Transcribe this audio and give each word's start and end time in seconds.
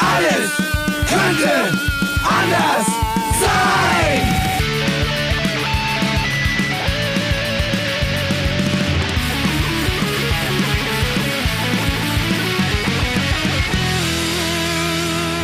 Alles 0.00 0.50
könnte 1.08 1.78
anders 2.24 2.86
sein. 3.40 4.36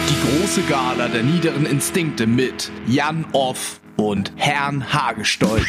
Die 0.08 0.40
große 0.40 0.62
Gala 0.62 1.08
der 1.08 1.22
niederen 1.22 1.66
Instinkte 1.66 2.26
mit 2.26 2.70
Jan 2.86 3.24
Off 3.32 3.80
und 3.96 4.32
Herrn 4.36 4.92
Hagestolz. 4.92 5.66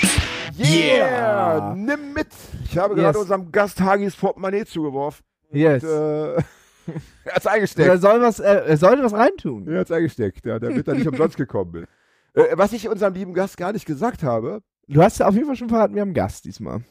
Yeah! 0.57 1.73
Nimm 1.75 2.13
mit! 2.13 2.27
Ich 2.69 2.77
habe 2.77 2.95
gerade 2.95 3.09
Yes. 3.09 3.17
unserem 3.17 3.51
Gast 3.51 3.79
Hagis 3.81 4.15
Portemonnaie 4.15 4.65
zugeworfen. 4.65 5.23
Yes. 5.51 5.83
Und, 5.83 5.89
äh, 5.89 6.43
er 7.25 7.33
hat's 7.33 7.45
er, 7.45 7.51
eingesteckt. 7.51 8.01
soll 8.01 8.21
was, 8.21 8.39
er, 8.39 8.65
er 8.65 8.77
sollte 8.77 9.03
was 9.03 9.13
reintun. 9.13 9.67
Er 9.67 9.79
hat's 9.79 9.91
eingesteckt, 9.91 10.45
ja, 10.45 10.59
damit 10.59 10.87
er 10.87 10.95
nicht 10.95 11.07
umsonst 11.11 11.37
gekommen 11.37 11.83
ist. 11.83 11.87
Äh, 12.33 12.57
was 12.57 12.73
ich 12.73 12.87
unserem 12.89 13.13
lieben 13.13 13.33
Gast 13.33 13.57
gar 13.57 13.73
nicht 13.73 13.85
gesagt 13.85 14.23
habe, 14.23 14.61
Du 14.89 15.03
hast 15.03 15.19
ja 15.19 15.27
auf 15.27 15.33
jeden 15.33 15.47
Fall 15.47 15.57
schon 15.57 15.67
verraten, 15.69 15.95
wir 15.95 16.01
haben 16.01 16.09
einen 16.09 16.15
Gast 16.15 16.45
diesmal. 16.45 16.81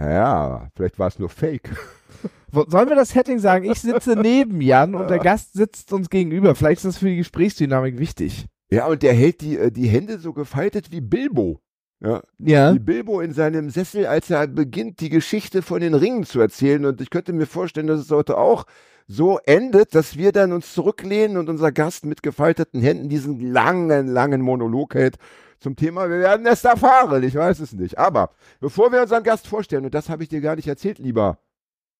ja, 0.00 0.68
vielleicht 0.74 0.98
war 0.98 1.06
es 1.06 1.18
nur 1.20 1.28
Fake. 1.28 1.70
Sollen 2.52 2.88
wir 2.88 2.96
das 2.96 3.10
Setting 3.10 3.38
sagen? 3.38 3.70
Ich 3.70 3.80
sitze 3.80 4.16
neben 4.16 4.60
Jan 4.60 4.94
und 4.94 5.08
der 5.08 5.18
Gast 5.20 5.52
sitzt 5.52 5.92
uns 5.92 6.10
gegenüber. 6.10 6.54
Vielleicht 6.54 6.78
ist 6.78 6.86
das 6.86 6.98
für 6.98 7.08
die 7.08 7.16
Gesprächsdynamik 7.16 7.98
wichtig. 7.98 8.46
Ja, 8.70 8.86
und 8.86 9.02
der 9.02 9.14
hält 9.14 9.40
die, 9.40 9.56
äh, 9.56 9.70
die 9.70 9.86
Hände 9.86 10.18
so 10.18 10.32
gefaltet 10.32 10.90
wie 10.90 11.00
Bilbo. 11.00 11.60
Ja, 12.00 12.22
Ja. 12.38 12.74
wie 12.74 12.78
Bilbo 12.78 13.20
in 13.20 13.32
seinem 13.32 13.70
Sessel, 13.70 14.06
als 14.06 14.30
er 14.30 14.46
beginnt, 14.46 15.00
die 15.00 15.08
Geschichte 15.08 15.62
von 15.62 15.80
den 15.80 15.94
Ringen 15.94 16.24
zu 16.24 16.40
erzählen. 16.40 16.84
Und 16.86 17.00
ich 17.00 17.10
könnte 17.10 17.32
mir 17.32 17.46
vorstellen, 17.46 17.88
dass 17.88 18.00
es 18.00 18.10
heute 18.10 18.38
auch 18.38 18.64
so 19.08 19.38
endet, 19.44 19.94
dass 19.94 20.16
wir 20.16 20.32
dann 20.32 20.52
uns 20.52 20.74
zurücklehnen 20.74 21.38
und 21.38 21.48
unser 21.48 21.72
Gast 21.72 22.04
mit 22.04 22.22
gefalteten 22.22 22.80
Händen 22.80 23.08
diesen 23.08 23.40
langen, 23.40 24.06
langen 24.06 24.42
Monolog 24.42 24.94
hält 24.94 25.16
zum 25.60 25.74
Thema, 25.74 26.08
wir 26.08 26.20
werden 26.20 26.46
es 26.46 26.62
erfahren, 26.62 27.22
ich 27.24 27.34
weiß 27.34 27.58
es 27.58 27.72
nicht. 27.72 27.98
Aber 27.98 28.30
bevor 28.60 28.92
wir 28.92 29.02
unseren 29.02 29.24
Gast 29.24 29.48
vorstellen, 29.48 29.84
und 29.86 29.94
das 29.94 30.08
habe 30.08 30.22
ich 30.22 30.28
dir 30.28 30.40
gar 30.40 30.54
nicht 30.54 30.68
erzählt, 30.68 30.98
lieber 31.00 31.38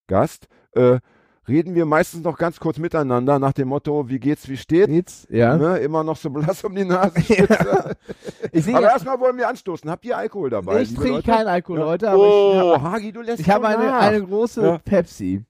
Gast, 0.07 0.47
äh, 0.77 1.01
reden 1.49 1.75
wir 1.75 1.87
meistens 1.87 2.23
noch 2.23 2.37
ganz 2.39 2.61
kurz 2.61 2.79
miteinander 2.79 3.39
nach 3.39 3.53
dem 3.53 3.69
Motto, 3.69 4.09
wie 4.09 4.19
geht's, 4.19 4.49
wie 4.49 4.57
steht. 4.57 4.89
Jetzt, 4.89 5.29
ja. 5.31 5.57
Ne, 5.57 5.79
immer 5.79 6.05
noch 6.05 6.17
so 6.17 6.31
blass 6.31 6.63
um 6.65 6.75
die. 6.75 6.85
Ich, 8.53 8.65
sehe 8.65 8.75
Aber 8.77 8.87
ja, 8.87 8.93
erstmal 8.93 9.19
wollen 9.21 9.37
wir 9.37 9.49
anstoßen. 9.49 9.91
Habt 9.91 10.05
ihr 10.05 10.17
Alkohol 10.17 10.51
dabei? 10.51 10.83
ich 10.83 10.95
trinke 10.95 11.11
Leute? 11.17 11.31
keinen 11.31 11.49
Alkohol 11.49 11.81
Ja. 11.81 11.87
heute, 11.87 12.11
aber 12.11 12.23
oh, 12.23 12.53
ich 12.55 12.59
habe 12.61 12.83
Hagi, 12.83 13.13
du 13.13 13.21
lässt 13.21 13.41
ich 13.41 13.51
habe 13.51 13.69
eine, 13.69 13.95
eine 13.97 14.23
große 14.25 14.63
Ja. 14.63 14.79
Pepsi. 14.79 15.45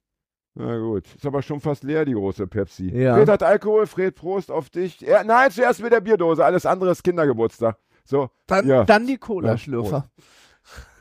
Na 0.55 0.77
gut, 0.79 1.05
ist 1.15 1.25
aber 1.25 1.41
schon 1.43 1.61
fast 1.61 1.85
leer, 1.85 2.05
die 2.05 2.15
große 2.15 2.47
Pepsi. 2.49 2.91
Ja. 2.93 3.15
Fred 3.15 3.29
hat 3.29 3.43
Alkohol, 3.45 3.87
Fred, 3.87 4.15
Prost 4.17 4.51
auf 4.51 4.71
dich. 4.71 5.07
Er, 5.07 5.23
nein, 5.23 5.51
zuerst 5.53 5.81
mit 5.83 5.93
der 5.93 6.01
Bierdose, 6.01 6.45
alles 6.45 6.67
andere 6.67 6.91
ist 6.91 7.05
Kindergeburtstag. 7.05 7.77
So, 8.05 8.31
Dann, 8.47 8.67
Ja. 8.67 8.85
dann 8.85 9.07
die 9.07 9.13
Ja, 9.13 9.19
Cola-Schlürfer. 9.19 10.09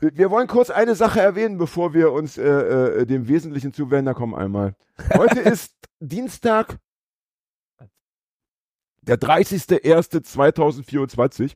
Wir 0.00 0.30
wollen 0.30 0.46
kurz 0.46 0.70
eine 0.70 0.94
Sache 0.94 1.20
erwähnen, 1.20 1.58
bevor 1.58 1.92
wir 1.94 2.12
uns 2.12 2.38
äh, 2.38 2.44
äh, 2.44 3.06
dem 3.06 3.26
Wesentlichen 3.28 3.72
zuwenden. 3.72 4.06
Da 4.06 4.14
kommen 4.14 4.34
einmal. 4.34 4.74
Heute 5.14 5.40
ist 5.40 5.74
Dienstag, 6.00 6.78
der 9.02 9.18
30.01.2024 9.18 11.52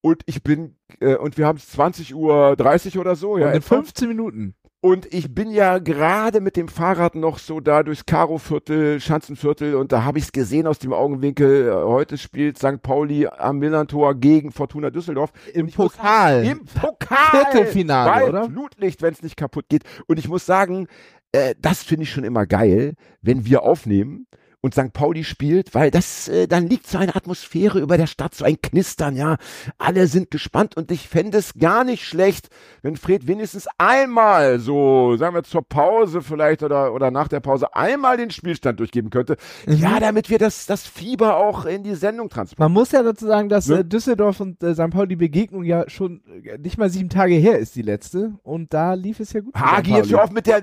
und 0.00 0.22
ich 0.26 0.42
bin, 0.42 0.76
äh, 1.00 1.16
und 1.16 1.36
wir 1.36 1.46
haben 1.46 1.58
es 1.58 1.76
20.30 1.76 2.14
Uhr 2.14 2.56
oder 3.00 3.16
so. 3.16 3.32
Und 3.32 3.40
Ja, 3.42 3.50
in 3.50 3.58
etwa. 3.58 3.74
15 3.76 4.08
Minuten. 4.08 4.54
Und 4.82 5.12
ich 5.12 5.34
bin 5.34 5.50
ja 5.50 5.78
gerade 5.78 6.40
mit 6.40 6.56
dem 6.56 6.68
Fahrrad 6.68 7.14
noch 7.14 7.38
so 7.38 7.60
da 7.60 7.82
durchs 7.82 8.06
Karo-Viertel, 8.06 8.98
Schanzenviertel 8.98 9.74
und 9.74 9.92
da 9.92 10.04
habe 10.04 10.18
ich 10.18 10.24
es 10.24 10.32
gesehen 10.32 10.66
aus 10.66 10.78
dem 10.78 10.94
Augenwinkel. 10.94 11.70
Heute 11.84 12.16
spielt 12.16 12.56
St. 12.56 12.80
Pauli 12.82 13.26
am 13.26 13.58
Millantor 13.58 14.14
gegen 14.14 14.52
Fortuna 14.52 14.88
Düsseldorf. 14.88 15.32
Im 15.52 15.70
Pokal. 15.70 16.46
Im 16.46 16.64
Pokal. 16.64 17.18
Viertelfinale, 17.30 18.26
oder? 18.26 18.44
Flutlicht, 18.46 19.02
wenn 19.02 19.12
es 19.12 19.22
nicht 19.22 19.36
kaputt 19.36 19.66
geht. 19.68 19.84
Und 20.06 20.18
ich 20.18 20.28
muss 20.28 20.46
sagen, 20.46 20.86
äh, 21.32 21.54
das 21.58 21.82
finde 21.82 22.04
ich 22.04 22.10
schon 22.10 22.24
immer 22.24 22.46
geil, 22.46 22.94
wenn 23.20 23.44
wir 23.44 23.62
aufnehmen 23.64 24.28
und 24.62 24.74
St. 24.74 24.92
Pauli 24.92 25.24
spielt, 25.24 25.74
weil 25.74 25.90
das, 25.90 26.28
äh, 26.28 26.46
dann 26.46 26.66
liegt 26.66 26.86
so 26.86 26.98
eine 26.98 27.16
Atmosphäre 27.16 27.78
über 27.80 27.96
der 27.96 28.06
Stadt, 28.06 28.34
so 28.34 28.44
ein 28.44 28.60
Knistern, 28.60 29.16
ja. 29.16 29.36
Alle 29.78 30.06
sind 30.06 30.30
gespannt 30.30 30.76
und 30.76 30.90
ich 30.90 31.08
fände 31.08 31.38
es 31.38 31.54
gar 31.54 31.84
nicht 31.84 32.04
schlecht, 32.04 32.48
wenn 32.82 32.96
Fred 32.96 33.26
wenigstens 33.26 33.66
einmal 33.78 34.58
so, 34.58 35.16
sagen 35.16 35.34
wir 35.34 35.44
zur 35.44 35.62
Pause 35.66 36.20
vielleicht 36.20 36.62
oder, 36.62 36.92
oder 36.92 37.10
nach 37.10 37.28
der 37.28 37.40
Pause, 37.40 37.74
einmal 37.74 38.16
den 38.18 38.30
Spielstand 38.30 38.80
durchgeben 38.80 39.08
könnte. 39.10 39.36
Mhm. 39.66 39.76
Ja, 39.76 40.00
damit 40.00 40.28
wir 40.28 40.38
das, 40.38 40.66
das 40.66 40.86
Fieber 40.86 41.36
auch 41.36 41.64
in 41.64 41.82
die 41.82 41.94
Sendung 41.94 42.28
transportieren. 42.28 42.72
Man 42.72 42.72
muss 42.72 42.92
ja 42.92 43.02
dazu 43.02 43.26
sagen, 43.26 43.48
dass 43.48 43.66
Ne? 43.68 43.78
äh, 43.78 43.84
Düsseldorf 43.84 44.40
und 44.40 44.62
äh, 44.62 44.74
St. 44.74 44.90
Pauli 44.90 45.08
die 45.08 45.16
Begegnung 45.16 45.62
ja 45.64 45.88
schon 45.88 46.22
äh, 46.44 46.58
nicht 46.58 46.76
mal 46.76 46.90
sieben 46.90 47.08
Tage 47.08 47.34
her 47.34 47.58
ist, 47.58 47.76
die 47.76 47.82
letzte. 47.82 48.34
Und 48.42 48.74
da 48.74 48.94
lief 48.94 49.20
es 49.20 49.32
ja 49.32 49.40
gut. 49.40 49.54
Hagi, 49.54 49.94
jetzt 49.94 50.10
hör 50.10 50.24
auf 50.24 50.30
mit 50.30 50.46
der, 50.46 50.62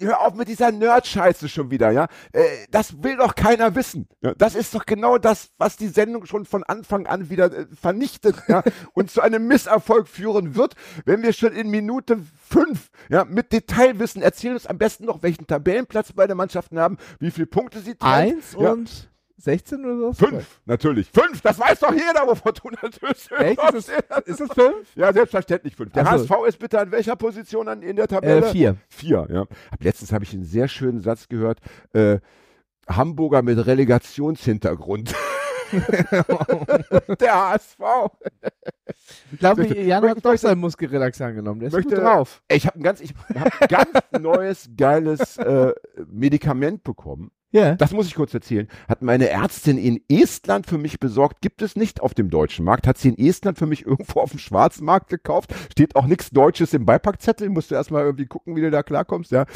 hör 0.00 0.20
auf 0.20 0.34
mit 0.34 0.48
dieser 0.48 0.70
Nerd-Scheiße 0.70 1.48
schon 1.48 1.70
wieder, 1.70 1.90
ja. 1.90 2.06
Äh, 2.32 2.42
das 2.70 3.02
will 3.02 3.16
doch 3.16 3.23
keiner 3.32 3.74
wissen. 3.74 4.08
Das 4.36 4.54
ist 4.54 4.74
doch 4.74 4.84
genau 4.84 5.18
das, 5.18 5.50
was 5.56 5.76
die 5.76 5.88
Sendung 5.88 6.26
schon 6.26 6.44
von 6.44 6.64
Anfang 6.64 7.06
an 7.06 7.30
wieder 7.30 7.52
äh, 7.52 7.66
vernichtet, 7.80 8.36
ja, 8.48 8.62
und 8.92 9.10
zu 9.10 9.20
einem 9.20 9.46
Misserfolg 9.46 10.08
führen 10.08 10.56
wird, 10.56 10.74
wenn 11.04 11.22
wir 11.22 11.32
schon 11.32 11.52
in 11.52 11.70
Minute 11.70 12.18
fünf, 12.48 12.90
ja, 13.08 13.24
mit 13.24 13.52
Detailwissen 13.52 14.20
erzählen 14.20 14.54
uns 14.54 14.66
am 14.66 14.78
besten 14.78 15.06
noch, 15.06 15.22
welchen 15.22 15.46
Tabellenplatz 15.46 16.12
beide 16.12 16.34
Mannschaften 16.34 16.78
haben, 16.78 16.98
wie 17.20 17.30
viele 17.30 17.46
Punkte 17.46 17.80
sie 17.80 17.94
teilen. 17.94 18.34
Eins 18.34 18.56
ja. 18.58 18.72
und 18.72 19.08
16 19.36 19.84
oder 19.84 19.98
so? 19.98 20.12
Fünf, 20.12 20.60
natürlich. 20.64 21.10
Fünf, 21.12 21.40
das 21.40 21.58
weiß 21.58 21.80
doch 21.80 21.92
jeder, 21.92 22.26
wo 22.26 22.34
Fortuna 22.34 22.78
Düsseldorf 22.82 23.40
Echt? 23.40 23.74
Ist 23.74 23.88
es, 23.88 24.26
ist 24.26 24.40
es 24.40 24.52
fünf? 24.52 24.96
Ja, 24.96 25.12
selbstverständlich 25.12 25.76
fünf. 25.76 25.92
Der 25.92 26.06
Ach 26.06 26.18
so. 26.18 26.28
HSV 26.28 26.48
ist 26.48 26.58
bitte 26.58 26.78
an 26.78 26.90
welcher 26.90 27.16
Position 27.16 27.68
an, 27.68 27.82
in 27.82 27.96
der 27.96 28.08
Tabelle? 28.08 28.46
Äh, 28.46 28.52
vier. 28.52 28.76
Vier, 28.88 29.26
ja. 29.30 29.44
Letztens 29.80 30.12
habe 30.12 30.24
ich 30.24 30.32
einen 30.32 30.44
sehr 30.44 30.68
schönen 30.68 31.00
Satz 31.00 31.28
gehört. 31.28 31.60
Äh, 31.92 32.20
Hamburger 32.88 33.42
mit 33.42 33.64
Relegationshintergrund. 33.66 35.14
der 37.20 37.34
HSV. 37.50 37.78
Ich 39.32 39.38
glaube, 39.38 39.66
Jan 39.66 40.08
hat 40.08 40.24
doch 40.24 40.36
seinen 40.36 40.60
Muskelrelax 40.60 41.20
angenommen. 41.20 41.60
Der 41.60 41.68
ist 41.68 41.74
möchte- 41.74 41.96
drauf. 41.96 42.42
Ich 42.48 42.66
habe 42.66 42.78
ein 42.78 42.82
ganz, 42.82 43.00
ich 43.00 43.14
hab 43.34 43.68
ganz 43.68 43.90
neues, 44.20 44.70
geiles 44.76 45.36
äh, 45.38 45.72
Medikament 46.06 46.84
bekommen. 46.84 47.30
Ja. 47.50 47.76
Das 47.76 47.92
muss 47.92 48.08
ich 48.08 48.16
kurz 48.16 48.34
erzählen. 48.34 48.66
Hat 48.88 49.00
meine 49.02 49.28
Ärztin 49.28 49.78
in 49.78 50.00
Estland 50.08 50.66
für 50.66 50.76
mich 50.76 50.98
besorgt. 50.98 51.40
Gibt 51.40 51.62
es 51.62 51.76
nicht 51.76 52.00
auf 52.00 52.12
dem 52.12 52.28
deutschen 52.28 52.64
Markt. 52.64 52.86
Hat 52.86 52.98
sie 52.98 53.10
in 53.10 53.18
Estland 53.18 53.58
für 53.58 53.66
mich 53.66 53.86
irgendwo 53.86 54.20
auf 54.20 54.30
dem 54.30 54.40
schwarzen 54.40 54.84
Markt 54.84 55.08
gekauft. 55.08 55.54
Steht 55.70 55.94
auch 55.94 56.06
nichts 56.06 56.30
Deutsches 56.30 56.74
im 56.74 56.84
Beipackzettel. 56.84 57.48
Musst 57.50 57.70
du 57.70 57.76
erstmal 57.76 58.02
irgendwie 58.02 58.26
gucken, 58.26 58.56
wie 58.56 58.60
du 58.60 58.72
da 58.72 58.82
klarkommst, 58.82 59.30
ja. 59.30 59.46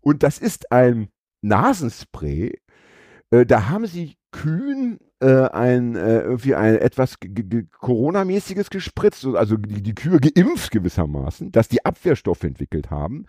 Und 0.00 0.22
das 0.22 0.38
ist 0.38 0.70
ein 0.70 1.08
Nasenspray. 1.40 2.60
Äh, 3.32 3.44
da 3.46 3.68
haben 3.68 3.86
sie 3.86 4.16
Kühen 4.30 4.98
äh, 5.20 5.48
ein 5.48 5.96
äh, 5.96 6.20
irgendwie 6.20 6.54
ein 6.54 6.76
etwas 6.76 7.18
ge- 7.20 7.30
ge- 7.32 7.66
Corona-mäßiges 7.80 8.70
gespritzt, 8.70 9.20
so- 9.20 9.36
also 9.36 9.56
die, 9.56 9.82
die 9.82 9.94
Kühe 9.94 10.18
geimpft 10.20 10.70
gewissermaßen, 10.70 11.50
dass 11.52 11.68
die 11.68 11.84
Abwehrstoffe 11.84 12.44
entwickelt 12.44 12.90
haben. 12.90 13.26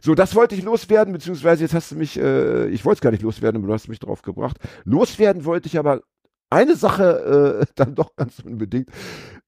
So, 0.00 0.14
das 0.14 0.36
wollte 0.36 0.54
ich 0.54 0.62
loswerden, 0.62 1.12
beziehungsweise 1.12 1.64
jetzt 1.64 1.74
hast 1.74 1.90
du 1.90 1.96
mich, 1.96 2.16
äh, 2.18 2.68
ich 2.68 2.84
wollte 2.84 2.98
es 2.98 3.00
gar 3.00 3.10
nicht 3.10 3.22
loswerden, 3.24 3.58
aber 3.60 3.66
du 3.66 3.72
hast 3.74 3.88
mich 3.88 3.98
drauf 3.98 4.22
gebracht. 4.22 4.56
Loswerden 4.84 5.44
wollte 5.44 5.66
ich 5.66 5.78
aber 5.80 6.02
eine 6.48 6.76
Sache 6.76 7.60
äh, 7.60 7.66
dann 7.74 7.94
doch 7.96 8.14
ganz 8.14 8.38
unbedingt. 8.38 8.88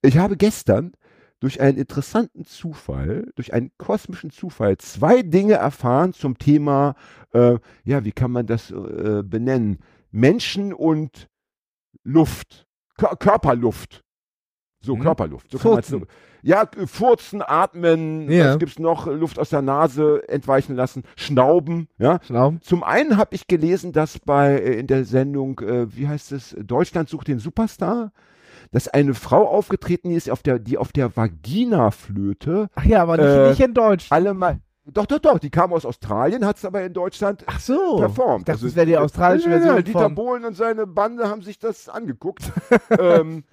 Ich 0.02 0.18
habe 0.18 0.36
gestern 0.36 0.92
durch 1.40 1.60
einen 1.60 1.78
interessanten 1.78 2.44
Zufall, 2.44 3.30
durch 3.34 3.54
einen 3.54 3.70
kosmischen 3.78 4.30
Zufall, 4.30 4.76
zwei 4.78 5.22
Dinge 5.22 5.54
erfahren 5.54 6.12
zum 6.12 6.36
Thema, 6.38 6.94
äh, 7.32 7.58
ja, 7.84 8.04
wie 8.04 8.12
kann 8.12 8.30
man 8.30 8.46
das 8.46 8.70
äh, 8.70 9.22
benennen? 9.24 9.78
Menschen 10.10 10.72
und 10.74 11.28
Luft, 12.04 12.66
Kör 12.98 13.16
Körperluft. 13.16 14.02
So, 14.82 14.96
Mhm. 14.96 15.00
Körperluft. 15.02 15.50
So 15.50 15.58
Furzen. 15.58 16.06
ja, 16.42 16.66
furzen, 16.86 17.42
atmen, 17.42 18.30
Ja. 18.30 18.50
was 18.52 18.58
gibt's 18.58 18.78
noch? 18.78 19.06
Luft 19.06 19.38
aus 19.38 19.50
der 19.50 19.60
Nase 19.62 20.26
entweichen 20.28 20.74
lassen, 20.74 21.02
schnauben, 21.16 21.88
ja. 21.98 22.18
Schnauben. 22.22 22.60
Zum 22.62 22.82
einen 22.82 23.18
habe 23.18 23.34
ich 23.34 23.46
gelesen, 23.46 23.92
dass 23.92 24.18
bei 24.18 24.54
äh, 24.58 24.78
in 24.78 24.86
der 24.86 25.04
Sendung, 25.04 25.58
äh, 25.60 25.94
wie 25.94 26.08
heißt 26.08 26.32
es, 26.32 26.56
Deutschland 26.58 27.08
sucht 27.10 27.28
den 27.28 27.38
Superstar, 27.38 28.12
dass 28.72 28.88
eine 28.88 29.14
Frau 29.14 29.46
aufgetreten 29.48 30.10
ist, 30.10 30.30
auf 30.30 30.42
der, 30.42 30.58
die 30.58 30.78
auf 30.78 30.92
der 30.92 31.16
Vagina-Flöte 31.16 32.68
Ach 32.74 32.84
ja, 32.84 33.02
aber 33.02 33.16
nicht, 33.16 33.26
Äh, 33.26 33.48
nicht 33.50 33.60
in 33.60 33.74
Deutsch. 33.74 34.06
alle 34.10 34.34
mal. 34.34 34.60
Doch, 34.86 35.06
doch, 35.06 35.18
doch, 35.18 35.38
die 35.38 35.50
kam 35.50 35.72
aus 35.72 35.84
Australien, 35.84 36.44
hat 36.46 36.56
es 36.56 36.64
aber 36.64 36.82
in 36.82 36.92
Deutschland 36.92 37.44
Ach 37.46 37.60
so. 37.60 37.96
performt. 37.98 38.48
Das 38.48 38.62
wäre 38.74 38.86
die 38.86 38.96
australische 38.96 39.48
ja, 39.50 39.56
ja, 39.56 39.62
Version 39.62 39.84
Dieter 39.84 40.00
von- 40.00 40.14
Bohlen 40.14 40.44
und 40.44 40.56
seine 40.56 40.86
Bande 40.86 41.28
haben 41.28 41.42
sich 41.42 41.58
das 41.58 41.88
angeguckt. 41.88 42.50
ähm, 42.98 43.44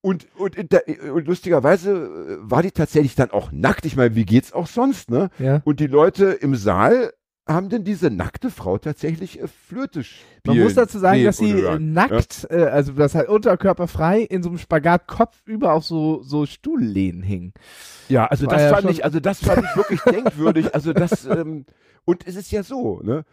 und, 0.00 0.26
und, 0.36 0.72
der, 0.72 0.84
und 1.12 1.26
lustigerweise 1.26 1.92
äh, 1.92 2.36
war 2.40 2.62
die 2.62 2.70
tatsächlich 2.72 3.14
dann 3.14 3.30
auch 3.30 3.52
nackt. 3.52 3.84
Ich 3.86 3.96
meine, 3.96 4.14
wie 4.14 4.24
geht's 4.24 4.52
auch 4.52 4.66
sonst, 4.66 5.10
ne? 5.10 5.30
Ja. 5.38 5.60
Und 5.64 5.78
die 5.80 5.86
Leute 5.88 6.26
im 6.26 6.54
Saal 6.54 7.12
haben 7.46 7.68
denn 7.68 7.84
diese 7.84 8.10
nackte 8.10 8.50
Frau 8.50 8.78
tatsächlich 8.78 9.40
äh, 9.40 9.48
Flöte 9.48 10.04
spielen. 10.04 10.40
Man 10.46 10.58
muss 10.60 10.74
dazu 10.74 10.98
sagen, 10.98 11.18
sehen 11.18 11.26
dass 11.26 11.36
sie 11.38 11.52
oder 11.54 11.58
äh, 11.58 11.62
hören. 11.62 11.92
nackt, 11.92 12.46
äh, 12.50 12.64
also 12.64 12.92
das 12.92 13.14
halt 13.14 13.28
unterkörperfrei 13.28 14.20
in 14.20 14.42
so 14.42 14.48
einem 14.48 14.58
Spagat 14.58 15.06
kopfüber 15.08 15.72
auf 15.72 15.84
so, 15.84 16.22
so 16.22 16.46
Stuhllehnen 16.46 17.22
hing. 17.22 17.52
Ja, 18.08 18.26
also 18.26 18.46
War 18.46 18.54
das 18.54 18.62
ja 18.62 18.68
fand 18.68 18.90
ich, 18.90 19.04
also 19.04 19.20
das 19.20 19.40
fand 19.44 19.64
ich 19.64 19.76
wirklich 19.76 20.00
denkwürdig. 20.06 20.74
Also 20.74 20.92
das, 20.92 21.24
ähm, 21.26 21.66
und 22.04 22.26
es 22.26 22.36
ist 22.36 22.50
ja 22.52 22.62
so, 22.62 23.00
ne? 23.02 23.24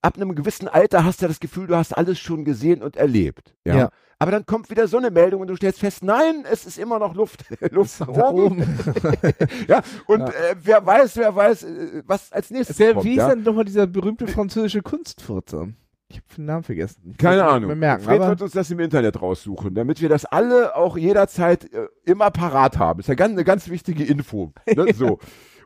Ab 0.00 0.16
einem 0.16 0.34
gewissen 0.34 0.66
Alter 0.66 1.04
hast 1.04 1.22
du 1.22 1.28
das 1.28 1.40
Gefühl, 1.40 1.66
du 1.66 1.76
hast 1.76 1.96
alles 1.96 2.18
schon 2.18 2.44
gesehen 2.44 2.82
und 2.82 2.96
erlebt. 2.96 3.54
Ja. 3.64 3.76
Ja. 3.76 3.90
Aber 4.18 4.30
dann 4.30 4.46
kommt 4.46 4.70
wieder 4.70 4.88
so 4.88 4.96
eine 4.96 5.10
Meldung 5.10 5.42
und 5.42 5.48
du 5.48 5.56
stellst 5.56 5.80
fest, 5.80 6.02
nein, 6.02 6.44
es 6.50 6.64
ist 6.64 6.78
immer 6.78 6.98
noch 6.98 7.14
Luft, 7.14 7.44
Luft 7.70 8.00
nach 8.00 8.12
Da 8.12 8.30
oben. 8.30 8.62
Ja, 9.68 9.82
und 10.06 10.20
Ja. 10.20 10.28
Äh, 10.28 10.56
wer 10.62 10.86
weiß, 10.86 11.16
wer 11.16 11.34
weiß, 11.36 11.64
äh, 11.64 12.02
was 12.06 12.32
als 12.32 12.50
nächstes 12.50 12.76
Sehr, 12.76 12.94
kommt. 12.94 13.04
wie 13.04 13.10
ist 13.12 13.16
ja? 13.18 13.28
denn 13.34 13.42
nochmal 13.42 13.64
dieser 13.64 13.86
berühmte 13.86 14.26
französische 14.26 14.80
Kunstfurzer? 14.82 15.68
Ich 16.08 16.16
habe 16.18 16.26
den 16.36 16.44
Namen 16.44 16.62
vergessen. 16.62 17.10
Ich 17.10 17.18
Keine 17.18 17.44
Ahnung. 17.44 17.76
Merken, 17.78 18.04
Fred 18.04 18.20
wird 18.20 18.40
uns 18.40 18.52
das 18.52 18.70
im 18.70 18.78
Internet 18.78 19.20
raussuchen, 19.20 19.74
damit 19.74 20.00
wir 20.00 20.08
das 20.08 20.24
alle 20.24 20.76
auch 20.76 20.96
jederzeit 20.96 21.70
äh, 21.72 21.88
immer 22.04 22.30
parat 22.30 22.78
haben. 22.78 23.00
Ist 23.00 23.08
ja 23.08 23.14
ganz, 23.16 23.32
eine 23.32 23.44
ganz 23.44 23.68
wichtige 23.68 24.04
Info. 24.04 24.52
Ne? 24.72 24.86
So. 24.94 25.18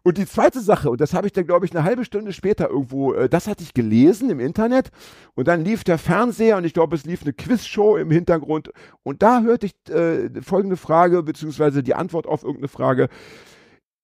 Und 0.03 0.19
die 0.19 0.27
zweite 0.27 0.61
Sache, 0.61 0.91
und 0.91 1.01
das 1.01 1.15
habe 1.15 1.27
ich 1.27 1.33
dann, 1.33 1.47
glaube 1.47 1.67
ich, 1.67 1.73
eine 1.73 1.85
halbe 1.85 2.05
Stunde 2.05 2.33
später 2.33 2.71
irgendwo, 2.71 3.13
äh, 3.13 3.29
das 3.29 3.47
hatte 3.47 3.63
ich 3.63 3.75
gelesen 3.75 4.31
im 4.31 4.41
Internet 4.41 4.91
und 5.35 5.49
dann 5.49 5.65
lief 5.65 5.85
der 5.85 5.99
Fernseher 5.99 6.57
und 6.57 6.65
ich 6.65 6.75
glaube, 6.75 6.97
es 6.97 7.05
lief 7.05 7.23
eine 7.23 7.33
Quizshow 7.33 7.97
im 7.97 8.11
Hintergrund 8.11 8.71
und 9.03 9.23
da 9.23 9.43
hörte 9.43 9.67
ich 9.67 9.75
äh, 9.95 10.31
folgende 10.43 10.77
Frage, 10.77 11.23
beziehungsweise 11.23 11.83
die 11.83 11.95
Antwort 11.95 12.27
auf 12.27 12.43
irgendeine 12.43 12.69
Frage. 12.69 13.09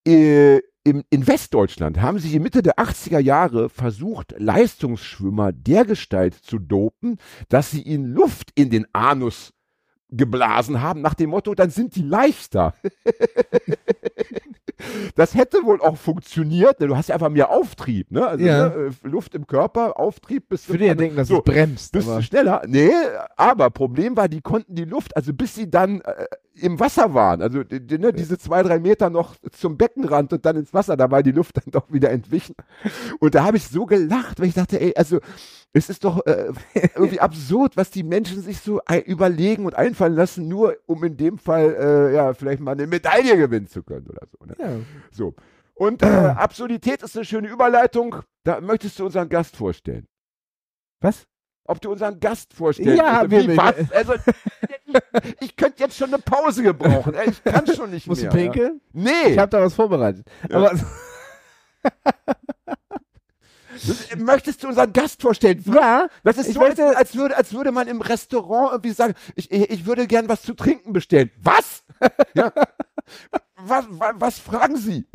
Äh, 0.07 0.61
im, 0.85 1.03
in 1.11 1.27
Westdeutschland 1.27 2.01
haben 2.01 2.21
sich 2.21 2.33
in 2.33 2.45
Mitte 2.45 2.63
der 2.63 2.77
80er 2.77 3.19
Jahre 3.19 3.69
versucht, 3.69 4.37
Leistungsschwimmer 4.39 5.51
dergestalt 5.53 6.35
zu 6.35 6.61
dopen, 6.61 7.19
dass 7.49 7.73
sie 7.73 7.83
ihnen 7.83 8.07
Luft 8.13 8.53
in 8.55 8.71
den 8.71 8.87
Anus 8.93 9.53
geblasen 10.09 10.81
haben, 10.81 11.01
nach 11.01 11.15
dem 11.15 11.31
Motto, 11.31 11.55
dann 11.55 11.71
sind 11.71 11.97
die 11.97 12.03
leichter. 12.03 12.75
Das 15.15 15.35
hätte 15.35 15.65
wohl 15.65 15.81
auch 15.81 15.97
funktioniert, 15.97 16.81
denn 16.81 16.89
du 16.89 16.97
hast 16.97 17.09
ja 17.09 17.15
einfach 17.15 17.31
mehr 17.31 17.51
Auftrieb, 17.51 18.11
ne? 18.11 18.27
Also 18.27 18.45
Ja. 18.45 18.69
ne, 18.69 18.91
äh, 19.05 19.09
Luft 19.09 19.35
im 19.35 19.47
Körper, 19.47 19.99
Auftrieb 19.99 20.49
bist 20.49 20.65
ich 20.65 20.71
würde 20.71 20.87
ja 20.87 20.95
denken, 20.95 21.17
dass 21.17 21.29
so, 21.29 21.39
es 21.39 21.45
bremst. 21.45 21.93
bist 21.93 22.09
aber 22.09 22.19
du 22.19 22.23
schneller? 22.23 22.63
Nee, 22.67 22.93
aber 23.37 23.71
Problem 23.71 24.17
war, 24.17 24.29
die 24.29 24.41
konnten 24.43 24.75
die 24.75 24.85
Luft, 24.85 25.17
also 25.17 25.33
bis 25.33 25.55
sie 25.55 25.71
dann 25.71 26.01
äh, 26.03 26.27
im 26.61 26.79
Wasser 26.81 27.15
waren, 27.15 27.43
also 27.43 27.63
die, 27.65 27.99
ne, 27.99 28.13
diese 28.13 28.39
zwei, 28.39 28.63
drei 28.63 28.79
Meter 28.79 29.11
noch 29.11 29.35
zum 29.53 29.77
Beckenrand 29.77 30.33
und 30.33 30.45
dann 30.47 30.57
ins 30.57 30.73
Wasser, 30.75 30.97
da 30.97 31.11
war 31.11 31.23
die 31.23 31.33
Luft 31.33 31.57
dann 31.65 31.71
doch 31.71 31.91
wieder 31.93 32.11
entwichen. 32.11 32.55
Und 33.21 33.35
da 33.35 33.45
habe 33.45 33.57
ich 33.57 33.69
so 33.69 33.87
gelacht, 33.87 34.41
weil 34.41 34.49
ich 34.49 34.55
dachte, 34.55 34.81
ey, 34.81 34.95
also 34.97 35.21
es 35.77 35.91
ist 35.91 36.05
doch 36.05 36.25
äh, 36.27 36.53
irgendwie 36.95 37.21
absurd, 37.21 37.77
was 37.77 37.91
die 37.91 38.03
Menschen 38.03 38.41
sich 38.43 38.61
so 38.61 38.81
überlegen 39.05 39.67
und 39.67 39.75
einfallen 39.75 40.15
lassen, 40.15 40.49
nur 40.49 40.77
um 40.87 41.03
in 41.05 41.17
dem 41.17 41.39
Fall 41.39 41.75
äh, 41.79 42.15
ja 42.15 42.33
vielleicht 42.35 42.61
mal 42.61 42.73
eine 42.73 42.87
Medaille 42.87 43.37
gewinnen 43.37 43.67
zu 43.69 43.83
können 43.83 44.07
oder 44.09 44.27
so. 44.31 44.45
Ne? 44.47 44.55
ja. 44.59 44.77
So. 45.11 45.35
Und 45.75 46.03
äh, 46.03 46.07
Absurdität 46.37 47.03
ist 47.03 47.17
eine 47.17 47.25
schöne 47.25 47.49
Überleitung. 47.49 48.17
Da 48.45 48.61
möchtest 48.61 48.99
du 48.99 49.05
unseren 49.07 49.29
Gast 49.29 49.57
vorstellen. 49.57 50.07
Was? 51.01 51.27
Ob 51.69 51.81
du 51.81 51.91
unseren 51.91 52.21
Gast 52.21 52.55
vorstellen 52.55 52.97
Ja, 52.97 53.29
wir- 53.31 53.49
Wie, 53.49 53.57
was? 53.57 53.75
Also, 53.93 54.15
ich, 54.15 54.95
ich 55.41 55.57
könnte 55.57 55.83
jetzt 55.83 55.97
schon 55.99 56.09
eine 56.15 56.23
Pause 56.23 56.63
gebrauchen. 56.63 57.15
Ich 57.27 57.43
kann 57.45 57.67
schon 57.67 57.91
nicht 57.91 58.07
Musst 58.07 58.23
du 58.23 58.27
mehr. 58.27 58.35
pinkeln? 58.35 58.81
Ja. 58.95 59.01
Nee, 59.03 59.33
Ich 59.33 59.39
habe 59.39 59.51
da 59.51 59.61
was 59.61 59.75
vorbereitet. 59.75 60.27
Ja. 60.49 60.57
Aber 60.59 60.73
möchtest 64.17 64.63
du 64.63 64.69
unseren 64.69 64.93
Gast 64.93 65.23
vorstellen? 65.23 65.63
ja, 65.67 66.09
Das 66.25 66.39
ist 66.39 66.49
Ich 66.49 66.55
so, 66.55 66.61
als, 66.61 66.79
als, 66.79 67.17
würde, 67.17 67.37
als 67.37 67.53
würde 67.53 67.73
man 67.73 67.89
im 67.89 68.01
Restaurant 68.01 68.73
irgendwie 68.73 68.93
sagen, 68.93 69.15
ich, 69.35 69.51
ich 69.51 69.71
ich 69.71 69.87
würde 69.87 70.07
gern 70.07 70.29
was 70.29 70.43
zu 70.43 70.55
trinken 70.55 70.93
bestellen. 70.93 71.31
Was? 71.43 71.85
ja. 72.35 72.53
was, 73.57 73.87
was, 73.91 74.15
was 74.19 74.39
fragen 74.39 74.77
Sie? 74.77 75.07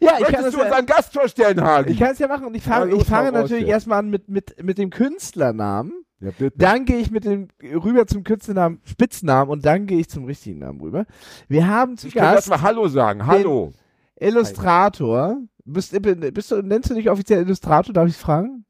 ja, 0.00 0.18
ich 0.18 0.26
kann 0.26 0.44
du 0.50 0.58
ja, 0.58 0.64
unseren 0.64 0.86
Gast 0.86 1.12
vorstellen, 1.12 1.60
Hagen? 1.60 1.90
ich 1.90 1.98
kann 1.98 2.12
es 2.12 2.18
ja 2.18 2.28
machen 2.28 2.46
und 2.46 2.54
ich 2.54 2.62
fange 2.62 2.94
ich 2.94 3.04
fange 3.04 3.32
natürlich 3.32 3.66
erstmal 3.66 3.98
an 3.98 4.10
mit, 4.10 4.28
mit, 4.28 4.62
mit 4.62 4.78
dem 4.78 4.90
Künstlernamen. 4.90 5.92
ja, 6.20 6.30
bitte. 6.30 6.56
Dann 6.56 6.84
gehe 6.84 6.98
ich 6.98 7.10
mit 7.10 7.24
dem 7.24 7.48
rüber 7.62 8.06
zum 8.06 8.22
Künstlernamen, 8.22 8.80
Spitznamen 8.84 9.50
und 9.50 9.64
dann 9.66 9.86
gehe 9.86 9.98
ich 9.98 10.08
zum 10.08 10.24
richtigen 10.24 10.60
Namen 10.60 10.80
rüber. 10.80 11.06
Wir 11.48 11.66
haben 11.66 11.96
zu 11.96 12.08
ich 12.08 12.14
kann 12.14 12.24
Gast 12.24 12.48
erstmal 12.48 12.62
Hallo 12.62 12.86
sagen. 12.88 13.26
Hallo. 13.26 13.72
Illustrator. 14.20 15.38
Bist, 15.64 15.94
bist 16.02 16.50
du, 16.50 16.62
nennst 16.62 16.90
du 16.90 16.94
dich 16.94 17.08
offiziell 17.08 17.42
Illustrator, 17.42 17.92
darf 17.92 18.08
ich 18.08 18.16
fragen? 18.16 18.64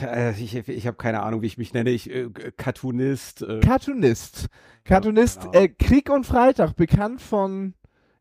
Äh, 0.00 0.32
ich 0.32 0.56
ich 0.56 0.86
habe 0.86 0.96
keine 0.96 1.22
Ahnung, 1.22 1.42
wie 1.42 1.46
ich 1.46 1.58
mich 1.58 1.74
nenne. 1.74 1.90
Ich 1.90 2.10
äh, 2.10 2.30
Cartoonist. 2.56 3.42
Äh, 3.42 3.60
Cartoonist. 3.60 4.48
Cartoonist, 4.84 5.42
genau. 5.42 5.52
äh, 5.52 5.68
Krieg 5.68 6.10
und 6.10 6.24
Freitag, 6.24 6.74
bekannt 6.74 7.20
von 7.20 7.74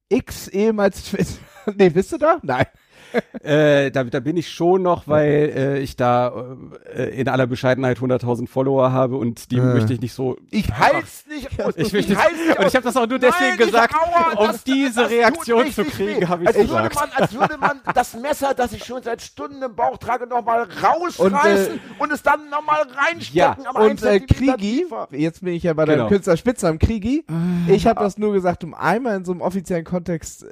X 0.09 0.47
ehemals 0.49 1.05
Twitter. 1.05 1.39
nee, 1.75 1.89
bist 1.89 2.11
du 2.11 2.17
da? 2.17 2.39
Nein. 2.43 2.65
äh, 3.43 3.91
da, 3.91 4.03
da 4.03 4.19
bin 4.19 4.37
ich 4.37 4.49
schon 4.49 4.81
noch, 4.83 5.07
weil 5.07 5.51
äh, 5.55 5.79
ich 5.79 5.95
da 5.95 6.55
äh, 6.95 7.19
in 7.19 7.27
aller 7.27 7.47
Bescheidenheit 7.47 7.97
100.000 7.99 8.47
Follower 8.47 8.91
habe 8.91 9.17
und 9.17 9.51
die 9.51 9.57
Äh. 9.57 9.61
möchte 9.61 9.93
ich 9.93 10.01
nicht 10.01 10.13
so. 10.13 10.37
Ich 10.49 10.69
halt's 10.71 11.25
nicht 11.27 11.47
aus. 11.63 11.73
Ich 11.77 11.91
möchte 11.93 12.17
halt's 12.17 12.37
nicht 12.47 12.59
und 12.59 12.67
ich 12.67 12.75
habe 12.75 12.83
das 12.83 12.97
auch 12.97 13.07
nur 13.07 13.19
deswegen 13.19 13.57
Nein, 13.57 13.57
gesagt, 13.57 13.93
ich- 13.93 14.15
aua, 14.15 14.31
um 14.41 14.47
das- 14.47 14.63
diese 14.63 15.01
das 15.01 15.11
Reaktion 15.11 15.71
zu 15.71 15.83
kriegen, 15.85 16.27
habe 16.29 16.43
ich 16.43 16.47
als 16.49 16.57
würde 16.57 16.89
gesagt. 16.89 16.95
man, 16.95 17.09
als 17.15 17.33
würde 17.33 17.57
man 17.57 17.79
das 17.93 18.13
Messer, 18.15 18.53
das 18.53 18.73
ich 18.73 18.83
schon 18.85 19.01
seit 19.03 19.21
Stunden 19.21 19.61
im 19.61 19.75
Bauch 19.75 19.97
trage, 19.97 20.27
nochmal 20.27 20.67
rausreißen 20.81 21.79
und, 21.99 22.09
äh, 22.11 22.13
es 22.13 22.23
dann 22.23 22.49
nochmal 22.49 22.81
reinstecken. 22.81 23.63
Ja, 23.63 23.71
Und 23.71 24.03
äh, 24.03 24.19
Krigi, 24.19 24.85
jetzt 25.11 25.43
bin 25.43 25.53
ich 25.53 25.63
ja 25.63 25.73
bei 25.73 25.85
deinem 25.85 25.97
Genau. 25.99 26.09
Künstler 26.09 26.37
Spitznamen 26.37 26.79
Krigi. 26.79 27.25
Ich 27.67 27.85
habe 27.87 28.01
das 28.03 28.17
nur 28.17 28.33
gesagt, 28.33 28.63
um 28.63 28.73
einmal 28.73 29.15
in 29.17 29.25
so 29.25 29.31
einem 29.31 29.41
offiziellen 29.41 29.85
Kontext 29.85 30.43
äh, 30.43 30.47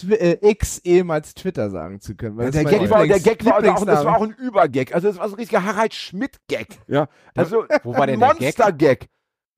Twi 0.00 0.14
äh, 0.14 0.50
X 0.50 0.78
ehemals 0.84 1.34
Twitter 1.34 1.70
sagen 1.70 2.00
zu 2.00 2.14
können. 2.14 2.36
weil 2.36 2.50
Der 2.50 2.62
das 2.64 2.72
Gag, 2.72 2.90
war, 2.90 3.06
der 3.06 3.20
Gag 3.20 3.44
war 3.44 3.58
auch, 3.58 3.84
das 3.84 4.04
war 4.04 4.16
auch 4.18 4.22
ein 4.22 4.32
Übergag. 4.32 4.94
Also 4.94 5.08
es 5.08 5.18
war 5.18 5.28
so 5.28 5.34
ein 5.34 5.40
richtiger 5.40 5.64
Harald 5.64 5.94
Schmidt-Gag. 5.94 6.68
Ja, 6.86 7.08
also 7.34 7.64
Wo 7.82 7.92
war 7.94 8.02
ein 8.02 8.08
denn 8.08 8.20
der 8.20 8.28
Gag? 8.34 8.40
Monster-Gag. 8.58 9.08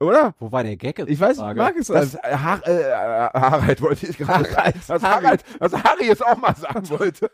Oder? 0.00 0.32
Wo 0.38 0.52
war 0.52 0.62
der 0.62 0.76
Gag? 0.76 1.00
Ich 1.08 1.18
weiß, 1.18 1.32
ich 1.38 1.42
Frage? 1.42 1.58
mag 1.60 1.74
es 1.76 1.88
Das 1.88 2.14
also. 2.14 2.18
äh, 2.22 2.36
Har 2.36 2.64
äh, 2.68 2.82
äh, 2.82 3.30
Harald 3.34 3.82
wollte 3.82 4.06
ich 4.06 4.16
gerade 4.16 4.44
sagen. 4.44 4.56
Harald, 4.56 4.76
Das 4.86 5.02
Harry. 5.02 5.24
Harald, 5.24 5.44
was 5.58 5.72
Harry 5.72 6.06
jetzt 6.06 6.24
auch 6.24 6.36
mal 6.36 6.54
sagen 6.54 6.88
wollte. 6.98 7.28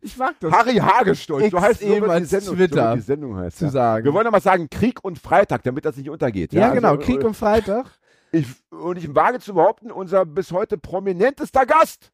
Ich 0.00 0.16
mag 0.16 0.34
das 0.40 0.50
Harry 0.52 0.74
Hagestolz, 0.78 1.44
X 1.46 1.60
heißt 1.60 1.82
ehemals 1.82 2.28
die 2.28 2.36
Sendung, 2.40 2.56
Twitter 2.56 2.94
die 2.96 3.00
Sendung 3.02 3.36
heißt. 3.36 3.58
zu 3.58 3.66
Ja. 3.66 3.70
sagen. 3.70 4.04
Wir 4.04 4.12
wollen 4.12 4.26
aber 4.26 4.40
sagen 4.40 4.68
Krieg 4.68 5.04
und 5.04 5.20
Freitag, 5.20 5.62
damit 5.62 5.84
das 5.84 5.96
nicht 5.96 6.10
untergeht. 6.10 6.52
ja, 6.52 6.74
genau, 6.74 6.94
Also, 6.94 7.02
Krieg 7.02 7.22
äh, 7.22 7.26
und 7.26 7.34
Freitag. 7.36 7.86
Ich, 8.32 8.46
und 8.70 8.96
ich 8.98 9.14
wage 9.14 9.40
zu 9.40 9.54
behaupten, 9.54 9.90
unser 9.90 10.24
bis 10.24 10.52
heute 10.52 10.78
prominentester 10.78 11.66
Gast. 11.66 12.12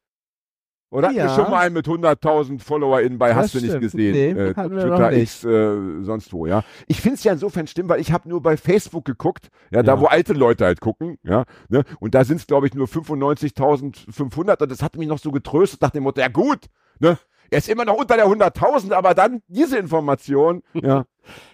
Oder 0.89 1.07
hatten 1.09 1.17
Ja. 1.17 1.25
wir 1.25 1.35
schon 1.35 1.51
mal 1.51 1.59
einen 1.65 1.73
mit 1.73 1.85
100.000 1.85 2.59
FollowerInnen 2.61 3.19
bei 3.19 3.27
Das 3.29 3.37
Hast 3.37 3.55
du 3.55 3.57
nicht 3.59 3.67
stimmt. 3.71 3.81
gesehen? 3.83 4.13
Nee, 4.13 4.29
äh, 4.41 4.55
hatten 4.55 4.69
Twitter. 4.79 5.11
X, 5.11 5.43
äh, 5.43 6.01
sonst 6.03 6.31
wo, 6.31 6.45
ja. 6.45 6.63
Ich 6.87 7.01
finde 7.01 7.15
es 7.15 7.25
ja 7.25 7.33
insofern 7.33 7.67
schlimm, 7.67 7.89
weil 7.89 7.99
ich 7.99 8.13
habe 8.13 8.29
nur 8.29 8.41
bei 8.41 8.55
Facebook 8.55 9.03
geguckt, 9.03 9.49
ja, 9.69 9.83
da 9.83 9.95
Ja. 9.95 9.99
wo 9.99 10.05
alte 10.05 10.31
Leute 10.33 10.63
halt 10.63 10.79
gucken, 10.79 11.17
ja, 11.23 11.43
ne? 11.67 11.83
Und 11.99 12.15
da 12.15 12.23
sind 12.23 12.37
es, 12.37 12.47
glaube 12.47 12.67
ich, 12.67 12.73
nur 12.73 12.87
95.500 12.87 14.61
und 14.63 14.71
das 14.71 14.81
hat 14.81 14.95
mich 14.95 15.07
noch 15.09 15.19
so 15.19 15.31
getröstet 15.31 15.81
nach 15.81 15.91
dem 15.91 16.03
Motto, 16.03 16.21
ja 16.21 16.29
gut, 16.29 16.67
ne? 16.99 17.17
Er 17.49 17.59
ist 17.59 17.69
immer 17.69 17.85
noch 17.85 17.95
unter 17.95 18.15
der 18.17 18.27
100.000, 18.27 18.91
aber 18.93 19.13
dann 19.13 19.41
diese 19.47 19.77
Information, 19.77 20.63
ja, 20.73 21.05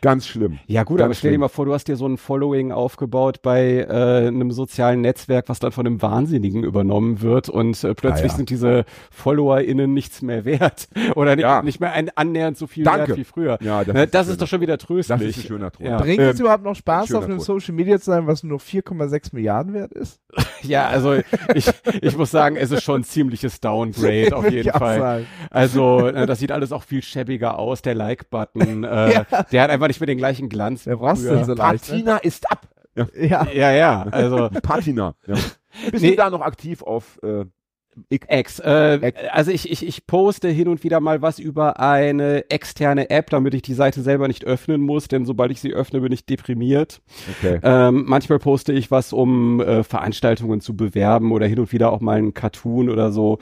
ganz 0.01 0.27
schlimm. 0.27 0.59
Ja 0.67 0.83
gut, 0.83 0.97
Ganz 0.99 1.05
aber 1.05 1.13
stell 1.13 1.29
dir 1.29 1.33
schlimm. 1.33 1.41
mal 1.41 1.47
vor, 1.49 1.65
du 1.65 1.73
hast 1.73 1.87
dir 1.87 1.95
so 1.95 2.07
ein 2.07 2.17
Following 2.17 2.71
aufgebaut 2.71 3.41
bei 3.41 3.79
äh, 3.89 4.27
einem 4.27 4.51
sozialen 4.51 5.01
Netzwerk, 5.01 5.49
was 5.49 5.59
dann 5.59 5.71
von 5.71 5.85
einem 5.85 6.01
Wahnsinnigen 6.01 6.63
übernommen 6.63 7.21
wird 7.21 7.49
und 7.49 7.83
äh, 7.83 7.93
plötzlich 7.95 8.23
Ah, 8.31 8.33
ja. 8.33 8.37
sind 8.37 8.49
diese 8.49 8.85
FollowerInnen 9.11 9.93
nichts 9.93 10.21
mehr 10.21 10.45
wert 10.45 10.87
oder 11.15 11.35
nicht, 11.35 11.43
Ja. 11.43 11.61
nicht 11.61 11.79
mehr 11.79 11.91
ein, 11.93 12.09
annähernd 12.15 12.57
so 12.57 12.67
viel 12.67 12.83
Danke. 12.83 13.09
wert 13.09 13.17
wie 13.17 13.23
früher. 13.23 13.57
Ja, 13.61 13.83
Das, 13.83 13.93
ne, 13.93 14.07
das 14.07 14.25
schön. 14.25 14.31
ist 14.33 14.41
doch 14.41 14.47
schon 14.47 14.61
wieder 14.61 14.77
das 14.77 14.85
tröstlich. 14.85 15.37
ist 15.37 15.43
ein 15.45 15.47
schöner 15.47 15.71
Trost. 15.71 15.89
Ja. 15.89 15.97
Bringt 15.97 16.19
Ähm, 16.19 16.29
es 16.29 16.39
überhaupt 16.39 16.63
noch 16.63 16.75
Spaß, 16.75 17.07
schöner 17.07 17.19
auf 17.19 17.25
einem 17.25 17.37
Tod. 17.37 17.45
Social 17.45 17.73
Media 17.73 17.97
zu 17.99 18.05
sein, 18.05 18.27
was 18.27 18.43
nur 18.43 18.59
4,6 18.59 19.29
Milliarden 19.33 19.73
wert 19.73 19.91
ist? 19.93 20.19
Ja, 20.63 20.87
also 20.87 21.15
ich, 21.53 21.69
ich 22.01 22.17
muss 22.17 22.31
sagen, 22.31 22.55
es 22.55 22.71
ist 22.71 22.83
schon 22.83 23.01
ein 23.01 23.03
ziemliches 23.03 23.59
Downgrade 23.59 24.33
auf 24.35 24.49
jeden 24.49 24.71
Fall. 24.71 24.97
sagen. 24.97 25.25
Also 25.49 26.07
äh, 26.07 26.25
das 26.25 26.39
sieht 26.39 26.53
alles 26.53 26.71
auch 26.71 26.83
viel 26.83 27.01
schäbiger 27.03 27.59
aus. 27.59 27.81
Der 27.81 27.95
Like-Button, 27.95 28.85
äh, 28.85 29.25
der 29.51 29.62
hat 29.63 29.71
einfach 29.71 29.87
nicht 29.87 29.99
mehr 29.99 30.07
den 30.07 30.17
gleichen 30.17 30.49
Glanz. 30.49 30.85
Wer 30.85 30.97
brauchst 30.97 31.25
denn 31.25 31.43
so 31.45 31.53
leicht? 31.53 31.89
Ne? 31.89 31.95
Patina 31.97 32.17
ist 32.17 32.49
ab. 32.51 32.67
Ja. 32.95 33.07
Ja. 33.15 33.47
Ja, 33.51 33.71
ja, 33.71 34.03
also 34.03 34.49
Patina. 34.61 35.15
Ja. 35.25 35.35
Bist 35.91 36.03
Nee. 36.03 36.11
du 36.11 36.15
da 36.17 36.29
noch 36.29 36.41
aktiv 36.41 36.83
auf 36.83 37.19
äh, 37.23 37.45
Ex. 38.09 38.59
Äh, 38.59 38.95
Ex. 38.95 39.19
Also 39.31 39.51
ich, 39.51 39.69
ich, 39.71 39.85
ich 39.85 40.07
poste 40.07 40.49
hin 40.49 40.67
und 40.67 40.83
wieder 40.83 40.99
mal 40.99 41.21
was 41.21 41.39
über 41.39 41.79
eine 41.79 42.49
externe 42.49 43.09
App, 43.09 43.29
damit 43.29 43.53
ich 43.53 43.61
die 43.61 43.73
Seite 43.73 44.01
selber 44.01 44.27
nicht 44.27 44.45
öffnen 44.45 44.81
muss, 44.81 45.07
denn 45.07 45.25
sobald 45.25 45.51
ich 45.51 45.61
sie 45.61 45.73
öffne, 45.73 46.01
bin 46.01 46.11
ich 46.11 46.25
deprimiert. 46.25 47.01
Okay. 47.39 47.59
Ähm, 47.63 48.03
manchmal 48.07 48.39
poste 48.39 48.73
ich 48.73 48.91
was, 48.91 49.13
um 49.13 49.59
äh, 49.61 49.83
Veranstaltungen 49.83 50.61
zu 50.61 50.75
bewerben 50.75 51.31
oder 51.31 51.45
hin 51.47 51.59
und 51.59 51.71
wieder 51.71 51.91
auch 51.91 52.01
mal 52.01 52.17
einen 52.17 52.33
Cartoon 52.33 52.89
oder 52.89 53.11
so. 53.11 53.39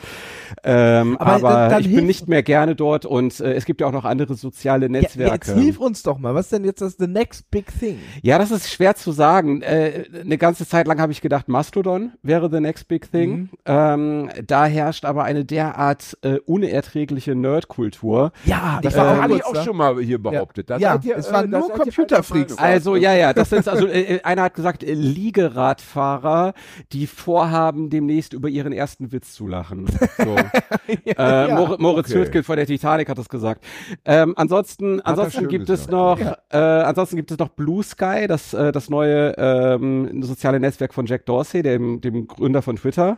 Ähm, 0.64 1.18
Aber 1.18 1.50
aber 1.50 1.80
ich 1.80 1.94
bin 1.94 2.06
nicht 2.06 2.28
mehr 2.28 2.44
gerne 2.44 2.76
dort 2.76 3.06
und 3.06 3.40
äh, 3.40 3.54
es 3.54 3.66
gibt 3.66 3.82
ja 3.82 3.88
auch 3.88 3.92
noch 3.92 4.06
andere 4.06 4.36
soziale 4.36 4.86
Ja, 4.86 4.92
Netzwerke. 4.92 5.34
jetzt 5.52 5.60
hilf 5.60 5.80
uns 5.80 6.04
doch 6.04 6.18
mal. 6.18 6.36
Was 6.36 6.46
ist 6.48 6.54
denn 6.54 6.66
jetzt 6.66 6.82
das 6.82 6.96
the 7.00 7.08
next 7.08 7.50
big 7.52 7.68
thing? 7.80 7.98
Ja, 8.22 8.38
das 8.38 8.52
ist 8.52 8.70
schwer 8.72 8.96
zu 8.96 9.12
sagen. 9.12 9.62
Äh, 9.62 10.06
eine 10.24 10.38
ganze 10.38 10.68
Zeit 10.68 10.88
lang 10.88 11.00
habe 11.00 11.12
ich 11.12 11.22
gedacht, 11.22 11.48
Mastodon 11.48 12.12
wäre 12.22 12.50
the 12.52 12.60
next 12.60 12.88
big 12.88 13.12
thing. 13.12 13.32
Mhm. 13.32 13.50
Ähm, 13.66 14.30
da 14.46 14.66
herrscht 14.66 15.06
aber 15.06 15.24
eine 15.24 15.46
derart 15.46 16.18
äh, 16.22 16.40
unerträgliche 16.46 17.36
Nerdkultur. 17.36 18.32
Ja, 18.46 18.80
Das 18.82 18.94
ich 18.94 19.00
war 19.00 19.18
war 19.18 19.46
auch, 19.46 19.54
da. 19.54 19.64
schon 19.64 19.78
mal 19.78 20.00
hier 20.02 20.22
behauptet. 20.22 20.70
Da 20.70 20.78
Ja, 20.78 20.94
seid 20.94 21.06
ihr, 21.06 21.18
es 21.18 21.32
waren 21.32 21.50
nur 21.50 21.70
Computerfreaks. 21.72 22.58
Also 22.58 22.96
ja, 22.96 23.14
ja, 23.14 23.34
das 23.34 23.50
sind 23.52 23.68
also 23.68 23.88
äh, 23.88 24.16
äh, 24.18 24.22
einer 24.24 24.44
hat 24.44 24.54
gesagt 24.54 24.84
äh, 24.84 24.94
Liegeradfahrer, 24.94 26.54
die 26.92 27.08
vorhaben 27.08 27.90
demnächst 27.90 28.34
über 28.34 28.50
ihren 28.50 28.74
ersten 28.74 29.12
Witz 29.12 29.34
zu 29.34 29.48
lachen. 29.48 29.86
So. 30.18 30.36
äh, 31.06 31.48
Mor 31.54 31.78
Moritz 31.80 32.14
okay. 32.14 32.44
Von 32.44 32.58
der 32.58 32.66
Titanic 32.66 33.10
hat 33.10 33.18
das 33.18 33.30
gesagt. 33.30 33.64
Ähm, 34.06 34.34
ansonsten, 34.38 35.02
ansonsten 35.02 35.48
gibt 35.48 35.70
es 35.70 35.88
gesagt. 35.88 35.92
noch, 35.92 36.20
äh, 36.50 36.58
ansonsten 36.58 37.16
gibt 37.16 37.32
es 37.32 37.38
noch 37.38 37.50
Blue 37.50 37.84
Sky, 37.84 38.28
das 38.28 38.54
äh, 38.54 38.72
das 38.72 38.90
neue 38.90 39.34
ähm, 39.38 40.22
soziale 40.24 40.60
Netzwerk 40.60 40.94
von 40.94 41.06
Jack 41.06 41.26
Dorsey, 41.26 41.62
dem 41.64 42.02
dem 42.02 42.28
Gründer 42.28 42.62
von 42.62 42.76
Twitter. 42.76 43.18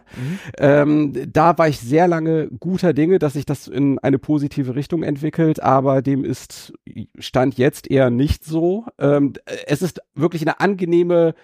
Ähm, 0.57 1.12
da 1.13 1.57
war 1.57 1.67
ich 1.67 1.79
sehr 1.79 2.07
lange 2.07 2.49
guter 2.59 2.93
Dinge, 2.93 3.19
dass 3.19 3.33
sich 3.33 3.45
das 3.45 3.67
in 3.67 3.99
eine 3.99 4.19
positive 4.19 4.75
Richtung 4.75 5.03
entwickelt, 5.03 5.61
aber 5.61 6.01
dem 6.01 6.25
ist 6.25 6.73
Stand 7.17 7.57
jetzt 7.57 7.89
eher 7.89 8.09
nicht 8.09 8.43
so. 8.43 8.85
Ähm, 8.99 9.33
es 9.67 9.81
ist 9.81 10.01
wirklich 10.15 10.41
eine 10.41 10.59
angenehme 10.59 11.35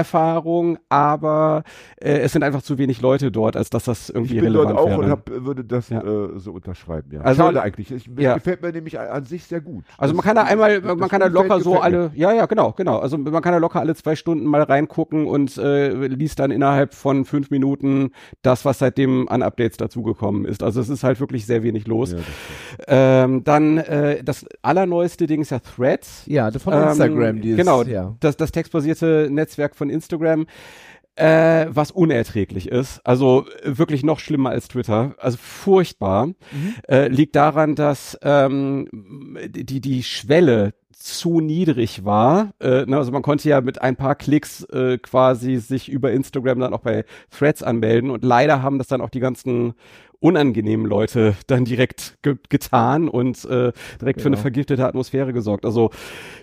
Nutzererfahrung, 0.00 0.78
aber 0.88 1.62
äh, 2.00 2.18
es 2.20 2.32
sind 2.32 2.42
einfach 2.42 2.62
zu 2.62 2.78
wenig 2.78 3.00
Leute 3.00 3.30
dort, 3.30 3.56
als 3.56 3.70
dass 3.70 3.84
das 3.84 4.08
Ich 4.08 4.14
irgendwie 4.14 4.40
bin 4.40 4.52
dort 4.52 4.68
relevant 4.68 4.78
auch 4.78 4.88
wäre. 4.88 4.98
und 5.00 5.10
hab, 5.10 5.30
würde 5.30 5.64
das 5.64 5.88
Ja. 5.88 6.02
äh, 6.02 6.38
so 6.38 6.52
unterschreiben. 6.52 7.10
Ja. 7.12 7.20
Also- 7.22 7.42
Schade 7.42 7.62
eigentlich. 7.62 7.90
Ich, 7.92 8.08
Ja. 8.16 8.34
Gefällt 8.34 8.62
mir 8.62 8.72
nämlich 8.72 8.98
an, 8.98 9.08
an 9.08 9.24
sich 9.24 9.44
sehr 9.44 9.60
gut. 9.60 9.84
Also 9.98 10.12
Das- 10.12 10.16
man 10.16 10.24
kann 10.24 10.36
da 10.36 10.44
einmal, 10.50 10.80
das 10.80 10.96
man 10.96 11.08
kann 11.08 11.20
da 11.20 11.26
locker 11.26 11.60
so 11.60 11.74
mir. 11.74 11.82
alle, 11.82 12.10
ja, 12.14 12.32
ja, 12.32 12.46
genau, 12.46 12.72
genau. 12.72 12.98
Also 12.98 13.18
man 13.18 13.42
kann 13.42 13.52
da 13.52 13.58
locker 13.58 13.80
alle 13.80 13.94
zwei 13.94 14.14
Stunden 14.16 14.44
mal 14.46 14.62
reingucken 14.62 15.26
und 15.26 15.56
äh, 15.58 15.90
liest 16.06 16.38
dann 16.38 16.50
innerhalb 16.50 16.94
von 16.94 17.24
fünf 17.24 17.50
Minuten 17.50 18.10
das, 18.42 18.64
was 18.64 18.78
seitdem 18.78 19.28
an 19.28 19.42
Updates 19.42 19.76
dazugekommen 19.76 20.44
ist. 20.44 20.62
Also 20.62 20.80
es 20.80 20.88
ist 20.88 21.02
halt 21.04 21.20
wirklich 21.20 21.46
sehr 21.46 21.62
wenig 21.62 21.86
los. 21.86 22.12
Ja. 22.12 22.18
Ähm, 22.88 23.44
dann 23.44 23.78
äh, 23.78 24.22
das 24.22 24.46
allerneueste 24.62 25.26
Ding 25.26 25.40
ist 25.42 25.50
ja 25.50 25.58
Threads. 25.58 26.24
Ja, 26.26 26.50
von 26.52 26.72
Ähm, 26.72 26.88
Instagram. 26.88 27.40
dieses, 27.40 27.58
genau, 27.58 27.82
Ja. 27.82 28.14
das, 28.20 28.36
das 28.36 28.52
textbasierte 28.52 29.28
Netzwerk 29.30 29.74
von 29.80 29.88
Instagram, 29.90 30.46
äh, 31.16 31.66
was 31.70 31.90
unerträglich 31.90 32.68
ist. 32.68 33.00
Also 33.04 33.46
äh, 33.62 33.78
wirklich 33.78 34.04
noch 34.04 34.20
schlimmer 34.20 34.50
als 34.50 34.68
Twitter. 34.68 35.14
Also 35.18 35.38
furchtbar. 35.40 36.26
Mhm. 36.26 36.74
Äh, 36.86 37.08
liegt 37.08 37.34
daran, 37.34 37.74
dass 37.74 38.18
ähm, 38.22 38.88
die, 39.48 39.80
die 39.80 40.02
Schwelle 40.02 40.74
zu 40.92 41.40
niedrig 41.40 42.04
war. 42.04 42.52
Äh, 42.60 42.84
ne, 42.84 42.98
also 42.98 43.10
man 43.10 43.22
konnte 43.22 43.48
ja 43.48 43.62
mit 43.62 43.80
ein 43.80 43.96
paar 43.96 44.16
Klicks 44.16 44.64
äh, 44.64 44.98
quasi 44.98 45.56
sich 45.56 45.88
über 45.88 46.12
Instagram 46.12 46.60
dann 46.60 46.74
auch 46.74 46.80
bei 46.80 47.04
Threads 47.30 47.62
anmelden 47.62 48.10
und 48.10 48.22
leider 48.22 48.62
haben 48.62 48.76
das 48.76 48.88
dann 48.88 49.00
auch 49.00 49.08
die 49.08 49.20
ganzen 49.20 49.72
unangenehmen 50.20 50.86
Leute 50.86 51.34
dann 51.46 51.64
direkt 51.64 52.18
ge 52.22 52.36
getan 52.48 53.08
und 53.08 53.44
äh, 53.46 53.72
direkt 54.00 54.20
für 54.20 54.26
eine 54.28 54.36
Genau. 54.36 54.42
vergiftete 54.42 54.86
Atmosphäre 54.86 55.32
gesorgt. 55.32 55.64
Also 55.64 55.90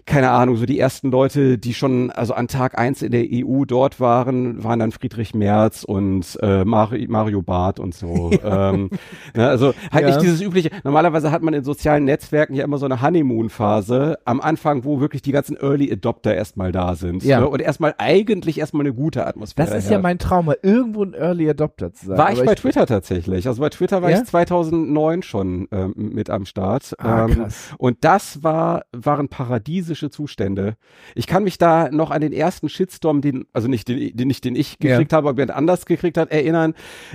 keine 0.05 0.31
Ahnung, 0.31 0.55
so 0.57 0.65
die 0.65 0.79
ersten 0.79 1.11
Leute, 1.11 1.57
die 1.57 1.73
schon 1.73 2.11
also 2.11 2.33
an 2.33 2.47
Tag 2.47 2.77
eins 2.77 3.01
in 3.01 3.11
der 3.11 3.25
EU 3.31 3.65
dort 3.65 3.99
waren, 3.99 4.63
waren 4.63 4.79
dann 4.79 4.91
Friedrich 4.91 5.35
Merz 5.35 5.83
und 5.83 6.37
äh, 6.41 6.65
Mari 6.65 7.07
Mario 7.07 7.41
Barth 7.41 7.79
und 7.79 7.93
so. 7.93 8.31
ähm, 8.43 8.89
ne, 9.35 9.47
also 9.47 9.73
halt 9.91 10.03
Ja. 10.03 10.07
nicht 10.09 10.21
dieses 10.21 10.41
übliche, 10.41 10.69
normalerweise 10.83 11.31
hat 11.31 11.41
man 11.43 11.53
in 11.53 11.63
sozialen 11.63 12.05
Netzwerken 12.05 12.55
ja 12.55 12.63
immer 12.63 12.77
so 12.79 12.85
eine 12.85 13.01
Honeymoon-Phase 13.01 14.17
am 14.25 14.41
Anfang, 14.41 14.83
wo 14.83 14.99
wirklich 14.99 15.21
die 15.21 15.31
ganzen 15.31 15.55
Early 15.57 15.91
Adopter 15.91 16.33
erstmal 16.35 16.71
da 16.71 16.95
sind. 16.95 17.23
Ja. 17.23 17.39
Ne? 17.41 17.47
Und 17.49 17.61
erstmal 17.61 17.95
eigentlich 17.97 18.59
erstmal 18.59 18.85
eine 18.85 18.93
gute 18.93 19.25
Atmosphäre. 19.25 19.67
Das 19.69 19.77
ist 19.77 19.85
ja 19.85 19.91
herrscht. 19.91 20.03
mein 20.03 20.19
Traum, 20.19 20.45
mal 20.47 20.57
irgendwo 20.61 21.03
ein 21.03 21.13
Early 21.13 21.49
Adopter 21.49 21.93
zu 21.93 22.07
sein. 22.07 22.17
War 22.17 22.31
ich 22.31 22.43
bei 22.43 22.55
Twitter 22.55 22.85
tatsächlich. 22.85 23.47
Also 23.47 23.61
bei 23.67 23.69
Twitter 23.69 24.01
war 24.01 24.09
Ja? 24.11 24.19
ich 24.19 24.25
2009 24.25 25.23
schon 25.23 25.67
ähm, 25.71 25.93
mit 25.95 26.29
am 26.29 26.45
Start. 26.45 26.93
Ah, 26.99 27.25
ähm, 27.25 27.35
krass. 27.35 27.71
und 27.77 27.97
das 28.01 28.43
war, 28.43 28.85
waren 28.93 29.27
paradiesische 29.27 30.09
Zustände. 30.09 30.75
Ich 31.15 31.27
kann 31.27 31.43
mich 31.43 31.57
da 31.57 31.89
noch 31.91 32.11
an 32.11 32.21
den 32.21 32.31
ersten 32.31 32.69
Shitstorm, 32.69 33.19
den, 33.21 33.45
also 33.53 33.67
nicht 33.67 33.87
den, 33.89 34.15
den, 34.15 34.27
nicht 34.27 34.45
den 34.45 34.55
ich 34.55 34.77
Ja. 34.81 34.91
gekriegt 34.91 35.11
habe, 35.13 35.27
aber 35.29 35.37
jemand 35.41 35.57
anders 35.57 35.85
gekriegt 35.85 36.17
hat, 36.17 36.31
erinnern. 36.31 36.73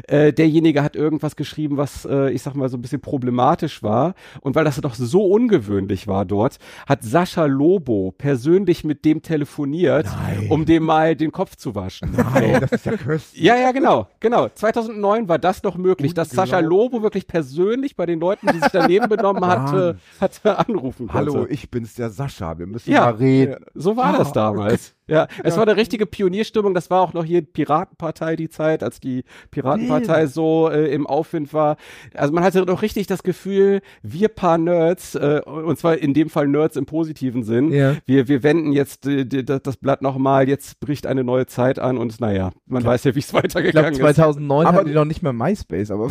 Äh, 0.09 0.33
derjenige 0.33 0.83
hat 0.83 0.95
irgendwas 0.95 1.37
geschrieben, 1.37 1.77
was, 1.79 2.05
äh, 2.05 2.31
ich 2.31 2.43
sag 2.43 2.55
mal, 2.55 2.69
so 2.69 2.77
ein 2.77 2.83
bisschen 2.83 3.01
problematisch 3.01 3.83
war. 3.83 4.15
Und 4.43 4.55
weil 4.55 4.65
das 4.65 4.81
doch 4.81 4.95
so 4.95 5.25
ungewöhnlich 5.27 6.07
war 6.07 6.25
dort, 6.25 6.59
hat 6.87 7.03
Sascha 7.03 7.47
Lobo 7.47 8.13
persönlich 8.17 8.85
mit 8.85 9.05
dem 9.05 9.23
telefoniert, 9.23 10.07
um 10.51 10.65
dem 10.67 10.83
mal 10.85 11.17
den 11.17 11.33
Kopf 11.33 11.57
zu 11.57 11.75
waschen. 11.75 12.11
Nein, 12.17 12.59
das 12.61 12.73
ist 12.73 12.87
ja 12.87 12.97
köstlich. 12.97 13.43
Ja, 13.43 13.57
ja, 13.57 13.73
genau, 13.73 14.09
genau. 14.21 14.49
2009 14.49 15.29
war 15.29 15.39
das 15.39 15.63
noch 15.63 15.77
möglich, 15.77 16.13
dass 16.15 16.31
Sascha 16.47 16.61
Lobo 16.61 17.03
wirklich 17.03 17.27
persönlich 17.27 17.97
bei 17.97 18.07
den 18.07 18.21
Leuten, 18.21 18.47
die 18.53 18.59
sich 18.59 18.71
daneben 18.73 19.09
benommen 19.09 19.45
hatte, 19.47 19.99
hatte 20.21 20.59
anrufen 20.59 21.09
konnte. 21.09 21.33
Hallo, 21.33 21.47
ich 21.49 21.71
bin's, 21.71 21.95
der 21.95 22.11
Sascha. 22.11 22.59
Wir 22.59 22.67
müssen 22.67 22.91
Ja. 22.91 23.03
mal 23.03 23.15
reden. 23.15 23.65
So 23.75 23.97
war 23.97 24.17
das 24.19 24.33
damals. 24.33 24.95
Ja, 25.09 25.27
es 25.43 25.57
war 25.57 25.65
eine 25.65 25.77
richtige 25.77 26.07
Pionierstimmung. 26.07 26.75
Das 26.75 26.89
war 26.89 27.01
auch 27.03 27.13
noch 27.13 27.25
hier 27.25 27.43
Piratenpartei 27.43 28.37
die 28.37 28.49
Zeit, 28.49 28.83
als 28.85 29.01
die 29.01 29.25
Piratenpartei 29.51 30.27
so 30.27 30.71
äh, 30.71 30.93
im 30.95 31.07
Aufwind 31.09 31.53
war. 31.53 31.77
Also 32.15 32.33
man 32.33 32.45
hatte 32.45 32.65
doch 32.65 32.83
richtig 32.83 33.09
das 33.09 33.25
Gefühl, 33.25 33.81
wir 34.03 34.29
paar 34.29 34.59
Nerds, 34.59 35.17
äh, 35.17 35.41
und 35.45 35.77
zwar 35.79 35.99
in 35.99 36.15
dem 36.15 36.31
Fall 36.31 36.47
Nerds 36.47 36.77
im 36.77 36.87
positiven 36.87 37.43
Sinn, 37.43 37.73
Ja. 37.73 37.97
wir, 38.07 38.29
wir 38.29 38.43
wenden 38.45 38.73
jetzt 38.73 39.07
äh, 39.07 39.27
das 39.27 39.77
Blatt 39.77 40.03
nochmal, 40.03 40.49
jetzt 40.49 40.79
bricht 40.79 41.07
eine 41.07 41.25
neue 41.25 41.47
Zeit 41.47 41.81
an 41.81 41.99
und 41.99 42.21
naja, 42.21 42.51
man 42.67 42.85
weiß 42.85 43.03
ja, 43.05 43.15
wie 43.15 43.19
es 43.19 43.27
Ich 43.27 43.31
glaube, 43.33 43.49
weitergegangen 43.49 43.93
ist. 43.95 43.99
2009 43.99 44.67
Aber- 44.67 44.77
hatten 44.79 44.89
die 44.89 44.95
noch 44.95 45.05
nicht 45.05 45.23
mehr 45.23 45.33
MySpace, 45.33 45.91
aber 45.91 46.11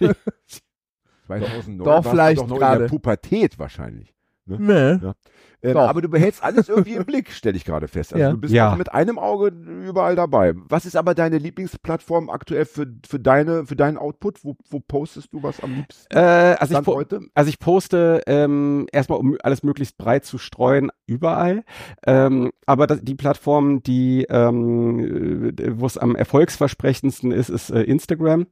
2009 1.26 1.84
Doch, 1.84 2.04
vielleicht 2.10 2.40
doch 2.40 2.46
noch 2.48 2.56
in 2.56 2.60
gerade. 2.60 2.80
der 2.80 2.88
Pubertät 2.88 3.58
wahrscheinlich. 3.58 4.12
nee. 4.46 4.92
Ja. 5.00 5.14
Ähm, 5.62 5.76
aber 5.76 6.00
du 6.00 6.08
behältst 6.08 6.42
alles 6.42 6.68
irgendwie 6.68 6.94
im 6.94 7.04
Blick, 7.04 7.30
stelle 7.32 7.56
ich 7.56 7.64
gerade 7.64 7.88
fest. 7.88 8.12
Also 8.14 8.22
Ja. 8.22 8.30
du 8.30 8.36
bist 8.38 8.54
Ja. 8.54 8.74
mit 8.76 8.92
einem 8.92 9.18
Auge 9.18 9.48
überall 9.48 10.16
dabei. 10.16 10.54
Was 10.68 10.86
ist 10.86 10.96
aber 10.96 11.14
deine 11.14 11.38
Lieblingsplattform 11.38 12.30
aktuell 12.30 12.64
für, 12.64 12.86
für, 13.06 13.18
deine, 13.20 13.66
für 13.66 13.76
deinen 13.76 13.98
Output? 13.98 14.44
Wo, 14.44 14.56
wo 14.70 14.80
postest 14.80 15.32
du 15.32 15.42
was 15.42 15.60
am 15.60 15.74
liebsten? 15.74 16.14
Äh, 16.16 16.56
also, 16.58 16.78
ich 16.80 16.86
heute? 16.86 17.20
also 17.34 17.48
ich 17.48 17.58
poste 17.58 18.22
ähm, 18.26 18.86
erstmal, 18.92 19.18
um 19.18 19.36
alles 19.42 19.62
möglichst 19.62 19.98
breit 19.98 20.24
zu 20.24 20.38
streuen, 20.38 20.90
überall. 21.06 21.64
Ähm, 22.06 22.50
aber 22.66 22.86
das, 22.86 23.00
die 23.02 23.14
Plattform, 23.14 23.82
die 23.82 24.26
ähm, 24.30 25.54
äh, 25.58 25.78
wo 25.80 25.86
es 25.86 25.98
am 25.98 26.16
erfolgsversprechendsten 26.16 27.32
ist, 27.32 27.48
ist 27.50 27.70
äh, 27.70 27.82
Instagram. 27.82 28.46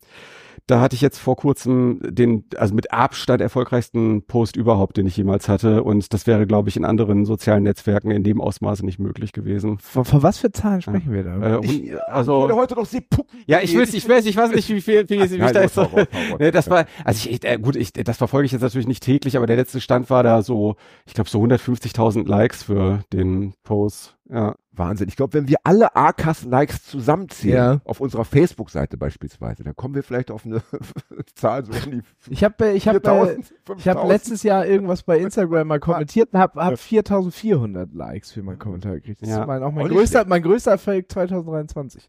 Da 0.66 0.80
hatte 0.80 0.94
ich 0.94 1.00
jetzt 1.00 1.18
vor 1.18 1.36
kurzem 1.36 2.00
den, 2.02 2.44
also 2.56 2.74
mit 2.74 2.92
Abstand 2.92 3.40
erfolgreichsten 3.40 4.22
Post 4.22 4.56
überhaupt, 4.56 4.96
den 4.96 5.06
ich 5.06 5.16
jemals 5.16 5.48
hatte. 5.48 5.82
Und 5.82 6.12
das 6.12 6.26
wäre, 6.26 6.46
glaube 6.46 6.68
ich, 6.68 6.76
in 6.76 6.84
anderen 6.84 7.24
sozialen 7.24 7.62
Netzwerken 7.62 8.10
in 8.10 8.24
dem 8.24 8.40
Ausmaße 8.40 8.84
nicht 8.84 8.98
möglich 8.98 9.32
gewesen. 9.32 9.78
Von, 9.78 10.04
von 10.04 10.22
was 10.22 10.38
für 10.38 10.50
Zahlen 10.52 10.82
sprechen 10.82 11.12
wir 11.12 11.24
da? 11.24 11.58
Äh, 11.58 11.64
Ich, 11.64 11.84
ich 11.84 12.02
also 12.04 12.40
würde 12.42 12.56
heute 12.56 12.74
noch 12.74 12.86
Sepuppen. 12.86 13.38
ja, 13.46 13.60
ich 13.60 13.74
will, 13.74 13.88
ich 13.90 14.08
weiß, 14.08 14.26
ich 14.26 14.36
weiß 14.36 14.50
nicht, 14.52 14.68
wie 14.68 14.80
viel, 14.80 15.08
wie, 15.08 15.30
wie 15.30 15.38
Nein, 15.38 15.56
ich 15.64 15.72
da 15.72 15.82
raus. 15.82 16.06
Nee, 16.38 16.50
das 16.50 16.68
war, 16.70 16.86
also 17.04 17.28
ich, 17.28 17.44
äh, 17.44 17.58
gut, 17.58 17.76
ich, 17.76 17.92
das 17.92 18.16
verfolge 18.16 18.46
ich 18.46 18.52
jetzt 18.52 18.62
natürlich 18.62 18.88
nicht 18.88 19.02
täglich, 19.02 19.36
aber 19.36 19.46
der 19.46 19.56
letzte 19.56 19.80
Stand 19.80 20.10
war 20.10 20.22
da 20.22 20.42
so, 20.42 20.76
ich 21.06 21.14
glaube 21.14 21.30
so 21.30 21.42
150.000 21.42 22.26
Likes 22.26 22.64
für 22.64 23.00
den 23.12 23.54
Post. 23.64 24.17
Ja. 24.30 24.54
Wahnsinn. 24.72 25.08
Ich 25.08 25.16
glaube, 25.16 25.32
wenn 25.34 25.48
wir 25.48 25.56
alle 25.64 25.96
ACAS-Likes 25.96 26.84
zusammenzählen, 26.84 27.54
Ja. 27.56 27.80
auf 27.84 28.00
unserer 28.00 28.24
Facebook-Seite 28.24 28.96
beispielsweise, 28.96 29.64
dann 29.64 29.74
kommen 29.74 29.94
wir 29.94 30.02
vielleicht 30.02 30.30
auf 30.30 30.44
eine 30.44 30.62
Zahl 31.34 31.64
so 31.64 31.72
um 31.72 31.90
die 31.90 32.02
Ich 32.28 32.44
habe 32.44 32.70
ich 32.72 32.86
hab, 32.86 32.94
äh, 32.96 33.00
4000, 33.00 33.38
ich 33.40 33.50
habe 33.88 34.00
5000. 34.00 34.08
letztes 34.08 34.42
Jahr 34.42 34.66
irgendwas 34.66 35.02
bei 35.02 35.18
Instagram 35.18 35.66
mal 35.68 35.80
kommentiert 35.80 36.32
und 36.32 36.38
habe 36.38 36.62
hab 36.62 36.78
4400 36.78 37.92
Likes 37.94 38.32
für 38.32 38.42
meinen 38.42 38.58
Kommentar 38.58 38.94
gekriegt. 38.94 39.22
Das 39.22 39.28
Ja. 39.30 39.40
ist 39.40 39.46
mein, 39.46 39.62
auch 39.62 39.72
mein 39.72 39.84
Auch 39.84 39.88
nicht 39.88 39.96
größter, 39.98 40.24
mein 40.26 40.42
größter 40.42 40.72
Erfolg 40.72 41.10
2023. 41.10 42.08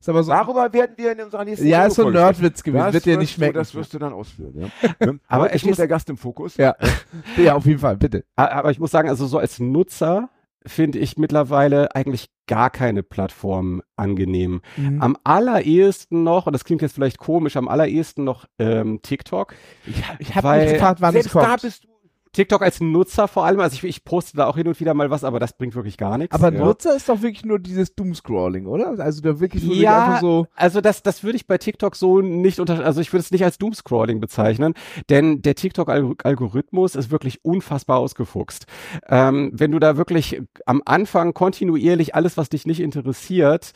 Ist 0.00 0.08
aber 0.08 0.24
so. 0.24 0.32
Darüber 0.32 0.72
werden 0.72 0.92
wir 0.96 1.12
in 1.12 1.20
unserer 1.20 1.44
nächsten 1.44 1.66
Ja, 1.68 1.86
ist 1.86 1.94
so 1.94 2.06
ein 2.06 2.12
Nerdwitz 2.12 2.62
gewesen. 2.64 2.82
Das 2.86 2.94
Wird 2.94 3.06
dir 3.06 3.10
wirst 3.12 3.20
nicht 3.20 3.30
du- 3.30 3.36
schmecken. 3.36 3.54
Das 3.54 3.74
wirst 3.74 3.94
du 3.94 3.98
dann 4.00 4.12
ausführen. 4.12 4.52
Ja. 4.56 4.88
aber 5.00 5.18
Aber 5.28 5.54
ich 5.54 5.60
steht 5.60 5.70
muss- 5.70 5.76
der 5.76 5.86
Gast 5.88 6.10
im 6.10 6.16
Fokus. 6.16 6.56
Ja. 6.56 6.74
ja, 7.36 7.54
auf 7.54 7.64
jeden 7.66 7.78
Fall, 7.78 7.96
bitte. 7.96 8.24
A- 8.34 8.46
Aber 8.48 8.72
ich 8.72 8.80
muss 8.80 8.90
sagen, 8.90 9.08
also 9.08 9.26
so 9.26 9.38
als 9.38 9.60
Nutzer 9.60 10.28
finde 10.66 10.98
ich 10.98 11.16
mittlerweile 11.16 11.94
eigentlich 11.94 12.28
gar 12.46 12.70
keine 12.70 13.02
Plattform 13.02 13.82
angenehm. 13.96 14.62
Mhm. 14.76 15.00
Am 15.00 15.16
allerersten 15.24 16.22
noch, 16.22 16.46
und 16.46 16.52
das 16.52 16.64
klingt 16.64 16.82
jetzt 16.82 16.94
vielleicht 16.94 17.18
komisch, 17.18 17.56
am 17.56 17.68
allerersten 17.68 18.24
noch 18.24 18.46
ähm, 18.58 19.00
TikTok. 19.02 19.54
Ich, 19.86 20.02
ich 20.18 20.34
habe 20.34 20.58
mich 20.60 20.72
gefragt, 20.72 21.00
wann 21.00 21.14
es 21.14 21.24
Selbst 21.24 21.36
da 21.36 21.46
kommt. 21.46 21.62
bist 21.62 21.84
du. 21.84 21.91
TikTok 22.32 22.62
als 22.62 22.80
Nutzer 22.80 23.28
vor 23.28 23.44
allem, 23.44 23.60
also 23.60 23.74
ich, 23.74 23.84
ich 23.84 24.04
poste 24.04 24.36
da 24.36 24.46
auch 24.46 24.56
hin 24.56 24.66
und 24.66 24.80
wieder 24.80 24.94
mal 24.94 25.10
was, 25.10 25.22
aber 25.22 25.38
das 25.38 25.52
bringt 25.52 25.74
wirklich 25.74 25.98
gar 25.98 26.16
nichts. 26.16 26.34
Aber 26.34 26.52
ja. 26.52 26.64
Nutzer 26.64 26.96
ist 26.96 27.08
doch 27.08 27.20
wirklich 27.20 27.44
nur 27.44 27.58
dieses 27.58 27.94
Doomscrolling, 27.94 28.66
oder? 28.66 28.98
Also 28.98 29.20
da 29.20 29.38
wirklich 29.38 29.62
nur 29.64 29.74
Ja, 29.74 30.04
einfach 30.04 30.20
so. 30.20 30.46
Also 30.54 30.80
das, 30.80 31.02
das 31.02 31.22
würde 31.22 31.36
ich 31.36 31.46
bei 31.46 31.58
TikTok 31.58 31.94
so 31.94 32.20
nicht 32.20 32.58
unter, 32.58 32.84
also 32.84 33.00
ich 33.02 33.12
würde 33.12 33.22
es 33.22 33.30
nicht 33.30 33.44
als 33.44 33.58
Doomscrolling 33.58 34.20
bezeichnen, 34.20 34.72
denn 35.10 35.42
der 35.42 35.54
TikTok-Algorithmus 35.54 36.94
ist 36.94 37.10
wirklich 37.10 37.44
unfassbar 37.44 37.98
ausgefuchst. 37.98 38.66
Ähm, 39.08 39.50
wenn 39.52 39.70
du 39.70 39.78
da 39.78 39.98
wirklich 39.98 40.40
am 40.64 40.80
Anfang 40.86 41.34
kontinuierlich 41.34 42.14
alles, 42.14 42.38
was 42.38 42.48
dich 42.48 42.66
nicht 42.66 42.80
interessiert, 42.80 43.72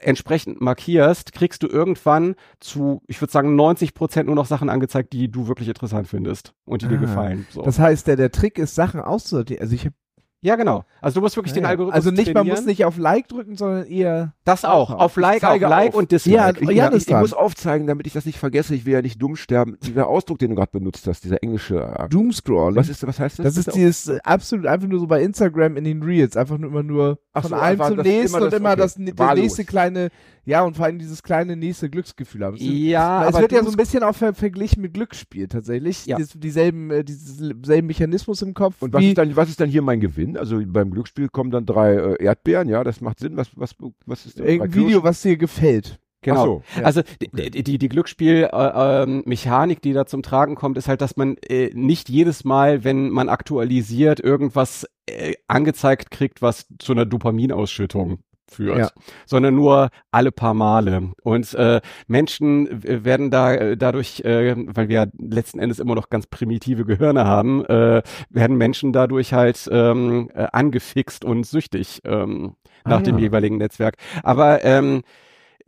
entsprechend 0.00 0.60
markierst, 0.60 1.32
kriegst 1.32 1.62
du 1.62 1.66
irgendwann 1.68 2.34
zu, 2.60 3.02
ich 3.06 3.20
würde 3.20 3.32
sagen, 3.32 3.56
90 3.56 3.94
Prozent 3.94 4.26
nur 4.26 4.36
noch 4.36 4.46
Sachen 4.46 4.68
angezeigt, 4.68 5.12
die 5.12 5.30
du 5.30 5.48
wirklich 5.48 5.68
interessant 5.68 6.08
findest 6.08 6.54
und 6.64 6.82
die 6.82 6.88
dir 6.88 6.96
Ah, 6.98 7.00
gefallen. 7.00 7.46
So. 7.50 7.62
Das 7.62 7.78
heißt, 7.78 8.06
der, 8.06 8.16
der 8.16 8.30
Trick 8.30 8.58
ist, 8.58 8.74
Sachen 8.74 9.00
auszusortieren. 9.00 9.62
Also 9.62 9.74
ich 9.74 9.86
hab, 9.86 9.92
ja, 10.40 10.56
genau. 10.56 10.84
Also 11.00 11.20
du 11.20 11.24
musst 11.24 11.36
wirklich 11.36 11.52
den 11.52 11.64
ja. 11.64 11.68
Algorithmus 11.70 11.94
Also 11.94 12.10
nicht, 12.10 12.26
man 12.26 12.34
trainieren. 12.44 12.56
muss 12.56 12.66
nicht 12.66 12.84
auf 12.84 12.96
Like 12.98 13.28
drücken, 13.28 13.56
sondern 13.56 13.86
eher. 13.86 14.34
das 14.44 14.64
auch. 14.64 14.90
Auf 14.90 15.16
Like, 15.16 15.42
auf 15.44 15.60
Like 15.60 15.88
auf. 15.90 15.94
und 15.96 16.12
Dislike. 16.12 16.36
Ja, 16.36 16.50
Ich, 16.50 16.70
ja, 16.76 16.90
das 16.90 17.02
ich, 17.02 17.08
ich 17.08 17.16
muss 17.16 17.32
aufzeigen, 17.32 17.86
damit 17.86 18.06
ich 18.06 18.12
das 18.12 18.24
nicht 18.24 18.38
vergesse. 18.38 18.74
Ich 18.74 18.86
will 18.86 18.92
ja 18.94 19.02
nicht 19.02 19.20
dumm 19.20 19.36
sterben. 19.36 19.76
Dieser 19.82 20.06
Ausdruck, 20.06 20.38
den 20.38 20.50
du 20.50 20.56
gerade 20.56 20.70
benutzt 20.72 21.06
hast, 21.06 21.24
dieser 21.24 21.42
englische. 21.42 21.80
äh, 21.98 22.08
Doomscrolling. 22.08 22.76
Was 22.76 22.88
ist, 22.88 23.06
was 23.06 23.18
heißt 23.18 23.38
das? 23.40 23.44
das 23.44 23.56
ist 23.56 23.64
bitte? 23.66 23.78
dieses 23.78 24.08
äh, 24.08 24.18
absolut 24.22 24.66
einfach 24.66 24.88
nur 24.88 25.00
so 25.00 25.06
bei 25.06 25.22
Instagram 25.22 25.76
in 25.76 25.84
den 25.84 26.02
Reels, 26.02 26.36
einfach 26.36 26.58
nur 26.58 26.70
immer 26.70 26.82
nur 26.82 27.18
Ach 27.32 27.42
von 27.42 27.50
so, 27.50 27.54
einem 27.56 27.64
einfach 27.72 27.88
zum 27.88 27.96
das- 27.98 28.06
nächsten 28.06 28.36
immer 28.36 28.44
und 28.44 28.52
das- 28.52 28.60
immer 28.60 28.70
okay. 28.72 28.80
das, 28.80 28.94
das 28.94 29.18
Wahllos. 29.18 29.42
nächste 29.42 29.64
kleine, 29.64 30.08
ja 30.44 30.62
und 30.62 30.76
vor 30.76 30.86
allem 30.86 30.98
dieses 30.98 31.22
kleine 31.22 31.56
nächste 31.56 31.90
Glücksgefühl 31.90 32.44
haben. 32.44 32.56
Ist- 32.56 32.62
ja, 32.62 33.22
es 33.22 33.28
aber 33.28 33.40
wird 33.42 33.52
ja 33.52 33.62
so 33.64 33.70
ein 33.70 33.76
bisschen 33.76 34.02
auch 34.02 34.14
ver 34.14 34.34
verglichen 34.34 34.82
mit 34.82 34.94
Glücksspiel 34.94 35.48
tatsächlich. 35.48 36.06
Ja. 36.06 36.16
Dies, 36.16 36.30
dieselben, 36.34 36.90
äh, 36.90 37.04
diesen 37.04 37.64
selben 37.64 37.86
Mechanismus 37.88 38.42
im 38.42 38.54
Kopf. 38.54 38.76
Und 38.80 38.92
was 38.92 39.00
wie, 39.02 39.08
ist, 39.10 39.18
dann, 39.18 39.34
was 39.36 39.48
ist 39.48 39.60
dann 39.60 39.68
hier 39.68 39.82
mein 39.82 40.00
Gewinn? 40.00 40.27
Also 40.36 40.60
beim 40.66 40.90
Glücksspiel 40.90 41.28
kommen 41.28 41.50
dann 41.50 41.66
drei 41.66 41.94
äh, 41.94 42.22
Erdbeeren, 42.22 42.68
ja, 42.68 42.84
das 42.84 43.00
macht 43.00 43.20
Sinn. 43.20 43.36
Was, 43.36 43.50
was, 43.54 43.74
was 44.06 44.26
ist 44.26 44.38
das? 44.38 44.46
irgendein 44.46 44.70
Drei 44.70 44.80
Video, 44.80 45.02
was 45.02 45.22
dir 45.22 45.36
gefällt. 45.36 45.98
Genau. 46.22 46.40
Ach 46.40 46.44
so. 46.44 46.62
Ja. 46.80 46.84
Also 46.84 47.02
die, 47.22 47.50
die, 47.50 47.62
die, 47.62 47.78
die 47.78 47.88
Glücksspiel-Mechanik, 47.88 49.80
die 49.82 49.92
da 49.92 50.06
zum 50.06 50.22
Tragen 50.22 50.56
kommt, 50.56 50.76
ist 50.76 50.88
halt, 50.88 51.00
dass 51.00 51.16
man 51.16 51.36
äh, 51.48 51.70
nicht 51.74 52.08
jedes 52.08 52.44
Mal, 52.44 52.82
wenn 52.82 53.10
man 53.10 53.28
aktualisiert, 53.28 54.18
irgendwas 54.18 54.86
äh, 55.06 55.34
angezeigt 55.46 56.10
kriegt, 56.10 56.42
was 56.42 56.66
zu 56.78 56.92
einer 56.92 57.06
Dopaminausschüttung 57.06 58.18
führt, 58.50 58.78
Ja. 58.78 58.90
sondern 59.26 59.54
nur 59.54 59.90
alle 60.10 60.32
paar 60.32 60.54
Male. 60.54 61.12
Und 61.22 61.54
äh, 61.54 61.80
Menschen 62.06 62.68
werden 62.82 63.30
da 63.30 63.52
äh, 63.54 63.76
dadurch, 63.76 64.20
äh, 64.24 64.54
weil 64.56 64.88
wir 64.88 65.10
letzten 65.18 65.58
Endes 65.58 65.78
immer 65.78 65.94
noch 65.94 66.10
ganz 66.10 66.26
primitive 66.26 66.84
Gehirne 66.84 67.24
haben, 67.24 67.64
äh, 67.66 68.02
werden 68.30 68.56
Menschen 68.56 68.92
dadurch 68.92 69.32
halt 69.32 69.68
ähm, 69.70 70.30
äh, 70.34 70.46
angefixt 70.52 71.24
und 71.24 71.44
süchtig 71.46 72.00
ähm, 72.04 72.54
nach 72.84 73.00
Ah, 73.00 73.02
dem 73.02 73.16
ja. 73.18 73.24
jeweiligen 73.24 73.58
Netzwerk. 73.58 73.96
Aber 74.22 74.64
ähm, 74.64 75.02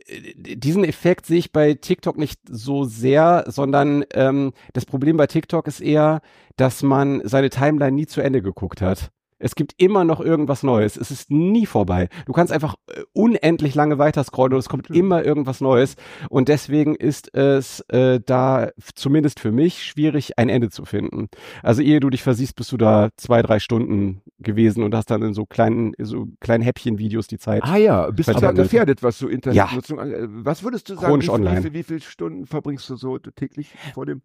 äh, 0.07 0.33
diesen 0.35 0.83
Effekt 0.83 1.25
sehe 1.25 1.39
ich 1.39 1.51
bei 1.51 1.73
TikTok 1.73 2.17
nicht 2.17 2.39
so 2.49 2.83
sehr, 2.85 3.43
sondern 3.47 4.03
ähm, 4.13 4.53
das 4.73 4.85
Problem 4.85 5.17
bei 5.17 5.27
TikTok 5.27 5.67
ist 5.67 5.81
eher, 5.81 6.21
dass 6.57 6.83
man 6.83 7.21
seine 7.25 7.49
Timeline 7.49 7.91
nie 7.95 8.07
zu 8.07 8.21
Ende 8.21 8.41
geguckt 8.41 8.81
hat. 8.81 9.11
Es 9.41 9.55
gibt 9.55 9.73
immer 9.77 10.03
noch 10.03 10.21
irgendwas 10.21 10.63
Neues. 10.63 10.97
Es 10.97 11.11
ist 11.11 11.31
nie 11.31 11.65
vorbei. 11.65 12.09
Du 12.25 12.33
kannst 12.33 12.53
einfach 12.53 12.75
äh, 12.87 13.01
unendlich 13.13 13.75
lange 13.75 13.97
weiter 13.97 14.23
scrollen 14.23 14.53
und 14.53 14.59
es 14.59 14.69
kommt 14.69 14.89
immer 14.89 15.25
irgendwas 15.25 15.61
Neues. 15.61 15.95
Und 16.29 16.47
deswegen 16.47 16.95
ist 16.95 17.33
es 17.35 17.81
äh, 17.89 18.19
da 18.25 18.69
zumindest 18.95 19.39
für 19.39 19.51
mich 19.51 19.83
schwierig, 19.83 20.37
ein 20.37 20.49
Ende 20.49 20.69
zu 20.69 20.85
finden. 20.85 21.29
Also 21.63 21.81
ehe 21.81 21.99
du 21.99 22.09
dich 22.09 22.23
versiehst, 22.23 22.55
bist 22.55 22.71
du 22.71 22.77
da 22.77 23.09
zwei, 23.17 23.41
drei 23.41 23.59
Stunden 23.59 24.21
gewesen 24.39 24.83
und 24.83 24.95
hast 24.95 25.09
dann 25.09 25.21
in 25.21 25.33
so 25.33 25.45
kleinen, 25.45 25.93
so 25.99 26.27
kleinen 26.39 26.63
Häppchen-Videos 26.63 27.27
die 27.27 27.39
Zeit. 27.39 27.63
Ah 27.63 27.77
ja, 27.77 28.09
bist 28.11 28.29
du 28.29 28.33
da 28.33 28.51
gefährdet, 28.51 29.03
was 29.03 29.17
so 29.17 29.27
Internetnutzung 29.27 29.99
angeht? 29.99 30.19
Was 30.29 30.63
würdest 30.63 30.89
du 30.89 30.95
sagen, 30.95 31.07
Chronisch 31.07 31.27
wie, 31.27 31.31
online. 31.31 31.57
Wie, 31.57 31.61
viel, 31.61 31.73
wie 31.73 31.83
viele 31.83 32.01
Stunden 32.01 32.45
verbringst 32.45 32.89
du 32.89 32.95
so 32.95 33.17
täglich 33.17 33.73
vor 33.93 34.05
dem? 34.05 34.21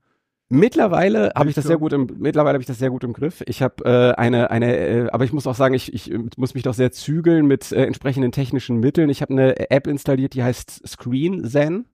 Mittlerweile 0.48 1.32
habe 1.34 1.48
ich 1.48 1.56
das 1.56 1.64
sehr 1.66 1.76
gut 1.78 1.92
im 1.92 2.06
mittlerweile 2.18 2.54
habe 2.54 2.62
ich 2.62 2.66
das 2.68 2.78
sehr 2.78 2.90
gut 2.90 3.02
im 3.02 3.12
Griff. 3.12 3.42
Ich 3.46 3.62
habe 3.62 3.84
äh, 3.84 4.14
eine 4.14 4.50
eine 4.50 4.76
äh, 4.76 5.08
aber 5.10 5.24
ich 5.24 5.32
muss 5.32 5.46
auch 5.48 5.56
sagen, 5.56 5.74
ich, 5.74 5.92
ich 5.92 6.10
äh, 6.12 6.18
muss 6.36 6.54
mich 6.54 6.62
doch 6.62 6.74
sehr 6.74 6.92
zügeln 6.92 7.46
mit 7.46 7.72
äh, 7.72 7.84
entsprechenden 7.84 8.30
technischen 8.30 8.78
Mitteln. 8.78 9.10
Ich 9.10 9.22
habe 9.22 9.32
eine 9.32 9.70
App 9.70 9.88
installiert, 9.88 10.34
die 10.34 10.44
heißt 10.44 10.86
Screen 10.86 11.44
Zen 11.44 11.86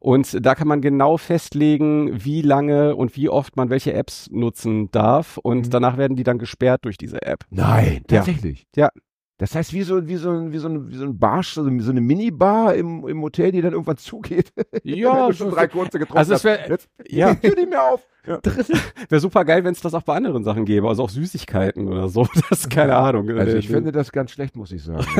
und 0.00 0.44
da 0.44 0.54
kann 0.54 0.68
man 0.68 0.82
genau 0.82 1.16
festlegen, 1.16 2.24
wie 2.24 2.42
lange 2.42 2.94
und 2.94 3.16
wie 3.16 3.30
oft 3.30 3.56
man 3.56 3.70
welche 3.70 3.94
Apps 3.94 4.28
nutzen 4.30 4.90
darf 4.90 5.38
und 5.38 5.66
Mhm. 5.66 5.70
danach 5.70 5.96
werden 5.96 6.16
die 6.16 6.24
dann 6.24 6.38
gesperrt 6.38 6.84
durch 6.84 6.98
diese 6.98 7.22
App. 7.22 7.44
Nein, 7.50 8.02
Ja. 8.10 8.18
tatsächlich. 8.18 8.66
Ja. 8.76 8.90
Das 9.38 9.54
heißt, 9.54 9.72
wie 9.72 9.82
so, 9.82 10.06
wie 10.06 10.16
so, 10.16 10.30
ein- 10.30 10.52
wie 10.52 10.58
so, 10.58 10.68
ein, 10.68 10.88
wie 10.90 10.94
so 10.96 11.04
ein 11.04 11.18
Barsch, 11.18 11.54
so, 11.54 11.64
so 11.80 11.90
eine 11.90 12.00
Minibar 12.00 12.74
im, 12.74 13.06
im 13.08 13.20
Hotel, 13.22 13.50
die 13.52 13.60
dann 13.62 13.72
irgendwann 13.72 13.96
zugeht. 13.96 14.52
Ja, 14.84 15.32
schon 15.32 15.50
drei 15.50 15.66
kurze 15.66 15.98
getrunken 15.98 16.18
also 16.18 16.34
es 16.34 16.36
hast. 16.36 16.44
wär- 16.44 16.68
Jetzt 16.68 16.88
ja. 17.06 17.36
hör 17.40 17.54
nicht 17.54 17.68
mehr 17.70 17.82
auf. 17.82 18.06
Ja. 18.26 18.38
Wäre 19.08 19.20
super 19.20 19.44
geil, 19.44 19.64
wenn 19.64 19.72
es 19.72 19.80
das 19.80 19.92
auch 19.94 20.02
bei 20.02 20.14
anderen 20.14 20.44
Sachen 20.44 20.64
gäbe, 20.64 20.88
also 20.88 21.02
auch 21.04 21.10
Süßigkeiten 21.10 21.88
oder 21.88 22.08
so. 22.08 22.26
Das 22.50 22.60
ist 22.60 22.70
keine 22.70 22.96
Ahnung. 22.96 23.28
Also 23.30 23.56
Äh, 23.56 23.58
ich 23.58 23.68
finde 23.68 23.92
das 23.92 24.12
ganz 24.12 24.30
schlecht, 24.30 24.56
muss 24.56 24.72
ich 24.72 24.82
sagen. 24.82 25.04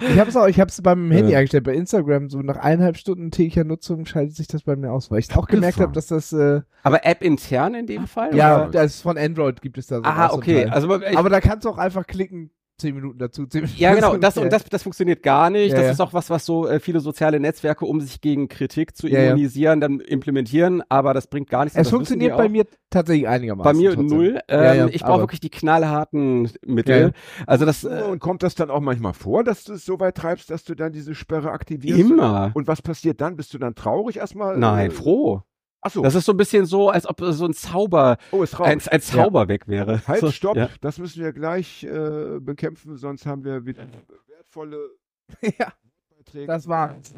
Ich 0.00 0.18
habe 0.18 0.30
es 0.30 0.36
auch, 0.36 0.46
ich 0.46 0.60
habe 0.60 0.70
es 0.70 0.80
beim 0.80 1.10
Handy 1.10 1.32
Ja. 1.32 1.38
eingestellt, 1.38 1.64
bei 1.64 1.74
Instagram, 1.74 2.30
so 2.30 2.38
nach 2.38 2.56
eineinhalb 2.56 2.96
Stunden 2.96 3.32
täglicher 3.32 3.64
Nutzung 3.64 4.06
schaltet 4.06 4.36
sich 4.36 4.46
das 4.46 4.62
bei 4.62 4.76
mir 4.76 4.92
aus, 4.92 5.10
weil 5.10 5.18
ich 5.18 5.34
auch 5.36 5.48
gemerkt 5.48 5.80
habe, 5.80 5.92
dass 5.92 6.06
das, 6.06 6.32
äh, 6.32 6.60
aber 6.84 7.04
App 7.04 7.22
intern 7.22 7.74
in 7.74 7.86
dem 7.86 8.06
Fall? 8.06 8.36
ja, 8.36 8.62
oder? 8.62 8.70
das 8.70 9.00
von 9.00 9.18
Android 9.18 9.60
gibt 9.60 9.76
es 9.78 9.88
da 9.88 9.96
so. 9.96 10.02
Zum 10.02 10.38
okay. 10.38 10.66
Also 10.66 11.00
ich, 11.00 11.18
aber 11.18 11.30
da 11.30 11.40
kannst 11.40 11.64
du 11.64 11.70
auch 11.70 11.78
einfach 11.78 12.06
klicken, 12.06 12.50
zehn 12.78 12.94
Minuten 12.94 13.18
dazu, 13.18 13.46
zehn 13.46 13.62
Minuten 13.62 13.80
Ja, 13.80 13.94
genau. 13.94 14.16
Das, 14.20 14.36
und 14.38 14.52
das, 14.52 14.64
das 14.64 14.82
funktioniert 14.82 15.22
gar 15.22 15.50
nicht. 15.50 15.70
Ja, 15.70 15.76
das 15.76 15.84
ja. 15.86 15.92
ist 15.92 16.00
auch 16.00 16.12
was, 16.12 16.30
was 16.30 16.44
so 16.46 16.66
äh, 16.66 16.80
viele 16.80 17.00
soziale 17.00 17.38
Netzwerke, 17.40 17.84
um 17.84 18.00
sich 18.00 18.20
gegen 18.20 18.48
Kritik 18.48 18.96
zu 18.96 19.08
Ja, 19.08 19.20
ja. 19.20 19.30
immunisieren, 19.30 19.80
dann 19.80 20.00
implementieren. 20.00 20.82
Aber 20.88 21.14
das 21.14 21.26
bringt 21.26 21.50
gar 21.50 21.64
nichts. 21.64 21.78
Es 21.78 21.90
funktioniert 21.90 22.36
bei 22.36 22.48
mir 22.48 22.64
tatsächlich 22.90 23.28
einigermaßen. 23.28 23.70
Bei 23.72 23.76
mir 23.76 23.94
trotzdem. 23.94 24.16
null. 24.16 24.40
Ähm, 24.48 24.64
Ja, 24.64 24.74
ja, 24.74 24.86
ich 24.88 25.02
brauche 25.02 25.20
wirklich 25.20 25.40
die 25.40 25.50
knallharten 25.50 26.50
Mittel. 26.64 26.96
Ja, 27.00 27.06
ja. 27.08 27.12
Also 27.46 27.64
das 27.64 27.84
äh, 27.84 28.02
Und 28.10 28.20
kommt 28.20 28.42
das 28.42 28.54
dann 28.54 28.70
auch 28.70 28.80
manchmal 28.80 29.12
vor, 29.14 29.44
dass 29.44 29.64
du 29.64 29.74
es 29.74 29.84
so 29.84 29.98
weit 30.00 30.16
treibst, 30.16 30.50
dass 30.50 30.64
du 30.64 30.74
dann 30.74 30.92
diese 30.92 31.14
Sperre 31.14 31.50
aktivierst? 31.50 31.98
immer. 32.00 32.50
Und 32.54 32.66
was 32.68 32.82
passiert 32.82 33.20
dann? 33.20 33.36
Bist 33.36 33.52
du 33.54 33.58
dann 33.58 33.74
traurig 33.74 34.16
erstmal? 34.18 34.56
Nein, 34.56 34.90
Äh, 34.90 34.94
froh. 34.94 35.42
Ach 35.80 35.90
so. 35.90 36.02
Das 36.02 36.14
ist 36.14 36.24
so 36.24 36.32
ein 36.32 36.36
bisschen 36.36 36.66
so, 36.66 36.90
als 36.90 37.06
ob 37.08 37.20
so 37.20 37.44
ein 37.44 37.54
Zauber, 37.54 38.16
oh, 38.32 38.38
raus. 38.38 38.54
ein, 38.60 38.80
ein 38.90 39.00
Zauber 39.00 39.46
weg 39.48 39.68
wäre. 39.68 40.02
Halt, 40.08 40.20
so, 40.20 40.30
stopp. 40.30 40.56
Ja. 40.56 40.68
Das 40.80 40.98
müssen 40.98 41.22
wir 41.22 41.32
gleich 41.32 41.84
äh, 41.84 42.40
bekämpfen, 42.40 42.96
sonst 42.96 43.26
haben 43.26 43.44
wir 43.44 43.64
wieder 43.64 43.84
wertvolle 44.26 44.78
ja, 45.42 45.72
Beiträge. 46.16 46.46
das 46.46 46.66
war's. 46.68 47.14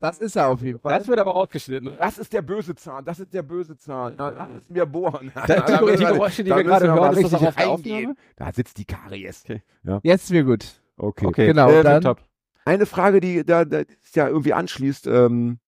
Das 0.00 0.18
ist 0.18 0.36
er 0.36 0.48
auf 0.48 0.62
jeden 0.62 0.78
Fall. 0.78 0.96
Das 0.96 1.08
wird 1.08 1.18
aber 1.18 1.32
rausgeschnitten. 1.32 1.92
Das 1.98 2.18
ist 2.18 2.32
der 2.32 2.42
böse 2.42 2.74
Zahn, 2.76 3.04
das 3.04 3.18
ist 3.18 3.32
der 3.34 3.42
böse 3.42 3.76
Zahn. 3.76 4.14
Lass 4.16 4.48
es 4.62 4.70
mir 4.70 4.86
bohren. 4.86 5.32
Da- 5.34 5.46
die- 5.46 5.52
Da 5.72 5.80
die 5.96 6.04
Geräusche, 6.04 6.44
die 6.44 6.50
wir 6.54 6.62
gerade 6.62 6.86
hören, 6.92 7.16
ist 7.16 7.32
das 7.32 7.42
richtig 7.42 7.48
auch 7.66 7.72
auf 7.74 7.82
der. 7.82 7.94
Aufnahme? 7.96 8.14
Da 8.36 8.52
sitzt 8.52 8.78
die 8.78 8.84
Karies. 8.84 9.42
Okay. 9.44 9.62
Jetzt 10.04 10.28
sind 10.28 10.34
wir 10.36 10.44
gut. 10.44 10.80
Okay. 10.96 11.26
Okay, 11.26 11.46
Genau, 11.48 11.70
äh, 11.70 11.82
dann- 11.82 12.02
top. 12.02 12.20
Eine 12.64 12.84
Frage, 12.86 13.20
die 13.20 13.44
da, 13.46 13.64
da 13.64 13.78
ist 13.78 14.14
ja 14.14 14.28
irgendwie 14.28 14.52
anschließt. 14.52 15.06
Ähm, 15.06 15.58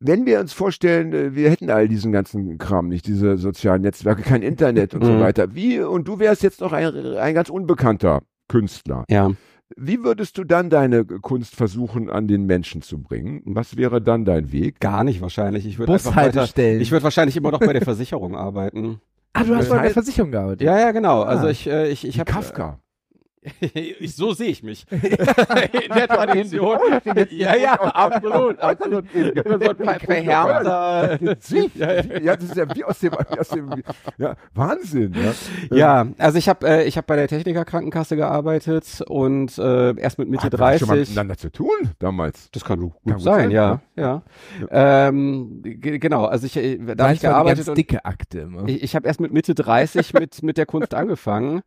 wenn 0.00 0.26
wir 0.26 0.40
uns 0.40 0.52
vorstellen, 0.52 1.12
äh, 1.12 1.34
wir 1.34 1.50
hätten 1.50 1.70
all 1.70 1.88
diesen 1.88 2.12
ganzen 2.12 2.58
Kram 2.58 2.88
nicht, 2.88 3.06
diese 3.06 3.36
sozialen 3.38 3.82
Netzwerke, 3.82 4.22
kein 4.22 4.42
Internet 4.42 4.94
und 4.94 5.04
so 5.04 5.12
Mhm. 5.12 5.20
weiter. 5.20 5.54
Wie, 5.54 5.80
und 5.80 6.06
du 6.08 6.18
wärst 6.18 6.42
jetzt 6.42 6.60
noch 6.60 6.72
ein, 6.72 6.94
ein 7.16 7.34
ganz 7.34 7.48
unbekannter 7.48 8.22
Künstler. 8.48 9.04
Ja. 9.08 9.30
Wie 9.76 10.04
würdest 10.04 10.36
du 10.36 10.44
dann 10.44 10.68
deine 10.68 11.04
Kunst 11.04 11.56
versuchen, 11.56 12.10
an 12.10 12.28
den 12.28 12.44
Menschen 12.44 12.82
zu 12.82 13.02
bringen? 13.02 13.40
Was 13.46 13.76
wäre 13.78 14.02
dann 14.02 14.24
dein 14.26 14.52
Weg? 14.52 14.78
Gar 14.78 15.04
nicht 15.04 15.22
wahrscheinlich. 15.22 15.66
Ich 15.66 15.78
würde 15.78 15.94
einfach 15.94 16.14
weiter, 16.14 16.30
Bushaltestellen. 16.32 16.80
ich 16.82 16.92
würde 16.92 17.02
wahrscheinlich 17.04 17.36
immer 17.36 17.50
noch 17.50 17.60
bei 17.60 17.72
der 17.72 17.82
Versicherung 17.82 18.36
arbeiten. 18.36 19.00
ah, 19.32 19.42
du 19.42 19.54
hast 19.56 19.62
Das 19.70 19.76
bei 19.76 19.82
der 19.82 19.90
Versicherung 19.92 20.30
gearbeitet. 20.30 20.62
Ja, 20.62 20.78
ja, 20.78 20.92
genau. 20.92 21.22
Also 21.22 21.46
Ah. 21.46 21.50
ich, 21.50 21.66
äh, 21.66 21.88
ich, 21.88 22.06
ich 22.06 22.20
habe 22.20 22.30
Kafka. 22.30 22.78
Ich, 23.60 24.16
so 24.16 24.32
sehe 24.32 24.48
ich 24.48 24.62
mich. 24.62 24.86
In 24.90 25.00
der 25.94 26.08
Tradition. 26.08 26.78
ja, 27.30 27.56
ja, 27.56 27.74
absolut, 27.74 28.58
absolut. 28.60 29.04
So 29.12 29.20
ein 29.20 29.76
ver- 29.76 30.00
verhärmter. 30.00 31.18
Sie? 31.40 31.70
Ja, 31.74 31.92
ja. 31.94 32.02
Ja, 32.20 32.36
das 32.36 32.44
ist 32.44 32.56
ja 32.56 32.74
wie 32.74 32.84
aus 32.84 32.98
dem, 33.00 33.12
aus 33.14 33.48
dem 33.48 33.82
ja, 34.18 34.34
Wahnsinn. 34.54 35.14
Ja, 35.70 35.76
Ja, 35.76 36.06
also 36.18 36.38
ich 36.38 36.48
habe 36.48 36.66
äh, 36.66 36.84
ich 36.84 36.96
habe 36.96 37.06
bei 37.06 37.16
der 37.16 37.28
Techniker 37.28 37.64
Krankenkasse 37.64 38.16
gearbeitet 38.16 39.02
und 39.08 39.56
äh, 39.58 39.94
erst 39.98 40.18
mit 40.18 40.28
Mitte 40.28 40.44
Hatten 40.44 40.58
wir 40.58 40.78
schon 40.78 40.88
mal 40.88 40.94
30. 40.96 41.08
miteinander 41.10 41.36
zu 41.36 41.50
tun 41.50 41.68
damals. 41.98 42.50
Das 42.52 42.64
kann 42.64 42.80
gut, 42.80 42.92
Kann 43.04 43.14
gut 43.14 43.22
sein, 43.22 43.34
sein, 43.42 43.50
ja, 43.50 43.80
ja. 43.96 44.22
Ähm, 44.70 45.60
ge- 45.62 45.98
genau, 45.98 46.24
also 46.24 46.46
ich 46.46 46.56
äh, 46.56 46.78
da 46.94 47.04
habe 47.04 47.14
ich 47.14 47.20
gearbeitet 47.20 47.58
ganz 47.58 47.68
und 47.68 47.78
dicke 47.78 48.04
Akte 48.04 48.40
immer. 48.40 48.68
ich, 48.68 48.82
ich 48.82 48.96
habe 48.96 49.06
erst 49.06 49.20
mit 49.20 49.32
Mitte 49.32 49.54
30 49.54 50.14
mit 50.14 50.42
mit 50.42 50.56
der 50.58 50.66
Kunst 50.66 50.94
angefangen 50.94 51.62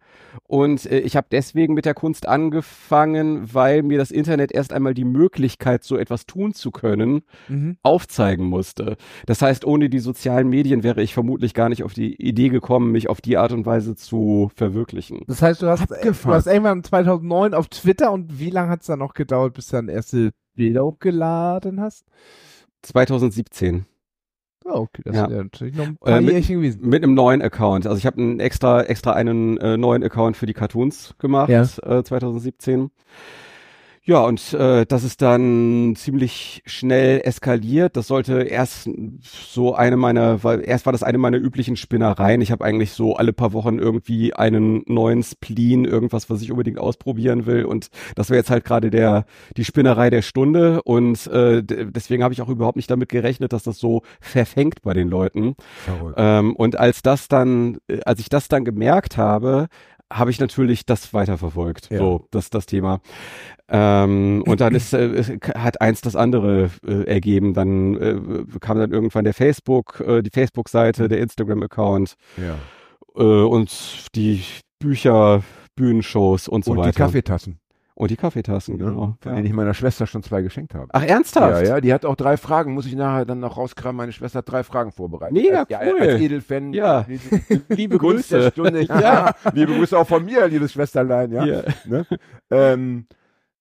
und 0.47 0.85
äh, 0.85 0.99
ich 0.99 1.15
habe 1.15 1.27
deswegen 1.31 1.66
mit 1.73 1.85
der 1.85 1.93
Kunst 1.93 2.27
angefangen, 2.27 3.53
weil 3.53 3.83
mir 3.83 3.97
das 3.97 4.11
Internet 4.11 4.51
erst 4.51 4.73
einmal 4.73 4.93
die 4.93 5.05
Möglichkeit, 5.05 5.83
so 5.83 5.97
etwas 5.97 6.25
tun 6.25 6.53
zu 6.53 6.71
können, 6.71 7.21
Mhm. 7.47 7.77
aufzeigen 7.83 8.45
musste. 8.45 8.97
Das 9.25 9.41
heißt, 9.41 9.65
ohne 9.65 9.89
die 9.89 9.99
sozialen 9.99 10.49
Medien 10.49 10.83
wäre 10.83 11.01
ich 11.01 11.13
vermutlich 11.13 11.53
gar 11.53 11.69
nicht 11.69 11.83
auf 11.83 11.93
die 11.93 12.15
Idee 12.21 12.49
gekommen, 12.49 12.91
mich 12.91 13.09
auf 13.09 13.21
die 13.21 13.37
Art 13.37 13.51
und 13.51 13.65
Weise 13.65 13.95
zu 13.95 14.51
verwirklichen. 14.55 15.21
Das 15.27 15.41
heißt, 15.41 15.61
du 15.61 15.67
hast, 15.67 15.89
du 15.91 16.25
hast 16.33 16.47
irgendwann 16.47 16.83
2009 16.83 17.53
auf 17.53 17.67
Twitter 17.67 18.11
und 18.11 18.39
wie 18.39 18.49
lange 18.49 18.69
hat 18.69 18.81
es 18.81 18.87
dann 18.87 18.99
noch 18.99 19.13
gedauert, 19.13 19.53
bis 19.53 19.67
du 19.67 19.77
dann 19.77 19.89
erste 19.89 20.31
Bilder 20.55 20.83
hochgeladen 20.85 21.79
hast? 21.79 22.05
2017 22.83 23.85
Oh, 24.69 24.79
okay, 24.81 25.01
das 25.05 25.15
Ja. 25.15 25.29
ja 25.29 25.43
natürlich 25.43 25.75
noch 25.75 25.85
ein 25.85 25.97
Äh, 26.01 26.05
paar 26.11 26.21
mit- 26.21 26.33
Jährchen 26.33 26.55
gewesen. 26.57 26.81
mit 26.89 27.01
einem 27.03 27.13
neuen 27.13 27.41
Account. 27.41 27.87
Also 27.87 27.97
ich 27.97 28.05
habe 28.05 28.17
einen 28.21 28.39
extra 28.41 28.81
extra 28.83 29.13
einen 29.13 29.57
äh, 29.57 29.77
neuen 29.77 30.03
Account 30.03 30.35
für 30.35 30.45
die 30.45 30.53
Cartoons 30.53 31.15
gemacht 31.19 31.49
Ja. 31.49 31.61
äh, 31.61 32.03
2017. 32.03 32.91
Ja, 34.07 34.21
und 34.21 34.53
äh, 34.53 34.85
das 34.85 35.03
ist 35.03 35.21
dann 35.21 35.93
ziemlich 35.97 36.63
schnell 36.65 37.19
eskaliert. 37.25 37.97
Das 37.97 38.07
sollte 38.07 38.43
erst 38.43 38.89
so 39.21 39.75
eine 39.75 39.97
meiner, 39.97 40.45
weil 40.45 40.63
erst 40.65 40.85
war 40.85 40.93
das 40.93 41.03
eine 41.03 41.17
meiner 41.17 41.35
üblichen 41.37 41.75
Spinnereien. 41.75 42.39
Ich 42.39 42.53
habe 42.53 42.63
eigentlich 42.63 42.91
so 42.91 43.17
alle 43.17 43.33
paar 43.33 43.51
Wochen 43.51 43.79
irgendwie 43.79 44.33
einen 44.33 44.81
neuen 44.87 45.23
Spleen, 45.23 45.83
irgendwas, 45.83 46.29
was 46.29 46.41
ich 46.41 46.51
unbedingt 46.51 46.79
ausprobieren 46.79 47.45
will. 47.47 47.65
Und 47.65 47.89
das 48.15 48.29
wäre 48.29 48.37
jetzt 48.37 48.49
halt 48.49 48.63
gerade 48.63 48.91
der 48.91 49.25
die 49.57 49.65
Spinnerei 49.65 50.09
der 50.09 50.21
Stunde. 50.21 50.81
Und 50.83 51.27
äh, 51.27 51.61
deswegen 51.61 52.23
habe 52.23 52.33
ich 52.33 52.41
auch 52.41 52.47
überhaupt 52.47 52.77
nicht 52.77 52.89
damit 52.89 53.09
gerechnet, 53.09 53.51
dass 53.51 53.63
das 53.63 53.77
so 53.77 54.03
verfängt 54.21 54.83
bei 54.83 54.93
den 54.93 55.09
Leuten. 55.09 55.55
Ähm, 56.15 56.55
und 56.55 56.79
als 56.79 57.01
das 57.01 57.27
dann, 57.27 57.79
äh, 57.89 57.99
als 58.05 58.21
ich 58.21 58.29
das 58.29 58.47
dann 58.47 58.63
gemerkt 58.63 59.17
habe, 59.17 59.67
habe 60.11 60.31
ich 60.31 60.39
natürlich 60.39 60.85
das 60.85 61.13
weiterverfolgt, 61.13 61.89
Ja. 61.91 61.97
so 61.99 62.27
das 62.31 62.49
das 62.49 62.65
Thema. 62.65 63.01
Ähm, 63.69 64.43
und 64.47 64.61
dann 64.61 64.73
ist 64.75 64.93
äh, 64.93 65.37
hat 65.55 65.81
eins 65.81 65.99
das 66.01 66.15
andere 66.15 66.69
äh, 66.87 67.03
ergeben. 67.03 67.53
Dann 67.53 67.95
äh, 67.97 68.19
kam 68.61 68.77
dann 68.77 68.91
irgendwann 68.91 69.25
der 69.25 69.33
Facebook, 69.33 69.99
äh, 70.05 70.21
die 70.21 70.29
Facebook-Seite, 70.29 71.07
der 71.09 71.19
Instagram-Account 71.19 72.15
Ja. 72.37 72.55
äh, 73.21 73.43
und 73.43 74.05
die 74.15 74.41
Bücher, 74.79 75.43
Bühnenshows 75.75 76.47
und 76.47 76.63
so 76.63 76.71
Und 76.71 76.77
weiter. 76.77 76.91
die 76.91 76.97
Kaffeetassen, 76.97 77.59
und 77.97 78.11
die 78.11 78.15
Kaffeetassen, 78.15 78.77
ne? 78.77 78.85
genau. 78.85 79.15
von 79.19 79.31
Ja. 79.31 79.35
denen 79.37 79.47
ich 79.47 79.53
meiner 79.53 79.73
Schwester 79.73 80.05
schon 80.05 80.21
zwei 80.21 80.43
geschenkt 80.43 80.75
habe. 80.75 80.87
Ach 80.93 81.01
ernsthaft? 81.03 81.63
Ja, 81.65 81.75
ja, 81.75 81.81
die 81.81 81.91
hat 81.91 82.05
auch 82.05 82.15
drei 82.15 82.37
Fragen, 82.37 82.73
muss 82.75 82.85
ich 82.85 82.95
nachher 82.95 83.25
dann 83.25 83.39
noch 83.39 83.57
rauskramen. 83.57 83.97
Meine 83.97 84.11
Schwester 84.11 84.39
hat 84.39 84.51
drei 84.51 84.63
Fragen 84.63 84.91
vorbereitet. 84.91 85.33
Mega 85.35 85.61
als, 85.61 85.69
ja, 85.69 85.79
cool. 85.83 85.99
als 85.99 86.21
Edelfan. 86.21 86.73
Ja. 86.73 87.07
Liebe 87.69 87.97
Grüße. 87.97 88.37
Der 88.39 88.51
Stunde. 88.51 88.83
Ja. 88.83 89.33
Liebe 89.51 89.73
Grüße 89.73 89.97
auch 89.97 90.07
von 90.07 90.23
mir, 90.25 90.47
liebes 90.47 90.73
Schwesterlein. 90.73 91.31
Ja. 91.31 91.43
Ja. 91.45 91.63
Ne? 91.85 92.05
ähm, 92.51 93.07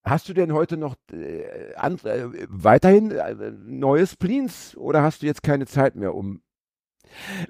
hast 0.04 0.28
du 0.28 0.34
denn 0.34 0.52
heute 0.52 0.76
noch 0.76 0.96
äh, 1.12 1.74
an, 1.76 1.98
äh, 2.04 2.24
weiterhin 2.48 3.12
äh, 3.12 3.34
neue 3.64 4.06
Spleens 4.06 4.76
oder 4.76 5.02
hast 5.02 5.22
du 5.22 5.26
jetzt 5.26 5.42
keine 5.42 5.64
Zeit 5.64 5.96
mehr, 5.96 6.14
um 6.14 6.42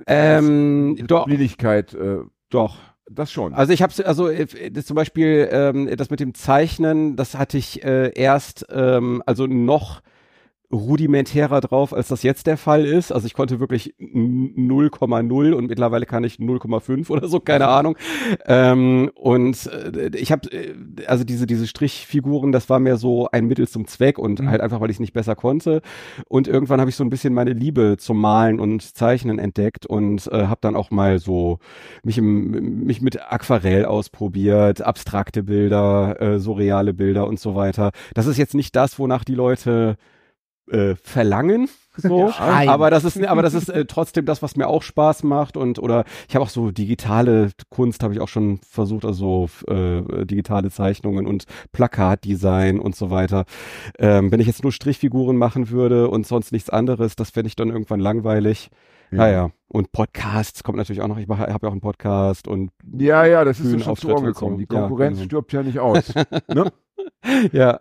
Ähm, 0.06 0.94
diese 0.96 1.08
doch, 1.08 1.22
Spleenigkeit, 1.24 1.94
äh, 1.94 2.18
doch. 2.50 2.78
Das 3.10 3.32
schon? 3.32 3.54
Also 3.54 3.72
ich 3.72 3.82
habe 3.82 3.92
also 4.04 4.28
äh, 4.28 4.72
zum 4.84 4.94
Beispiel 4.94 5.48
ähm, 5.50 5.96
das 5.96 6.10
mit 6.10 6.20
dem 6.20 6.34
Zeichnen, 6.34 7.16
das 7.16 7.34
hatte 7.36 7.58
ich 7.58 7.84
äh, 7.84 8.12
erst 8.14 8.66
ähm, 8.70 9.22
also 9.26 9.46
noch 9.46 10.02
rudimentärer 10.72 11.60
drauf, 11.60 11.92
als 11.94 12.08
das 12.08 12.22
jetzt 12.22 12.46
der 12.46 12.56
Fall 12.56 12.84
ist. 12.84 13.12
Also 13.12 13.26
ich 13.26 13.34
konnte 13.34 13.60
wirklich 13.60 13.94
n- 13.98 14.52
0,0 14.56 15.52
und 15.52 15.68
mittlerweile 15.68 16.06
kann 16.06 16.24
ich 16.24 16.38
0,5 16.38 17.10
oder 17.10 17.28
so, 17.28 17.40
keine 17.40 17.68
Ahnung. 17.68 17.96
Ähm, 18.46 19.10
und 19.14 19.66
äh, 19.66 20.10
ich 20.16 20.32
habe 20.32 20.50
äh, 20.52 20.74
also 21.06 21.24
diese 21.24 21.46
diese 21.46 21.66
Strichfiguren, 21.66 22.52
das 22.52 22.68
war 22.68 22.78
mir 22.80 22.96
so 22.96 23.28
ein 23.30 23.46
Mittel 23.46 23.68
zum 23.68 23.86
Zweck 23.86 24.18
und 24.18 24.40
Mhm. 24.40 24.50
halt 24.50 24.60
einfach, 24.60 24.80
weil 24.80 24.90
ich 24.90 24.96
es 24.96 25.00
nicht 25.00 25.12
besser 25.12 25.34
konnte. 25.36 25.82
Und 26.28 26.48
irgendwann 26.48 26.80
habe 26.80 26.90
ich 26.90 26.96
so 26.96 27.04
ein 27.04 27.10
bisschen 27.10 27.32
meine 27.34 27.52
Liebe 27.52 27.96
zum 27.98 28.20
Malen 28.20 28.60
und 28.60 28.82
Zeichnen 28.96 29.38
entdeckt 29.38 29.86
und 29.86 30.26
äh, 30.32 30.46
habe 30.46 30.58
dann 30.60 30.76
auch 30.76 30.90
mal 30.90 31.18
so 31.18 31.58
mich, 32.02 32.18
im, 32.18 32.84
mich 32.84 33.00
mit 33.00 33.20
Aquarell 33.32 33.84
ausprobiert, 33.84 34.82
abstrakte 34.82 35.42
Bilder, 35.42 36.20
äh, 36.20 36.38
surreale 36.38 36.92
Bilder 36.94 37.26
und 37.26 37.38
so 37.40 37.54
weiter. 37.54 37.92
Das 38.14 38.26
ist 38.26 38.36
jetzt 38.36 38.54
nicht 38.54 38.74
das, 38.76 38.98
wonach 38.98 39.24
die 39.24 39.34
Leute 39.34 39.96
äh, 40.70 40.94
verlangen, 40.96 41.68
so, 41.96 42.30
Nein. 42.38 42.68
aber 42.68 42.90
das 42.90 43.04
ist, 43.04 43.22
aber 43.24 43.42
das 43.42 43.54
ist 43.54 43.68
äh, 43.70 43.86
trotzdem 43.86 44.26
das, 44.26 44.42
was 44.42 44.56
mir 44.56 44.68
auch 44.68 44.82
Spaß 44.82 45.22
macht 45.22 45.56
und 45.56 45.78
oder 45.78 46.04
ich 46.28 46.34
habe 46.34 46.44
auch 46.44 46.50
so 46.50 46.70
digitale 46.70 47.50
Kunst 47.70 48.02
habe 48.02 48.12
ich 48.12 48.20
auch 48.20 48.28
schon 48.28 48.58
versucht, 48.58 49.04
also 49.04 49.48
äh, 49.68 50.26
digitale 50.26 50.70
Zeichnungen 50.70 51.26
und 51.26 51.44
Plakatdesign 51.72 52.78
und 52.78 52.94
so 52.96 53.10
weiter. 53.10 53.44
Ähm, 53.98 54.30
wenn 54.30 54.40
ich 54.40 54.46
jetzt 54.46 54.62
nur 54.62 54.72
Strichfiguren 54.72 55.36
machen 55.36 55.70
würde 55.70 56.08
und 56.08 56.26
sonst 56.26 56.52
nichts 56.52 56.68
anderes, 56.70 57.16
das 57.16 57.30
fände 57.30 57.48
ich 57.48 57.56
dann 57.56 57.68
irgendwann 57.68 58.00
langweilig. 58.00 58.70
Ja, 59.12 59.28
ja. 59.28 59.50
Und 59.68 59.92
Podcasts 59.92 60.64
kommt 60.64 60.78
natürlich 60.78 61.00
auch 61.00 61.08
noch. 61.08 61.18
Ich 61.18 61.28
habe 61.28 61.48
ja 61.48 61.56
auch 61.68 61.72
einen 61.72 61.80
Podcast 61.80 62.48
und 62.48 62.72
ja, 62.98 63.24
ja, 63.24 63.44
das 63.44 63.60
ist 63.60 63.70
so 63.70 63.78
schon 63.78 63.96
zu 63.96 64.08
Bühnenauftritte 64.08 64.14
Ohren 64.14 64.24
und 64.24 64.32
gekommen. 64.32 64.56
so. 64.58 64.64
Die 64.66 64.74
Ja, 64.74 64.80
Konkurrenz 64.80 65.16
genau. 65.18 65.26
stirbt 65.26 65.52
ja 65.52 65.62
nicht 65.62 65.78
aus. 65.78 66.12
ne? 66.48 66.72
ja. 67.52 67.78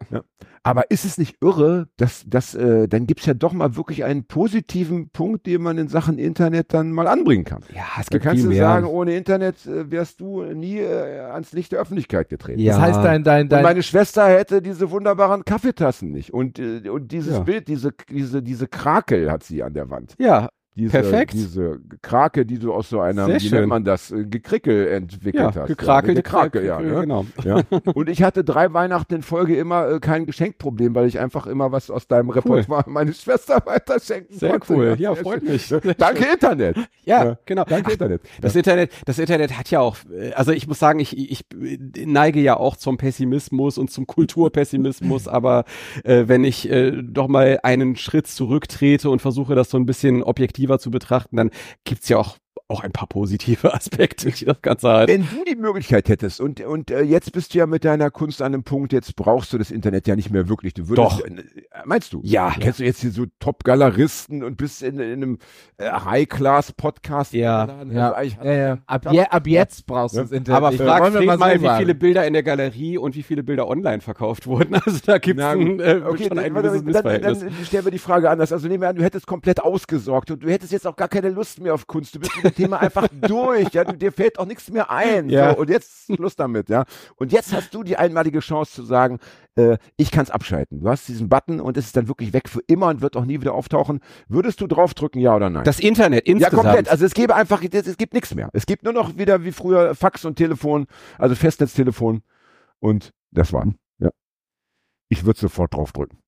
Aber 0.64 0.90
ist 0.90 1.06
es 1.06 1.20
nicht 1.20 1.38
irre, 1.42 1.88
dass, 1.98 2.24
dass 2.26 2.56
äh, 2.56 2.88
dann 2.88 3.06
gibt's 3.06 3.28
ja 3.28 3.36
doch 3.36 3.54
mal 3.54 3.76
wirklich 3.76 4.04
einen 4.04 4.26
positiven 4.26 5.10
Punkt, 5.12 5.46
den 5.46 5.62
man 5.62 5.78
in 5.78 5.88
Sachen 5.90 6.18
Internet 6.18 6.74
dann 6.74 6.92
mal 6.92 7.08
anbringen 7.08 7.44
kann. 7.44 7.62
Ja, 7.72 7.84
es 8.00 8.08
Da 8.08 8.14
gibt 8.14 8.24
kannst 8.24 8.42
viel 8.42 8.50
du 8.50 8.56
mehr. 8.56 8.64
sagen, 8.64 8.88
ohne 8.88 9.16
Internet 9.16 9.64
äh, 9.68 9.92
wärst 9.92 10.20
du 10.22 10.42
nie 10.42 10.80
äh, 10.80 11.20
ans 11.20 11.52
Licht 11.54 11.72
der 11.72 11.80
Öffentlichkeit 11.80 12.30
getreten. 12.30 12.60
Ja. 12.62 12.74
Das 12.74 12.82
heißt, 12.82 13.04
dein, 13.04 13.24
dein, 13.24 13.44
Und 13.44 13.52
dein, 13.52 13.62
meine 13.62 13.84
Schwester 13.84 14.28
hätte 14.28 14.64
diese 14.64 14.90
wunderbaren 14.90 15.46
Kaffeetassen 15.46 16.10
nicht. 16.12 16.34
Und, 16.34 16.58
äh, 16.58 16.90
und 16.90 17.12
dieses 17.12 17.34
Ja. 17.34 17.40
Bild, 17.42 17.68
diese, 17.68 17.92
diese, 18.10 18.42
diese 18.42 18.68
Krakel 18.68 19.32
hat 19.32 19.44
sie 19.44 19.62
an 19.62 19.74
der 19.76 19.92
Wand. 19.92 20.16
ja, 20.18 20.50
diese, 20.76 20.92
Perfekt. 20.92 21.34
diese 21.34 21.80
Krake, 22.02 22.46
die 22.46 22.60
du 22.60 22.74
aus 22.74 22.90
so 22.90 23.00
einer, 23.00 23.26
Sehr 23.28 23.36
wie 23.36 23.40
schön. 23.48 23.60
nennt 23.60 23.70
man 23.70 23.86
das, 23.86 24.12
äh, 24.12 24.26
Gekrickel 24.26 24.88
entwickelt 24.90 25.36
Ja, 25.56 25.62
hast. 25.62 25.68
gekrakelte 25.68 26.20
ja, 26.20 26.22
Krake, 26.22 26.66
ja. 26.66 26.80
Ne? 26.82 27.02
Genau. 27.02 27.26
ja. 27.44 27.62
Und 27.94 28.10
ich 28.10 28.22
hatte 28.24 28.44
drei 28.44 28.74
Weihnachten 28.74 29.16
in 29.16 29.22
Folge 29.22 29.56
immer 29.58 29.90
äh, 29.90 30.00
kein 30.00 30.26
Geschenkproblem, 30.26 30.94
weil 30.94 31.08
ich 31.08 31.20
einfach 31.20 31.48
immer 31.48 31.72
was 31.72 31.90
aus 31.90 32.08
deinem 32.08 32.30
Repertoire 32.30 32.84
meine 32.88 33.14
Schwester 33.14 33.62
weiter 33.66 34.00
schenken 34.02 34.38
Sehr 34.38 34.60
konnte. 34.60 34.74
cool. 34.74 34.96
Ja, 35.00 35.14
sehr 35.16 35.24
freut 35.24 35.44
schön. 35.44 35.52
mich. 35.54 35.72
Ne? 35.72 35.96
Danke 35.98 36.26
Internet. 36.26 36.78
Ja, 37.06 37.38
genau. 37.46 37.64
Danke 37.64 37.94
Internet. 37.94 38.22
Das 38.42 38.56
Internet, 38.56 38.92
das 39.06 39.18
Internet 39.18 39.58
hat 39.58 39.72
ja 39.72 39.80
auch, 39.80 39.96
äh, 40.12 40.34
also 40.34 40.52
ich 40.52 40.68
muss 40.68 40.80
sagen, 40.80 41.00
ich, 41.00 41.18
ich 41.18 41.46
neige 42.06 42.42
ja 42.42 42.58
auch 42.58 42.76
zum 42.76 42.98
Pessimismus 42.98 43.78
und 43.78 43.92
zum 43.92 44.08
Kulturpessimismus, 44.08 45.28
aber 45.30 45.64
äh, 46.04 46.24
wenn 46.28 46.44
ich 46.44 46.70
äh, 46.70 46.92
doch 47.02 47.28
mal 47.28 47.60
einen 47.64 47.96
Schritt 47.96 48.28
zurücktrete 48.28 49.10
und 49.10 49.22
versuche, 49.22 49.56
das 49.56 49.70
so 49.70 49.78
ein 49.78 49.86
bisschen 49.86 50.22
objektiver 50.66 50.80
zu 50.80 50.92
betrachten, 50.92 51.38
dann 51.38 51.52
gibt's 51.84 52.10
ja 52.10 52.18
auch 52.18 52.38
auch 52.68 52.84
ein 52.84 52.92
paar 52.92 53.08
positive 53.08 53.74
Aspekte, 53.74 54.32
die 54.32 54.46
das 54.46 54.62
Ganze 54.62 54.90
hat. 54.92 55.08
Wenn 55.08 55.22
du 55.22 55.44
die 55.48 55.56
Möglichkeit 55.56 56.10
hättest 56.10 56.42
und, 56.42 56.62
und 56.62 56.90
äh, 56.90 57.02
jetzt 57.02 57.32
bist 57.32 57.54
du 57.54 57.60
ja 57.60 57.68
mit 57.68 57.86
deiner 57.86 58.10
Kunst 58.10 58.42
an 58.42 58.54
einem 58.54 58.64
Punkt, 58.64 58.92
jetzt 58.92 59.16
brauchst 59.16 59.54
du 59.54 59.58
das 59.58 59.70
Internet 59.70 60.08
ja 60.08 60.16
nicht 60.16 60.32
mehr 60.32 60.50
wirklich. 60.50 60.74
Du 60.74 60.88
würdest, 60.90 61.20
Doch. 61.20 61.26
Äh, 61.26 61.44
meinst 61.86 62.14
du? 62.14 62.22
Ja. 62.24 62.54
Kennst 62.60 62.80
du 62.80 62.84
jetzt 62.84 63.02
hier 63.02 63.12
so 63.12 63.26
Top-Galeristen 63.40 64.44
und 64.44 64.58
bist 64.58 64.82
in, 64.82 65.00
in 65.00 65.12
einem 65.12 65.38
äh, 65.78 65.92
High-Class-Podcast? 65.92 67.34
Ja. 67.34 67.84
Ja. 67.92 68.12
Also 68.12 68.36
Ja, 68.44 68.54
ja. 68.54 68.78
Ab, 68.88 69.08
je, 69.12 69.22
ab 69.22 69.46
jetzt 69.48 69.86
brauchst 69.86 70.16
du 70.16 70.22
das 70.22 70.32
Internet. 70.32 70.58
Aber 70.58 70.72
nicht. 70.72 70.82
frag 70.82 71.14
mal, 71.14 71.60
so 71.60 71.64
wie 71.64 71.78
viele 71.78 71.96
Bilder 71.96 72.26
in 72.26 72.34
der 72.34 72.44
Galerie 72.44 72.98
und 72.98 73.16
wie 73.16 73.24
viele 73.24 73.44
Bilder 73.44 73.68
online 73.68 74.02
verkauft 74.02 74.48
wurden. 74.48 74.74
Also 74.76 75.00
da 75.06 75.20
gibt's 75.20 75.42
Na, 75.44 75.52
ein, 75.52 75.80
äh, 75.80 76.02
okay, 76.04 76.28
schon 76.30 76.40
ein 76.40 76.54
dann, 76.54 76.64
gewisses 76.64 76.78
dann, 76.80 76.86
Missverhältnis. 76.86 77.40
dann 77.42 77.66
stellen 77.66 77.86
wir 77.86 77.92
die 77.92 78.00
Frage 78.00 78.30
anders. 78.30 78.52
Also 78.52 78.68
nehmen 78.68 78.82
wir 78.82 78.90
an, 78.90 78.96
du 78.96 79.04
hättest 79.04 79.28
komplett 79.28 79.62
ausgesorgt 79.62 80.32
und 80.32 80.44
du 80.44 80.50
hättest 80.50 80.72
jetzt 80.72 80.88
auch 80.88 80.96
gar 80.96 81.10
keine 81.10 81.30
Lust 81.30 81.62
mehr 81.62 81.76
auf 81.76 81.86
Kunst. 81.86 82.16
Du 82.16 82.20
bist 82.20 82.32
Thema 82.56 82.80
einfach 82.80 83.08
durch. 83.22 83.74
Ja? 83.74 83.84
Du, 83.84 83.94
dir 83.94 84.12
fällt 84.12 84.40
auch 84.40 84.46
nichts 84.46 84.72
mehr 84.72 84.90
ein. 84.90 85.30
Ja. 85.30 85.52
So, 85.52 85.60
und 85.60 85.70
jetzt 85.70 86.06
Schluss 86.14 86.36
damit. 86.36 86.70
Ja? 86.70 86.86
Und 87.16 87.32
jetzt 87.32 87.54
hast 87.54 87.74
du 87.74 87.84
die 87.84 87.98
einmalige 87.98 88.40
Chance 88.40 88.74
zu 88.74 88.84
sagen, 88.84 89.20
äh, 89.56 89.78
ich 89.98 90.12
kann 90.12 90.24
es 90.24 90.32
abschalten. 90.32 90.82
Du 90.82 90.90
hast 90.90 91.08
diesen 91.08 91.30
Button 91.30 91.60
und 91.60 91.78
es 91.78 91.88
ist 91.88 91.98
dann 91.98 92.08
wirklich 92.08 92.34
weg 92.34 92.50
für 92.50 92.62
immer 92.68 92.88
und 92.88 93.02
wird 93.02 93.16
auch 93.16 93.26
nie 93.26 93.40
wieder 93.42 93.54
auftauchen. 93.54 94.00
Würdest 94.28 94.62
du 94.62 94.68
draufdrücken, 94.68 95.22
ja 95.22 95.36
oder 95.36 95.50
nein? 95.50 95.64
das 95.64 95.80
Internet 95.80 96.28
ja, 96.28 96.34
insgesamt. 96.34 96.64
komplett. 96.64 96.90
Also 96.90 97.06
es 97.06 97.14
gäbe 97.14 97.36
einfach, 97.36 97.62
es, 97.64 97.88
es 97.88 97.98
gibt 97.98 98.14
nichts 98.14 98.34
mehr. 98.34 98.50
Es 98.54 98.66
gibt 98.66 98.84
nur 98.84 98.94
noch 98.94 99.18
wieder 99.18 99.44
wie 99.44 99.52
früher 99.52 99.96
Fax 99.96 100.26
und 100.26 100.36
Telefon, 100.36 100.88
also 101.18 101.36
Festnetztelefon 101.36 102.22
und 102.80 103.14
das 103.32 103.54
war. 103.54 103.68
Ja. 104.00 104.10
Ich 105.10 105.26
würde 105.26 105.40
sofort 105.40 105.74
draufdrücken. 105.74 106.20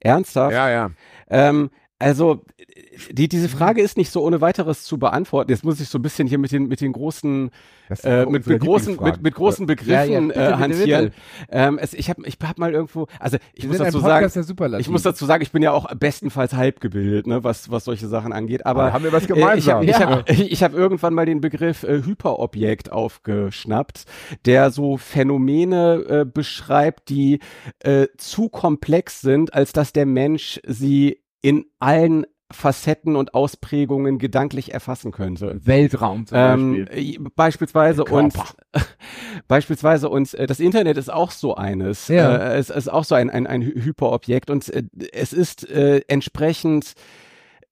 Ernsthaft? 0.00 0.52
Ja, 0.52 0.70
ja. 0.70 0.90
Ähm, 1.28 1.70
also, 1.98 2.44
die, 3.10 3.28
diese 3.28 3.48
Frage 3.48 3.82
ist 3.82 3.96
nicht 3.96 4.10
so 4.10 4.22
ohne 4.22 4.40
weiteres 4.40 4.84
zu 4.84 4.98
beantworten. 4.98 5.50
Jetzt 5.50 5.64
muss 5.64 5.80
ich 5.80 5.88
so 5.88 5.98
ein 5.98 6.02
bisschen 6.02 6.28
hier 6.28 6.38
mit 6.38 6.52
den, 6.52 6.68
mit 6.68 6.80
den 6.80 6.92
großen, 6.92 7.50
äh, 8.04 8.26
mit, 8.26 8.46
mit 8.46 8.60
großen, 8.60 8.98
mit, 9.02 9.20
mit 9.22 9.34
großen 9.34 9.66
Ja, 9.66 9.74
ja, 9.74 9.74
Begriffen 9.74 10.28
bitte, 10.28 10.40
äh, 10.40 10.52
hantieren. 10.54 11.10
Ähm, 11.50 11.78
es, 11.80 11.94
ich 11.94 12.08
habe 12.08 12.22
ich 12.26 12.38
hab 12.42 12.58
mal 12.58 12.72
irgendwo, 12.72 13.06
also 13.18 13.38
ich 13.52 13.64
Wir 13.64 13.68
muss 13.70 13.78
dazu 13.78 14.00
Podcast 14.00 14.34
sagen, 14.34 14.80
ich 14.80 14.88
muss 14.88 15.02
dazu 15.02 15.26
sagen, 15.26 15.42
ich 15.42 15.50
bin 15.52 15.62
ja 15.62 15.72
auch 15.72 15.92
bestenfalls 15.94 16.54
halb 16.54 16.80
gebildet, 16.80 17.26
ne, 17.26 17.42
was, 17.42 17.70
was 17.70 17.84
solche 17.84 18.06
Sachen 18.06 18.32
angeht. 18.32 18.64
Aber 18.66 18.84
Da 18.86 18.92
haben 18.92 19.04
wir 19.04 19.12
was 19.12 19.22
äh, 19.22 19.26
ich 19.26 19.28
gemeinsam. 19.34 19.74
habe 19.76 19.84
ich 19.86 19.98
Ja. 19.98 20.08
hab, 20.10 20.30
ich 20.30 20.62
hab 20.62 20.74
irgendwann 20.74 21.14
mal 21.14 21.26
den 21.26 21.40
Begriff 21.40 21.82
äh, 21.82 22.02
Hyperobjekt 22.04 22.92
aufgeschnappt, 22.92 24.04
der 24.44 24.70
so 24.70 24.96
Phänomene 24.96 26.04
äh, 26.08 26.24
beschreibt, 26.24 27.08
die 27.08 27.40
äh, 27.80 28.06
zu 28.16 28.48
komplex 28.48 29.20
sind, 29.20 29.54
als 29.54 29.72
dass 29.72 29.92
der 29.92 30.06
Mensch 30.06 30.60
sie 30.66 31.22
in 31.40 31.66
allen 31.78 32.26
Facetten 32.50 33.14
und 33.14 33.34
Ausprägungen 33.34 34.18
gedanklich 34.18 34.72
erfassen 34.72 35.12
könnte. 35.12 35.60
Weltraum 35.64 36.26
zum 36.26 36.38
Ähm, 36.38 36.86
Beispiel. 36.86 37.30
beispielsweise 37.36 38.04
und 38.04 38.34
beispielsweise 39.48 40.08
und 40.08 40.32
äh, 40.34 40.46
das 40.46 40.58
Internet 40.58 40.96
ist 40.96 41.12
auch 41.12 41.30
so 41.30 41.54
eines. 41.56 42.08
Ja. 42.08 42.36
Äh, 42.36 42.56
es 42.58 42.70
ist 42.70 42.88
auch 42.88 43.04
so 43.04 43.14
ein, 43.14 43.28
ein, 43.28 43.46
ein 43.46 43.62
Hy- 43.62 43.84
Hyperobjekt 43.84 44.48
und 44.50 44.68
äh, 44.70 44.82
es 45.12 45.32
ist 45.34 45.68
äh, 45.68 46.00
entsprechend 46.08 46.94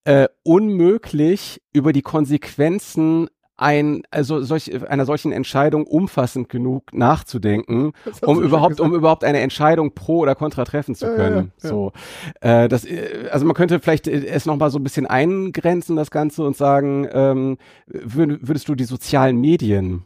äh, 0.04 0.28
unmöglich 0.42 1.62
über 1.72 1.92
die 1.94 2.02
Konsequenzen 2.02 3.28
ein, 3.56 4.02
also 4.10 4.42
solch, 4.42 4.70
einer 4.88 5.06
solchen 5.06 5.32
Entscheidung 5.32 5.86
umfassend 5.86 6.48
genug 6.48 6.92
nachzudenken, 6.92 7.92
um 8.22 8.42
überhaupt, 8.42 8.80
um 8.80 8.94
überhaupt 8.94 9.24
eine 9.24 9.40
Entscheidung 9.40 9.94
pro 9.94 10.18
oder 10.18 10.34
contra 10.34 10.64
treffen 10.64 10.94
zu 10.94 11.06
Ja, 11.06 11.14
können. 11.14 11.36
ja, 11.36 11.42
ja. 11.62 11.68
So, 11.68 11.92
äh, 12.40 12.68
das, 12.68 12.84
äh, 12.84 13.28
also 13.30 13.46
man 13.46 13.54
könnte 13.54 13.80
vielleicht 13.80 14.08
äh, 14.08 14.26
es 14.26 14.46
noch 14.46 14.56
mal 14.56 14.70
so 14.70 14.78
ein 14.78 14.84
bisschen 14.84 15.06
eingrenzen 15.06 15.96
das 15.96 16.10
Ganze 16.10 16.42
und 16.44 16.56
sagen, 16.56 17.08
ähm, 17.12 17.58
würd, 17.86 18.46
würdest 18.46 18.68
du 18.68 18.74
die 18.74 18.84
sozialen 18.84 19.40
Medien 19.40 20.04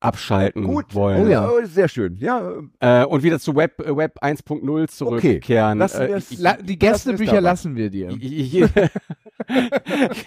abschalten 0.00 0.64
Gut. 0.64 0.94
wollen 0.94 1.26
Oh 1.26 1.30
ja. 1.30 1.48
Oh, 1.48 1.64
sehr 1.64 1.88
schön. 1.88 2.16
Ja, 2.18 2.52
äh, 2.80 3.02
äh, 3.02 3.04
und 3.04 3.22
wieder 3.22 3.38
zu 3.38 3.54
Web 3.54 3.80
äh, 3.80 3.96
Web 3.96 4.22
1.0 4.22 4.88
zurückkehren. 4.88 5.78
lassen 5.78 6.00
Äh, 6.02 6.18
ich- 6.18 6.38
La 6.38 6.54
die 6.56 6.78
Gästebücher 6.78 7.40
lassen 7.40 7.76
wir 7.76 7.90
dir. 7.90 8.08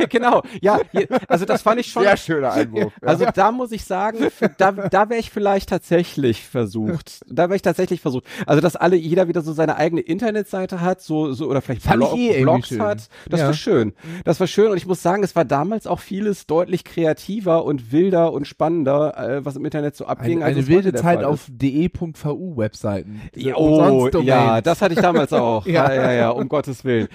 genau, 0.10 0.42
ja, 0.62 0.80
also 1.28 1.46
das 1.46 1.62
fand 1.62 1.80
ich 1.80 1.88
schon. 1.92 2.04
sehr 2.04 2.18
schöner 2.18 2.54
Einwurf. 2.54 2.94
Ja. 3.02 3.08
Also 3.08 3.26
da 3.34 3.52
muss 3.52 3.72
ich 3.72 3.84
sagen, 3.86 4.18
da, 4.58 4.72
da 4.72 5.10
wäre 5.10 5.20
ich 5.20 5.32
vielleicht 5.32 5.70
tatsächlich 5.70 6.46
versucht. 6.48 7.22
Da 7.28 7.44
wäre 7.50 7.56
ich 7.56 7.62
tatsächlich 7.62 8.02
versucht. 8.02 8.26
Also 8.46 8.62
dass 8.62 8.76
alle 8.76 8.96
jeder 8.96 9.28
wieder 9.28 9.42
so 9.42 9.54
seine 9.54 9.76
eigene 9.78 10.02
Internetseite 10.02 10.82
hat, 10.82 11.02
so 11.02 11.34
so 11.34 11.48
oder 11.48 11.62
vielleicht 11.62 11.84
Fand 11.84 11.98
Blog, 11.98 12.18
eh 12.18 12.42
Blogs 12.42 12.68
schön. 12.70 12.82
hat. 12.82 13.08
Das 13.30 13.40
Ja. 13.40 13.48
war 13.48 13.54
schön. 13.54 13.94
Das 14.26 14.40
war 14.40 14.48
schön 14.48 14.72
und 14.72 14.78
ich 14.78 14.86
muss 14.86 15.02
sagen, 15.02 15.24
es 15.24 15.36
war 15.36 15.46
damals 15.46 15.88
auch 15.88 16.00
vieles 16.00 16.46
deutlich 16.48 16.84
kreativer 16.84 17.64
und 17.66 17.92
wilder 17.92 18.34
und 18.34 18.48
spannender, 18.48 19.18
äh, 19.18 19.46
was 19.46 19.56
im 19.56 19.62
Internet 19.65 19.95
so 19.95 20.06
abging. 20.06 20.38
Eine, 20.43 20.45
eine 20.45 20.56
heute 20.58 20.67
wilde 20.67 20.93
Zeit 20.93 21.23
auf 21.23 21.47
de.vu 21.52 22.58
Webseiten. 22.58 23.21
ja, 23.36 23.56
oh, 23.56 24.10
ja, 24.21 24.62
das 24.62 24.82
hatte 24.82 24.93
ich 24.93 24.99
damals 24.99 25.32
auch. 25.34 25.65
Ja. 25.65 25.93
ja. 25.93 26.04
ja, 26.04 26.12
ja, 26.13 26.30
um 26.30 26.47
Gottes 26.49 26.84
Willen. 26.86 27.08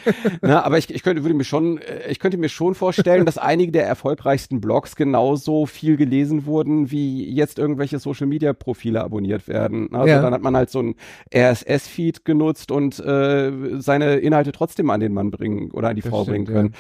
Na, 0.43 0.65
aber 0.65 0.79
ich, 0.79 0.93
ich 0.95 1.03
könnte, 1.03 1.23
würde 1.25 1.35
mir 1.35 1.45
schon, 1.45 1.79
äh, 1.79 2.09
ich 2.11 2.19
könnte 2.19 2.37
mir 2.39 2.49
schon 2.49 2.75
vorstellen, 2.75 3.27
dass 3.27 3.39
einige 3.39 3.73
der 3.73 3.87
erfolgreichsten 3.87 4.61
Blogs 4.61 4.97
genauso 4.97 5.67
viel 5.67 5.97
gelesen 5.97 6.47
wurden, 6.47 6.91
wie 6.91 7.29
jetzt 7.33 7.59
irgendwelche 7.59 7.99
Social 7.99 8.27
Media 8.27 8.53
Profile 8.53 9.03
abonniert 9.03 9.49
werden. 9.49 9.95
Also 9.95 10.09
Ja. 10.09 10.23
dann 10.23 10.33
hat 10.35 10.43
man 10.43 10.57
halt 10.57 10.71
so 10.71 10.81
ein 10.81 10.95
RSS-Feed 11.35 12.25
genutzt 12.25 12.71
und 12.71 12.99
äh, 13.01 13.53
seine 13.81 14.17
Inhalte 14.17 14.53
trotzdem 14.53 14.91
an 14.91 15.01
den 15.01 15.13
Mann 15.13 15.31
bringen 15.31 15.71
oder 15.73 15.89
an 15.89 15.97
die 15.97 16.03
Das 16.03 16.11
Frau 16.11 16.23
stimmt, 16.23 16.47
bringen 16.47 16.47
können. 16.47 16.75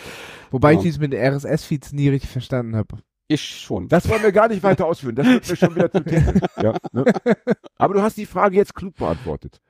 Wobei 0.50 0.72
ich 0.72 0.78
Ja. 0.78 0.82
dies 0.84 0.98
mit 0.98 1.12
den 1.12 1.20
RSS-Feeds 1.20 1.92
nie 1.92 2.08
richtig 2.08 2.30
verstanden 2.30 2.76
habe. 2.76 2.96
Ich 3.28 3.60
schon. 3.60 3.88
Das 3.88 4.08
wollen 4.08 4.22
wir 4.22 4.32
gar 4.32 4.48
nicht 4.48 4.62
weiter 4.62 4.86
ausführen. 4.86 5.14
Das 5.14 5.26
wird 5.26 5.48
mir 5.48 5.56
schon 5.56 5.74
wieder 5.74 5.92
zu 5.92 6.02
technisch. 6.02 6.42
Ja, 6.62 6.74
ne? 6.92 7.04
Aber 7.76 7.94
du 7.94 8.02
hast 8.02 8.16
die 8.16 8.26
Frage 8.26 8.56
jetzt 8.56 8.74
klug 8.74 8.96
beantwortet. 8.96 9.60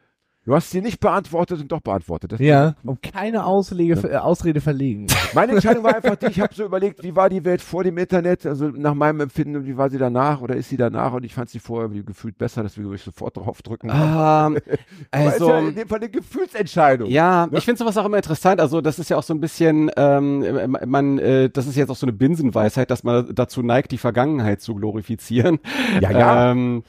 Du 0.48 0.54
hast 0.54 0.70
sie 0.70 0.80
nicht 0.80 0.98
beantwortet 0.98 1.60
und 1.60 1.70
doch 1.70 1.82
beantwortet. 1.82 2.32
Das 2.32 2.40
Ja, 2.40 2.74
um 2.82 2.98
keine 3.02 3.44
Auslege, 3.44 4.00
äh, 4.08 4.16
Ausrede 4.16 4.62
verlegen. 4.62 5.06
Meine 5.34 5.52
Entscheidung 5.52 5.84
war 5.84 5.94
einfach 5.94 6.16
die, 6.16 6.24
ich 6.28 6.40
habe 6.40 6.54
so 6.54 6.64
überlegt, 6.64 7.02
wie 7.02 7.14
war 7.14 7.28
die 7.28 7.44
Welt 7.44 7.60
vor 7.60 7.84
dem 7.84 7.98
Internet, 7.98 8.46
also 8.46 8.68
nach 8.68 8.94
meinem 8.94 9.20
Empfinden, 9.20 9.56
und 9.56 9.66
wie 9.66 9.76
war 9.76 9.90
sie 9.90 9.98
danach 9.98 10.40
oder 10.40 10.56
ist 10.56 10.70
sie 10.70 10.78
danach 10.78 11.12
und 11.12 11.22
ich 11.22 11.34
fand 11.34 11.50
sie 11.50 11.58
vorher 11.58 11.92
wie 11.92 12.02
gefühlt 12.02 12.38
besser, 12.38 12.62
deswegen 12.62 12.86
würde 12.86 12.96
ich 12.96 13.02
sofort 13.02 13.36
draufdrücken. 13.36 13.90
Ähm, 13.90 13.96
Aber 13.98 14.56
ist 14.56 14.70
ja 15.12 15.22
also, 15.24 15.54
in 15.54 15.74
dem 15.74 15.86
Fall 15.86 15.98
eine 15.98 16.08
Gefühlsentscheidung. 16.08 17.10
Ja, 17.10 17.46
Ne? 17.46 17.58
ich 17.58 17.66
finde 17.66 17.80
sowas 17.80 17.98
auch 17.98 18.06
immer 18.06 18.16
interessant. 18.16 18.58
Also 18.58 18.80
das 18.80 18.98
ist 18.98 19.10
ja 19.10 19.18
auch 19.18 19.22
so 19.22 19.34
ein 19.34 19.40
bisschen, 19.40 19.90
ähm, 19.98 20.78
man, 20.86 21.18
äh, 21.18 21.50
das 21.50 21.66
ist 21.66 21.76
jetzt 21.76 21.90
auch 21.90 21.96
so 21.96 22.06
eine 22.06 22.14
Binsenweisheit, 22.14 22.90
dass 22.90 23.04
man 23.04 23.34
dazu 23.34 23.62
neigt, 23.62 23.92
die 23.92 23.98
Vergangenheit 23.98 24.62
zu 24.62 24.74
glorifizieren. 24.74 25.58
Ja, 26.00 26.10
ja. 26.10 26.52
Ähm, 26.52 26.84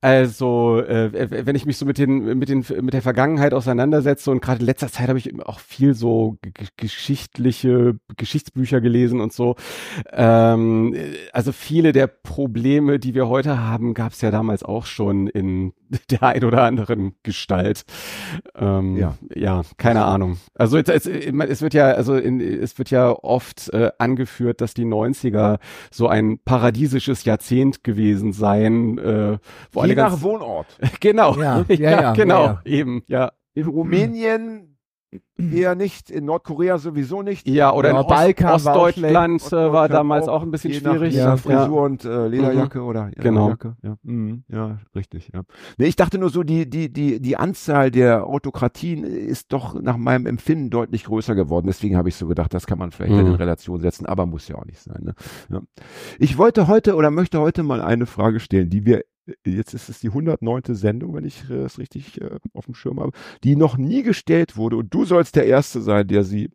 also, 0.00 0.80
äh, 0.80 1.46
wenn 1.46 1.56
ich 1.56 1.66
mich 1.66 1.76
so 1.76 1.84
mit 1.84 1.98
den, 1.98 2.38
mit 2.38 2.48
den, 2.48 2.64
mit 2.82 2.94
der 2.94 3.02
Vergangenheit 3.02 3.52
auseinandersetze 3.52 4.30
und 4.30 4.40
gerade 4.40 4.60
in 4.60 4.66
letzter 4.66 4.88
Zeit 4.92 5.08
habe 5.08 5.18
ich 5.18 5.44
auch 5.44 5.58
viel 5.58 5.94
so 5.94 6.38
geschichtliche 6.76 7.98
Geschichtsbücher 8.16 8.80
gelesen 8.80 9.20
und 9.20 9.32
so. 9.32 9.56
Ähm, 10.12 10.94
äh, 10.94 11.14
also 11.32 11.50
viele 11.50 11.90
der 11.90 12.06
Probleme, 12.06 13.00
die 13.00 13.14
wir 13.14 13.28
heute 13.28 13.58
haben, 13.58 13.92
gab 13.92 14.12
es 14.12 14.20
ja 14.20 14.30
damals 14.30 14.62
auch 14.62 14.86
schon 14.86 15.26
in 15.26 15.72
der 16.10 16.22
ein 16.22 16.44
oder 16.44 16.62
anderen 16.62 17.14
Gestalt. 17.22 17.84
Ähm, 18.54 18.96
Ja. 18.96 19.16
ja, 19.34 19.62
keine 19.76 20.04
Ahnung. 20.04 20.38
Also 20.54 20.78
es, 20.78 20.88
es, 20.88 21.06
es 21.06 21.62
wird 21.62 21.74
ja, 21.74 21.86
also 21.92 22.14
in, 22.16 22.40
es 22.40 22.78
wird 22.78 22.90
ja 22.90 23.10
oft 23.10 23.72
äh, 23.72 23.90
angeführt, 23.98 24.60
dass 24.60 24.74
die 24.74 24.84
90er 24.84 25.58
so 25.90 26.08
ein 26.08 26.38
paradiesisches 26.44 27.24
Jahrzehnt 27.24 27.84
gewesen 27.84 28.32
seien, 28.32 28.98
äh, 28.98 29.38
wo 29.72 29.80
Je 29.80 29.84
alle 29.84 29.94
nach 29.96 30.10
ganz, 30.10 30.22
Wohnort. 30.22 30.66
genau, 31.00 31.34
Ja, 31.38 31.64
ja, 31.68 31.90
ja, 32.00 32.12
genau, 32.12 32.44
ja, 32.44 32.60
eben, 32.64 33.02
ja. 33.06 33.32
In 33.54 33.66
Rumänien 33.66 34.67
eher 35.38 35.74
nicht, 35.74 36.10
in 36.10 36.24
Nordkorea 36.26 36.78
sowieso 36.78 37.22
nicht. 37.22 37.48
Ja, 37.48 37.72
oder 37.72 37.92
Ja, 37.92 38.00
in 38.00 38.06
Balkan 38.06 38.54
Ost 38.54 38.64
war 38.66 38.76
Ostdeutschland 38.76 39.40
äh, 39.40 39.52
war 39.52 39.60
Ostdeutschland 39.62 39.92
damals 39.94 40.28
auch, 40.28 40.34
auch 40.34 40.42
ein 40.42 40.50
bisschen 40.50 40.82
nach, 40.82 40.92
schwierig. 40.96 41.16
Nach 41.16 41.38
Frisur 41.38 41.82
und 41.82 42.04
äh, 42.04 42.28
Lederjacke 42.28 42.82
oder 42.82 43.06
Mhm. 43.06 43.12
Genau. 43.16 43.48
Jacke. 43.48 43.76
Ja. 43.82 43.96
Mhm. 44.02 44.44
ja, 44.48 44.78
richtig. 44.94 45.30
Ja. 45.32 45.42
Nee, 45.78 45.86
ich 45.86 45.96
dachte 45.96 46.18
nur 46.18 46.30
so, 46.30 46.42
die, 46.42 46.68
die, 46.68 46.92
die, 46.92 47.20
die 47.20 47.36
Anzahl 47.36 47.90
der 47.90 48.26
Autokratien 48.26 49.04
ist 49.04 49.52
doch 49.52 49.80
nach 49.80 49.96
meinem 49.96 50.26
Empfinden 50.26 50.70
deutlich 50.70 51.04
größer 51.04 51.34
geworden. 51.34 51.66
Deswegen 51.68 51.96
habe 51.96 52.08
ich 52.08 52.16
so 52.16 52.26
gedacht, 52.26 52.52
das 52.52 52.66
kann 52.66 52.78
man 52.78 52.90
vielleicht 52.90 53.12
dann 53.12 53.20
in 53.20 53.28
Mhm. 53.28 53.34
Relation 53.38 53.80
setzen, 53.80 54.06
aber 54.06 54.26
muss 54.26 54.48
ja 54.48 54.56
auch 54.56 54.64
nicht 54.66 54.80
sein. 54.80 55.02
Ne? 55.02 55.14
Ja. 55.50 55.60
Ich 56.18 56.36
wollte 56.36 56.68
heute 56.68 56.96
oder 56.96 57.10
möchte 57.10 57.40
heute 57.40 57.62
mal 57.62 57.80
eine 57.80 58.06
Frage 58.06 58.40
stellen, 58.40 58.70
die 58.70 58.84
wir 58.84 59.02
Jetzt 59.44 59.74
ist 59.74 59.88
es 59.88 60.00
die 60.00 60.08
109. 60.08 60.74
Sendung, 60.74 61.14
wenn 61.14 61.24
ich 61.24 61.48
äh, 61.50 61.54
es 61.54 61.78
richtig 61.78 62.20
äh, 62.20 62.38
auf 62.54 62.66
dem 62.66 62.74
Schirm 62.74 63.00
habe, 63.00 63.12
die 63.44 63.56
noch 63.56 63.76
nie 63.76 64.02
gestellt 64.02 64.56
wurde. 64.56 64.76
Und 64.76 64.92
du 64.92 65.04
sollst 65.04 65.36
der 65.36 65.46
Erste 65.46 65.80
sein, 65.80 66.06
der 66.08 66.24
sie 66.24 66.50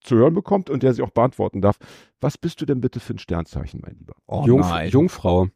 zu 0.00 0.16
hören 0.16 0.34
bekommt 0.34 0.70
und 0.70 0.82
der 0.82 0.94
sie 0.94 1.02
auch 1.02 1.10
beantworten 1.10 1.60
darf. 1.60 1.78
Was 2.20 2.38
bist 2.38 2.60
du 2.60 2.66
denn 2.66 2.80
bitte 2.80 3.00
für 3.00 3.14
ein 3.14 3.18
Sternzeichen, 3.18 3.80
mein 3.82 3.96
Lieber? 3.96 4.14
Oh 4.26 4.44
Jungf 4.46 4.68
nein. 4.68 4.90
Jungfrau. 4.90 5.48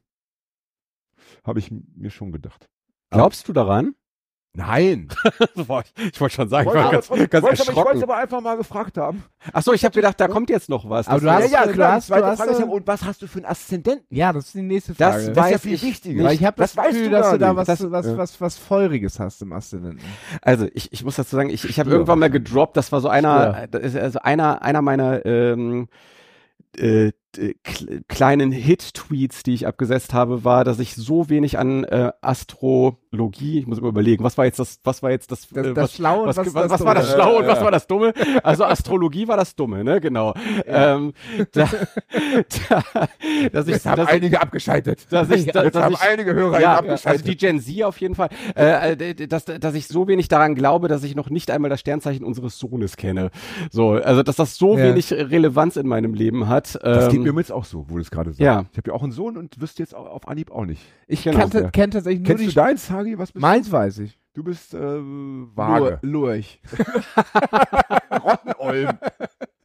Habe 1.44 1.58
ich 1.58 1.70
mir 1.70 2.10
schon 2.10 2.32
gedacht. 2.32 2.68
Glaubst 3.10 3.48
du 3.48 3.52
daran? 3.52 3.94
Nein. 4.54 5.08
ich 5.56 5.68
wollte 6.20 6.34
schon 6.34 6.48
sagen, 6.50 6.66
Wollte 6.66 6.80
aber, 6.80 7.08
wollte, 7.08 7.28
ganz 7.28 7.42
wollte, 7.42 7.42
aber, 7.42 7.52
ich 7.52 7.56
wollte 7.56 7.68
erschrocken. 7.70 8.02
aber 8.02 8.16
einfach 8.18 8.40
mal 8.42 8.56
gefragt 8.58 8.98
haben. 8.98 9.24
Achso, 9.50 9.72
ich 9.72 9.82
habe 9.82 9.94
gedacht, 9.94 10.20
da 10.20 10.28
kommt 10.28 10.50
jetzt 10.50 10.68
noch 10.68 10.90
was. 10.90 11.08
Aber 11.08 11.14
Das 11.16 11.22
du 11.22 11.26
war- 11.26 11.34
hast- 11.42 11.50
ja, 11.52 11.64
ja, 11.64 11.72
klar. 11.72 11.92
hast- 11.92 12.04
die 12.04 12.08
zweite 12.08 12.22
du 12.22 12.28
hast, 12.28 12.36
Frage 12.38 12.50
ist 12.52 12.58
ja, 12.58 12.66
und 12.66 12.86
was 12.86 13.04
hast 13.04 13.22
du 13.22 13.26
für 13.28 13.38
einen 13.38 13.46
Aszendenten? 13.46 14.04
Ja, 14.10 14.30
das 14.34 14.44
ist 14.46 14.54
die 14.54 14.60
nächste 14.60 14.92
Das 14.92 15.14
Frage. 15.24 15.26
weiß 15.28 15.34
Das 15.34 15.46
ist 15.46 15.50
ja 15.52 15.58
viel 15.58 15.74
ich 15.74 15.82
wichtiger. 15.82 16.24
Weil 16.24 16.34
ich 16.34 16.44
habe 16.44 16.56
das, 16.58 16.74
Das 16.74 16.84
weißt 16.84 16.90
Gefühl, 16.92 17.04
du 17.04 17.10
dass 17.16 17.30
du 17.30 17.38
da 17.38 17.56
was, 17.56 17.66
Das- 17.66 17.90
was, 17.90 18.06
ja. 18.06 18.16
was, 18.18 18.40
was 18.42 18.58
Feuriges 18.58 19.18
hast 19.18 19.40
im 19.40 19.54
Aszendenten. 19.54 20.00
Also 20.42 20.66
ich, 20.74 20.92
ich 20.92 21.02
muss 21.02 21.16
dazu 21.16 21.34
sagen, 21.34 21.48
ich, 21.48 21.64
ich 21.64 21.80
habe 21.80 21.90
irgendwann 21.90 22.18
mal 22.18 22.28
gedroppt, 22.28 22.76
das 22.76 22.92
war 22.92 23.00
so 23.00 23.08
einer, 23.08 23.66
das 23.68 23.82
ist 23.82 23.96
also 23.96 24.18
einer, 24.18 24.60
einer 24.60 24.82
meiner 24.82 25.24
ähm, 25.24 25.88
äh, 26.76 27.12
kleinen 28.08 28.52
Hit-Tweets, 28.52 29.42
die 29.42 29.54
ich 29.54 29.66
abgesetzt 29.66 30.12
habe, 30.14 30.44
war, 30.44 30.64
dass 30.64 30.78
ich 30.78 30.94
so 30.94 31.28
wenig 31.28 31.58
an 31.58 31.84
äh, 31.84 32.12
Astrologie, 32.20 33.60
ich 33.60 33.66
muss 33.66 33.78
immer 33.78 33.88
überlegen, 33.88 34.22
was 34.24 34.36
war 34.38 34.44
jetzt 34.44 34.58
das, 34.58 34.78
was 34.84 35.02
war 35.02 35.10
jetzt 35.10 35.30
das, 35.32 35.48
Das, 35.48 35.66
äh, 35.66 35.74
das 35.74 35.84
was, 35.84 35.94
Schlaue 35.94 36.20
und 36.22 36.28
was, 36.28 36.36
was, 36.38 36.54
was, 36.54 36.70
was 36.70 36.84
war 36.84 36.94
das 36.94 37.10
Dumme. 37.10 37.22
Schlaue 37.22 37.38
und 37.40 37.46
was 37.46 37.60
war 37.62 37.70
das 37.70 37.86
Dumme? 37.86 38.12
Also 38.42 38.64
Astrologie 38.64 39.28
war 39.28 39.36
das 39.36 39.54
Dumme, 39.54 39.84
ne? 39.84 40.00
Genau. 40.00 40.34
Ähm, 40.66 41.12
da, 41.52 41.68
da, 42.68 42.82
dass 43.52 43.66
ich, 43.66 43.74
Jetzt 43.74 43.86
haben 43.86 43.96
dass, 43.98 44.08
einige 44.08 44.40
abgeschaltet. 44.40 45.06
dass 45.10 45.30
ich, 45.30 45.46
Jetzt 45.46 45.54
dass 45.54 45.74
haben 45.74 45.94
ich, 45.94 46.00
einige 46.00 46.34
Hörer 46.34 46.60
ja, 46.60 46.76
abgeschaltet. 46.78 47.06
also 47.06 47.24
die 47.24 47.36
Gen 47.36 47.60
Z 47.60 47.82
auf 47.84 48.00
jeden 48.00 48.14
Fall, 48.14 48.28
äh, 48.56 48.92
äh, 48.92 49.26
dass, 49.26 49.44
dass 49.44 49.74
ich 49.74 49.88
so 49.88 50.06
wenig 50.08 50.28
daran 50.28 50.54
glaube, 50.54 50.88
dass 50.88 51.02
ich 51.04 51.14
noch 51.14 51.30
nicht 51.30 51.50
einmal 51.50 51.70
das 51.70 51.80
Sternzeichen 51.80 52.24
unseres 52.24 52.58
Sohnes 52.58 52.96
kenne. 52.96 53.30
So, 53.70 53.90
also 53.92 54.22
dass 54.22 54.36
das 54.36 54.56
so 54.56 54.76
Ja. 54.76 54.84
wenig 54.84 55.12
Relevanz 55.12 55.76
in 55.76 55.86
meinem 55.86 56.14
Leben 56.14 56.48
hat. 56.48 56.78
das 56.82 57.08
geht 57.22 57.28
ähm, 57.28 57.34
mir 57.34 57.40
übrigens 57.40 57.50
auch 57.50 57.64
so, 57.64 57.84
wo 57.88 57.94
du 57.96 58.00
es 58.00 58.10
gerade 58.10 58.30
sagst. 58.30 58.40
ja. 58.40 58.64
Ich 58.72 58.78
habe 58.78 58.90
ja 58.90 58.94
auch 58.94 59.02
einen 59.02 59.12
Sohn 59.12 59.36
und 59.36 59.60
wüsste 59.60 59.82
jetzt 59.82 59.94
auch 59.94 60.06
auf 60.06 60.28
Anhieb 60.28 60.50
auch 60.50 60.64
nicht. 60.64 60.82
Ich 61.06 61.22
Genau. 61.24 61.38
kannte, 61.38 61.60
Ja. 61.62 61.70
kenn 61.70 61.90
tatsächlich 61.90 62.20
nur 62.20 62.26
Kennst 62.28 62.42
die 62.44 62.48
du 62.48 62.54
deins, 62.54 62.90
Hagi? 62.90 63.18
Was 63.18 63.32
bist 63.32 63.40
Meins 63.42 63.70
weiß 63.72 63.98
ich. 64.00 64.12
du? 64.12 64.18
Du 64.34 64.44
bist 64.44 64.72
äh, 64.74 64.78
vage. 64.80 65.98
Lur- 66.02 66.28
Lurch. 66.30 66.60
Rottenolm. 68.10 68.98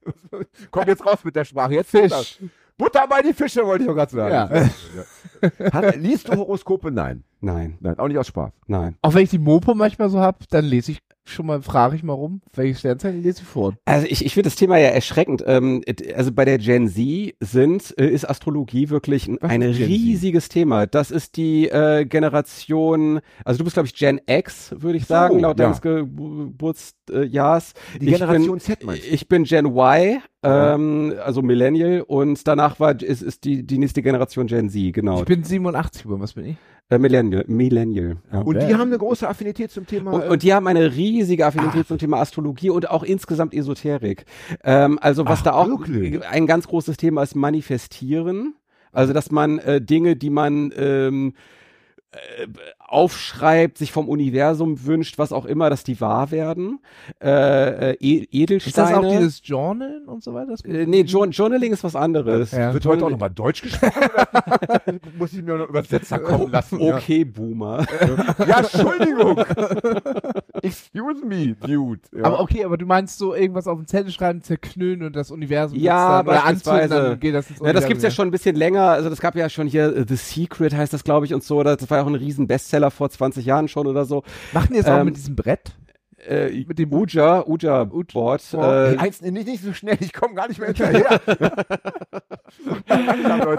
Komm 0.71 0.83
jetzt 0.87 1.05
raus 1.05 1.23
mit 1.23 1.35
der 1.35 1.45
Sprache. 1.45 1.73
Jetzt 1.73 1.89
Fisch. 1.91 2.11
Butter. 2.11 2.51
Butter 2.77 3.07
bei 3.07 3.21
die 3.23 3.33
Fische, 3.33 3.65
wollte 3.65 3.85
ich 3.85 3.89
auch 3.89 3.95
gerade 3.95 4.11
sagen. 4.11 4.33
Ja. 5.41 5.73
Hat, 5.73 5.95
liest 5.97 6.27
du 6.29 6.35
Horoskope? 6.35 6.91
Nein. 6.91 7.23
Nein, 7.39 7.77
Nein, 7.79 7.97
auch 7.99 8.07
nicht 8.07 8.17
aus 8.17 8.27
Spaß. 8.27 8.51
nein. 8.67 8.97
Auch 9.01 9.13
wenn 9.13 9.23
ich 9.23 9.29
die 9.29 9.37
Mopo 9.39 9.73
manchmal 9.75 10.09
so 10.09 10.19
hab, 10.19 10.47
dann 10.49 10.65
lese 10.65 10.91
ich 10.91 10.99
schon 11.29 11.45
mal, 11.45 11.61
frage 11.61 11.95
ich 11.95 12.03
mal 12.03 12.13
rum, 12.13 12.41
welche 12.53 12.79
Sternzeichen 12.79 13.21
lese 13.21 13.41
ich 13.41 13.47
vor. 13.47 13.75
Also 13.85 14.07
ich, 14.07 14.25
ich 14.25 14.33
finde 14.33 14.49
das 14.49 14.55
Thema 14.55 14.77
ja 14.77 14.89
erschreckend. 14.89 15.43
Ähm, 15.45 15.83
also 16.15 16.31
bei 16.31 16.45
der 16.45 16.57
Gen 16.57 16.87
Z 16.87 17.35
sind, 17.39 17.93
äh, 17.97 18.07
ist 18.07 18.29
Astrologie 18.29 18.89
wirklich 18.89 19.27
ein, 19.27 19.41
ein 19.41 19.61
Z? 19.61 19.87
riesiges 19.87 20.49
Thema. 20.49 20.87
Das 20.87 21.11
ist 21.11 21.37
die 21.37 21.67
äh, 21.69 22.05
Generation, 22.05 23.19
also 23.45 23.59
du 23.59 23.63
bist 23.63 23.75
glaube 23.75 23.87
ich 23.87 23.95
Gen 23.95 24.21
X, 24.25 24.73
würde 24.77 24.97
ich 24.97 25.05
sagen, 25.05 25.39
laut 25.39 25.59
ja. 25.59 25.65
deines 25.65 25.81
Geburtsjahrs. 27.07 27.73
Die 27.99 28.05
Ich 28.07 28.13
Generation 28.13 28.51
bin, 28.51 28.59
Z 28.59 28.83
meinst 28.83 29.03
du? 29.03 29.07
Ich 29.13 29.27
bin 29.27 29.43
Gen 29.43 29.65
Y, 29.65 30.21
ähm, 30.43 31.13
also 31.23 31.41
Millennial 31.41 32.01
und 32.01 32.47
danach 32.47 32.79
war 32.79 33.01
ist, 33.01 33.21
ist 33.21 33.43
die, 33.43 33.63
die 33.65 33.77
nächste 33.77 34.01
Generation 34.01 34.47
Gen 34.47 34.69
Z, 34.69 34.93
genau. 34.93 35.19
Ich 35.19 35.25
bin 35.25 35.43
87 35.43 36.03
geboren, 36.03 36.21
was 36.21 36.33
bin 36.33 36.45
ich? 36.45 36.57
Äh, 36.89 36.99
Millennial. 36.99 37.43
Millennial 37.47 38.17
ja. 38.31 38.39
Und 38.41 38.55
Ja. 38.55 38.67
die 38.67 38.75
haben 38.75 38.89
eine 38.89 38.97
große 38.97 39.27
Affinität 39.27 39.71
zum 39.71 39.85
Thema. 39.85 40.11
Und, 40.11 40.23
und 40.23 40.43
die 40.43 40.53
haben 40.53 40.67
eine 40.67 40.95
riesige 40.95 41.45
Affinität 41.45 41.87
zum 41.87 41.97
Thema 41.97 42.21
Astrologie 42.21 42.69
und 42.69 42.89
auch 42.89 43.03
insgesamt 43.03 43.53
Esoterik. 43.53 44.25
Ähm, 44.63 44.97
also 45.01 45.25
was 45.25 45.39
Ach, 45.39 45.43
da 45.43 45.51
auch 45.53 45.67
wirklich? 45.67 46.25
ein 46.25 46.47
ganz 46.47 46.67
großes 46.67 46.97
Thema 46.97 47.23
ist, 47.23 47.35
manifestieren. 47.35 48.55
Also 48.93 49.13
dass 49.13 49.31
man 49.31 49.59
äh, 49.59 49.81
Dinge, 49.81 50.15
die 50.15 50.29
man 50.29 50.71
ähm, 50.77 51.33
äh, 52.39 52.47
aufschreibt, 52.79 53.77
sich 53.77 53.91
vom 53.91 54.07
Universum 54.09 54.85
wünscht, 54.85 55.17
was 55.17 55.31
auch 55.31 55.45
immer, 55.45 55.69
dass 55.69 55.83
die 55.83 55.99
wahr 56.01 56.31
werden. 56.31 56.79
Äh, 57.21 57.91
äh, 57.91 57.97
E- 57.99 58.27
Edelsteine. 58.31 58.57
Ist 58.67 58.77
das 58.77 58.93
auch 58.93 59.09
dieses 59.17 59.41
Journalen 59.43 60.05
und 60.07 60.23
so 60.23 60.33
weiter? 60.33 60.51
Das- 60.51 60.61
äh, 60.65 60.85
nee, 60.85 61.01
Jour 61.01 61.27
Journaling 61.27 61.73
ist 61.73 61.83
was 61.83 61.95
anderes. 61.95 62.51
Ja. 62.51 62.73
Wird 62.73 62.85
heute 62.85 63.05
auch 63.05 63.09
nochmal 63.09 63.29
Deutsch 63.29 63.61
gesprochen? 63.61 63.91
Muss 65.17 65.33
ich 65.33 65.43
mir 65.43 65.57
noch 65.57 65.69
Übersetzer 65.69 66.19
kommen 66.19 66.51
lassen? 66.51 66.79
Okay, 66.81 67.23
Boomer. 67.25 67.85
Ja, 68.39 68.45
ja 68.45 68.59
Entschuldigung. 68.59 69.37
Excuse 70.61 71.25
me, 71.25 71.55
dude. 71.55 72.01
Ja. 72.15 72.23
Aber 72.25 72.39
okay, 72.39 72.63
aber 72.65 72.77
du 72.77 72.85
meinst 72.85 73.17
so 73.19 73.33
irgendwas 73.35 73.67
auf 73.67 73.77
den 73.79 73.87
Zettel 73.87 74.11
schreiben, 74.11 74.41
zerknüllen 74.41 75.03
und 75.03 75.15
das 75.15 75.31
Universum 75.31 75.77
Ja, 75.79 76.23
dann, 76.23 76.27
oder 76.27 76.45
anzünden, 76.45 76.89
dann 76.89 77.19
geht 77.19 77.35
das 77.35 77.49
ins 77.49 77.59
Ja, 77.59 77.73
das 77.73 77.85
gibt's 77.85 78.03
ja 78.03 78.07
Universum, 78.07 78.15
schon 78.15 78.27
ein 78.29 78.31
bisschen 78.31 78.55
länger. 78.55 78.83
Also 78.89 79.09
das 79.09 79.19
gab 79.21 79.35
ja 79.35 79.49
schon 79.49 79.67
hier 79.67 79.95
äh, 79.95 80.05
The 80.07 80.15
Secret 80.15 80.73
heißt 80.75 80.93
das, 80.93 81.03
glaube 81.03 81.25
ich, 81.25 81.33
und 81.33 81.43
so. 81.43 81.61
Das 81.63 81.89
war 81.89 81.97
ja 81.99 82.03
auch 82.03 82.06
ein 82.07 82.15
riesen 82.15 82.47
Bestseller 82.47 82.91
vor 82.91 83.09
20 83.09 83.45
Jahren 83.45 83.67
schon 83.67 83.87
oder 83.87 84.05
so. 84.05 84.23
Machen 84.53 84.73
die 84.73 84.81
auch 84.81 84.87
Ähm, 84.99 85.05
mit 85.05 85.15
diesem 85.17 85.35
Brett? 85.35 85.71
Äh, 86.27 86.65
Mit 86.67 86.79
dem 86.79 86.91
Uja, 86.91 87.45
Uja 87.47 87.83
Board. 87.83 88.43
Hey, 88.51 88.95
Äh, 88.95 88.97
eins, 88.97 89.21
nicht, 89.21 89.47
nicht 89.47 89.63
so 89.63 89.71
schnell, 89.71 89.97
ich 89.99 90.11
komme 90.13 90.33
gar 90.33 90.47
nicht 90.47 90.59
mehr 90.59 90.69
hinterher. 90.73 91.21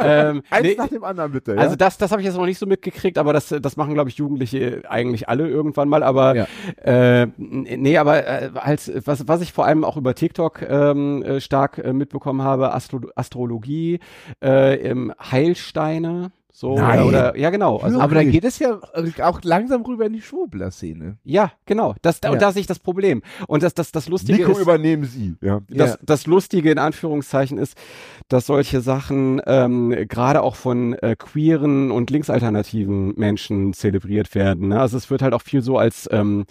Ähm, 0.01 0.43
eins 0.51 0.63
nee, 0.67 0.75
nach 0.77 0.89
dem 0.89 1.05
anderen 1.05 1.33
bitte. 1.33 1.55
Ja? 1.55 1.59
also 1.61 1.77
das, 1.77 1.99
das 1.99 2.11
habe 2.11 2.21
ich 2.23 2.27
jetzt 2.27 2.37
noch 2.37 2.47
nicht 2.47 2.59
so 2.59 2.67
mitgekriegt, 2.67 3.19
aber 3.19 3.33
das, 3.33 3.49
das 3.61 3.77
machen, 3.77 3.95
glaube 3.95 4.11
ich, 4.11 4.17
Jugendliche 4.17 4.83
eigentlich 4.89 5.29
alle 5.29 5.49
irgendwann 5.49 5.89
mal. 5.89 6.03
Aber 6.03 6.35
Ja. 6.35 6.47
äh, 7.23 7.27
nee, 7.37 7.97
aber 7.99 8.27
äh, 8.27 8.51
als 8.55 8.91
was, 9.05 9.29
was 9.29 9.41
ich 9.41 9.53
vor 9.53 9.67
allem 9.67 9.85
auch 9.85 9.97
über 9.97 10.15
TikTok 10.15 10.63
ähm, 10.63 11.23
äh, 11.23 11.41
stark 11.41 11.79
äh, 11.79 11.93
mitbekommen 11.93 12.43
habe, 12.43 12.73
Astro 12.75 13.01
Astrologie, 13.15 14.01
äh, 14.43 14.75
ähm, 14.77 15.13
Heilsteine. 15.21 16.33
So, 16.51 16.77
Nein. 16.77 17.03
oder, 17.03 17.37
ja 17.37 17.51
genau. 17.51 17.77
Also, 17.77 18.01
Aber 18.01 18.15
da 18.15 18.25
geht 18.25 18.45
es 18.45 18.59
ja 18.59 18.81
äh, 18.95 19.23
auch 19.23 19.41
langsam 19.43 19.83
rüber 19.83 20.07
in 20.07 20.15
die 20.15 20.23
Schwurbler-Szene. 20.23 21.19
Ja, 21.23 21.53
genau. 21.67 21.95
Das, 22.03 22.21
Ja. 22.25 22.31
Und 22.31 22.43
da 22.43 22.53
sehe 22.53 22.61
ich 22.61 22.67
das 22.67 22.79
Problem. 22.79 23.23
Und 23.47 23.63
das, 23.63 23.75
das, 23.75 23.93
das 23.93 24.09
Lustige 24.09 24.39
Nico 24.39 24.53
ist, 24.53 24.61
übernehmen 24.61 25.05
Sie. 25.05 25.37
Ja. 25.41 25.61
das, 25.69 25.91
Ja. 25.91 25.99
das 26.03 26.27
Lustige 26.27 26.71
in 26.73 26.79
Anführungszeichen 26.79 27.59
ist, 27.59 27.77
dass 28.29 28.47
solche 28.47 28.81
Sachen 28.81 29.41
ähm, 29.47 29.95
gerade 30.09 30.43
auch 30.43 30.57
von 30.57 30.95
äh, 30.95 31.17
queeren 31.17 31.91
und 31.91 32.11
linksalternativen 32.11 33.15
Menschen 33.17 33.73
zelebriert 33.75 34.35
werden. 34.35 34.69
Ne? 34.69 34.81
Also 34.81 34.97
es 34.97 35.11
wird 35.11 35.23
halt 35.23 35.35
auch 35.35 35.43
viel 35.43 35.61
so 35.61 35.77
als 35.79 36.09
ähm, 36.11 36.45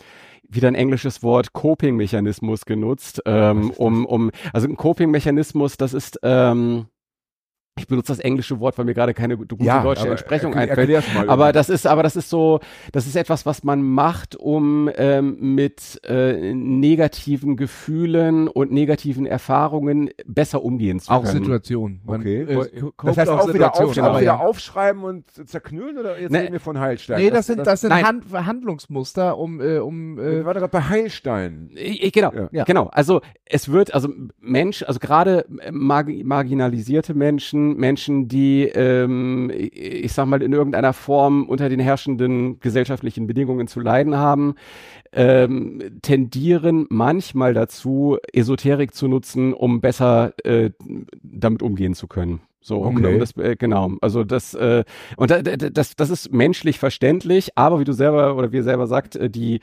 wieder 0.47 0.67
ein 0.69 0.75
englisches 0.75 1.23
Wort 1.23 1.53
Coping-Mechanismus 1.53 2.65
genutzt, 2.65 3.21
ähm, 3.25 3.71
um, 3.71 4.05
um, 4.05 4.31
also 4.53 4.67
ein 4.67 4.77
Coping-Mechanismus, 4.77 5.75
das 5.77 5.93
ist, 5.93 6.19
ähm, 6.23 6.85
ich 7.77 7.87
benutze 7.87 8.11
das 8.11 8.19
englische 8.19 8.59
Wort, 8.59 8.77
weil 8.77 8.85
mir 8.85 8.93
gerade 8.93 9.13
keine 9.13 9.37
gute 9.37 9.55
deutsche 9.55 9.71
aber 10.01 10.11
Entsprechung 10.11 10.53
einfällt. 10.55 11.03
Aber 11.27 11.51
das 11.51 11.69
ist, 11.69 11.85
aber 11.87 12.03
das 12.03 12.15
ist 12.15 12.29
so, 12.29 12.59
das 12.91 13.07
ist 13.07 13.15
etwas, 13.15 13.45
was 13.45 13.63
man 13.63 13.81
macht, 13.81 14.35
um 14.35 14.89
ähm, 14.95 15.37
mit 15.55 15.99
äh, 16.05 16.53
negativen 16.53 17.55
Gefühlen 17.57 18.47
und 18.47 18.71
negativen 18.71 19.25
Erfahrungen 19.25 20.09
besser 20.25 20.63
umgehen 20.63 20.99
zu 20.99 21.11
Auch 21.11 21.23
können. 21.23 21.43
Situationen. 21.43 22.01
Man, 22.05 22.21
Okay. 22.21 22.41
äh, 22.43 22.55
das 23.03 23.17
heißt 23.17 23.29
auch 23.29 23.53
wieder, 23.53 23.71
auf, 23.71 23.77
Situationen, 23.85 24.11
auch 24.11 24.15
wieder 24.19 24.25
ja. 24.33 24.37
aufschreiben 24.39 25.03
und 25.03 25.25
zerknüllen 25.47 25.97
oder 25.97 26.19
jetzt 26.19 26.31
Nee. 26.31 26.39
reden 26.39 26.53
wir 26.53 26.59
von 26.59 26.79
Heilstein? 26.79 27.21
Nee, 27.21 27.29
das 27.29 27.47
sind, 27.47 27.65
das 27.65 27.81
sind 27.81 27.89
Nein. 27.89 28.05
Hand, 28.05 28.23
Handlungsmuster, 28.33 29.37
um, 29.37 29.61
äh, 29.61 29.77
um 29.77 30.17
äh, 30.17 30.39
äh, 30.39 30.45
war 30.45 30.53
gerade 30.53 30.67
bei 30.69 30.81
Heilstein. 30.81 31.69
Ich, 31.75 32.03
ich- 32.03 32.13
genau, 32.13 32.31
Ja. 32.33 32.49
Ja. 32.51 32.63
genau. 32.63 32.87
Also 32.91 33.21
es 33.45 33.71
wird, 33.71 33.93
also 33.93 34.09
Mensch, 34.39 34.83
also 34.83 34.99
gerade 34.99 35.45
mar 35.71 36.05
marginalisierte 36.07 37.13
Menschen, 37.13 37.66
Menschen, 37.75 38.27
die, 38.27 38.63
ähm, 38.63 39.51
ich 39.53 40.13
sag 40.13 40.27
mal, 40.27 40.41
in 40.41 40.53
irgendeiner 40.53 40.93
Form 40.93 41.43
unter 41.49 41.67
den 41.67 41.79
herrschenden 41.79 42.59
gesellschaftlichen 42.59 43.27
Bedingungen 43.27 43.67
zu 43.67 43.79
leiden 43.79 44.15
haben, 44.15 44.55
ähm, 45.11 45.99
tendieren 46.01 46.85
manchmal 46.89 47.53
dazu, 47.53 48.17
Esoterik 48.31 48.93
zu 48.93 49.07
nutzen, 49.07 49.53
um 49.53 49.81
besser 49.81 50.33
äh, 50.45 50.71
damit 51.21 51.61
umgehen 51.61 51.95
zu 51.95 52.07
können. 52.07 52.39
So, 52.59 52.83
Okay. 52.83 53.13
um 53.13 53.19
das, 53.19 53.37
äh, 53.37 53.55
genau. 53.57 53.91
Also 54.01 54.23
das 54.23 54.53
äh, 54.53 54.83
und 55.15 55.31
da, 55.31 55.41
da- 55.41 55.55
das 55.69 55.95
das 55.95 56.09
ist 56.09 56.33
menschlich 56.33 56.79
verständlich, 56.79 57.51
aber 57.55 57.79
wie 57.79 57.85
du 57.85 57.93
selber 57.93 58.35
oder 58.35 58.51
wie 58.51 58.57
ihr 58.57 58.63
selber 58.63 58.87
sagt, 58.87 59.15
äh, 59.15 59.29
die 59.29 59.61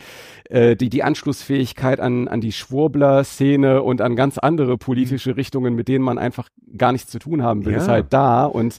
äh, 0.49 0.75
die 0.77 0.89
die 0.89 1.03
Anschlussfähigkeit 1.03 2.01
an 2.01 2.29
an 2.29 2.41
die 2.41 2.53
Schwurbler-Szene 2.53 3.83
und 3.83 4.01
an 4.01 4.17
ganz 4.17 4.39
andere 4.39 4.79
politische 4.79 5.37
Richtungen, 5.37 5.75
mit 5.75 5.89
denen 5.89 6.05
man 6.05 6.19
einfach 6.19 6.49
gar 6.79 6.93
nichts 6.93 7.11
zu 7.11 7.19
tun 7.19 7.43
haben 7.43 7.65
will, 7.65 7.73
Ja. 7.73 7.79
ist 7.79 7.89
halt 7.89 8.07
da 8.11 8.45
und 8.47 8.79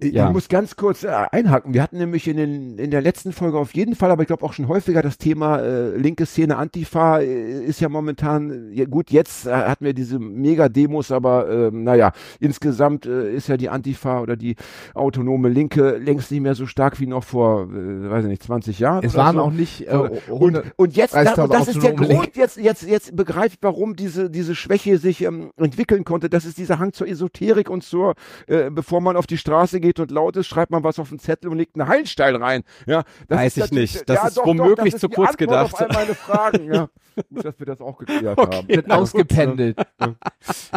Ich 0.00 0.12
Ja. 0.12 0.30
muss 0.30 0.48
ganz 0.48 0.76
kurz 0.76 1.04
äh, 1.04 1.08
einhaken. 1.08 1.74
Wir 1.74 1.82
hatten 1.82 1.98
nämlich 1.98 2.26
in, 2.26 2.38
den, 2.38 2.78
in 2.78 2.90
der 2.90 3.02
letzten 3.02 3.32
Folge 3.32 3.58
auf 3.58 3.74
jeden 3.74 3.94
Fall, 3.94 4.10
aber 4.10 4.22
ich 4.22 4.26
glaube 4.26 4.42
auch 4.42 4.54
schon 4.54 4.66
häufiger 4.66 5.02
das 5.02 5.18
Thema 5.18 5.58
äh, 5.58 5.94
linke 5.96 6.24
Szene, 6.24 6.56
Antifa 6.56 7.18
äh, 7.20 7.62
ist 7.62 7.78
ja 7.80 7.90
momentan, 7.90 8.70
ja, 8.72 8.86
gut, 8.86 9.10
jetzt 9.10 9.46
äh, 9.46 9.50
hatten 9.52 9.84
wir 9.84 9.92
diese 9.92 10.18
Mega-Demos, 10.18 11.12
aber 11.12 11.50
ähm, 11.50 11.84
naja, 11.84 12.12
insgesamt 12.40 13.04
äh, 13.04 13.34
ist 13.34 13.48
ja 13.48 13.58
die 13.58 13.68
Antifa 13.68 14.20
oder 14.20 14.34
die 14.36 14.56
autonome 14.94 15.50
Linke 15.50 15.98
längst 15.98 16.30
nicht 16.30 16.40
mehr 16.40 16.54
so 16.54 16.64
stark 16.64 16.98
wie 16.98 17.06
noch 17.06 17.24
vor, 17.24 17.64
äh, 17.64 18.10
weiß 18.10 18.24
ich 18.24 18.30
nicht, 18.30 18.42
20 18.44 18.78
Jahren. 18.78 19.04
Es 19.04 19.14
waren 19.14 19.36
so. 19.36 19.42
auch 19.42 19.52
nicht 19.52 19.88
äh, 19.88 19.94
und, 19.94 20.22
100 20.30 20.72
und 20.76 20.96
jetzt, 20.96 21.14
da, 21.14 21.20
30.000 21.20 21.42
und 21.42 21.52
das 21.52 21.68
ist 21.68 21.82
der 21.82 21.92
Grund, 21.92 22.36
jetzt, 22.36 22.56
jetzt, 22.56 22.82
jetzt 22.88 23.14
begreift, 23.14 23.58
warum 23.60 23.94
diese, 23.94 24.30
diese 24.30 24.54
Schwäche 24.54 24.96
sich 24.96 25.22
ähm, 25.22 25.50
entwickeln 25.58 26.04
konnte. 26.04 26.30
Das 26.30 26.46
ist 26.46 26.56
dieser 26.56 26.78
Hang 26.78 26.94
zur 26.94 27.08
Esoterik 27.08 27.68
und 27.68 27.84
zur, 27.84 28.14
äh, 28.46 28.70
bevor 28.70 29.02
man 29.02 29.16
auf 29.16 29.26
die 29.26 29.36
Straße 29.36 29.81
geht 29.82 30.00
und 30.00 30.10
laut 30.10 30.36
ist, 30.36 30.46
schreibt 30.46 30.70
man 30.72 30.82
was 30.84 30.98
auf 30.98 31.10
den 31.10 31.18
Zettel 31.18 31.50
und 31.50 31.58
legt 31.58 31.78
einen 31.78 31.88
Heilstein 31.88 32.36
rein. 32.36 32.62
Ja, 32.86 33.04
das 33.28 33.38
Weiß 33.38 33.56
ich 33.58 33.70
nicht. 33.72 34.08
Das 34.08 34.30
ist 34.30 34.38
womöglich 34.42 34.92
das 34.94 35.00
zu 35.02 35.08
kurz 35.10 35.36
gedacht. 35.36 35.74
Auf 35.74 35.80
all 35.80 35.88
meine 35.92 36.14
Fragen, 36.14 36.72
ja. 36.72 36.88
Gut, 37.34 37.44
dass 37.44 37.58
wir 37.58 37.66
das 37.66 37.80
auch 37.82 37.98
geklärt 37.98 38.38
haben. 38.38 38.68
wird 38.68 38.90
ausgependelt. 38.90 39.76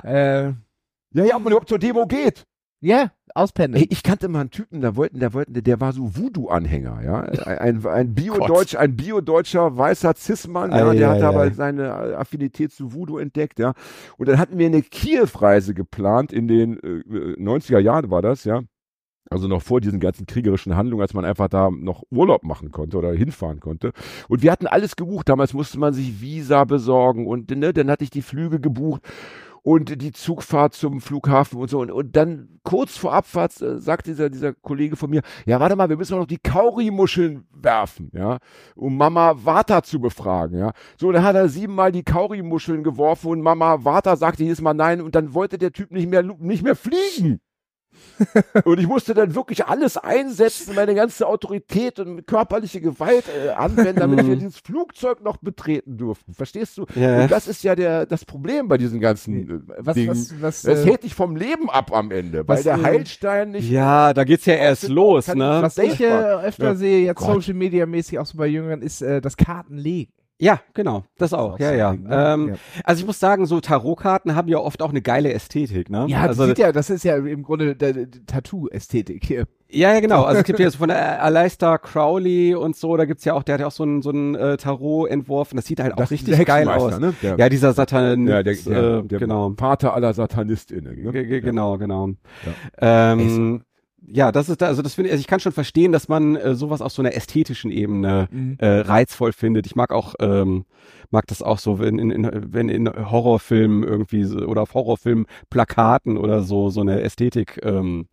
äh, 0.04 0.44
Ja, 0.48 0.54
ja, 1.14 1.36
ob 1.38 1.44
man 1.44 1.54
überhaupt 1.54 1.70
zur 1.70 1.80
Demo 1.80 2.06
geht. 2.08 2.44
ja, 2.82 3.12
auspendeln. 3.34 3.80
Hey, 3.82 3.88
ich 3.92 4.04
kannte 4.04 4.28
mal 4.30 4.42
einen 4.42 4.52
Typen, 4.52 4.82
da 4.82 4.96
wollten, 4.96 5.20
der 5.20 5.34
wollten, 5.34 5.54
der 5.54 5.80
war 5.82 5.92
so 5.94 6.16
Voodoo-Anhänger, 6.16 7.02
ja. 7.04 7.22
Ein, 7.22 7.86
ein 7.86 8.14
Bio-Deutsch, 8.16 8.76
ein 8.76 8.96
Bio-deutscher 8.96 9.78
weißer 9.78 10.14
Cis-Mann, 10.16 10.72
ja, 10.72 10.94
der 10.94 11.10
hatte 11.10 11.28
aber 11.28 11.42
ei. 11.42 11.50
seine 11.52 12.18
Affinität 12.18 12.72
zu 12.74 12.94
Voodoo 12.94 13.18
entdeckt, 13.18 13.60
ja. 13.60 13.74
Und 14.18 14.28
dann 14.30 14.38
hatten 14.38 14.58
wir 14.58 14.66
eine 14.68 14.82
Kiew-Reise 14.82 15.74
geplant 15.74 16.32
in 16.34 16.48
den 16.48 16.78
äh, 16.80 17.40
90er 17.42 17.80
Jahren 17.80 18.10
war 18.10 18.22
das, 18.22 18.44
ja. 18.46 18.62
Also 19.30 19.48
noch 19.48 19.62
vor 19.62 19.82
diesen 19.82 20.00
ganzen 20.00 20.28
kriegerischen 20.28 20.76
Handlungen, 20.76 21.02
als 21.02 21.14
man 21.14 21.26
einfach 21.26 21.48
da 21.48 21.70
noch 21.72 22.04
Urlaub 22.12 22.44
machen 22.44 22.72
konnte 22.72 22.98
oder 22.98 23.12
hinfahren 23.14 23.60
konnte. 23.60 23.92
Und 24.28 24.44
wir 24.44 24.52
hatten 24.52 24.68
alles 24.68 24.96
gebucht. 24.96 25.30
Damals 25.30 25.54
musste 25.54 25.80
man 25.80 25.94
sich 25.94 26.22
Visa 26.22 26.64
besorgen 26.64 27.26
und 27.26 27.50
ne, 27.50 27.74
dann 27.74 27.90
hatte 27.90 28.04
ich 28.04 28.12
die 28.12 28.22
Flüge 28.22 28.60
gebucht 28.60 29.02
und 29.66 30.00
die 30.00 30.12
Zugfahrt 30.12 30.76
zum 30.76 31.02
Flughafen 31.02 31.60
und 31.60 31.72
so. 31.72 31.80
Und, 31.80 31.90
und 31.90 32.16
dann 32.16 32.60
kurz 32.64 32.98
vor 32.98 33.14
Abfahrt 33.14 33.60
äh, 33.64 33.80
sagt 33.80 34.06
dieser, 34.06 34.30
dieser 34.30 34.54
Kollege 34.54 34.96
von 34.96 35.10
mir, 35.10 35.24
ja, 35.48 35.60
warte 35.60 35.76
mal, 35.76 35.90
wir 35.90 35.98
müssen 35.98 36.20
noch 36.20 36.28
die 36.28 36.38
Kaurimuscheln 36.38 37.46
werfen, 37.52 38.12
ja, 38.14 38.38
um 38.76 38.96
Mama 38.96 39.34
Vata 39.44 39.82
zu 39.82 40.00
befragen, 40.00 40.60
ja. 40.60 40.72
So, 41.00 41.12
dann 41.12 41.24
hat 41.24 41.36
er 41.36 41.50
siebenmal 41.50 41.92
die 41.92 42.04
Kaurimuscheln 42.04 42.84
geworfen 42.84 43.32
und 43.32 43.42
Mama 43.42 43.84
Vata 43.84 44.16
sagte 44.16 44.44
jedes 44.44 44.62
Mal 44.62 44.76
nein 44.76 45.02
und 45.02 45.16
dann 45.16 45.34
wollte 45.34 45.58
der 45.58 45.72
Typ 45.72 45.92
nicht 45.92 46.08
mehr, 46.08 46.22
nicht 46.22 46.64
mehr 46.64 46.76
fliegen. 46.76 47.40
und 48.64 48.80
ich 48.80 48.88
musste 48.88 49.14
dann 49.14 49.36
wirklich 49.36 49.66
alles 49.66 49.98
einsetzen, 49.98 50.76
meine 50.76 50.96
ganze 50.96 51.28
Autorität 51.28 52.00
und 52.00 52.26
körperliche 52.28 52.82
Gewalt 52.82 53.26
äh, 53.28 53.50
anwenden, 53.50 54.00
damit 54.00 54.26
wir 54.28 54.36
dieses 54.36 54.58
Flugzeug 54.60 55.22
noch 55.24 55.38
betreten 55.38 55.98
durften. 55.98 56.34
Verstehst 56.34 56.78
du? 56.78 56.86
Ja. 56.96 57.24
Und 57.24 57.32
das 57.32 57.48
ist 57.48 57.64
ja 57.64 57.76
der, 57.76 58.06
das 58.06 58.26
Problem 58.26 58.68
bei 58.68 58.78
diesen 58.78 59.00
ganzen 59.00 59.50
äh, 59.50 59.60
was, 59.78 59.96
Dingen. 59.96 60.10
was, 60.10 60.42
was, 60.42 60.66
Es 60.66 60.86
äh, 60.86 60.90
hält 60.90 61.04
dich 61.04 61.14
vom 61.14 61.36
Leben 61.36 61.70
ab 61.70 61.92
am 61.94 62.12
Ende, 62.12 62.48
weil 62.48 62.64
der 62.64 62.78
äh, 62.78 62.84
Heilstein 62.84 63.52
nicht. 63.52 63.70
ja, 63.70 64.14
da 64.14 64.24
geht's 64.24 64.46
ja 64.46 64.56
erst 64.56 64.88
los, 64.90 65.28
ne? 65.28 65.60
was 65.62 65.78
ich 65.78 66.00
äh, 66.02 66.06
öfter 66.08 66.66
Ja. 66.66 66.76
sehe, 66.76 67.06
jetzt 67.06 67.18
Gott. 67.18 67.36
Social 67.36 67.54
Media 67.54 67.86
mäßig 67.86 68.20
auch 68.20 68.26
so 68.26 68.38
bei 68.38 68.48
Jüngern, 68.48 68.82
ist 68.82 69.02
äh, 69.02 69.22
das 69.22 69.38
Kartenlegen. 69.38 70.14
Ja, 70.38 70.60
genau, 70.74 71.04
das 71.18 71.34
auch. 71.34 71.54
auch 71.54 71.60
Ja, 71.60 71.74
ja. 71.74 71.92
Ding, 71.94 72.04
ne? 72.04 72.34
Ähm, 72.34 72.48
Ja. 72.50 72.56
Also 72.84 73.00
ich 73.02 73.06
muss 73.08 73.20
sagen, 73.20 73.46
so 73.46 73.62
Tarotkarten 73.62 74.36
haben 74.36 74.50
ja 74.50 74.58
oft 74.58 74.82
auch 74.82 74.90
eine 74.90 75.02
geile 75.02 75.32
Ästhetik, 75.32 75.90
ne? 75.90 76.06
Ja, 76.10 76.28
das 76.28 76.38
also, 76.40 76.48
sieht 76.48 76.58
ja, 76.58 76.74
das 76.74 76.90
ist 76.90 77.04
ja 77.06 77.16
im 77.16 77.44
Grunde 77.44 77.78
Tattoo-Ästhetik 78.28 79.24
hier. 79.24 79.46
Ja, 79.70 79.94
ja, 79.94 80.00
genau. 80.00 80.24
Also 80.24 80.40
es 80.42 80.46
gibt 80.46 80.60
ja 80.60 80.70
so 80.70 80.78
von 80.80 80.90
der 80.90 81.24
Aleister 81.24 81.78
Crowley 81.80 82.54
und 82.54 82.76
so, 82.76 82.98
da 82.98 83.06
gibt's 83.06 83.24
ja 83.26 83.34
auch, 83.34 83.44
der 83.44 83.54
hat 83.56 83.62
ja 83.62 83.68
auch 83.68 83.72
so 83.72 83.84
ein, 83.86 84.02
so 84.02 84.12
äh, 84.12 84.58
Tarot 84.58 85.10
entworfen. 85.10 85.56
Das 85.56 85.66
sieht 85.66 85.80
halt 85.80 85.94
auch 85.94 85.98
Das 85.98 86.12
richtig 86.12 86.46
geil 86.46 86.68
aus. 86.68 87.00
Ne? 87.00 87.14
Der, 87.24 87.38
Ja, 87.38 87.50
dieser 87.50 87.74
Satan, 87.74 88.28
ja, 88.28 88.44
der, 88.44 88.56
der, 88.56 88.78
äh, 89.00 89.04
der 89.04 89.20
genau. 89.20 89.54
Vater 89.58 89.94
aller 89.94 90.14
SatanistInnen. 90.14 91.02
Ne? 91.04 91.12
Ge- 91.12 91.42
Genau, 91.42 91.78
genau. 91.78 92.10
Ja. 92.80 93.14
Ähm, 93.14 93.64
ja, 94.08 94.32
das 94.32 94.50
ist 94.50 94.62
da, 94.62 94.68
also 94.68 94.82
das 94.82 94.94
finde 94.96 95.10
ich, 95.10 95.14
also 95.14 95.22
ich 95.22 95.28
kann 95.28 95.40
schon 95.40 95.52
verstehen, 95.52 95.92
dass 95.92 96.08
man 96.08 96.36
äh, 96.36 96.56
sowas 96.56 96.82
auf 96.82 96.92
so 96.92 97.02
einer 97.02 97.16
ästhetischen 97.16 97.72
Ebene 97.72 98.28
Mhm. 98.32 98.56
äh, 98.60 98.68
reizvoll 98.82 99.34
findet. 99.34 99.66
Ich 99.66 99.76
mag 99.76 99.92
auch, 99.92 100.14
ähm, 100.20 100.66
mag 101.12 101.26
das 101.28 101.42
auch 101.42 101.60
so, 101.60 101.80
wenn 101.80 101.98
in, 102.00 102.12
in, 102.12 102.54
wenn 102.54 102.70
in 102.70 102.88
Horrorfilmen 102.90 103.84
irgendwie 103.84 104.24
so, 104.24 104.40
oder 104.40 104.62
auf 104.64 104.74
Horrorfilmplakaten 104.74 106.18
oder 106.18 106.42
so 106.44 106.70
so 106.70 106.82
eine 106.82 107.02
Ästhetik 107.02 107.60
ähm, 107.64 108.08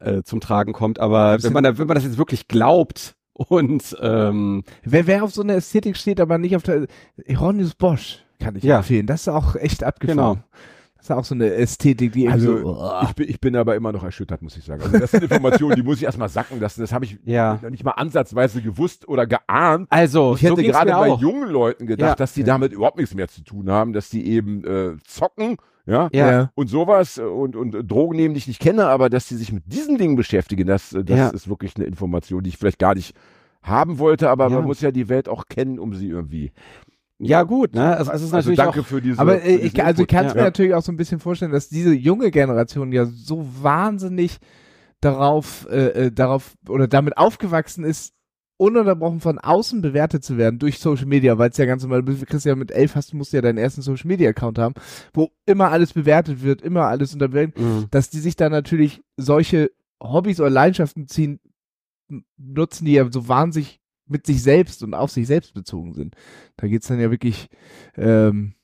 äh, 0.00 0.22
zum 0.22 0.40
Tragen 0.40 0.72
kommt. 0.72 1.00
Aber 1.00 1.42
wenn 1.42 1.52
man 1.52 1.64
da, 1.64 1.78
wenn 1.78 1.86
man 1.86 1.94
das 1.96 2.04
jetzt 2.04 2.18
wirklich 2.18 2.48
glaubt 2.48 3.14
und 3.32 3.96
ähm, 4.00 4.62
Wer, 4.84 5.06
wer 5.06 5.24
auf 5.24 5.32
so 5.34 5.42
eine 5.42 5.54
Ästhetik 5.54 5.96
steht, 5.96 6.20
aber 6.20 6.38
nicht 6.38 6.54
auf 6.56 6.62
der 6.62 6.86
Hieronymus 7.26 7.74
Bosch, 7.74 8.18
kann 8.38 8.56
ich 8.56 8.62
Ja. 8.64 8.78
empfehlen. 8.78 9.06
Das 9.06 9.22
ist 9.22 9.28
auch 9.28 9.56
echt 9.56 9.82
abgefahren. 9.82 10.16
Genau. 10.16 10.38
Das 11.06 11.10
ist 11.10 11.16
auch 11.18 11.24
so 11.26 11.34
eine 11.34 11.52
Ästhetik, 11.52 12.12
die 12.12 12.28
Also, 12.30 12.56
so, 12.56 12.78
oh. 12.80 13.02
ich, 13.02 13.12
bin, 13.14 13.28
ich 13.28 13.38
bin 13.38 13.54
aber 13.56 13.76
immer 13.76 13.92
noch 13.92 14.02
erschüttert, 14.04 14.40
muss 14.40 14.56
ich 14.56 14.64
sagen. 14.64 14.80
Also 14.82 14.98
das 14.98 15.10
sind 15.10 15.22
Informationen, 15.22 15.76
die 15.76 15.82
muss 15.82 15.98
ich 15.98 16.04
erstmal 16.04 16.30
sacken 16.30 16.58
lassen. 16.60 16.80
Das 16.80 16.94
habe 16.94 17.04
ich 17.04 17.18
Ja. 17.26 17.58
noch 17.62 17.68
nicht 17.68 17.84
mal 17.84 17.90
ansatzweise 17.90 18.62
gewusst 18.62 19.06
oder 19.06 19.26
geahnt. 19.26 19.86
also 19.90 20.34
Ich 20.34 20.42
hätte 20.42 20.56
so 20.56 20.62
gerade 20.62 20.92
bei 20.92 21.10
auch. 21.10 21.20
jungen 21.20 21.50
Leuten 21.50 21.86
gedacht, 21.86 22.08
Ja. 22.08 22.14
dass 22.14 22.32
die 22.32 22.42
damit 22.42 22.72
überhaupt 22.72 22.96
nichts 22.96 23.14
mehr 23.14 23.28
zu 23.28 23.42
tun 23.44 23.68
haben, 23.70 23.92
dass 23.92 24.08
die 24.08 24.26
eben 24.26 24.64
äh, 24.64 24.96
zocken, 25.06 25.58
ja, 25.84 26.08
Ja. 26.14 26.50
Und 26.54 26.68
sowas 26.68 27.18
und, 27.18 27.54
und 27.54 27.72
Drogen 27.86 28.16
nehmen, 28.16 28.32
die 28.32 28.38
ich 28.38 28.48
nicht 28.48 28.62
kenne, 28.62 28.86
aber 28.86 29.10
dass 29.10 29.28
sie 29.28 29.36
sich 29.36 29.52
mit 29.52 29.64
diesen 29.70 29.98
Dingen 29.98 30.16
beschäftigen, 30.16 30.66
das, 30.66 30.94
äh, 30.94 31.04
das 31.04 31.32
ist 31.34 31.50
wirklich 31.50 31.76
eine 31.76 31.84
Information, 31.84 32.42
die 32.42 32.48
ich 32.48 32.56
vielleicht 32.56 32.78
gar 32.78 32.94
nicht 32.94 33.14
haben 33.60 33.98
wollte, 33.98 34.30
aber 34.30 34.48
man 34.48 34.64
muss 34.64 34.80
ja 34.80 34.90
die 34.90 35.10
Welt 35.10 35.28
auch 35.28 35.44
kennen, 35.50 35.78
um 35.78 35.92
sie 35.92 36.08
irgendwie. 36.08 36.52
Ja 37.18 37.42
gut, 37.44 37.74
ne? 37.74 37.96
Also, 37.96 38.10
es 38.10 38.22
ist 38.22 38.34
also 38.34 38.36
natürlich 38.36 38.56
danke 38.58 38.80
auch, 38.80 38.86
für 38.86 39.00
diese. 39.00 39.20
Aber 39.20 39.42
äh, 39.42 39.56
ich, 39.56 39.82
also 39.82 40.02
ich 40.02 40.08
kann 40.08 40.26
es 40.26 40.34
mir 40.34 40.42
natürlich 40.42 40.74
auch 40.74 40.82
so 40.82 40.92
ein 40.92 40.96
bisschen 40.96 41.20
vorstellen, 41.20 41.52
dass 41.52 41.68
diese 41.68 41.94
junge 41.94 42.30
Generation 42.30 42.92
ja 42.92 43.06
so 43.06 43.46
wahnsinnig 43.62 44.38
darauf, 45.00 45.66
äh, 45.70 46.06
äh, 46.06 46.12
darauf 46.12 46.54
oder 46.68 46.88
damit 46.88 47.16
aufgewachsen 47.16 47.84
ist, 47.84 48.14
ununterbrochen 48.56 49.20
von 49.20 49.38
außen 49.38 49.82
bewertet 49.82 50.24
zu 50.24 50.38
werden 50.38 50.58
durch 50.58 50.78
Social 50.78 51.06
Media, 51.06 51.38
weil 51.38 51.50
es 51.50 51.56
ja 51.56 51.66
ganz 51.66 51.82
normal, 51.82 52.02
du 52.02 52.16
kriegst 52.24 52.46
ja 52.46 52.54
mit 52.54 52.70
elf 52.70 52.94
hast, 52.94 53.12
musst 53.14 53.32
du 53.32 53.36
ja 53.36 53.42
deinen 53.42 53.58
ersten 53.58 53.82
Social 53.82 54.06
Media 54.06 54.30
Account 54.30 54.58
haben, 54.58 54.74
wo 55.12 55.30
immer 55.44 55.70
alles 55.70 55.92
bewertet 55.92 56.42
wird, 56.42 56.62
immer 56.62 56.86
alles 56.86 57.12
unterwertet, 57.12 57.58
Mhm. 57.58 57.86
dass 57.90 58.10
die 58.10 58.20
sich 58.20 58.36
da 58.36 58.48
natürlich 58.48 59.02
solche 59.16 59.70
Hobbys 60.02 60.40
oder 60.40 60.50
Leidenschaften 60.50 61.08
ziehen, 61.08 61.40
nutzen, 62.36 62.84
die 62.84 62.92
ja 62.92 63.10
so 63.10 63.28
wahnsinnig 63.28 63.80
mit 64.06 64.26
sich 64.26 64.42
selbst 64.42 64.82
und 64.82 64.94
auf 64.94 65.10
sich 65.10 65.26
selbst 65.26 65.54
bezogen 65.54 65.94
sind. 65.94 66.14
Da 66.56 66.66
geht's 66.66 66.88
dann 66.88 67.00
ja 67.00 67.10
wirklich, 67.10 67.48
ähm, 67.96 68.54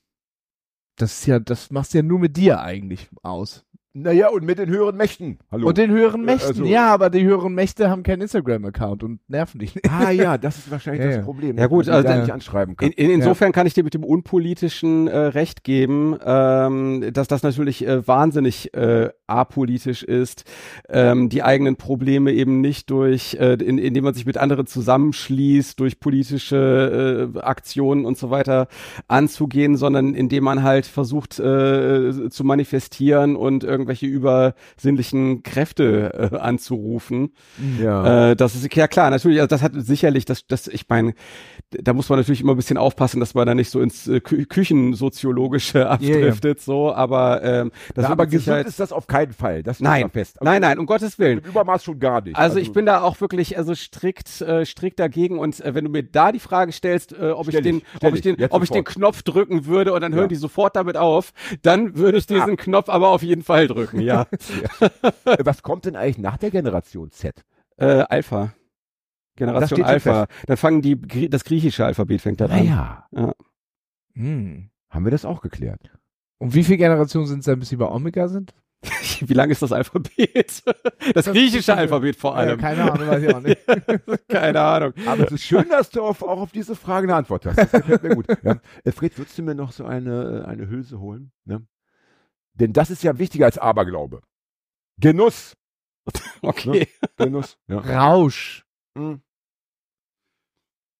das 0.95 1.19
ist 1.19 1.25
ja, 1.25 1.39
das 1.39 1.71
machst 1.71 1.93
du 1.93 1.99
ja 1.99 2.03
nur 2.03 2.19
mit 2.19 2.37
dir 2.37 2.61
eigentlich 2.61 3.09
aus. 3.23 3.65
Naja, 3.93 4.29
und 4.29 4.45
mit 4.45 4.57
den 4.57 4.69
höheren 4.69 4.95
Mächten. 4.95 5.39
Hallo. 5.51 5.67
Und 5.67 5.77
den 5.77 5.91
höheren 5.91 6.21
Äh, 6.21 6.25
Mächten, 6.25 6.47
also- 6.47 6.63
ja, 6.63 6.93
aber 6.93 7.09
die 7.09 7.25
höheren 7.25 7.53
Mächte 7.53 7.89
haben 7.89 8.03
keinen 8.03 8.21
Instagram-Account 8.21 9.03
und 9.03 9.19
nerven 9.27 9.59
dich 9.59 9.75
nicht. 9.75 9.91
ah 9.91 10.11
ja, 10.11 10.37
das 10.37 10.59
ist 10.59 10.71
wahrscheinlich 10.71 11.01
Ja, 11.01 11.07
das 11.07 11.15
ja. 11.17 11.21
Problem. 11.23 11.57
Ja, 11.57 11.67
gut, 11.67 11.87
dass 11.87 11.95
man 11.95 12.03
die 12.03 12.07
also- 12.07 12.21
nicht 12.21 12.31
anschreiben 12.31 12.77
kann. 12.77 12.89
In, 12.91 12.93
in, 12.93 13.11
insofern 13.11 13.51
kann 13.51 13.67
ich 13.67 13.73
dir 13.73 13.83
mit 13.83 13.93
dem 13.93 14.05
unpolitischen 14.05 15.09
äh, 15.09 15.17
Recht 15.17 15.65
geben, 15.65 16.15
ähm, 16.23 17.03
dass 17.11 17.27
das 17.27 17.43
natürlich 17.43 17.85
äh, 17.85 18.07
wahnsinnig 18.07 18.73
äh, 18.73 19.09
apolitisch 19.27 20.03
ist, 20.03 20.45
ähm, 20.87 21.27
die 21.27 21.43
eigenen 21.43 21.75
Probleme 21.75 22.31
eben 22.31 22.61
nicht 22.61 22.89
durch, 22.91 23.35
äh, 23.41 23.55
in, 23.55 23.77
indem 23.77 24.05
man 24.05 24.13
sich 24.13 24.25
mit 24.25 24.37
anderen 24.37 24.67
zusammenschließt, 24.67 25.77
durch 25.77 25.99
politische 25.99 27.31
äh, 27.35 27.39
Aktionen 27.41 28.05
und 28.05 28.17
so 28.17 28.29
weiter 28.29 28.67
anzugehen, 29.09 29.75
sondern 29.75 30.13
indem 30.13 30.45
man 30.45 30.63
halt 30.63 30.85
versucht 30.85 31.39
äh, 31.39 32.29
zu 32.29 32.43
manifestieren 32.45 33.35
und 33.35 33.65
irgendwelche 33.81 34.05
übersinnlichen 34.05 35.43
Kräfte 35.43 36.31
äh, 36.31 36.37
anzurufen. 36.37 37.33
ja. 37.81 38.31
Äh, 38.31 38.35
das 38.35 38.55
ist 38.55 38.73
ja 38.75 38.87
klar, 38.87 39.09
natürlich, 39.09 39.39
also 39.39 39.47
das 39.47 39.61
hat 39.61 39.73
sicherlich, 39.75 40.25
das, 40.25 40.47
das, 40.47 40.67
ich 40.67 40.87
meine, 40.87 41.13
da 41.71 41.93
muss 41.93 42.09
man 42.09 42.19
natürlich 42.19 42.41
immer 42.41 42.53
ein 42.53 42.57
bisschen 42.57 42.77
aufpassen, 42.77 43.19
dass 43.19 43.33
man 43.33 43.47
da 43.47 43.55
nicht 43.55 43.69
so 43.69 43.81
ins 43.81 44.07
äh, 44.07 44.19
Kü 44.19 44.45
Küchensoziologische 44.45 45.89
abdriftet, 45.89 46.61
so, 46.61 46.93
aber 46.93 47.43
ähm, 47.43 47.71
das 47.95 48.03
Ja, 48.05 48.09
aber 48.11 48.25
gesund 48.25 48.41
Sicherheit- 48.43 48.67
ist 48.67 48.79
das 48.79 48.91
auf 48.91 49.07
keinen 49.07 49.33
Fall. 49.33 49.63
Das 49.63 49.79
Nein, 49.79 50.09
fest. 50.09 50.39
Also 50.39 50.51
nein, 50.51 50.61
nein, 50.61 50.79
um 50.79 50.85
Gottes 50.85 51.17
Willen. 51.19 51.39
Im 51.39 51.45
Übermaß 51.45 51.83
schon 51.83 51.99
gar 51.99 52.21
nicht. 52.21 52.35
Also 52.35 52.59
ich 52.59 52.71
bin 52.73 52.85
da 52.85 53.01
auch 53.01 53.19
wirklich 53.21 53.57
also 53.57 53.73
strikt 53.75 54.41
äh, 54.41 54.65
strikt 54.65 54.99
dagegen 54.99 55.39
und 55.39 55.59
äh, 55.61 55.73
wenn 55.73 55.85
du 55.85 55.89
mir 55.91 56.03
da 56.03 56.31
die 56.31 56.39
Frage 56.39 56.71
stellst, 56.71 57.13
äh, 57.13 57.31
ob 57.31 57.47
Stell 57.47 57.59
ich 57.59 57.63
den 57.63 57.77
ich, 57.77 57.83
stell 57.97 58.09
ob 58.09 58.15
ich 58.15 58.21
den 58.21 58.37
ob 58.49 58.63
ich 58.63 58.69
den. 58.69 58.83
Knopf 58.83 59.23
drücken 59.23 59.65
würde 59.65 59.93
und 59.93 60.01
dann 60.01 60.13
hören 60.13 60.23
Ja. 60.23 60.27
die 60.27 60.35
sofort 60.35 60.75
damit 60.75 60.97
auf, 60.97 61.33
dann 61.61 61.95
würde 61.95 62.17
ich 62.17 62.27
diesen 62.27 62.57
Knopf 62.57 62.89
aber 62.89 63.09
auf 63.09 63.23
jeden 63.23 63.43
Fall 63.43 63.67
drücken, 63.67 63.99
ja. 64.01 64.27
Äh, 65.25 65.37
Was 65.43 65.61
kommt 65.63 65.85
denn 65.85 65.95
eigentlich 65.95 66.17
nach 66.17 66.37
der 66.37 66.51
Generation 66.51 67.11
Z? 67.11 67.35
äh, 67.77 67.85
Alpha. 68.09 68.53
Das 69.35 69.47
Generation 69.47 69.77
schon 69.79 69.85
Alpha. 69.85 70.27
Dann 70.47 70.57
fangen 70.57 70.81
die 70.81 71.29
das 71.29 71.43
griechische 71.43 71.85
Alphabet 71.85 72.21
fängt 72.21 72.41
dann 72.41 72.51
an. 72.51 72.65
ja. 72.65 73.07
Hm. 74.13 74.69
Haben 74.89 75.05
wir 75.05 75.11
das 75.11 75.23
auch 75.25 75.41
geklärt? 75.41 75.91
Und 76.37 76.53
wie 76.53 76.63
viele 76.63 76.77
Generationen 76.79 77.27
sind 77.27 77.39
es 77.39 77.45
dann, 77.45 77.59
bis 77.59 77.69
sie 77.69 77.77
bei 77.77 77.87
Omega 77.87 78.27
sind? 78.27 78.53
Wie 79.21 79.33
lang 79.35 79.49
ist 79.51 79.61
das 79.61 79.71
Alphabet? 79.71 80.63
Das 81.13 81.25
griechische 81.25 81.75
Alphabet 81.75 82.15
vor 82.15 82.31
Ja, 82.31 82.37
allem. 82.37 82.59
keine 82.59 82.91
Ahnung, 82.91 83.07
weiß 83.07 83.23
ich 83.23 83.33
auch 83.35 83.41
nicht. 83.41 83.59
Keine 84.27 84.61
Ahnung. 84.61 84.93
Aber 85.07 85.25
es 85.25 85.31
ist 85.31 85.43
schön, 85.43 85.67
dass 85.69 85.89
du 85.89 86.01
auf, 86.03 86.21
auch 86.23 86.39
auf 86.41 86.51
diese 86.51 86.75
Frage 86.75 87.07
eine 87.07 87.15
Antwort 87.15 87.45
hast. 87.45 87.57
Das 87.57 87.71
gefällt 87.71 88.03
mir 88.03 88.15
gut. 88.15 88.27
Ja. 88.43 88.59
Fred, 88.91 89.17
würdest 89.17 89.37
du 89.37 89.43
mir 89.43 89.55
noch 89.55 89.71
so 89.71 89.83
eine, 89.85 90.45
eine 90.47 90.67
Hülse 90.69 90.99
holen? 90.99 91.31
Ne? 91.45 91.65
Denn 92.53 92.73
das 92.73 92.89
ist 92.91 93.03
ja 93.03 93.17
wichtiger 93.17 93.45
als 93.45 93.57
Aberglaube. 93.57 94.21
Genuss. 94.99 95.55
Okay. 96.41 96.87
Genuss. 97.17 97.57
Ja. 97.67 97.79
Rausch. 97.79 98.63
Mhm. 98.95 99.21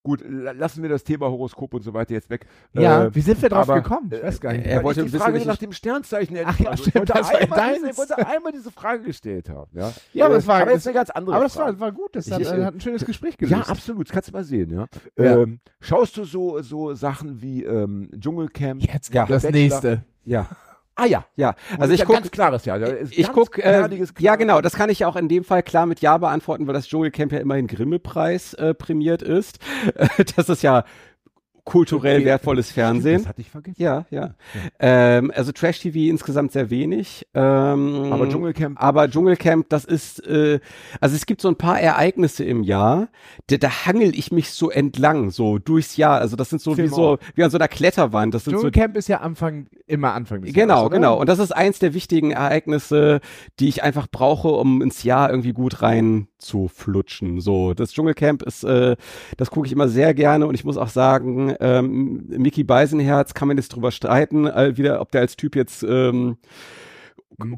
Gut, 0.04 0.24
la- 0.28 0.54
lassen 0.54 0.82
wir 0.82 0.90
das 0.90 1.04
Thema 1.04 1.28
Horoskop 1.30 1.76
und 1.76 1.84
so 1.84 1.94
weiter 1.94 2.14
jetzt 2.16 2.32
weg. 2.32 2.48
Ja, 2.74 3.04
Äh, 3.06 3.14
wie 3.16 3.22
sind 3.22 3.40
wir 3.40 3.50
drauf 3.50 3.70
aber, 3.70 3.82
gekommen? 3.84 4.10
Ich 4.12 4.24
weiß 4.24 4.42
gar 4.42 4.52
nicht. 4.54 4.66
er 4.66 4.78
weil 4.78 4.84
wollte 4.86 5.04
die 5.06 5.10
Frage 5.16 5.46
nach 5.46 5.58
dem 5.58 5.72
Sternzeichen 5.72 6.38
Ach 6.44 6.60
ja, 6.60 6.70
also 6.72 6.82
stimmt, 6.82 6.96
ich, 6.96 7.00
wollte 7.02 7.14
das 7.14 7.30
war 7.32 7.40
einmal 7.40 7.90
ich 7.92 7.98
wollte 8.00 8.28
einmal 8.28 8.52
diese 8.52 8.72
Frage 8.72 9.04
gestellt 9.04 9.48
haben. 9.50 9.70
Ja, 9.78 9.94
Ja, 10.14 10.26
aber 10.26 10.34
Äh, 10.34 10.38
es 10.40 10.48
war- 10.48 10.62
aber 10.64 10.72
es- 10.74 10.88
eine 10.88 10.96
ganz 10.96 11.12
andere 11.12 11.36
Aber 11.36 11.44
das 11.44 11.56
war, 11.56 11.80
war 11.80 11.92
gut, 11.92 12.16
das 12.16 12.26
Ich- 12.26 12.34
hat, 12.34 12.42
ich- 12.42 12.48
äh, 12.48 12.66
hat 12.66 12.74
ein 12.74 12.82
schönes 12.82 13.06
Gespräch 13.06 13.38
gelöst. 13.38 13.52
Ja, 13.52 13.72
absolut, 13.72 14.08
das 14.08 14.14
kannst 14.14 14.30
du 14.30 14.34
mal 14.34 14.44
sehen, 14.44 14.72
ja. 14.74 14.88
Ja. 15.24 15.42
Ähm, 15.44 15.60
schaust 15.80 16.18
du 16.18 16.24
so, 16.24 16.60
so 16.64 16.96
Sachen 16.96 17.40
wie 17.44 17.64
ähm, 17.64 18.10
Dschungelcamp? 18.20 18.82
Jetzt 18.82 19.14
Ja, 19.14 19.22
kommt 19.26 19.36
das 19.36 19.44
Bachelor. 19.44 19.60
nächste. 19.62 20.04
Ja. 20.26 20.48
Ah 21.02 21.08
ja. 21.08 21.26
Ja. 21.36 21.56
Also 21.80 21.94
ich 21.94 22.02
ja 22.02 22.06
guck, 22.06 22.16
ganz 22.16 22.30
klares 22.30 22.66
Ja. 22.66 22.78
Ich 23.10 23.24
ganz 23.24 23.34
guck, 23.34 23.58
äh, 23.58 24.06
ja 24.20 24.36
genau, 24.36 24.58
Ja. 24.58 24.62
das 24.62 24.74
kann 24.74 24.92
ich 24.92 25.04
auch 25.04 25.16
in 25.16 25.28
dem 25.30 25.44
Fall 25.44 25.64
klar 25.64 25.88
mit 25.88 26.00
Ja 26.02 26.20
beantworten, 26.20 26.68
weil 26.68 26.76
das 26.76 26.88
Dschungelcamp 26.88 27.32
ja 27.32 27.40
immerhin 27.40 27.66
Grimme-Preis 27.66 28.54
äh, 28.54 28.76
prämiert 28.76 29.24
ist. 29.24 29.58
das 30.36 30.48
ist 30.48 30.62
ja 30.62 30.84
kulturell 31.64 32.18
Okay. 32.18 32.26
wertvolles 32.26 32.72
Fernsehen. 32.72 33.20
Das 33.20 33.28
hatte 33.28 33.42
ich 33.42 33.50
vergessen. 33.50 33.82
Ja, 33.82 34.06
ja. 34.10 34.36
Ähm, 34.80 35.32
also 35.36 35.52
Trash-TV 35.52 36.10
insgesamt 36.10 36.52
sehr 36.52 36.70
wenig. 36.70 37.28
Ähm, 37.34 38.10
Aber 38.12 38.28
Dschungelcamp. 38.28 38.82
aber 38.82 39.10
Dschungelcamp, 39.10 39.70
das 39.70 39.86
ist, 39.86 40.26
äh, 40.28 40.60
also 41.00 41.16
es 41.16 41.26
gibt 41.26 41.42
so 41.42 41.48
ein 41.48 41.56
paar 41.56 41.80
Ereignisse 41.80 42.44
im 42.44 42.64
Jahr, 42.64 43.10
da, 43.48 43.58
da 43.58 43.86
hangel 43.86 44.18
ich 44.18 44.32
mich 44.32 44.52
so 44.52 44.70
entlang, 44.70 45.30
so 45.32 45.58
durchs 45.60 45.98
Jahr. 45.98 46.20
Also 46.20 46.36
das 46.36 46.50
sind 46.50 46.62
so 46.62 46.76
Film 46.76 46.90
wie 46.90 46.94
so, 46.94 47.18
wie 47.36 47.44
an 47.44 47.50
so 47.52 47.58
einer 47.58 47.68
Kletterwand. 47.68 48.34
Das 48.34 48.44
sind 48.46 48.54
so 48.54 48.62
Dschungelcamp 48.62 48.98
ist 48.98 49.08
ja 49.08 49.22
Anfang, 49.22 49.68
immer 49.88 50.14
Anfang 50.14 50.42
des 50.42 50.54
Genau, 50.54 50.76
Jahres, 50.78 50.92
genau. 50.92 51.20
Und 51.20 51.28
das 51.30 51.40
ist 51.40 51.52
eins 51.52 51.80
der 51.80 51.94
wichtigen 51.94 52.32
Ereignisse, 52.32 53.20
die 53.60 53.68
ich 53.68 53.84
einfach 53.84 54.08
brauche, 54.12 54.50
um 54.50 54.82
ins 54.82 55.04
Jahr 55.04 55.30
irgendwie 55.30 55.54
gut 55.54 55.82
rein 55.82 56.28
zu 56.38 56.68
flutschen. 56.68 57.40
So, 57.40 57.74
das 57.74 57.92
Dschungelcamp 57.94 58.42
ist, 58.44 58.64
äh, 58.64 58.96
das 59.38 59.52
gucke 59.52 59.68
ich 59.68 59.74
immer 59.74 59.88
sehr 59.88 60.14
gerne 60.14 60.48
und 60.48 60.56
ich 60.56 60.64
muss 60.64 60.78
auch 60.78 60.90
sagen, 60.90 61.51
ähm, 61.60 62.26
Mickey 62.28 62.64
Beisenherz 62.64 63.34
kann 63.34 63.48
man 63.48 63.58
jetzt 63.58 63.70
drüber 63.70 63.92
streiten, 63.92 64.48
äh, 64.48 64.78
wieder, 64.78 65.02
ob 65.02 65.12
der 65.12 65.22
als 65.22 65.36
Typ 65.36 65.56
jetzt 65.56 65.84
ähm, 65.84 66.38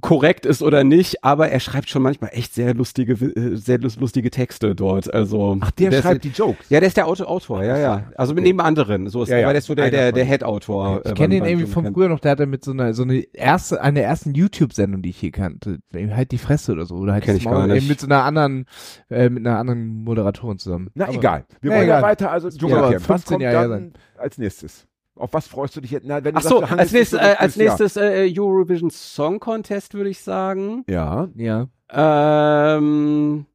korrekt 0.01 0.45
ist 0.45 0.61
oder 0.61 0.83
nicht, 0.83 1.23
aber 1.23 1.49
er 1.49 1.59
schreibt 1.59 1.89
schon 1.89 2.01
manchmal 2.01 2.29
echt 2.33 2.53
sehr 2.53 2.73
lustige, 2.73 3.13
äh, 3.13 3.55
sehr 3.57 3.79
lus- 3.79 3.99
lustige 3.99 4.29
Texte 4.31 4.75
dort. 4.75 5.13
Also 5.13 5.57
Ach, 5.59 5.71
der, 5.71 5.91
ist- 5.91 6.01
schreibt 6.03 6.23
die 6.23 6.29
Jokes. 6.29 6.69
ja, 6.69 6.79
der 6.79 6.87
ist 6.87 6.95
der 6.97 7.07
Autor, 7.07 7.27
Autor 7.29 7.63
ja, 7.63 7.77
ja. 7.77 8.11
Also 8.15 8.33
mit 8.33 8.43
neben 8.43 8.61
anderen. 8.61 9.07
So 9.09 9.23
ist 9.23 9.29
Ja, 9.29 9.37
ja. 9.39 9.49
der 9.49 9.57
ist 9.57 9.65
so 9.65 9.75
der, 9.75 9.91
der, 9.91 10.11
der. 10.11 10.23
Head-Autor. 10.25 11.01
Ich 11.03 11.11
äh, 11.11 11.13
kenne 11.15 11.39
beim 11.39 11.47
irgendwie 11.49 11.67
von 11.67 11.93
früher 11.93 12.07
noch, 12.09 12.19
der 12.19 12.31
hatte 12.31 12.45
mit 12.45 12.63
so 12.63 12.71
einer, 12.71 12.93
so 12.93 13.03
eine 13.03 13.17
erste, 13.33 13.81
eine 13.81 13.99
der 13.99 14.07
ersten 14.07 14.33
YouTube-Sendung, 14.33 15.01
die 15.01 15.09
ich 15.09 15.17
hier 15.17 15.31
kannte. 15.31 15.79
Halt 15.93 16.31
die 16.31 16.37
Fresse 16.37 16.71
oder 16.71 16.85
so. 16.85 16.95
Oder 16.95 17.13
halt 17.13 17.23
Kenn 17.25 17.35
ich 17.35 17.45
Maul, 17.45 17.55
gar 17.55 17.67
nicht. 17.67 17.77
Eben 17.77 17.87
mit 17.87 17.99
so 17.99 18.07
einer 18.07 18.23
anderen, 18.23 18.65
äh, 19.09 19.29
mit 19.29 19.45
einer 19.45 19.57
anderen 19.59 20.03
Moderatorin 20.03 20.59
zusammen. 20.59 20.91
Na 20.93 21.05
Aber- 21.05 21.13
egal. 21.15 21.45
Wir 21.61 21.71
Na, 21.71 21.77
wollen 21.77 21.87
ja 21.89 22.01
weiter. 22.01 22.31
Also 22.31 22.49
Dschungelcamp. 22.49 22.93
Was 22.95 23.03
15 23.03 23.33
kommt 23.35 23.41
Jahre 23.43 23.69
dann 23.69 23.93
als 24.17 24.37
nächstes? 24.37 24.87
Auf 25.15 25.33
was 25.33 25.47
freust 25.47 25.75
du 25.75 25.81
dich 25.81 25.91
jetzt? 25.91 26.05
Na, 26.07 26.23
wenn 26.23 26.33
du 26.33 26.39
Ach 26.39 26.43
sagst, 26.43 26.55
so, 26.55 26.61
du 26.61 26.77
als 26.77 26.91
nächstes, 26.91 27.19
äh, 27.19 27.35
als 27.37 27.55
nächstes 27.55 27.97
äh, 27.97 28.33
Eurovision 28.35 28.89
Song 28.89 29.39
Contest 29.39 29.93
würde 29.93 30.09
ich 30.09 30.21
sagen. 30.21 30.83
Ja. 30.87 31.29
Ja. 31.35 31.67
Ähm, 31.89 33.45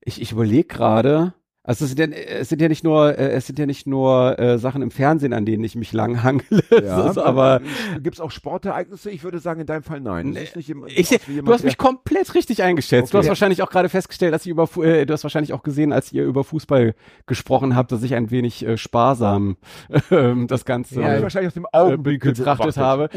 ich 0.00 0.20
ich 0.20 0.32
überlege 0.32 0.66
gerade. 0.66 1.34
Also 1.66 1.84
es 1.84 1.90
sind, 1.90 1.98
ja, 2.00 2.06
es 2.16 2.48
sind 2.48 2.62
ja 2.62 2.68
nicht 2.68 2.84
nur, 2.84 3.18
äh, 3.18 3.30
es 3.32 3.46
sind 3.46 3.58
ja 3.58 3.66
nicht 3.66 3.86
nur 3.86 4.38
äh, 4.38 4.56
Sachen 4.58 4.82
im 4.82 4.90
Fernsehen, 4.90 5.32
an 5.32 5.44
denen 5.44 5.64
ich 5.64 5.74
mich 5.76 5.92
lang 5.92 6.22
hangle. 6.22 6.62
Ja, 6.86 7.10
ist 7.10 7.18
aber 7.18 7.60
gibt 8.00 8.16
es 8.16 8.20
auch 8.20 8.30
Sportereignisse? 8.30 9.10
Ich 9.10 9.24
würde 9.24 9.38
sagen, 9.40 9.60
in 9.60 9.66
deinem 9.66 9.82
Fall 9.82 10.00
nein. 10.00 10.34
Ist 10.36 10.54
nicht 10.56 10.70
im- 10.70 10.84
ich 10.86 11.08
seh, 11.08 11.16
aus 11.16 11.22
wie 11.22 11.30
du 11.30 11.32
jemand, 11.36 11.54
hast 11.54 11.64
mich 11.64 11.76
komplett 11.78 12.34
richtig 12.34 12.62
eingeschätzt. 12.62 13.12
Du 13.12 13.18
Okay. 13.18 13.24
hast 13.24 13.28
wahrscheinlich 13.30 13.62
auch 13.62 13.70
gerade 13.70 13.88
festgestellt, 13.88 14.32
dass 14.32 14.46
ich 14.46 14.50
über, 14.50 14.68
äh, 14.84 15.04
du 15.06 15.12
hast 15.12 15.24
wahrscheinlich 15.24 15.52
auch 15.52 15.62
gesehen, 15.62 15.92
als 15.92 16.12
ihr 16.12 16.24
über 16.24 16.44
Fußball 16.44 16.94
gesprochen 17.26 17.74
habt, 17.74 17.90
dass 17.92 18.02
ich 18.02 18.14
ein 18.14 18.30
wenig 18.30 18.64
äh, 18.64 18.76
sparsam 18.76 19.56
ähm, 20.10 20.46
das 20.46 20.64
Ganze 20.64 21.00
Ja, 21.00 21.14
ich 21.14 21.20
äh, 21.20 21.22
wahrscheinlich 21.22 21.48
aus 21.48 21.54
dem 21.54 21.66
Augenwinkel 21.72 22.32
betrachtet 22.32 22.76
habe. 22.76 23.08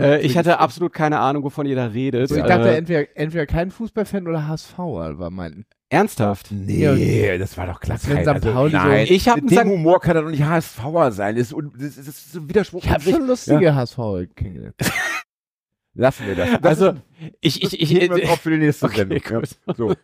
Äh, 0.00 0.22
ich 0.22 0.36
hatte 0.36 0.58
absolut 0.58 0.92
keine 0.92 1.20
Ahnung, 1.20 1.44
wovon 1.44 1.66
ihr 1.66 1.76
da 1.76 1.86
redet. 1.86 2.28
So, 2.30 2.36
ich 2.36 2.42
dachte, 2.42 2.70
äh, 2.70 2.76
entweder, 2.76 3.04
entweder 3.16 3.46
kein 3.46 3.70
Fußballfan 3.70 4.26
oder 4.26 4.48
HSV 4.48 4.78
war 4.78 5.30
mein. 5.30 5.66
Ernsthaft. 5.92 6.48
Nee, 6.50 7.38
das 7.38 7.56
war 7.56 7.66
doch. 7.66 7.80
Das 7.80 8.08
wäre 8.08 8.22
St. 8.38 8.44
Pauli 8.52 8.72
so- 8.72 8.76
nein, 8.78 9.06
Ich 9.08 9.28
hab 9.28 9.36
mit 9.36 9.44
einen 9.44 9.48
dem 9.50 9.58
St. 9.58 9.64
Humor 9.66 10.00
kann 10.00 10.16
er 10.16 10.22
doch 10.22 10.30
nicht 10.30 10.42
HSVer 10.44 11.12
sein. 11.12 11.36
Das 11.36 11.46
ist, 11.48 11.52
un- 11.54 11.72
das 11.74 11.82
ist, 11.96 11.98
das 11.98 12.08
ist 12.08 12.32
so 12.32 12.40
ein 12.40 12.48
Widerspruch. 12.48 12.82
Ich 12.84 12.90
habe 12.90 13.02
schon 13.02 13.26
lustige 13.26 13.74
HSV 13.74 13.98
kennengelernt. 14.34 14.74
Lassen 15.94 16.26
wir 16.26 16.34
das. 16.34 16.48
das 16.52 16.64
Also 16.64 16.88
ist, 16.88 16.96
ich 17.42 17.62
ich 17.62 17.80
ich 17.82 17.90
wir 17.90 18.02
äh, 18.10 18.26
drauf 18.26 18.40
für 18.40 18.50
die 18.50 18.56
nächste 18.56 18.86
Okay, 18.86 18.96
Sendung. 18.96 19.20
Ja. 19.68 19.74
So. 19.76 19.94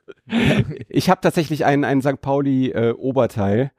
ich 0.88 1.08
habe 1.08 1.20
tatsächlich 1.22 1.64
einen 1.64 1.84
einen 1.84 2.02
St. 2.02 2.20
Pauli 2.20 2.70
äh, 2.72 2.92
Oberteil. 2.92 3.72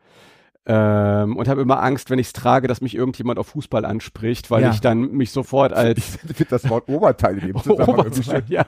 Ähm, 0.72 1.36
und 1.36 1.48
habe 1.48 1.62
immer 1.62 1.82
Angst, 1.82 2.12
wenn 2.12 2.20
ich 2.20 2.28
es 2.28 2.34
trage, 2.34 2.68
dass 2.68 2.80
mich 2.80 2.94
irgendjemand 2.94 3.40
auf 3.40 3.48
Fußball 3.48 3.86
anspricht, 3.86 4.52
weil 4.52 4.62
Ja. 4.62 4.70
ich 4.70 4.82
dann 4.82 5.12
mich 5.14 5.32
sofort 5.32 5.74
als 5.74 6.20
Ich 6.40 6.48
das 6.48 6.70
Wort 6.70 6.88
Oberteil 6.88 7.40
in 7.40 7.48
dem 7.48 7.58
Zusammenhang 7.64 8.06
irgendwie 8.06 8.30
Oberteil, 8.30 8.44
ja, 8.48 8.66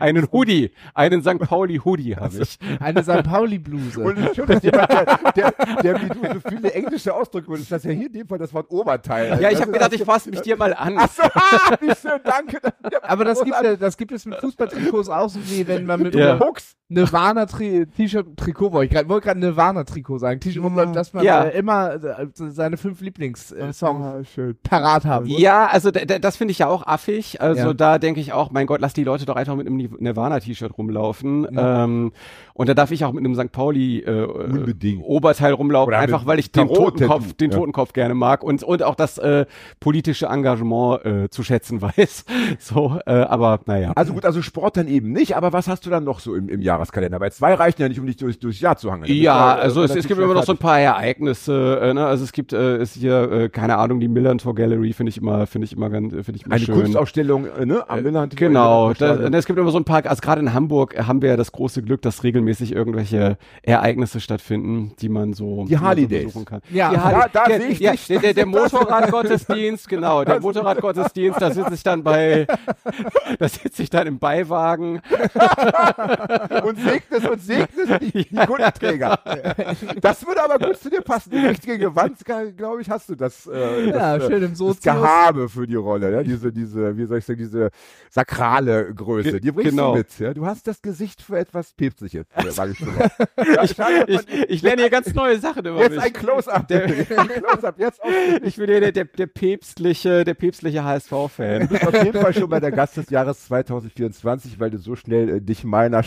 einen 0.00 0.26
Hoodie, 0.32 0.72
einen 0.92 1.22
St. 1.22 1.38
Pauli 1.38 1.76
Hoodie 1.84 2.16
habe 2.16 2.36
ich. 2.36 2.58
Eine 2.80 3.02
St. 3.04 3.22
Pauli-Bluse. 3.22 4.00
Und 4.00 4.18
es 4.18 4.26
ist 4.30 4.36
schön, 4.36 4.46
dass 4.46 4.62
jemand, 4.62 4.90
der, 4.90 5.06
der, 5.36 5.54
der 5.82 6.02
wie 6.02 6.08
du 6.08 6.14
so 6.34 6.48
viele 6.48 6.72
englische 6.72 7.14
Ausdrücke 7.14 7.48
benutzt, 7.48 7.70
das 7.70 7.84
ist 7.84 7.88
ja 7.90 7.96
hier 7.96 8.06
in 8.08 8.12
dem 8.12 8.26
Fall 8.26 8.38
das 8.38 8.52
Wort 8.52 8.68
Oberteil. 8.70 9.40
Ja, 9.40 9.50
ich 9.50 9.60
habe 9.60 9.70
gedacht, 9.70 9.92
ich 9.92 10.02
fasse 10.02 10.30
mich 10.30 10.40
dir 10.40 10.56
mal 10.56 10.74
an. 10.74 10.96
Ach 10.98 11.08
so, 11.12 11.22
wie 11.80 11.94
schön, 11.94 12.20
danke. 12.24 12.58
Aber 13.02 13.24
das 13.24 13.44
gibt, 13.44 13.56
das 13.78 13.96
gibt 13.96 14.10
es 14.10 14.26
mit 14.26 14.40
Fußballtrikots 14.40 15.08
auch 15.08 15.28
so 15.28 15.38
wie 15.44 15.66
wenn 15.68 15.86
man 15.86 16.02
mit 16.02 16.14
Ja. 16.16 16.40
Hooks. 16.40 16.74
Nirvana-T-Shirt, 16.88 18.36
Trikot, 18.36 18.72
wollte 18.72 18.86
ich 18.86 18.90
gerade 18.92 19.08
wollte 19.08 19.26
gerade 19.26 19.40
Nirvana-Trikot 19.40 20.18
sagen. 20.18 20.40
T-Shirt, 20.40 20.62
wo 20.62 20.68
man, 20.68 20.92
dass 20.92 21.12
man 21.12 21.24
Ja. 21.24 21.44
äh, 21.44 21.58
immer 21.58 21.94
äh, 21.94 22.26
seine 22.32 22.76
fünf 22.76 23.00
Lieblingssongs 23.00 23.80
Ah, 23.80 24.22
schön. 24.24 24.56
parat 24.62 25.04
haben 25.04 25.26
muss. 25.28 25.40
Ja, 25.40 25.66
also 25.66 25.90
das 25.90 26.36
finde 26.36 26.52
ich 26.52 26.58
ja 26.60 26.68
auch 26.68 26.86
affig. 26.86 27.40
Also 27.40 27.68
Ja. 27.68 27.74
da 27.74 27.98
denke 27.98 28.20
ich 28.20 28.32
auch, 28.32 28.50
mein 28.50 28.66
Gott, 28.66 28.80
lass 28.80 28.92
die 28.94 29.04
Leute 29.04 29.26
doch 29.26 29.36
einfach 29.36 29.56
mit 29.56 29.66
einem 29.66 29.76
Ni- 29.76 29.90
Nirvana-T-Shirt 29.98 30.76
rumlaufen. 30.78 31.48
Ähm, 31.56 32.12
und 32.54 32.68
da 32.68 32.74
darf 32.74 32.90
ich 32.92 33.04
auch 33.04 33.12
mit 33.12 33.24
einem 33.24 33.34
St. 33.34 33.50
Pauli 33.52 34.00
äh, 34.00 34.24
Unbedingt. 34.24 35.02
Oberteil 35.04 35.52
rumlaufen, 35.54 35.88
Oder 35.88 35.98
einfach 35.98 36.24
weil 36.26 36.38
ich 36.38 36.52
den. 36.52 36.68
Totenkopf, 36.68 37.32
den 37.34 37.50
Ja. 37.50 37.56
Totenkopf 37.58 37.92
gerne 37.92 38.14
mag 38.14 38.42
und 38.44 38.62
und 38.62 38.82
auch 38.82 38.94
das 38.94 39.18
äh, 39.18 39.46
politische 39.80 40.26
Engagement 40.26 41.04
äh, 41.04 41.28
zu 41.30 41.42
schätzen 41.42 41.82
weiß. 41.82 42.24
So, 42.58 42.98
äh, 43.06 43.12
aber 43.12 43.60
naja. 43.66 43.92
Also 43.96 44.12
gut, 44.14 44.24
also 44.24 44.40
Sport 44.40 44.76
dann 44.76 44.88
eben 44.88 45.12
nicht, 45.12 45.36
aber 45.36 45.52
was 45.52 45.68
hast 45.68 45.84
du 45.86 45.90
dann 45.90 46.04
noch 46.04 46.20
so 46.20 46.34
im, 46.34 46.48
im 46.48 46.60
Jahreskalender? 46.76 47.20
Weil 47.20 47.32
zwei 47.32 47.54
reichen 47.54 47.80
ja 47.82 47.88
nicht, 47.88 47.98
um 48.00 48.06
dich 48.06 48.16
durch, 48.16 48.38
durchs 48.38 48.60
Jahr 48.60 48.76
zu 48.76 48.92
hangeln. 48.92 49.12
Ja, 49.12 49.56
Das 49.56 49.58
ist 49.58 49.62
also 49.64 49.80
äh, 49.82 49.84
es, 49.84 49.96
es 49.96 50.06
gibt 50.08 50.20
immer 50.20 50.34
noch 50.34 50.44
so 50.44 50.52
ein 50.52 50.58
paar 50.58 50.78
Ereignisse. 50.78 51.80
Äh, 51.82 51.94
ne? 51.94 52.06
Also 52.06 52.24
es 52.24 52.32
gibt 52.32 52.52
äh, 52.52 52.78
ist 52.80 52.94
hier 52.94 53.30
äh, 53.32 53.48
keine 53.48 53.78
Ahnung 53.78 54.00
die 54.00 54.08
Millantor 54.08 54.54
Gallery 54.54 54.92
finde 54.92 55.10
ich 55.10 55.18
immer 55.18 55.46
finde 55.46 55.64
ich 55.66 55.72
immer 55.72 55.90
ganz 55.90 56.12
äh, 56.12 56.22
finde 56.22 56.38
ich 56.38 56.46
immer 56.46 56.54
Eine 56.54 56.64
schön. 56.64 56.74
Kunstausstellung 56.74 57.46
äh, 57.58 57.66
ne, 57.66 57.88
am 57.88 58.02
Milland. 58.02 58.36
Genau, 58.36 58.92
Da, 58.92 59.16
da, 59.16 59.36
es 59.38 59.46
gibt 59.46 59.58
immer 59.58 59.70
so 59.70 59.78
ein 59.78 59.84
paar, 59.84 60.04
also 60.06 60.20
gerade 60.20 60.40
in 60.40 60.52
Hamburg 60.52 60.94
äh, 60.94 61.02
haben 61.04 61.22
wir 61.22 61.30
ja 61.30 61.36
das 61.36 61.52
große 61.52 61.82
Glück, 61.82 62.02
dass 62.02 62.22
regelmäßig 62.24 62.72
irgendwelche 62.72 63.38
Ereignisse 63.62 64.20
stattfinden, 64.20 64.92
die 65.00 65.08
man 65.08 65.32
so, 65.32 65.64
Die 65.68 65.78
Harley 65.78 66.06
man 66.08 66.28
so 66.30 66.44
kann. 66.44 66.60
Ja, 66.70 66.90
die 66.90 66.96
da- 66.96 67.02
Harley, 67.02 67.30
da 67.32 67.44
der, 67.44 67.60
sehe 67.60 67.68
ich 67.70 67.80
ja, 67.80 67.92
dich. 67.92 68.06
der, 68.06 68.18
der, 68.20 68.34
der 68.34 68.46
Motorradgottesdienst, 68.46 69.88
genau, 69.88 70.24
der 70.24 70.40
Motorradgottesdienst, 70.40 71.40
da 71.40 71.50
sitze 71.50 71.74
ich 71.74 71.82
dann 71.82 72.02
bei, 72.02 72.46
da 73.38 73.48
sitze 73.48 73.82
ich 73.82 73.90
dann 73.90 74.06
im 74.06 74.18
Beiwagen. 74.18 75.00
und 76.66 76.78
segnest 76.78 77.28
und 77.28 77.40
segnest 77.40 78.02
die, 78.02 78.24
die 78.28 78.36
Kundenträger. 78.36 79.18
Das 80.00 80.26
würde 80.26 80.42
aber 80.42 80.58
gut 80.64 80.78
zu 80.78 80.90
dir 80.90 81.00
passen. 81.00 81.30
Die 81.30 81.38
richtige 81.38 81.78
Gewand, 81.78 82.18
glaube 82.56 82.82
ich, 82.82 82.90
hast 82.90 83.08
du 83.08 83.14
das, 83.14 83.46
äh, 83.46 83.88
Ja, 83.88 84.18
das, 84.18 84.28
äh, 84.28 84.32
schön 84.32 84.42
im 84.42 84.54
das. 84.56 84.80
Gehabe 84.80 85.48
für 85.48 85.66
die 85.66 85.74
Rolle, 85.74 86.10
ne? 86.10 86.24
diese, 86.24 86.52
diese, 86.52 86.96
wie 86.96 87.06
soll 87.06 87.18
ich 87.18 87.24
sagen, 87.24 87.38
diese 87.38 87.70
sakrale 88.10 88.92
Größe. 88.94 89.40
Die 89.40 89.52
bringst 89.52 89.70
genau. 89.70 89.92
du 89.92 89.98
mit. 89.98 90.18
Ja? 90.18 90.34
Du 90.34 90.46
hast 90.46 90.66
das 90.66 90.82
Gesicht 90.82 91.22
für 91.22 91.38
etwas 91.38 91.72
Päpstliches, 91.72 92.26
äh, 92.34 92.50
sag 92.50 92.70
ich. 92.70 92.80
Ja, 93.36 93.62
dass 93.62 93.70
Ich, 94.08 94.50
ich 94.50 94.62
lerne 94.62 94.82
hier 94.82 94.90
ganz 94.90 95.12
neue 95.14 95.38
Sachen 95.38 95.64
über 95.66 95.80
Jetzt 95.80 95.96
mich. 95.96 96.02
ein 96.02 96.12
Close-Up. 96.12 96.66
Ein 96.70 97.28
Close-Up. 97.28 97.78
Jetzt 97.78 98.02
auf 98.02 98.10
ich 98.42 98.56
bin 98.56 98.66
hier 98.66 98.80
der, 98.80 98.92
der, 98.92 99.04
der 99.04 99.26
päpstliche, 99.26 100.24
der 100.24 100.34
päpstliche 100.34 100.84
HSV-Fan. 100.84 101.60
Du 101.60 101.68
bist 101.68 101.86
auf 101.86 101.94
jeden 101.94 102.20
Fall 102.20 102.34
schon 102.34 102.48
mal 102.48 102.60
der 102.60 102.72
Gast 102.72 102.96
des 102.96 103.10
Jahres 103.10 103.46
2024, 103.46 104.58
weil 104.58 104.70
du 104.70 104.78
so 104.78 104.96
schnell 104.96 105.28
äh, 105.28 105.40
dich 105.40 105.64
meiner 105.64 106.02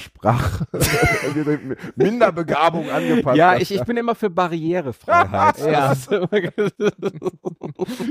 Sprach 0.49 0.65
Minderbegabung 1.95 2.89
angepasst 2.89 3.37
Ja, 3.37 3.57
ich, 3.57 3.73
ich 3.73 3.83
bin 3.83 3.97
immer 3.97 4.15
für 4.15 4.29
Barrierefreiheit. 4.29 5.55
Ja. 5.69 5.93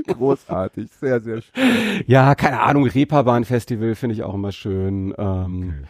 Großartig, 0.07 0.91
sehr, 1.01 1.21
sehr 1.21 1.43
schön. 1.43 2.05
ja, 2.07 2.35
keine 2.35 2.61
Ahnung, 2.61 2.87
Reeperbahn-Festival 2.87 3.95
finde 3.95 4.15
ich 4.15 4.23
auch 4.23 4.35
immer 4.35 4.53
schön. 4.53 5.15
Ähm, 5.19 5.85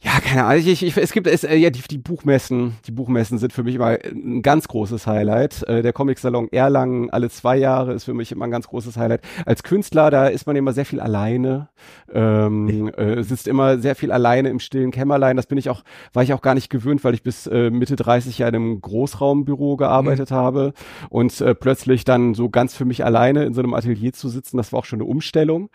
Ja, 0.00 0.20
keine 0.20 0.44
Ahnung. 0.44 0.62
Ich, 0.64 0.82
ich, 0.84 0.96
es 0.96 1.10
gibt 1.10 1.26
es, 1.26 1.42
äh, 1.42 1.56
ja 1.56 1.70
die, 1.70 1.82
die 1.82 1.98
Buchmessen. 1.98 2.76
Die 2.86 2.92
Buchmessen 2.92 3.38
sind 3.38 3.52
für 3.52 3.64
mich 3.64 3.74
immer 3.74 3.98
ein 4.04 4.42
ganz 4.42 4.68
großes 4.68 5.08
Highlight. 5.08 5.64
Äh, 5.64 5.82
der 5.82 5.92
Comic-Salon 5.92 6.48
Erlangen 6.52 7.10
alle 7.10 7.28
zwei 7.30 7.56
Jahre 7.56 7.94
ist 7.94 8.04
für 8.04 8.14
mich 8.14 8.30
immer 8.30 8.44
ein 8.44 8.52
ganz 8.52 8.68
großes 8.68 8.96
Highlight. 8.96 9.22
Als 9.44 9.64
Künstler, 9.64 10.12
da 10.12 10.28
ist 10.28 10.46
man 10.46 10.54
immer 10.54 10.72
sehr 10.72 10.84
viel 10.84 11.00
alleine, 11.00 11.68
ähm, 12.12 12.92
äh, 12.96 13.24
sitzt 13.24 13.48
immer 13.48 13.78
sehr 13.78 13.96
viel 13.96 14.12
alleine 14.12 14.50
im 14.50 14.60
stillen 14.60 14.92
Kämmerlein. 14.92 15.36
Das 15.36 15.46
bin 15.46 15.58
ich 15.58 15.68
auch, 15.68 15.82
war 16.12 16.22
ich 16.22 16.32
auch 16.32 16.42
gar 16.42 16.54
nicht 16.54 16.70
gewöhnt, 16.70 17.02
weil 17.02 17.14
ich 17.14 17.24
bis 17.24 17.48
äh, 17.48 17.70
Mitte 17.70 17.96
30 17.96 18.38
ja 18.38 18.46
in 18.46 18.54
einem 18.54 18.80
Großraumbüro 18.80 19.76
gearbeitet 19.76 20.30
habe 20.30 20.74
und 21.10 21.40
äh, 21.40 21.56
plötzlich 21.56 22.04
dann 22.04 22.34
so 22.34 22.50
ganz 22.50 22.76
für 22.76 22.84
mich 22.84 23.04
alleine 23.04 23.44
in 23.44 23.52
so 23.52 23.62
einem 23.62 23.74
Atelier 23.74 24.12
zu 24.12 24.28
sitzen, 24.28 24.58
das 24.58 24.72
war 24.72 24.78
auch 24.78 24.84
schon 24.84 25.00
eine 25.00 25.08
Umstellung. 25.08 25.70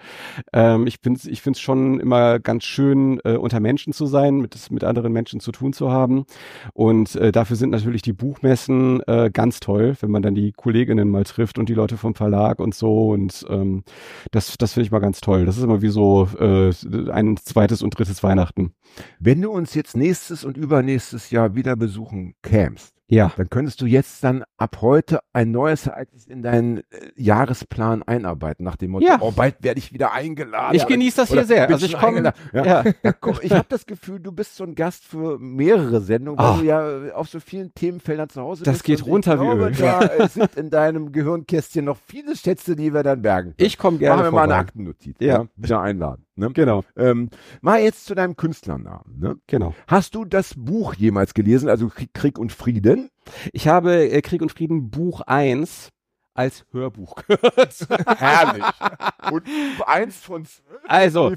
Ähm, 0.53 0.87
ich 0.87 0.99
finde 1.03 1.19
ich 1.29 1.41
finde 1.41 1.57
es 1.57 1.61
schon 1.61 1.99
immer 1.99 2.39
ganz 2.39 2.63
schön, 2.63 3.19
äh, 3.25 3.35
unter 3.35 3.59
Menschen 3.59 3.91
zu 3.91 4.05
sein, 4.05 4.12
mit, 4.21 4.71
mit 4.71 4.83
anderen 4.83 5.11
Menschen 5.11 5.39
zu 5.39 5.51
tun 5.51 5.73
zu 5.73 5.91
haben. 5.91 6.25
Und 6.73 7.15
äh, 7.15 7.31
dafür 7.31 7.55
sind 7.55 7.71
natürlich 7.71 8.01
die 8.01 8.13
Buchmessen 8.13 9.01
äh, 9.07 9.29
ganz 9.31 9.59
toll, 9.59 9.95
wenn 9.99 10.11
man 10.11 10.21
dann 10.21 10.35
die 10.35 10.51
Kolleginnen 10.51 11.09
mal 11.09 11.23
trifft 11.23 11.57
und 11.57 11.69
die 11.69 11.73
Leute 11.73 11.97
vom 11.97 12.15
Verlag 12.15 12.59
und 12.59 12.73
so. 12.73 13.09
Und 13.09 13.45
ähm, 13.49 13.83
das, 14.31 14.57
das 14.57 14.73
finde 14.73 14.85
ich 14.85 14.91
mal 14.91 14.99
ganz 14.99 15.21
toll. 15.21 15.45
Das 15.45 15.57
ist 15.57 15.63
immer 15.63 15.81
wie 15.81 15.89
so 15.89 16.27
äh, 16.39 16.71
ein 17.11 17.37
zweites 17.37 17.81
und 17.81 17.97
drittes 17.97 18.23
Weihnachten. 18.23 18.73
Wenn 19.19 19.41
du 19.41 19.51
uns 19.51 19.73
jetzt 19.73 19.97
nächstes 19.97 20.45
und 20.45 20.57
übernächstes 20.57 21.31
Jahr 21.31 21.55
wieder 21.55 21.75
besuchen 21.75 22.35
kämst, 22.41 22.93
Ja. 23.13 23.31
dann 23.37 23.49
könntest 23.49 23.81
du 23.81 23.85
jetzt 23.85 24.23
dann 24.23 24.43
ab 24.57 24.77
heute 24.81 25.19
ein 25.33 25.51
neues 25.51 25.87
Ereignis 25.87 26.25
in 26.25 26.41
deinen 26.41 26.77
äh, 26.77 26.83
Jahresplan 27.15 28.03
einarbeiten, 28.03 28.63
nach 28.63 28.75
dem 28.75 28.91
Motto, 28.91 29.05
Ja. 29.05 29.17
oh, 29.21 29.31
bald 29.31 29.55
werde 29.63 29.79
ich 29.79 29.93
wieder 29.93 30.13
eingeladen. 30.13 30.75
Ich 30.75 30.85
genieße 30.87 31.17
das 31.17 31.29
hier 31.31 31.45
sehr. 31.45 31.69
Also 31.69 31.85
ich 31.85 31.97
komme. 31.97 32.33
Ja. 32.53 32.83
Ja. 33.03 33.13
Komm, 33.19 33.37
ich 33.41 33.51
habe 33.51 33.65
das 33.69 33.85
Gefühl, 33.85 34.19
du 34.19 34.31
bist 34.31 34.55
so 34.55 34.63
ein 34.63 34.75
Gast 34.75 35.05
für 35.05 35.37
mehrere 35.39 36.01
Sendungen, 36.01 36.39
weil 36.39 36.45
Ah. 36.45 36.57
du 36.57 36.63
ja 36.65 37.05
äh, 37.07 37.11
auf 37.11 37.29
so 37.29 37.39
vielen 37.39 37.73
Themenfeldern 37.73 38.29
zu 38.29 38.41
Hause 38.41 38.63
Das 38.63 38.75
bist. 38.75 38.85
geht 38.85 39.01
und 39.03 39.09
runter 39.09 39.35
ich 39.35 39.39
wie 39.41 39.45
glaube, 39.45 39.65
Öl. 39.65 39.71
Da 39.73 40.01
äh, 40.25 40.27
sind 40.27 40.55
in 40.55 40.69
deinem 40.69 41.11
Gehirnkästchen 41.11 41.85
noch 41.85 41.97
viele 42.07 42.35
Schätze, 42.35 42.75
die 42.75 42.93
wir 42.93 43.03
dann 43.03 43.21
bergen. 43.21 43.55
können. 43.55 43.67
Ich 43.67 43.77
komme 43.77 43.97
gerne. 43.97 44.23
Machen 44.23 44.27
wir 44.27 44.31
mal 44.31 44.43
eine. 44.43 44.55
Aktennotiz. 44.55 45.15
Ja. 45.19 45.33
Ja. 45.41 45.45
Wieder 45.55 45.81
einladen. 45.81 46.25
Ne? 46.35 46.49
Genau, 46.53 46.83
Ähm, 46.97 47.29
mal 47.61 47.81
jetzt 47.81 48.05
zu 48.05 48.15
deinem 48.15 48.35
Künstlernamen. 48.35 49.19
Ne? 49.19 49.35
genau. 49.47 49.73
Hast 49.87 50.15
du 50.15 50.25
das 50.25 50.53
Buch 50.57 50.95
jemals 50.95 51.33
gelesen, 51.33 51.69
also 51.69 51.91
Krieg, 52.13 52.39
und 52.39 52.51
Frieden? 52.51 53.09
Ich 53.51 53.67
habe 53.67 54.09
äh, 54.09 54.21
Krieg 54.21 54.41
und 54.41 54.51
Frieden 54.51 54.89
Buch 54.89 55.21
1 55.21 55.89
als 56.33 56.65
Hörbuch 56.71 57.15
gehört. 57.27 57.87
Herrlich. 58.17 58.63
und 59.31 59.43
eins 59.85 60.17
von? 60.17 60.45
Also, 60.87 61.33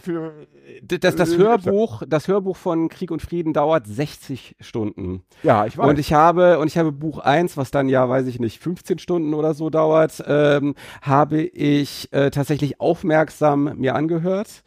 das, 0.83 1.17
das 1.17 1.33
Äh, 1.33 1.39
Hörbuch, 1.39 2.03
das 2.07 2.29
Hörbuch 2.29 2.57
von 2.57 2.89
Krieg 2.89 3.11
und 3.11 3.23
Frieden 3.23 3.53
dauert 3.53 3.87
60 3.87 4.57
Stunden. 4.61 5.23
Ja, 5.43 5.67
ich 5.67 5.77
weiß. 5.77 5.89
Und 5.89 5.99
ich 5.99 6.13
habe, 6.13 6.59
und 6.59 6.69
ich 6.69 6.79
habe 6.79 6.93
Buch 6.93 7.19
1, 7.19 7.57
was 7.57 7.71
dann 7.71 7.89
ja, 7.89 8.09
weiß 8.09 8.27
ich 8.27 8.41
nicht, 8.41 8.61
15 8.61 8.99
Stunden 8.99 9.35
oder 9.35 9.55
so 9.55 9.71
dauert, 9.71 10.23
ähm, 10.27 10.75
habe 11.03 11.43
ich 11.43 12.13
äh, 12.13 12.31
tatsächlich 12.31 12.81
aufmerksam 12.81 13.77
mir 13.77 13.95
angehört. 13.95 14.63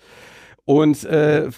Und 0.69 1.03
äh, 1.03 1.45
äh, 1.45 1.51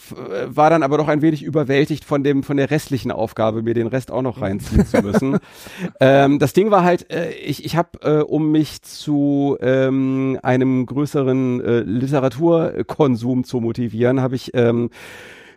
war 0.45 0.69
dann 0.69 0.83
aber 0.83 0.97
doch 0.97 1.09
ein 1.09 1.21
wenig 1.21 1.43
überwältigt 1.43 2.05
von 2.05 2.23
dem 2.23 2.43
von 2.43 2.55
der 2.55 2.71
restlichen 2.71 3.11
Aufgabe, 3.11 3.61
mir 3.61 3.73
den 3.73 3.87
Rest 3.87 4.09
auch 4.09 4.21
noch 4.21 4.39
reinziehen 4.39 4.85
zu 4.85 5.01
müssen. 5.01 5.37
ähm, 5.99 6.39
das 6.39 6.53
Ding 6.53 6.71
war 6.71 6.85
halt, 6.85 7.11
äh, 7.11 7.31
ich, 7.31 7.65
ich 7.65 7.75
habe, 7.75 7.99
äh, 8.03 8.21
um 8.23 8.53
mich 8.53 8.83
zu 8.83 9.57
ähm, 9.59 10.39
einem 10.43 10.85
größeren 10.85 11.59
äh, 11.59 11.79
Literaturkonsum 11.81 13.43
zu 13.43 13.59
motivieren, 13.59 14.21
habe 14.21 14.35
ich 14.35 14.51
ähm, 14.53 14.91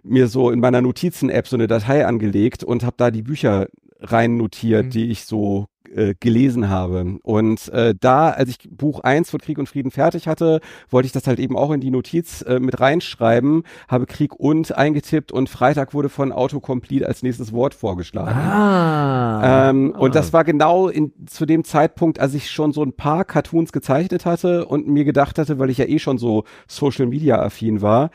mir 0.03 0.27
so 0.27 0.51
in 0.51 0.59
meiner 0.59 0.81
Notizen-App 0.81 1.47
so 1.47 1.55
eine 1.55 1.69
Datei 1.69 2.05
angelegt 2.05 2.65
und 2.65 2.83
habe 2.83 2.97
da 2.97 3.13
die 3.13 3.23
Bücher 3.23 3.69
rein 4.01 4.37
notiert, 4.37 4.87
Mhm. 4.87 4.91
die 4.91 5.11
ich 5.13 5.27
so 5.27 5.67
äh, 5.95 6.15
gelesen 6.19 6.69
habe. 6.69 7.19
Und 7.23 7.69
äh, 7.69 7.95
da, 7.99 8.31
als 8.31 8.51
ich 8.51 8.59
Buch 8.71 9.01
1 9.01 9.31
von 9.31 9.41
Krieg 9.41 9.59
und 9.59 9.69
Frieden 9.69 9.91
fertig 9.91 10.27
hatte, 10.29 10.61
wollte 10.91 11.07
ich 11.07 11.13
das 11.13 11.27
halt 11.27 11.39
eben 11.39 11.57
auch 11.57 11.71
in 11.71 11.81
die 11.81 11.91
Notiz 11.91 12.43
äh, 12.43 12.59
mit 12.59 12.81
reinschreiben, 12.81 13.63
habe 13.89 14.07
Krieg 14.07 14.35
und 14.35 14.77
eingetippt 14.77 15.33
und 15.33 15.49
Freitag 15.49 15.95
wurde 15.95 16.09
von 16.09 16.33
Autocomplete 16.33 17.07
als 17.07 17.23
nächstes 17.23 17.53
Wort 17.53 17.75
vorgeschlagen. 17.75 18.37
Ah. 18.37 19.71
Ähm, 19.71 19.95
Und 19.97 20.15
das 20.15 20.33
war 20.33 20.45
genau 20.45 20.89
in, 20.89 21.13
zu 21.27 21.47
dem 21.47 21.65
Zeitpunkt, 21.65 22.19
als 22.19 22.35
ich 22.35 22.51
schon 22.51 22.73
so 22.73 22.83
ein 22.83 22.93
paar 22.93 23.25
Cartoons 23.25 23.73
gezeichnet 23.73 24.27
hatte 24.27 24.67
und 24.67 24.89
mir 24.89 25.05
gedacht 25.05 25.39
hatte, 25.39 25.59
weil 25.59 25.71
ich 25.71 25.79
ja 25.79 25.87
eh 25.87 25.99
schon 25.99 26.19
so 26.19 26.45
Social 26.67 27.07
Media 27.07 27.41
affin 27.41 27.83
war, 27.83 28.11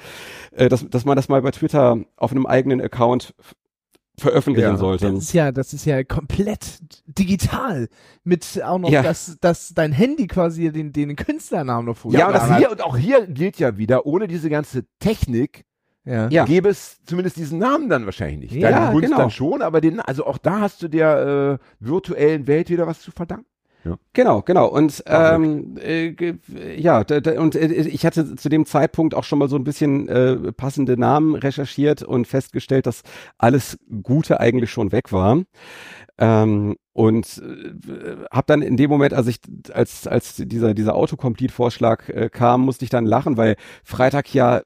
äh, 0.52 0.70
dass, 0.70 0.88
dass 0.90 1.06
man 1.06 1.16
das 1.16 1.30
mal 1.30 1.42
bei 1.42 1.52
Twitter 1.52 1.98
auf 2.18 2.32
einem 2.32 2.46
eigenen 2.46 2.82
Account 2.82 3.34
veröffentlichen 4.20 4.72
Ja. 4.72 4.78
sollte. 4.78 5.12
Das 5.12 5.24
ist 5.24 5.34
ja, 5.34 5.52
das 5.52 5.74
ist 5.74 5.86
ja 5.86 6.04
komplett 6.04 6.80
digital. 7.08 7.88
Mit 8.24 8.62
auch 8.64 8.78
noch, 8.80 8.90
Ja. 8.90 9.02
dass, 9.02 9.38
dass 9.42 9.74
dein 9.74 9.92
Handy 9.92 10.28
quasi 10.28 10.72
den, 10.72 10.92
den 10.94 11.16
Künstlernamen 11.16 11.86
noch 11.86 11.96
ja, 11.96 12.02
vorgeschlagen 12.02 12.34
und, 12.34 12.42
das 12.42 12.50
hat. 12.50 12.58
hier, 12.60 12.72
und 12.72 12.82
auch 12.84 12.98
hier 12.98 13.28
gilt 13.28 13.58
ja 13.60 13.78
wieder, 13.78 14.06
ohne 14.06 14.28
diese 14.28 14.50
ganze 14.50 14.86
Technik 15.00 15.66
Ja. 16.06 16.28
Ja. 16.30 16.46
gäbe 16.46 16.70
es 16.70 17.00
zumindest 17.06 17.38
diesen 17.38 17.60
Namen 17.60 17.90
dann 17.90 18.06
wahrscheinlich 18.06 18.52
nicht. 18.52 18.62
Ja, 18.62 18.70
Deine 18.72 18.92
Kunst 18.92 19.06
genau. 19.08 19.18
dann 19.18 19.32
schon, 19.32 19.62
aber 19.62 19.82
den, 19.82 20.00
also 20.00 20.26
auch 20.26 20.38
da 20.38 20.62
hast 20.62 20.82
du 20.82 20.88
der 20.88 21.60
äh, 21.60 21.66
virtuellen 21.80 22.48
Welt 22.48 22.70
wieder 22.70 22.88
was 22.88 23.02
zu 23.02 23.12
verdanken. 23.12 23.46
Genau, 24.14 24.42
genau. 24.42 24.68
Und 24.68 25.04
ähm, 25.08 25.78
äh, 25.78 26.14
ja, 26.76 27.04
da, 27.04 27.22
da, 27.22 27.40
und 27.40 27.56
äh, 27.56 27.68
ich 27.68 28.06
hatte 28.06 28.36
zu 28.36 28.50
dem 28.50 28.66
Zeitpunkt 28.66 29.16
auch 29.16 29.24
schon 29.24 29.40
mal 29.40 29.48
so 29.48 29.56
ein 29.56 29.64
bisschen 29.64 30.08
äh, 30.10 30.52
passende 30.52 30.98
Namen 30.98 31.36
recherchiert 31.36 32.04
und 32.04 32.28
festgestellt, 32.28 32.86
dass 32.86 33.04
alles 33.38 33.78
Gute 34.04 34.40
eigentlich 34.40 34.72
schon 34.72 34.92
weg 34.92 35.12
war. 35.14 35.44
Ähm, 36.18 36.76
und 36.92 37.42
äh, 37.42 38.16
habe 38.32 38.46
dann 38.48 38.62
in 38.62 38.76
dem 38.76 38.90
Moment, 38.90 39.14
als 39.14 39.28
ich 39.28 39.40
als 39.72 40.06
als 40.06 40.36
dieser 40.36 40.74
dieser 40.74 40.96
Autocomplete-Vorschlag 40.96 42.10
äh, 42.10 42.30
kam, 42.30 42.62
musste 42.62 42.84
ich 42.84 42.92
dann 42.92 43.06
lachen, 43.06 43.38
weil 43.38 43.56
Freitag 43.86 44.34
ja 44.34 44.62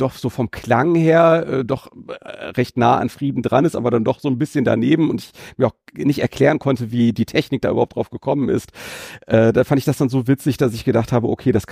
doch 0.00 0.14
so 0.14 0.30
vom 0.30 0.50
Klang 0.50 0.94
her 0.94 1.46
äh, 1.48 1.64
doch 1.64 1.90
äh, 2.20 2.46
recht 2.50 2.76
nah 2.76 2.96
an 2.96 3.08
Frieden 3.08 3.42
dran 3.42 3.64
ist, 3.64 3.76
aber 3.76 3.90
dann 3.90 4.04
doch 4.04 4.20
so 4.20 4.28
ein 4.28 4.38
bisschen 4.38 4.64
daneben 4.64 5.10
und 5.10 5.20
ich 5.20 5.32
mir 5.56 5.66
auch 5.66 5.74
nicht 5.94 6.20
erklären 6.20 6.58
konnte, 6.58 6.92
wie 6.92 7.12
die 7.12 7.26
Technik 7.26 7.62
da 7.62 7.70
überhaupt 7.70 7.96
drauf 7.96 8.10
gekommen 8.10 8.48
ist. 8.48 8.70
Äh, 9.26 9.52
da 9.52 9.64
fand 9.64 9.78
ich 9.78 9.84
das 9.84 9.98
dann 9.98 10.08
so 10.08 10.26
witzig, 10.26 10.56
dass 10.56 10.74
ich 10.74 10.84
gedacht 10.84 11.12
habe, 11.12 11.28
okay, 11.28 11.52
das 11.52 11.64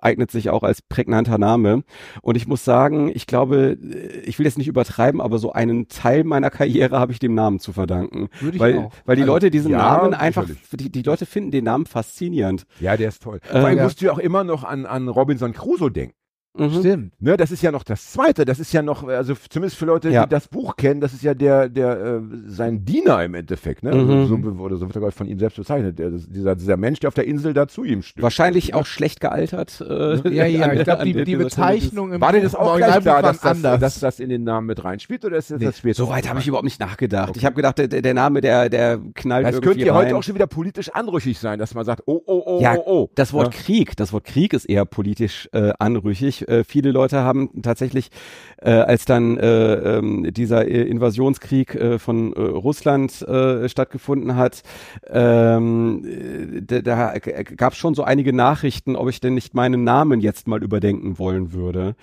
eignet 0.00 0.30
sich 0.30 0.50
auch 0.50 0.62
als 0.62 0.82
prägnanter 0.82 1.38
Name. 1.38 1.82
Und 2.22 2.36
ich 2.36 2.46
muss 2.46 2.64
sagen, 2.64 3.10
ich 3.14 3.26
glaube, 3.26 3.76
äh, 3.82 4.20
ich 4.20 4.38
will 4.38 4.46
jetzt 4.46 4.58
nicht 4.58 4.68
übertreiben, 4.68 5.20
aber 5.20 5.38
so 5.38 5.52
einen 5.52 5.88
Teil 5.88 6.24
meiner 6.24 6.50
Karriere 6.50 6.98
habe 6.98 7.12
ich 7.12 7.18
dem 7.18 7.34
Namen 7.34 7.58
zu 7.60 7.72
verdanken. 7.72 8.28
Würde 8.40 8.56
ich 8.56 8.60
Weil, 8.60 8.78
auch. 8.78 8.92
weil 9.04 9.16
die 9.16 9.22
Also, 9.22 9.32
Leute 9.32 9.50
diesen 9.50 9.72
ja, 9.72 9.78
Namen 9.78 10.14
einfach, 10.14 10.46
die, 10.72 10.90
die 10.90 11.02
Leute 11.02 11.26
finden 11.26 11.50
den 11.50 11.64
Namen 11.64 11.86
faszinierend. 11.86 12.66
Ja, 12.80 12.96
der 12.96 13.08
ist 13.08 13.22
toll. 13.22 13.40
Äh, 13.50 13.58
allem 13.58 13.78
ja. 13.78 13.84
musst 13.84 14.00
du 14.00 14.06
ja 14.06 14.12
auch 14.12 14.18
immer 14.18 14.44
noch 14.44 14.64
an, 14.64 14.86
an 14.86 15.08
Robinson 15.08 15.52
Crusoe 15.52 15.90
denken. 15.90 16.14
Mhm. 16.56 16.78
Stimmt. 16.78 17.12
Ne, 17.20 17.36
das 17.36 17.50
ist 17.50 17.62
ja 17.62 17.72
noch 17.72 17.82
das 17.82 18.12
Zweite. 18.12 18.44
Das 18.44 18.60
ist 18.60 18.72
ja 18.72 18.80
noch, 18.80 19.08
also 19.08 19.34
zumindest 19.50 19.76
für 19.76 19.86
Leute, 19.86 20.08
Ja. 20.10 20.24
die 20.24 20.30
das 20.30 20.46
Buch 20.46 20.76
kennen, 20.76 21.00
das 21.00 21.12
ist 21.12 21.22
ja 21.24 21.34
der, 21.34 21.68
der 21.68 21.98
äh, 22.00 22.20
sein 22.46 22.84
Diener 22.84 23.24
im 23.24 23.34
Endeffekt. 23.34 23.82
Ne? 23.82 23.92
Mhm. 23.92 24.26
So, 24.26 24.34
oder 24.62 24.76
so 24.76 24.82
wird 24.86 24.94
er 24.96 25.00
glaub 25.00 25.08
ich, 25.10 25.16
von 25.16 25.26
ihm 25.26 25.38
selbst 25.40 25.56
bezeichnet. 25.56 25.98
Der, 25.98 26.10
dieser, 26.10 26.54
dieser 26.54 26.76
Mensch, 26.76 27.00
der 27.00 27.08
auf 27.08 27.14
der 27.14 27.26
Insel 27.26 27.54
da 27.54 27.66
zu 27.66 27.82
ihm 27.82 28.02
steht. 28.02 28.22
Wahrscheinlich 28.22 28.72
auch 28.74 28.86
schlecht 28.86 29.20
gealtert. 29.20 29.80
Äh, 29.80 30.28
Ja, 30.32 30.46
ja, 30.46 30.66
an- 30.66 30.76
ich 30.78 30.84
glaube, 30.84 31.04
die, 31.04 31.24
die. 31.24 31.34
Bezeichnung 31.36 32.12
im 32.12 32.20
War 32.20 32.32
Buch- 32.32 32.42
das 32.42 32.54
auch 32.54 32.76
gleich 32.76 33.00
klar, 33.00 33.20
dass 33.22 33.40
das, 33.40 33.56
anders. 33.56 33.80
dass 33.80 33.98
das 34.00 34.20
in 34.20 34.28
den 34.28 34.44
Namen 34.44 34.68
mit 34.68 34.84
reinspielt 34.84 35.24
oder 35.24 35.36
ist 35.38 35.50
das, 35.50 35.58
Nee, 35.58 35.66
das 35.66 35.78
später? 35.78 35.94
So 35.96 36.08
weit 36.08 36.28
habe 36.28 36.38
ich 36.38 36.46
überhaupt 36.46 36.64
nicht 36.64 36.78
nachgedacht. 36.78 37.36
Ich 37.36 37.44
habe 37.44 37.56
gedacht, 37.56 37.78
der, 37.78 37.88
der 37.88 38.14
Name, 38.14 38.40
der, 38.40 38.68
der 38.68 39.00
knallt 39.14 39.44
Das 39.46 39.60
könnte 39.60 39.84
ja 39.84 39.94
heute 39.94 40.16
auch 40.16 40.22
schon 40.22 40.36
wieder 40.36 40.46
politisch 40.46 40.88
anrüchig 40.90 41.38
sein, 41.40 41.58
dass 41.58 41.74
man 41.74 41.84
sagt, 41.84 42.02
oh, 42.06 42.20
oh, 42.26 42.42
oh, 42.46 42.60
Ja, 42.62 42.76
oh, 42.76 42.82
oh. 42.86 43.10
Das 43.16 43.32
Wort 43.32 43.52
Ja. 43.52 43.60
Krieg, 43.60 43.96
das 43.96 44.12
Wort 44.12 44.24
Krieg 44.24 44.52
ist 44.52 44.66
eher 44.66 44.84
politisch 44.84 45.48
äh, 45.52 45.72
anrüchig. 45.80 46.43
Äh, 46.48 46.64
viele 46.64 46.90
Leute 46.90 47.22
haben 47.22 47.62
tatsächlich, 47.62 48.10
äh, 48.58 48.70
als 48.70 49.04
dann 49.04 49.36
äh, 49.38 49.74
ähm, 49.98 50.32
dieser 50.32 50.66
äh, 50.66 50.82
Invasionskrieg 50.82 51.74
äh, 51.74 51.98
von 51.98 52.32
äh, 52.32 52.40
Russland 52.40 53.22
äh, 53.22 53.68
stattgefunden 53.68 54.36
hat, 54.36 54.62
ähm, 55.08 56.04
äh, 56.04 56.62
da, 56.62 56.80
da 56.80 57.18
gab 57.18 57.72
es 57.72 57.78
schon 57.78 57.94
so 57.94 58.04
einige 58.04 58.32
Nachrichten, 58.32 58.96
ob 58.96 59.08
ich 59.08 59.20
denn 59.20 59.34
nicht 59.34 59.54
meinen 59.54 59.84
Namen 59.84 60.20
jetzt 60.20 60.46
mal 60.48 60.62
überdenken 60.62 61.18
wollen 61.18 61.52
würde. 61.52 61.96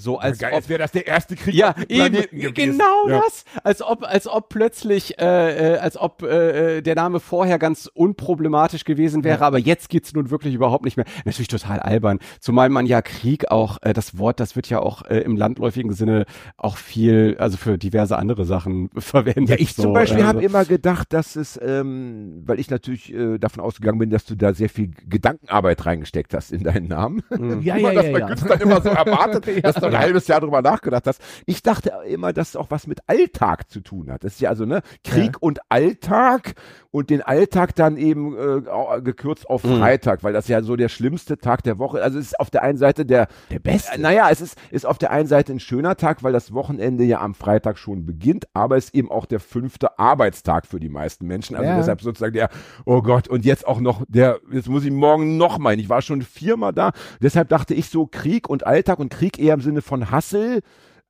So 0.00 0.18
als 0.18 0.38
Geil, 0.38 0.50
ob 0.52 0.56
als 0.58 0.68
wäre 0.68 0.78
das 0.78 0.92
der 0.92 1.08
erste 1.08 1.34
Krieg 1.34 1.54
ja, 1.54 1.74
eben, 1.88 2.24
genau 2.54 3.08
Ja. 3.08 3.20
das. 3.20 3.44
Als 3.64 3.82
ob, 3.82 4.04
als 4.04 4.28
ob 4.28 4.48
plötzlich, 4.48 5.18
äh, 5.18 5.74
äh, 5.74 5.78
als 5.78 5.96
ob 5.96 6.22
äh, 6.22 6.78
äh, 6.78 6.82
der 6.82 6.94
Name 6.94 7.18
vorher 7.18 7.58
ganz 7.58 7.90
unproblematisch 7.92 8.84
gewesen 8.84 9.24
wäre, 9.24 9.44
aber 9.44 9.58
jetzt 9.58 9.88
geht's 9.88 10.14
nun 10.14 10.30
wirklich 10.30 10.54
überhaupt 10.54 10.84
nicht 10.84 10.96
mehr. 10.96 11.06
Natürlich 11.24 11.48
total 11.48 11.80
albern. 11.80 12.20
Zumal 12.38 12.68
man 12.68 12.86
ja 12.86 13.02
Krieg 13.02 13.50
auch, 13.50 13.78
äh, 13.82 13.92
das 13.92 14.16
Wort, 14.18 14.38
das 14.38 14.54
wird 14.54 14.68
ja 14.70 14.78
auch 14.78 15.02
äh, 15.04 15.18
im 15.18 15.36
landläufigen 15.36 15.92
Sinne 15.92 16.26
auch 16.56 16.76
viel, 16.76 17.36
also 17.40 17.56
für 17.56 17.76
diverse 17.76 18.16
andere 18.16 18.44
Sachen 18.44 18.90
verwendet. 18.96 19.48
Ja, 19.48 19.56
ich 19.58 19.74
zum 19.74 19.86
so, 19.86 19.92
Beispiel 19.94 20.18
also. 20.18 20.28
habe 20.28 20.44
immer 20.44 20.64
gedacht, 20.64 21.12
dass 21.12 21.34
es, 21.34 21.58
ähm, 21.60 22.44
weil 22.46 22.60
ich 22.60 22.70
natürlich 22.70 23.12
äh, 23.12 23.38
davon 23.38 23.64
ausgegangen 23.64 23.98
bin, 23.98 24.10
dass 24.10 24.24
du 24.24 24.36
da 24.36 24.54
sehr 24.54 24.68
viel 24.68 24.92
Gedankenarbeit 25.08 25.84
reingesteckt 25.84 26.34
hast 26.34 26.52
in 26.52 26.62
deinen 26.62 26.86
Namen. 26.86 27.22
Ja, 27.62 27.76
Wie 27.76 27.82
man 27.82 27.94
ja, 27.94 28.02
das 28.02 28.06
ja, 28.06 28.12
bei 28.12 28.18
ja. 28.20 28.26
Künstlern 28.26 28.60
immer 28.60 28.80
so 28.80 28.88
erwartet, 28.90 29.46
dass 29.64 29.74
ein 29.88 29.98
halbes 29.98 30.28
Jahr 30.28 30.40
drüber 30.40 30.62
nachgedacht 30.62 31.06
hast. 31.06 31.20
Ich 31.46 31.62
dachte 31.62 31.92
immer, 32.06 32.32
dass 32.32 32.50
es 32.50 32.56
auch 32.56 32.70
was 32.70 32.86
mit 32.86 33.00
Alltag 33.06 33.70
zu 33.70 33.80
tun 33.80 34.10
hat. 34.10 34.24
Das 34.24 34.34
ist 34.34 34.40
ja 34.40 34.50
also 34.50 34.64
ne 34.64 34.82
Krieg 35.04 35.32
Ja. 35.34 35.38
und 35.40 35.60
Alltag 35.68 36.54
und 36.90 37.10
den 37.10 37.20
Alltag 37.20 37.74
dann 37.74 37.96
eben 37.98 38.34
äh, 38.36 39.00
gekürzt 39.02 39.48
auf 39.48 39.62
Mhm. 39.64 39.78
Freitag, 39.78 40.22
weil 40.24 40.32
das 40.32 40.48
ja 40.48 40.62
so 40.62 40.74
der 40.76 40.88
schlimmste 40.88 41.36
Tag 41.36 41.62
der 41.62 41.78
Woche. 41.78 42.02
Also 42.02 42.18
es 42.18 42.26
ist 42.28 42.40
auf 42.40 42.48
der 42.50 42.62
einen 42.62 42.78
Seite 42.78 43.04
der 43.04 43.28
Der 43.50 43.58
Beste. 43.58 43.92
äh, 43.94 43.98
Naja, 43.98 44.28
es 44.30 44.40
ist, 44.40 44.56
ist 44.70 44.86
auf 44.86 44.96
der 44.96 45.10
einen 45.10 45.28
Seite 45.28 45.52
ein 45.52 45.60
schöner 45.60 45.96
Tag, 45.96 46.22
weil 46.22 46.32
das 46.32 46.54
Wochenende 46.54 47.04
ja 47.04 47.20
am 47.20 47.34
Freitag 47.34 47.76
schon 47.78 48.06
beginnt, 48.06 48.46
aber 48.54 48.76
es 48.78 48.86
ist 48.86 48.94
eben 48.94 49.10
auch 49.10 49.26
der 49.26 49.40
fünfte 49.40 49.98
Arbeitstag 49.98 50.66
für 50.66 50.80
die 50.80 50.88
meisten 50.88 51.26
Menschen. 51.26 51.56
Also 51.56 51.68
Ja. 51.68 51.76
deshalb 51.76 52.00
sozusagen 52.00 52.32
der, 52.32 52.48
oh 52.86 53.02
Gott, 53.02 53.28
und 53.28 53.44
jetzt 53.44 53.66
auch 53.66 53.80
noch 53.80 54.02
der, 54.08 54.38
jetzt 54.50 54.68
muss 54.68 54.84
ich 54.84 54.90
morgen 54.90 55.36
noch 55.36 55.58
mal 55.58 55.70
hin. 55.70 55.80
Ich 55.80 55.88
war 55.90 56.00
schon 56.00 56.22
viermal 56.22 56.72
da. 56.72 56.92
Deshalb 57.20 57.48
dachte 57.50 57.74
ich 57.74 57.90
so 57.90 58.06
Krieg 58.06 58.48
und 58.48 58.66
Alltag 58.66 58.98
und 58.98 59.10
Krieg 59.10 59.38
eher 59.38 59.54
im 59.54 59.60
Sinne 59.60 59.82
von 59.82 60.10
Hassel. 60.10 60.60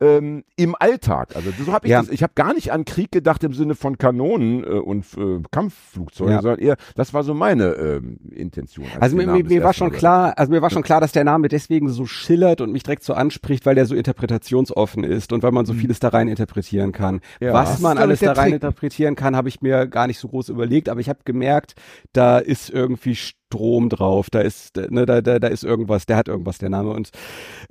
Ähm, 0.00 0.44
im 0.56 0.76
Alltag. 0.78 1.34
Also 1.34 1.50
so 1.64 1.72
habe 1.72 1.86
ich 1.86 1.90
Ja. 1.90 2.00
das, 2.02 2.10
ich 2.10 2.22
habe 2.22 2.32
gar 2.36 2.54
nicht 2.54 2.70
an 2.72 2.84
Krieg 2.84 3.10
gedacht 3.10 3.42
im 3.42 3.52
Sinne 3.52 3.74
von 3.74 3.98
Kanonen 3.98 4.62
äh, 4.62 4.66
und 4.68 5.04
äh, 5.16 5.40
Kampfflugzeugen, 5.50 6.34
Ja. 6.34 6.40
sondern 6.42 6.60
eher, 6.60 6.76
das 6.94 7.14
war 7.14 7.24
so 7.24 7.34
meine 7.34 7.72
ähm, 7.74 8.18
Intention. 8.30 8.86
als 8.94 9.02
Also 9.02 9.16
mir, 9.16 9.26
mir, 9.26 9.42
mir 9.42 9.64
war 9.64 9.72
schon 9.72 9.90
klar, 9.90 10.34
also 10.38 10.52
mir 10.52 10.62
war 10.62 10.70
schon 10.70 10.84
klar, 10.84 11.00
dass 11.00 11.10
der 11.10 11.24
Name 11.24 11.48
deswegen 11.48 11.88
so 11.88 12.06
schillert 12.06 12.60
und 12.60 12.70
mich 12.70 12.84
direkt 12.84 13.02
so 13.02 13.12
anspricht, 13.14 13.66
weil 13.66 13.74
der 13.74 13.86
so 13.86 13.96
interpretationsoffen 13.96 15.02
ist 15.02 15.32
und 15.32 15.42
weil 15.42 15.50
man 15.52 15.66
so 15.66 15.74
vieles 15.74 15.98
da 15.98 16.08
rein 16.08 16.28
interpretieren 16.28 16.92
kann. 16.92 17.20
Ja. 17.40 17.52
Was 17.52 17.80
man 17.80 17.98
alles 17.98 18.20
da 18.20 18.32
rein 18.34 18.44
Trick. 18.50 18.54
interpretieren 18.54 19.16
kann, 19.16 19.34
habe 19.34 19.48
ich 19.48 19.62
mir 19.62 19.86
gar 19.88 20.06
nicht 20.06 20.20
so 20.20 20.28
groß 20.28 20.48
überlegt, 20.50 20.88
aber 20.88 21.00
ich 21.00 21.08
habe 21.08 21.20
gemerkt, 21.24 21.74
da 22.12 22.38
ist 22.38 22.70
irgendwie 22.70 23.16
Strom 23.16 23.88
drauf, 23.88 24.30
da 24.30 24.40
ist, 24.42 24.76
ne, 24.76 25.06
da, 25.06 25.20
da, 25.22 25.40
da 25.40 25.48
ist 25.48 25.64
irgendwas, 25.64 26.06
der 26.06 26.16
hat 26.16 26.28
irgendwas, 26.28 26.58
der 26.58 26.68
Name 26.70 26.90
und 26.90 27.10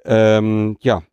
ähm, 0.06 0.76
ja, 0.82 1.04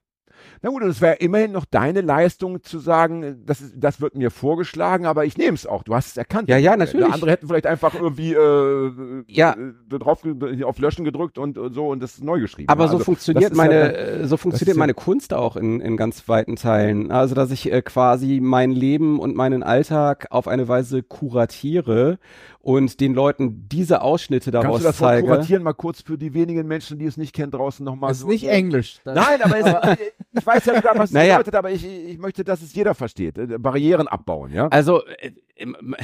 Na 0.65 0.71
gut, 0.71 0.83
und 0.83 0.89
es 0.89 1.03
wäre 1.03 1.17
immerhin 1.17 1.53
noch 1.53 1.67
deine 1.67 2.01
Leistung 2.01 2.63
zu 2.63 2.79
sagen, 2.79 3.43
das, 3.45 3.61
ist, 3.61 3.75
das 3.77 4.01
wird 4.01 4.17
mir 4.17 4.31
vorgeschlagen, 4.31 5.05
aber 5.05 5.27
ich 5.27 5.37
nehme 5.37 5.55
es 5.55 5.67
auch. 5.67 5.83
Du 5.83 5.95
hast 5.95 6.07
es 6.07 6.17
erkannt. 6.17 6.49
Ja, 6.49 6.57
ja, 6.57 6.75
natürlich. 6.75 7.13
Andere 7.13 7.33
hätten 7.33 7.47
vielleicht 7.49 7.67
einfach 7.67 7.95
irgendwie 7.95 8.33
äh, 8.33 9.25
Ja. 9.27 9.53
äh, 9.59 9.99
drauf 9.99 10.23
auf 10.65 10.79
Löschen 10.79 11.05
gedrückt 11.05 11.37
und, 11.37 11.59
und 11.59 11.75
so 11.75 11.89
und 11.89 12.03
das 12.03 12.19
neu 12.23 12.41
geschrieben. 12.41 12.71
Aber 12.71 12.85
Also, 12.85 12.97
so 12.97 13.05
funktioniert 13.05 13.51
ja 13.51 13.57
meine, 13.59 13.95
äh, 13.95 14.27
so 14.27 14.39
funktioniert 14.39 14.75
ja- 14.75 14.79
meine 14.81 14.95
Kunst 14.95 15.35
auch 15.35 15.57
in, 15.57 15.83
in 15.83 15.99
ganz 15.99 16.27
weiten 16.31 16.57
Teilen. 16.57 17.13
Also, 17.13 17.35
dass 17.35 17.51
ich 17.51 17.71
äh, 17.71 17.83
quasi 17.83 18.41
mein 18.43 18.71
Leben 18.73 19.21
und 19.21 19.37
meinen 19.37 19.63
Alltag 19.63 20.29
auf 20.31 20.49
eine 20.49 20.67
Weise 20.67 21.03
kuratiere 21.03 22.19
und 22.65 22.99
den 23.01 23.15
Leuten 23.15 23.69
diese 23.69 24.01
Ausschnitte 24.03 24.51
Kannst 24.51 24.65
daraus 24.65 24.79
du 24.81 24.85
das 24.87 24.97
zeige. 24.97 25.27
kuratieren 25.29 25.63
mal 25.63 25.75
kurz 25.75 26.01
für 26.03 26.17
die 26.19 26.35
wenigen 26.35 26.67
Menschen, 26.67 26.99
die 26.99 27.05
es 27.05 27.17
nicht 27.17 27.35
kennen, 27.35 27.51
draußen 27.53 27.85
nochmal 27.85 28.09
Das 28.11 28.17
ist 28.19 28.23
so? 28.23 28.29
nicht 28.29 28.45
Englisch. 28.49 29.01
Nein, 29.05 29.43
aber 29.43 29.59
es, 29.59 29.99
ich 30.33 30.47
weiß 30.47 30.65
ja 30.67 30.75
sogar, 30.77 30.97
was 30.99 31.11
es 31.11 31.15
Naja. 31.15 31.35
bedeutet, 31.37 31.55
aber 31.55 31.71
ich, 31.71 31.87
ich 31.87 32.19
möchte, 32.19 32.43
dass 32.43 32.63
es 32.63 32.75
jeder 32.75 32.95
versteht. 32.95 33.39
Äh, 33.39 33.59
Barrieren 33.59 34.09
abbauen, 34.09 34.53
ja? 34.53 34.69
Also, 34.69 35.05
äh, 35.07 35.33
im- 35.57 35.95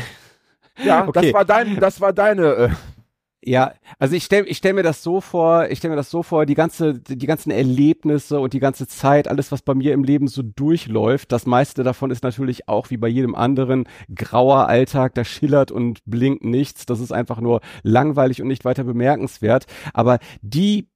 Ja, 0.85 1.07
okay. 1.09 1.21
das 1.27 1.33
war 1.35 1.45
dein, 1.45 1.81
das 1.81 2.01
war 2.01 2.13
deine. 2.13 2.43
Äh, 2.55 2.69
Ja, 3.43 3.73
also 3.99 4.15
ich 4.15 4.25
stelle 4.25 4.47
ich 4.47 4.59
stell 4.59 4.75
mir 4.75 4.83
das 4.83 5.03
so 5.03 5.23
vor, 5.23 5.67
ich 5.71 5.79
stelle 5.79 5.93
mir 5.93 5.97
das 5.97 6.11
so 6.11 6.23
vor, 6.23 6.45
die 6.45 6.55
ganze, 6.55 6.99
die 6.99 7.27
ganzen 7.27 7.51
Erlebnisse 7.51 8.39
und 8.39 8.53
die 8.53 8.61
ganze 8.61 8.87
Zeit, 8.87 9.29
alles, 9.29 9.51
was 9.51 9.63
bei 9.63 9.75
mir 9.75 9.95
im 9.95 10.05
Leben 10.05 10.29
so 10.29 10.43
durchläuft, 10.43 11.33
das 11.33 11.47
meiste 11.47 11.83
davon 11.83 12.11
ist 12.11 12.23
natürlich 12.23 12.69
auch 12.69 12.91
wie 12.91 12.99
bei 12.99 13.09
jedem 13.09 13.35
anderen 13.35 13.89
grauer 14.15 14.69
Alltag, 14.69 15.15
da 15.15 15.25
schillert 15.25 15.71
und 15.73 16.01
blinkt 16.05 16.45
nichts, 16.45 16.85
das 16.85 17.01
ist 17.01 17.13
einfach 17.13 17.41
nur 17.41 17.63
langweilig 17.83 18.43
und 18.43 18.49
nicht 18.49 18.67
weiter 18.67 18.85
bemerkenswert. 18.85 19.65
Aber 19.95 20.19
die 20.43 20.89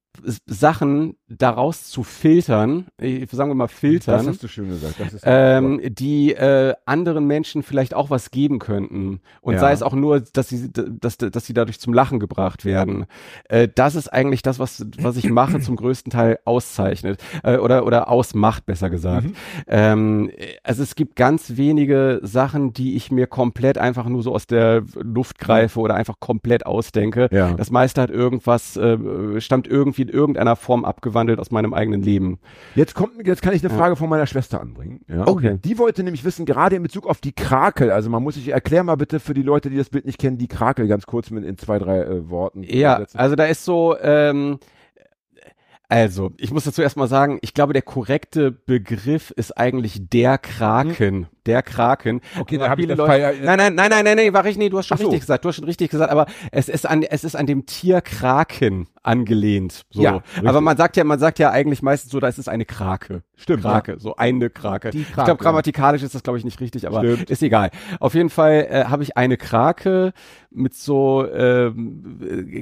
Sachen 0.46 1.16
daraus 1.28 1.84
zu 1.84 2.02
filtern, 2.02 2.86
sagen 3.30 3.50
wir 3.50 3.54
mal 3.54 3.68
filtern, 3.68 4.18
das 4.18 4.26
hast 4.26 4.42
du 4.42 4.48
schön 4.48 4.68
gesagt. 4.68 4.94
Ähm, 5.24 5.80
die 5.84 6.32
äh, 6.34 6.74
anderen 6.86 7.26
Menschen 7.26 7.62
vielleicht 7.62 7.94
auch 7.94 8.10
was 8.10 8.30
geben 8.30 8.58
könnten. 8.58 9.20
Und 9.40 9.54
Ja. 9.54 9.60
sei 9.60 9.72
es 9.72 9.82
auch 9.82 9.94
nur, 9.94 10.20
dass 10.20 10.48
sie, 10.48 10.70
dass, 10.72 11.18
dass 11.18 11.46
sie 11.46 11.54
dadurch 11.54 11.80
zum 11.80 11.92
Lachen 11.92 12.20
gebracht 12.20 12.64
werden. 12.64 13.06
Äh, 13.48 13.68
das 13.74 13.94
ist 13.94 14.08
eigentlich 14.08 14.42
das, 14.42 14.58
was, 14.58 14.86
was 14.98 15.16
ich 15.16 15.28
mache, 15.28 15.60
zum 15.60 15.76
größten 15.76 16.10
Teil 16.10 16.38
auszeichnet. 16.44 17.20
Äh, 17.42 17.58
oder, 17.58 17.84
oder 17.86 18.08
ausmacht, 18.08 18.66
besser 18.66 18.90
gesagt. 18.90 19.26
Mhm. 19.26 19.34
Ähm, 19.66 20.30
also 20.62 20.82
es 20.82 20.94
gibt 20.94 21.16
ganz 21.16 21.56
wenige 21.56 22.20
Sachen, 22.22 22.72
die 22.72 22.94
ich 22.96 23.10
mir 23.10 23.26
komplett 23.26 23.78
einfach 23.78 24.06
nur 24.06 24.22
so 24.22 24.34
aus 24.34 24.46
der 24.46 24.84
Luft 24.94 25.38
greife 25.38 25.80
oder 25.80 25.94
einfach 25.94 26.20
komplett 26.20 26.66
ausdenke. 26.66 27.28
Ja. 27.32 27.54
Das 27.54 27.70
meiste 27.70 28.00
hat 28.00 28.10
irgendwas, 28.10 28.76
äh, 28.76 29.40
stammt 29.40 29.66
irgendwie 29.66 30.03
in 30.08 30.14
irgendeiner 30.14 30.56
Form 30.56 30.84
abgewandelt 30.84 31.38
aus 31.38 31.50
meinem 31.50 31.74
eigenen 31.74 32.02
Leben. 32.02 32.38
Jetzt 32.74 32.94
kommt, 32.94 33.26
jetzt 33.26 33.42
kann 33.42 33.54
ich 33.54 33.64
eine 33.64 33.74
Frage 33.74 33.96
von 33.96 34.08
meiner 34.08 34.26
Schwester 34.26 34.60
anbringen. 34.60 35.00
Ja? 35.08 35.26
Okay. 35.26 35.58
Die 35.64 35.78
wollte 35.78 36.02
nämlich 36.02 36.24
wissen, 36.24 36.46
gerade 36.46 36.76
in 36.76 36.82
Bezug 36.82 37.06
auf 37.06 37.20
die 37.20 37.32
Krakel, 37.32 37.90
also 37.90 38.10
man 38.10 38.22
muss 38.22 38.34
sich, 38.34 38.48
erklär 38.48 38.84
mal 38.84 38.96
bitte 38.96 39.20
für 39.20 39.34
die 39.34 39.42
Leute, 39.42 39.70
die 39.70 39.76
das 39.76 39.90
Bild 39.90 40.04
nicht 40.04 40.18
kennen, 40.18 40.38
die 40.38 40.48
Krakel 40.48 40.86
ganz 40.86 41.06
kurz 41.06 41.30
mit 41.30 41.44
in 41.44 41.56
zwei, 41.58 41.78
drei 41.78 42.00
äh, 42.00 42.30
Worten. 42.30 42.62
Ja, 42.62 43.04
also 43.14 43.36
da 43.36 43.46
ist 43.46 43.64
so, 43.64 43.96
ähm, 44.00 44.58
also, 45.94 46.32
ich 46.38 46.50
muss 46.50 46.64
dazu 46.64 46.82
erstmal 46.82 47.06
sagen, 47.06 47.38
ich 47.40 47.54
glaube, 47.54 47.72
der 47.72 47.82
korrekte 47.82 48.50
Begriff 48.50 49.30
ist 49.30 49.56
eigentlich 49.56 50.08
der 50.08 50.38
Kraken. 50.38 51.28
Der 51.46 51.62
Kraken. 51.62 52.20
Okay, 52.40 52.58
da 52.58 52.68
hab 52.68 52.80
ich 52.80 52.88
das 52.88 52.98
Leute, 52.98 53.12
Fall- 53.12 53.36
nein, 53.40 53.58
nein, 53.58 53.74
nein, 53.76 53.90
nein, 53.90 54.04
nein, 54.04 54.16
nein, 54.16 54.32
war 54.34 54.44
ich, 54.46 54.56
nee, 54.56 54.70
du 54.70 54.78
hast 54.78 54.88
schon 54.88 54.98
richtig 54.98 55.20
gesagt, 55.20 55.44
du 55.44 55.50
hast 55.50 55.56
schon 55.56 55.66
richtig 55.66 55.90
gesagt, 55.90 56.10
aber 56.10 56.26
es 56.50 56.68
ist 56.68 56.84
an, 56.84 57.04
es 57.04 57.22
ist 57.22 57.36
an 57.36 57.46
dem 57.46 57.66
Tier 57.66 58.00
Kraken 58.00 58.88
angelehnt. 59.04 59.84
So. 59.90 60.02
Ja, 60.02 60.22
aber 60.42 60.60
man 60.60 60.76
sagt 60.76 60.96
ja, 60.96 61.04
man 61.04 61.20
sagt 61.20 61.38
ja 61.38 61.50
eigentlich 61.52 61.80
meistens 61.80 62.10
so, 62.10 62.18
da 62.18 62.26
ist 62.26 62.38
es 62.38 62.48
eine 62.48 62.64
Krake. 62.64 63.22
Stimmt, 63.36 63.62
Krake, 63.62 64.00
so 64.00 64.16
eine 64.16 64.50
Krake. 64.50 64.90
Die 64.90 65.02
ich 65.02 65.12
glaube, 65.12 65.36
grammatikalisch 65.36 66.02
ist 66.02 66.14
das, 66.14 66.24
glaube 66.24 66.38
ich, 66.38 66.44
nicht 66.44 66.60
richtig, 66.60 66.88
aber 66.88 67.04
ist 67.04 67.42
egal. 67.42 67.70
Auf 68.00 68.14
jeden 68.14 68.30
Fall 68.30 68.66
äh, 68.68 68.84
habe 68.86 69.04
ich 69.04 69.16
eine 69.16 69.36
Krake 69.36 70.12
mit 70.50 70.74
so 70.74 71.24
äh, 71.24 71.70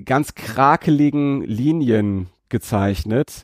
ganz 0.05 0.35
krakeligen 0.35 1.43
Linien 1.43 2.27
gezeichnet 2.53 3.43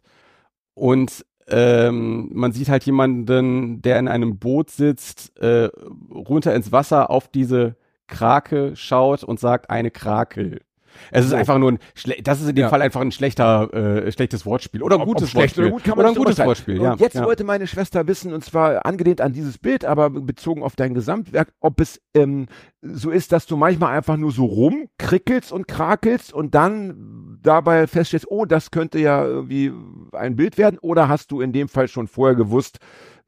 und 0.74 1.26
ähm, 1.48 2.28
man 2.32 2.52
sieht 2.52 2.68
halt 2.68 2.84
jemanden, 2.84 3.82
der 3.82 3.98
in 3.98 4.06
einem 4.06 4.38
Boot 4.38 4.70
sitzt, 4.70 5.36
äh, 5.38 5.70
runter 6.10 6.54
ins 6.54 6.72
Wasser 6.72 7.10
auf 7.10 7.28
diese 7.28 7.76
Krake 8.06 8.76
schaut 8.76 9.24
und 9.24 9.40
sagt 9.40 9.70
eine 9.70 9.90
Krakel. 9.90 10.60
Es 11.10 11.24
ist 11.24 11.30
So. 11.30 11.36
einfach 11.36 11.58
nur 11.58 11.72
ein, 11.72 11.78
das 12.22 12.40
ist 12.40 12.48
in 12.48 12.56
dem 12.56 12.62
Ja. 12.62 12.68
Fall 12.68 12.82
einfach 12.82 13.00
ein 13.00 13.12
schlechter, 13.12 13.72
äh, 13.72 14.12
schlechtes 14.12 14.44
Wortspiel 14.46 14.82
oder 14.82 14.98
ein 14.98 15.04
gutes 15.06 15.34
Wortspiel 15.34 15.64
oder 15.64 15.72
gut 15.72 15.84
kann 15.84 15.96
man 15.96 16.06
oder 16.06 16.08
ein 16.08 16.14
gutes 16.14 16.36
beurteilen. 16.36 16.48
Wortspiel. 16.48 16.78
Und 16.80 16.84
Ja. 16.84 16.96
jetzt 16.98 17.14
ja. 17.16 17.24
wollte 17.24 17.44
meine 17.44 17.66
Schwester 17.66 18.06
wissen, 18.06 18.32
und 18.32 18.44
zwar 18.44 18.84
angelehnt 18.86 19.20
an 19.20 19.32
dieses 19.32 19.58
Bild, 19.58 19.84
aber 19.84 20.10
bezogen 20.10 20.62
auf 20.62 20.76
dein 20.76 20.94
Gesamtwerk, 20.94 21.52
ob 21.60 21.80
es 21.80 22.00
ähm, 22.14 22.46
so 22.82 23.10
ist, 23.10 23.32
dass 23.32 23.46
du 23.46 23.56
manchmal 23.56 23.96
einfach 23.96 24.16
nur 24.16 24.30
so 24.32 24.44
rumkrickelst 24.44 25.52
und 25.52 25.66
krakelst 25.68 26.32
und 26.32 26.54
dann 26.54 27.38
dabei 27.42 27.86
feststellst, 27.86 28.26
oh, 28.30 28.44
das 28.44 28.70
könnte 28.70 28.98
ja 28.98 29.24
irgendwie 29.24 29.72
ein 30.12 30.36
Bild 30.36 30.58
werden, 30.58 30.78
oder 30.80 31.08
hast 31.08 31.30
du 31.30 31.40
in 31.40 31.52
dem 31.52 31.68
Fall 31.68 31.88
schon 31.88 32.06
vorher 32.08 32.36
gewusst, 32.36 32.78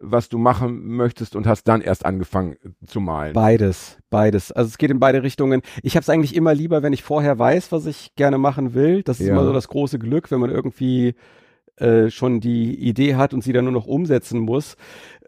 was 0.01 0.29
du 0.31 0.39
machen 0.39 0.97
möchtest 0.97 1.37
und 1.37 1.47
hast 1.47 1.65
dann 1.69 1.83
erst 1.83 2.07
angefangen 2.07 2.57
zu 2.87 3.01
malen? 3.01 3.35
Beides, 3.35 3.99
beides. 4.09 4.51
Also 4.51 4.69
es 4.69 4.79
geht 4.79 4.91
in 4.91 4.99
beide 4.99 5.23
Richtungen. 5.23 5.61
Ich 5.83 5.95
habe 5.95 6.03
es 6.03 6.09
eigentlich 6.09 6.35
immer 6.35 6.55
lieber, 6.55 6.83
wenn 6.83 6.93
ich 6.95 7.03
vorher 7.03 7.39
weiß, 7.39 7.71
was 7.71 7.87
ich 7.87 8.15
gerne 8.17 8.39
machen 8.39 8.75
will. 8.75 9.03
Das 9.03 9.21
ist 9.21 9.27
Ja. 9.27 9.35
immer 9.35 9.45
so 9.45 9.53
das 9.53 9.69
große 9.69 9.99
Glück, 9.99 10.31
wenn 10.31 10.41
man 10.41 10.51
irgendwie 10.51 11.15
äh, 11.77 12.11
schon 12.11 12.41
die 12.41 12.75
Idee 12.75 13.15
hat 13.17 13.35
und 13.35 13.45
sie 13.45 13.53
dann 13.53 13.65
nur 13.65 13.73
noch 13.73 13.87
umsetzen 13.87 14.41
muss. 14.41 14.77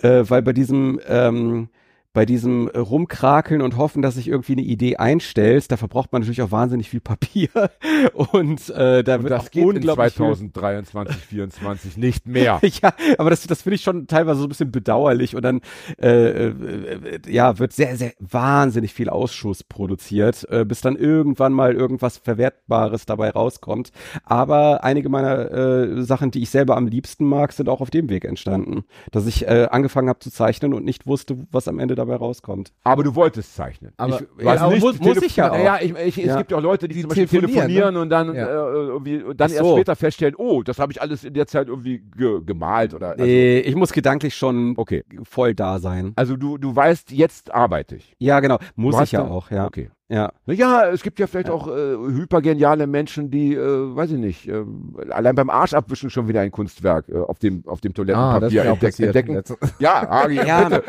Äh, 0.01 0.25
weil 0.29 0.43
bei 0.43 0.53
diesem 0.53 1.01
ähm, 1.07 1.69
bei 2.13 2.27
diesem 2.27 2.69
äh, 2.69 2.79
Rumkrakeln 2.79 3.63
und 3.63 3.77
hoffen, 3.77 4.03
dass 4.03 4.15
sich 4.15 4.29
irgendwie 4.29 4.53
eine 4.53 4.63
Idee 4.63 4.97
einstellt, 4.97 5.71
da 5.71 5.77
verbraucht 5.77 6.13
man 6.13 6.21
natürlich 6.21 6.43
auch 6.43 6.51
wahnsinnig 6.51 6.91
viel 6.91 7.01
Papier 7.01 7.49
und 8.15 8.69
äh, 8.71 9.03
da 9.03 9.17
Und 9.17 9.23
wird 9.23 9.33
das 9.33 9.51
geht 9.51 9.63
in 9.63 9.69
unglaublich 9.69 10.13
viel 10.13 10.27
2023, 10.27 11.17
2024 11.17 11.97
nicht 11.97 12.27
mehr. 12.27 12.61
ja, 12.83 12.93
aber 13.17 13.31
das, 13.31 13.47
das 13.47 13.63
finde 13.63 13.77
ich 13.77 13.83
schon 13.83 14.07
teilweise 14.07 14.41
so 14.41 14.47
ein 14.47 14.51
bisschen 14.51 14.71
bedauerlich 14.71 15.35
und 15.35 15.43
dann 15.43 15.61
äh, 16.01 16.49
äh, 16.49 17.21
ja 17.27 17.59
wird 17.59 17.73
sehr, 17.73 17.97
sehr 17.97 18.13
wahnsinnig 18.21 18.93
viel 18.93 19.09
Ausschuss 19.09 19.63
produziert, 19.65 20.47
äh, 20.51 20.65
bis 20.67 20.83
dann 20.83 20.97
irgendwann 20.97 21.53
mal 21.53 21.75
irgendwas 21.75 22.19
Verwertbares 22.19 23.07
dabei 23.07 23.31
rauskommt. 23.31 23.91
Aber 24.25 24.85
einige 24.85 25.09
meiner 25.09 25.51
äh, 25.51 26.03
Sachen, 26.03 26.31
die 26.31 26.43
ich 26.43 26.51
selber 26.51 26.77
am 26.77 26.87
liebsten 26.87 27.25
mag, 27.25 27.53
sind 27.53 27.71
auch 27.71 27.81
auf 27.81 27.91
dem 27.91 28.11
Weg 28.11 28.27
entstanden, 28.27 28.85
dass 29.11 29.27
ich 29.27 29.47
äh, 29.47 29.69
angefangen 29.71 30.09
habe 30.11 30.19
zu 30.19 30.31
zeichnen 30.31 30.75
und 30.75 30.85
nicht 30.85 31.07
wusste, 31.07 31.39
was 31.51 31.69
am 31.69 31.79
Ende 31.79 32.02
dabei 32.05 32.17
rauskommt. 32.17 32.73
Aber 32.85 33.03
du 33.03 33.15
wolltest 33.15 33.55
zeichnen. 33.55 33.93
Aber- 33.97 34.21
ich, 34.21 34.45
Ja, 34.45 34.53
aber 34.63 34.77
muss- 34.77 35.01
muss 35.01 35.23
ich 35.23 35.37
ja 35.37 35.51
auch. 35.51 35.59
Ja, 35.59 35.79
ich, 35.81 35.93
ich, 35.95 36.19
es 36.19 36.25
Ja. 36.25 36.39
gibt 36.39 36.51
ja 36.51 36.59
auch 36.59 36.63
Leute, 36.63 36.89
die, 36.89 36.95
Die 36.97 37.01
zum 37.03 37.09
Beispiel 37.09 37.27
telefonieren, 37.29 37.69
telefonieren 37.69 37.95
ne? 37.95 38.01
und 38.01 38.11
dann, 38.11 38.35
Ja. 38.35 38.47
äh, 38.47 38.73
irgendwie, 38.73 39.23
und 39.23 39.41
dann 39.41 39.51
Ach 39.51 39.55
erst 39.55 39.65
so. 39.65 39.77
später 39.77 39.97
feststellen, 39.97 40.35
oh, 40.37 40.63
das 40.63 40.79
habe 40.79 40.93
ich 40.93 41.01
alles 41.01 41.25
in 41.25 41.35
der 41.35 41.47
Zeit 41.47 41.69
irgendwie 41.69 42.03
ge 42.17 42.41
gemalt 42.45 42.95
oder. 42.95 43.11
Also, 43.13 43.25
Nee, 43.25 43.59
ich 43.61 43.75
muss 43.75 43.93
gedanklich 43.93 44.35
schon 44.35 44.75
Okay. 44.77 45.05
voll 45.23 45.55
da 45.55 45.79
sein. 45.79 46.13
Also 46.17 46.37
du, 46.37 46.59
du 46.59 46.75
weißt, 46.75 47.11
jetzt 47.13 47.53
arbeite 47.55 47.97
ich. 47.97 48.15
Ja, 48.19 48.41
genau. 48.41 48.59
Muss 48.77 49.01
ich 49.01 49.13
ja 49.13 49.25
auch, 49.25 49.51
ja. 49.51 49.67
Okay. 49.67 49.91
Ja. 50.13 50.31
Ja, 50.45 50.89
es 50.91 51.03
gibt 51.03 51.19
ja 51.19 51.27
vielleicht 51.27 51.49
auch 51.49 51.69
äh, 51.69 51.97
hypergeniale 51.97 52.87
Menschen, 52.87 53.31
die, 53.31 53.55
äh, 53.55 53.97
weiß 53.97 54.11
ich 54.11 54.19
nicht, 54.19 54.47
äh, 54.47 54.63
allein 55.09 55.35
beim 55.35 55.49
Arsch 55.49 55.73
abwischen 55.73 56.11
schon 56.11 56.29
wieder 56.29 56.43
ein 56.43 56.51
Kunstwerk 56.51 57.09
äh, 57.09 57.17
auf 57.17 57.39
dem 57.39 57.63
auf 57.67 57.81
dem 57.81 57.93
Ah, 57.93 57.95
Toilettenpapier 57.95 58.63
auch 58.73 58.83
entdeck, 58.83 59.01
entdecken. 59.01 59.43
Ja, 59.79 60.11
Agi, 60.11 60.37
Ja. 60.47 60.69
bitte, 60.69 60.83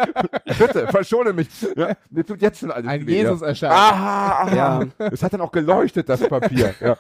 bitte, 0.60 0.88
verschone 0.88 1.32
mich. 1.32 1.48
Ja, 1.78 1.94
mir 2.10 2.26
tut 2.26 2.42
jetzt 2.42 2.60
schon 2.60 2.72
alles 2.72 2.86
Ein 2.90 3.08
weh, 3.08 3.16
Jesus 3.22 3.40
ja. 3.40 3.48
erscheint. 3.48 3.74
Aha, 3.74 4.44
aha. 4.44 4.56
Ja. 4.56 5.08
Es 5.10 5.24
hat 5.24 5.32
dann 5.34 5.40
auch 5.42 5.54
geleuchtet, 5.54 6.10
das 6.10 6.28
Papier. 6.28 6.74
Ja. 6.82 6.98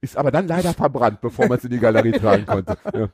Ist 0.00 0.16
aber 0.16 0.30
dann 0.30 0.48
leider 0.48 0.72
verbrannt, 0.72 1.20
bevor 1.20 1.46
man 1.46 1.58
es 1.58 1.64
in 1.64 1.70
die 1.72 1.78
Galerie 1.78 2.12
tragen 2.12 2.46
konnte. 2.46 2.78
Ja. 2.94 3.08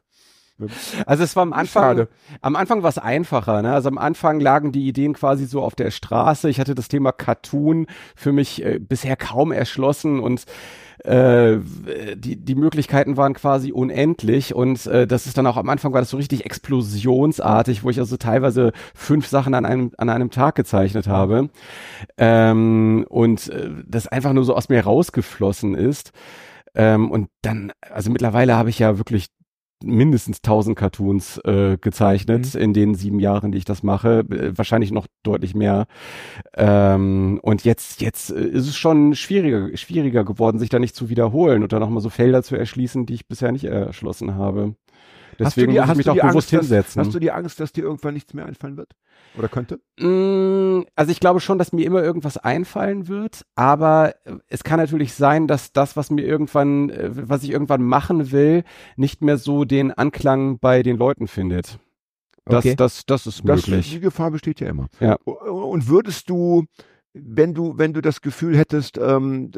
Also 1.07 1.25
es 1.25 1.35
war 1.35 1.43
am 1.43 1.53
Anfang, 1.53 1.83
Schade. 1.83 2.09
am 2.41 2.57
Anfang 2.57 2.83
war 2.83 2.91
es 2.91 2.99
einfacher. 2.99 3.63
Ne? 3.63 3.73
Also 3.73 3.89
am 3.89 3.99
Anfang 3.99 4.41
lagen 4.41 4.73
die 4.73 4.87
Ideen 4.87 5.15
quasi 5.15 5.47
so 5.47 5.63
auf 5.63 5.75
der 5.75 5.91
Straße. 5.91 6.49
Ich 6.49 6.61
hatte 6.61 6.75
das 6.75 6.89
Thema 6.89 7.13
Cartoon 7.13 7.87
für 8.15 8.33
mich 8.33 8.65
äh, 8.65 8.79
bisher 8.79 9.17
kaum 9.17 9.53
erschlossen 9.53 10.21
und 10.21 10.45
äh, 11.05 11.59
die, 12.15 12.37
die 12.37 12.55
Möglichkeiten 12.55 13.17
waren 13.17 13.35
quasi 13.35 13.73
unendlich 13.73 14.55
und 14.55 14.87
äh, 14.87 15.07
das 15.07 15.27
ist 15.27 15.37
dann 15.37 15.47
auch 15.49 15.57
am 15.57 15.69
Anfang 15.69 15.93
war 15.93 16.01
das 16.01 16.11
so 16.11 16.17
richtig 16.17 16.45
explosionsartig, 16.47 17.83
wo 17.83 17.91
ich 17.91 17.99
also 17.99 18.17
teilweise 18.17 18.73
fünf 18.95 19.27
Sachen 19.27 19.55
an 19.55 19.65
einem, 19.65 19.91
an 19.99 20.09
einem 20.09 20.31
Tag 20.31 20.55
gezeichnet 20.55 21.09
habe 21.09 21.49
ähm, 22.19 23.05
und 23.09 23.49
äh, 23.49 23.71
das 23.87 24.07
einfach 24.07 24.33
nur 24.33 24.45
so 24.45 24.55
aus 24.55 24.69
mir 24.69 24.85
rausgeflossen 24.85 25.75
ist. 25.75 26.13
Ähm, 26.75 27.11
und 27.11 27.29
dann, 27.43 27.73
also 27.81 28.11
mittlerweile 28.11 28.57
habe 28.57 28.71
ich 28.71 28.79
ja 28.79 28.97
wirklich 28.97 29.27
mindestens 29.85 30.39
1000 30.39 30.77
Cartoons 30.77 31.39
äh, 31.39 31.79
gezeichnet 31.81 32.55
in 32.55 32.73
den 32.73 32.95
sieben 32.95 33.21
Jahren, 33.21 33.53
die 33.53 33.59
ich 33.59 33.65
das 33.65 33.83
mache, 33.83 34.21
äh, 34.31 34.57
wahrscheinlich 34.57 34.93
noch 34.93 35.07
deutlich 35.23 35.55
mehr. 35.55 35.87
Ähm, 36.57 37.41
und 37.43 37.65
jetzt, 37.65 38.01
jetzt 38.01 38.31
äh, 38.31 38.45
ist 38.45 38.69
es 38.69 38.77
schon 38.77 39.15
schwieriger, 39.15 39.77
schwieriger 39.77 40.25
geworden, 40.25 40.59
sich 40.59 40.69
da 40.69 40.79
nicht 40.79 40.95
zu 40.95 41.09
wiederholen 41.09 41.63
und 41.63 41.73
dann 41.73 41.81
nochmal 41.81 42.03
so 42.03 42.11
Felder 42.11 42.43
zu 42.43 42.57
erschließen, 42.57 43.07
die 43.07 43.15
ich 43.15 43.29
bisher 43.29 43.53
nicht 43.53 43.65
erschlossen 43.65 44.35
habe. 44.35 44.75
Deswegen 45.39 45.73
muss 45.75 45.89
ich 45.91 45.97
mich 45.97 46.11
auch 46.11 46.17
bewusst 46.17 46.51
hinsetzen. 46.51 46.99
Dass, 47.01 47.07
hast 47.09 47.15
du 47.15 47.19
die 47.19 47.31
Angst, 47.31 47.59
dass 47.61 47.73
dir 47.73 47.85
irgendwann 47.85 48.15
nichts 48.15 48.35
mehr 48.35 48.47
einfallen 48.47 48.77
wird? 48.77 48.93
Oder 49.39 49.49
könnte? 49.49 49.81
Mm, 49.99 50.85
Also 50.95 51.11
ich 51.13 51.21
glaube 51.21 51.41
schon, 51.41 51.59
dass 51.59 51.73
mir 51.73 51.87
immer 51.87 52.03
irgendwas 52.03 52.37
einfallen 52.37 53.09
wird, 53.09 53.45
aber 53.55 54.15
äh, 54.25 54.35
es 54.49 54.63
kann 54.65 54.79
natürlich 54.79 55.15
sein, 55.15 55.47
dass 55.47 55.73
das, 55.73 55.97
was 55.97 56.11
mir 56.11 56.23
irgendwann, 56.25 56.91
äh, 56.91 57.11
was 57.13 57.43
ich 57.43 57.51
irgendwann 57.51 57.83
machen 57.83 58.31
will, 58.33 58.65
nicht 58.97 59.23
mehr 59.23 59.39
so 59.39 59.65
den 59.65 59.93
Anklang 59.93 60.59
bei 60.59 60.83
den 60.83 60.97
Leuten 60.97 61.29
findet. 61.29 61.79
Das, 62.45 62.65
Okay. 62.65 62.75
das, 62.77 63.07
das 63.07 63.27
ist 63.27 63.43
Das, 63.49 63.67
möglich. 63.69 63.91
die 63.93 64.01
Gefahr 64.01 64.31
besteht 64.33 64.61
ja 64.61 64.69
immer. 64.69 64.89
Ja. 65.01 65.15
Und 65.25 65.89
würdest 65.89 66.29
du, 66.29 66.65
wenn 67.15 67.53
du, 67.53 67.75
wenn 67.77 67.93
du 67.93 68.01
das 68.01 68.23
Gefühl 68.23 68.57
hättest, 68.57 68.97
ähm, 68.97 69.51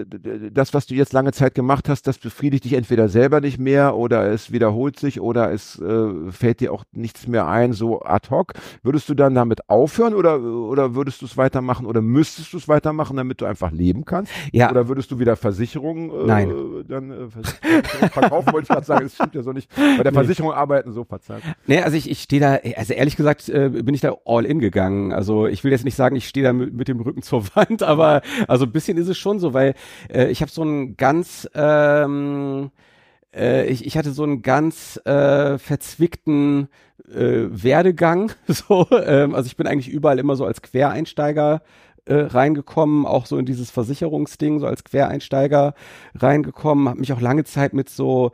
das, 0.53 0.75
was 0.75 0.87
du 0.87 0.95
jetzt 0.95 1.13
lange 1.13 1.31
Zeit 1.33 1.55
gemacht 1.55 1.89
hast, 1.89 2.07
das 2.09 2.19
befriedigt 2.19 2.65
dich 2.65 2.73
entweder 2.73 3.09
selber 3.09 3.41
nicht 3.41 3.61
mehr 3.61 3.95
oder 3.97 4.27
es 4.33 4.51
wiederholt 4.51 4.99
sich 4.99 5.21
oder 5.21 5.53
es 5.53 5.79
äh, 5.81 6.31
fällt 6.33 6.59
dir 6.59 6.73
auch 6.73 6.83
nichts 6.93 7.29
mehr 7.29 7.47
ein, 7.47 7.73
so 7.73 8.03
ad 8.03 8.29
hoc, 8.31 8.55
würdest 8.83 9.09
du 9.09 9.15
dann 9.15 9.37
damit 9.37 9.69
aufhören 9.71 10.15
oder, 10.15 10.41
oder 10.43 10.97
würdest 10.97 11.23
du 11.23 11.27
es 11.27 11.37
weitermachen 11.37 11.87
oder 11.87 12.03
müsstest 12.03 12.53
du 12.53 12.57
es 12.57 12.67
weitermachen, 12.67 13.17
damit 13.17 13.41
du 13.41 13.45
einfach 13.45 13.71
leben 13.71 14.05
kannst? 14.05 14.33
Ja, 14.53 14.71
Oder 14.71 14.89
würdest 14.89 15.13
du 15.13 15.21
wieder 15.21 15.37
Versicherungen 15.37 16.11
äh, 16.11 16.27
Nein. 16.27 16.85
dann 16.89 17.11
äh, 17.13 17.29
Versicherung 17.29 17.83
verkaufen, 18.11 18.53
wollte 18.53 18.65
ich 18.65 18.69
gerade 18.69 18.87
sagen, 18.87 19.05
das 19.05 19.15
stimmt 19.15 19.35
ja 19.37 19.43
so 19.45 19.53
nicht. 19.53 19.71
Bei 19.77 20.03
der 20.03 20.11
Nee. 20.11 20.17
Versicherung 20.19 20.53
arbeiten 20.53 20.93
so 20.93 21.05
verzahlt. 21.05 21.45
nee, 21.69 21.81
also 21.81 21.97
ich, 21.97 22.11
ich 22.11 22.21
stehe 22.21 22.41
da, 22.41 22.59
also 22.77 22.95
ehrlich 22.95 23.15
gesagt 23.17 23.49
äh, 23.49 23.69
bin 23.69 23.95
ich 23.95 24.01
da 24.01 24.17
all 24.25 24.45
in 24.45 24.59
gegangen. 24.59 25.13
Also 25.13 25.47
ich 25.47 25.63
will 25.63 25.71
jetzt 25.71 25.85
nicht 25.85 25.95
sagen, 25.97 26.17
ich 26.17 26.27
stehe 26.27 26.45
da 26.45 26.53
mit, 26.53 26.75
mit 26.75 26.89
dem 26.89 26.99
Rücken 27.01 27.23
zur 27.23 27.44
Wand, 27.55 27.83
aber 27.83 28.23
also 28.49 28.65
ein 28.65 28.73
bisschen 28.73 28.99
ist 28.99 29.09
es 29.09 29.19
schon 29.19 29.39
so, 29.39 29.55
weil 29.55 29.75
äh, 30.13 30.29
ich 30.29 30.41
habe 30.41 30.51
so 30.51 30.63
einen 30.63 30.97
ganz 30.97 31.49
ähm, 31.55 32.71
äh, 33.35 33.67
ich, 33.67 33.85
ich 33.87 33.97
hatte 33.97 34.13
so 34.13 34.23
einen 34.23 34.43
ganz 34.43 35.01
äh, 35.05 35.59
verzwickten 35.59 36.69
äh, 37.09 37.47
Werdegang. 37.51 38.33
So, 38.47 38.87
ähm, 38.91 39.35
also 39.35 39.47
ich 39.47 39.57
bin 39.57 39.67
eigentlich 39.67 39.89
überall 39.89 40.19
immer 40.19 40.37
so 40.37 40.45
als 40.45 40.63
Quereinsteiger 40.63 41.63
äh, 42.07 42.15
reingekommen, 42.15 43.07
auch 43.07 43.27
so 43.27 43.39
in 43.39 43.47
dieses 43.47 43.71
Versicherungsding, 43.71 44.61
so 44.61 44.67
als 44.67 44.85
Quereinsteiger 44.85 45.75
reingekommen, 46.15 46.89
habe 46.89 47.01
mich 47.01 47.13
auch 47.13 47.21
lange 47.21 47.45
Zeit 47.45 47.73
mit 47.73 47.89
so 47.89 48.33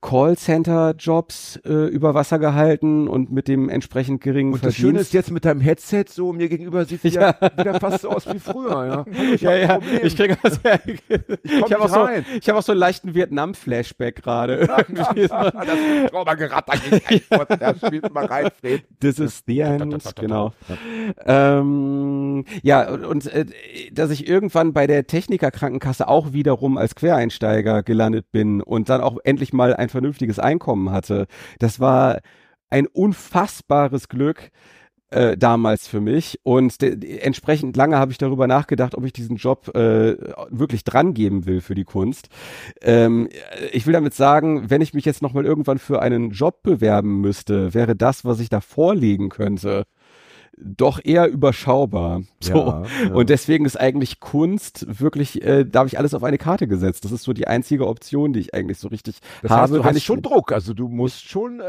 Callcenter-Jobs 0.00 1.56
äh, 1.64 1.72
über 1.72 2.14
Wasser 2.14 2.38
gehalten 2.38 3.08
und 3.08 3.32
mit 3.32 3.48
dem 3.48 3.68
entsprechend 3.68 4.20
geringen 4.20 4.52
Und 4.52 4.64
das 4.64 4.74
Verdienst. 4.74 4.80
Schöne 4.80 5.00
ist 5.00 5.12
jetzt 5.12 5.32
mit 5.32 5.44
deinem 5.44 5.60
Headset 5.60 6.04
so 6.08 6.32
mir 6.32 6.48
gegenüber 6.48 6.84
sieht 6.84 7.02
wieder, 7.02 7.34
wieder 7.56 7.80
fast 7.80 8.02
so 8.02 8.10
aus 8.10 8.32
wie 8.32 8.38
früher. 8.38 8.86
Ja, 8.86 9.04
ich 9.34 9.40
ja, 9.40 9.56
ja, 9.56 9.80
ich 10.02 10.16
kriege 10.16 10.36
was, 10.40 10.60
ich, 10.86 11.00
ich 11.42 11.62
habe 11.62 11.80
auch, 11.80 11.88
so, 11.88 12.08
ich 12.40 12.48
hab 12.48 12.56
auch 12.56 12.62
so 12.62 12.72
einen 12.72 12.78
leichten 12.78 13.14
Vietnam-Flashback 13.14 14.22
gerade. 14.22 14.68
Das 14.88 15.12
ist 15.12 15.30
Traumageratter. 16.10 16.74
Ja, 17.60 17.74
spielt 17.74 18.12
mal 18.12 18.24
rein, 18.24 18.48
Fred. 18.60 18.82
This 19.00 19.18
is 19.18 19.42
the 19.46 19.60
end, 19.60 20.14
genau. 20.16 20.52
Ähm, 21.24 22.44
ja, 22.62 22.88
und, 22.90 23.04
und 23.04 23.26
äh, 23.26 23.46
dass 23.92 24.10
ich 24.10 24.28
irgendwann 24.28 24.72
bei 24.72 24.86
der 24.86 25.06
Technikerkrankenkasse 25.06 26.08
auch 26.08 26.32
wiederum 26.32 26.78
als 26.78 26.94
Quereinsteiger 26.94 27.82
gelandet 27.82 28.30
bin 28.32 28.62
und 28.62 28.88
dann 28.88 29.00
auch 29.00 29.18
endlich 29.24 29.52
mal 29.52 29.74
ein 29.74 29.87
vernünftiges 29.88 30.38
Einkommen 30.38 30.90
hatte, 30.90 31.26
das 31.58 31.80
war 31.80 32.20
ein 32.70 32.86
unfassbares 32.86 34.08
Glück 34.08 34.50
äh, 35.10 35.36
damals 35.38 35.88
für 35.88 36.00
mich 36.00 36.38
und 36.42 36.82
entsprechend 36.82 37.76
lange 37.76 37.96
habe 37.96 38.12
ich 38.12 38.18
darüber 38.18 38.46
nachgedacht, 38.46 38.94
ob 38.94 39.04
ich 39.04 39.12
diesen 39.12 39.36
Job 39.36 39.74
äh, 39.74 40.16
wirklich 40.50 40.84
dran 40.84 41.14
geben 41.14 41.46
will 41.46 41.62
für 41.62 41.74
die 41.74 41.84
Kunst. 41.84 42.28
Ähm, 42.82 43.30
ich 43.72 43.86
will 43.86 43.94
damit 43.94 44.12
sagen, 44.12 44.68
wenn 44.68 44.82
ich 44.82 44.92
mich 44.92 45.06
jetzt 45.06 45.22
nochmal 45.22 45.46
irgendwann 45.46 45.78
für 45.78 46.02
einen 46.02 46.30
Job 46.30 46.62
bewerben 46.62 47.22
müsste, 47.22 47.72
wäre 47.72 47.96
das, 47.96 48.26
was 48.26 48.40
ich 48.40 48.50
da 48.50 48.60
vorlegen 48.60 49.30
könnte, 49.30 49.84
doch 50.62 51.00
eher 51.02 51.28
überschaubar. 51.28 52.22
So. 52.40 52.52
Ja, 52.54 52.82
ja. 53.04 53.14
Und 53.14 53.30
deswegen 53.30 53.64
ist 53.64 53.78
eigentlich 53.78 54.20
Kunst 54.20 54.86
wirklich, 55.00 55.42
äh, 55.42 55.64
da 55.64 55.80
habe 55.80 55.88
ich 55.88 55.98
alles 55.98 56.14
auf 56.14 56.24
eine 56.24 56.38
Karte 56.38 56.66
gesetzt. 56.66 57.04
Das 57.04 57.12
ist 57.12 57.22
so 57.24 57.32
die 57.32 57.46
einzige 57.46 57.86
Option, 57.86 58.32
die 58.32 58.40
ich 58.40 58.54
eigentlich 58.54 58.78
so 58.78 58.88
richtig 58.88 59.20
Das 59.42 59.50
habe. 59.50 59.62
heißt, 59.62 59.74
du 59.74 59.84
hast 59.84 60.02
schon 60.02 60.22
Druck. 60.22 60.52
Also 60.52 60.74
du 60.74 60.88
musst 60.88 61.28
schon 61.28 61.60
äh, 61.60 61.64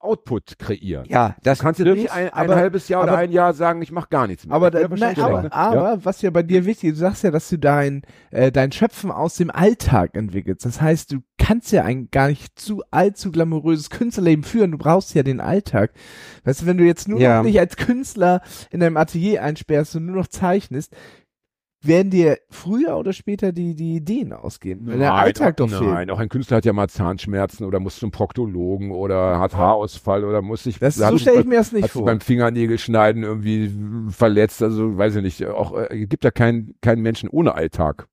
Output 0.00 0.58
kreieren. 0.58 1.04
Ja, 1.08 1.36
das 1.42 1.58
Du 1.58 1.64
kannst 1.64 1.78
jetzt 1.78 1.94
nicht 1.94 2.10
ein, 2.10 2.26
ein 2.30 2.32
aber- 2.32 2.56
halbes 2.56 2.88
Jahr 2.88 3.02
oder 3.02 3.12
aber- 3.12 3.20
ein 3.20 3.32
Jahr 3.32 3.52
sagen, 3.52 3.82
ich 3.82 3.92
mache 3.92 4.08
gar 4.08 4.26
nichts 4.26 4.46
mehr. 4.46 4.56
Aber, 4.56 4.72
wahrscheinlich 4.72 5.22
aber, 5.22 5.42
ne? 5.42 5.52
aber 5.52 6.04
was 6.04 6.22
ja 6.22 6.30
bei 6.30 6.42
dir 6.42 6.64
wichtig 6.64 6.90
ist, 6.90 6.96
du 6.96 7.00
sagst 7.00 7.22
ja, 7.22 7.30
dass 7.30 7.48
du 7.50 7.58
dein, 7.58 8.02
äh, 8.30 8.50
dein 8.50 8.72
Schöpfen 8.72 9.10
aus 9.10 9.34
dem 9.36 9.50
Alltag 9.50 10.14
entwickelst. 10.16 10.64
Das 10.64 10.80
heißt, 10.80 11.12
du 11.12 11.18
kannst 11.38 11.70
ja 11.72 11.84
ein 11.84 12.08
gar 12.10 12.28
nicht 12.28 12.58
zu 12.58 12.82
allzu 12.90 13.30
glamouröses 13.30 13.90
Künstlerleben 13.90 14.42
führen. 14.44 14.72
Du 14.72 14.78
brauchst 14.78 15.14
ja 15.14 15.22
den 15.22 15.40
Alltag. 15.40 15.92
Weißt 16.44 16.62
du, 16.62 16.66
wenn 16.66 16.78
du 16.78 16.84
jetzt 16.84 17.06
nur 17.08 17.20
Ja. 17.20 17.38
noch 17.38 17.44
dich 17.44 17.58
als 17.60 17.76
Künstler 17.76 18.40
in 18.70 18.80
deinem 18.80 18.96
Atelier 18.96 19.42
einsperrst 19.42 19.96
und 19.96 20.06
nur 20.06 20.16
noch 20.16 20.28
zeichnest, 20.28 20.94
werden 21.82 22.10
dir 22.10 22.38
früher 22.50 22.96
oder 22.98 23.12
später 23.12 23.52
die, 23.52 23.74
die 23.74 23.96
Ideen 23.96 24.32
ausgehen. 24.32 24.80
Wenn 24.84 24.98
der 24.98 25.14
Alltag 25.14 25.56
doch 25.56 25.68
fehlt. 25.68 25.82
Nein, 25.82 26.10
auch 26.10 26.18
ein 26.18 26.28
Künstler 26.28 26.58
hat 26.58 26.64
ja 26.66 26.72
mal 26.72 26.88
Zahnschmerzen 26.88 27.64
oder 27.64 27.80
muss 27.80 27.98
zum 27.98 28.10
Proktologen 28.10 28.90
oder 28.90 29.38
hat 29.38 29.54
Haarausfall 29.56 30.24
oder 30.24 30.42
muss 30.42 30.64
sich 30.64 30.78
Das, 30.78 31.00
hat 31.02 31.12
so 31.12 31.18
stelle 31.18 31.40
ich 31.40 31.46
mir 31.46 31.56
das 31.56 31.72
nicht 31.72 31.88
vor. 31.88 32.04
beim 32.04 32.20
Fingernägelschneiden 32.20 33.22
irgendwie 33.22 33.72
verletzt. 34.10 34.62
Also 34.62 34.98
weiß 34.98 35.16
ich 35.16 35.22
nicht. 35.22 35.46
Auch 35.46 35.74
äh, 35.76 36.06
gibt 36.06 36.24
ja 36.24 36.30
keinen 36.30 36.74
keinen 36.82 37.00
Menschen 37.02 37.28
ohne 37.30 37.54
Alltag. 37.54 38.06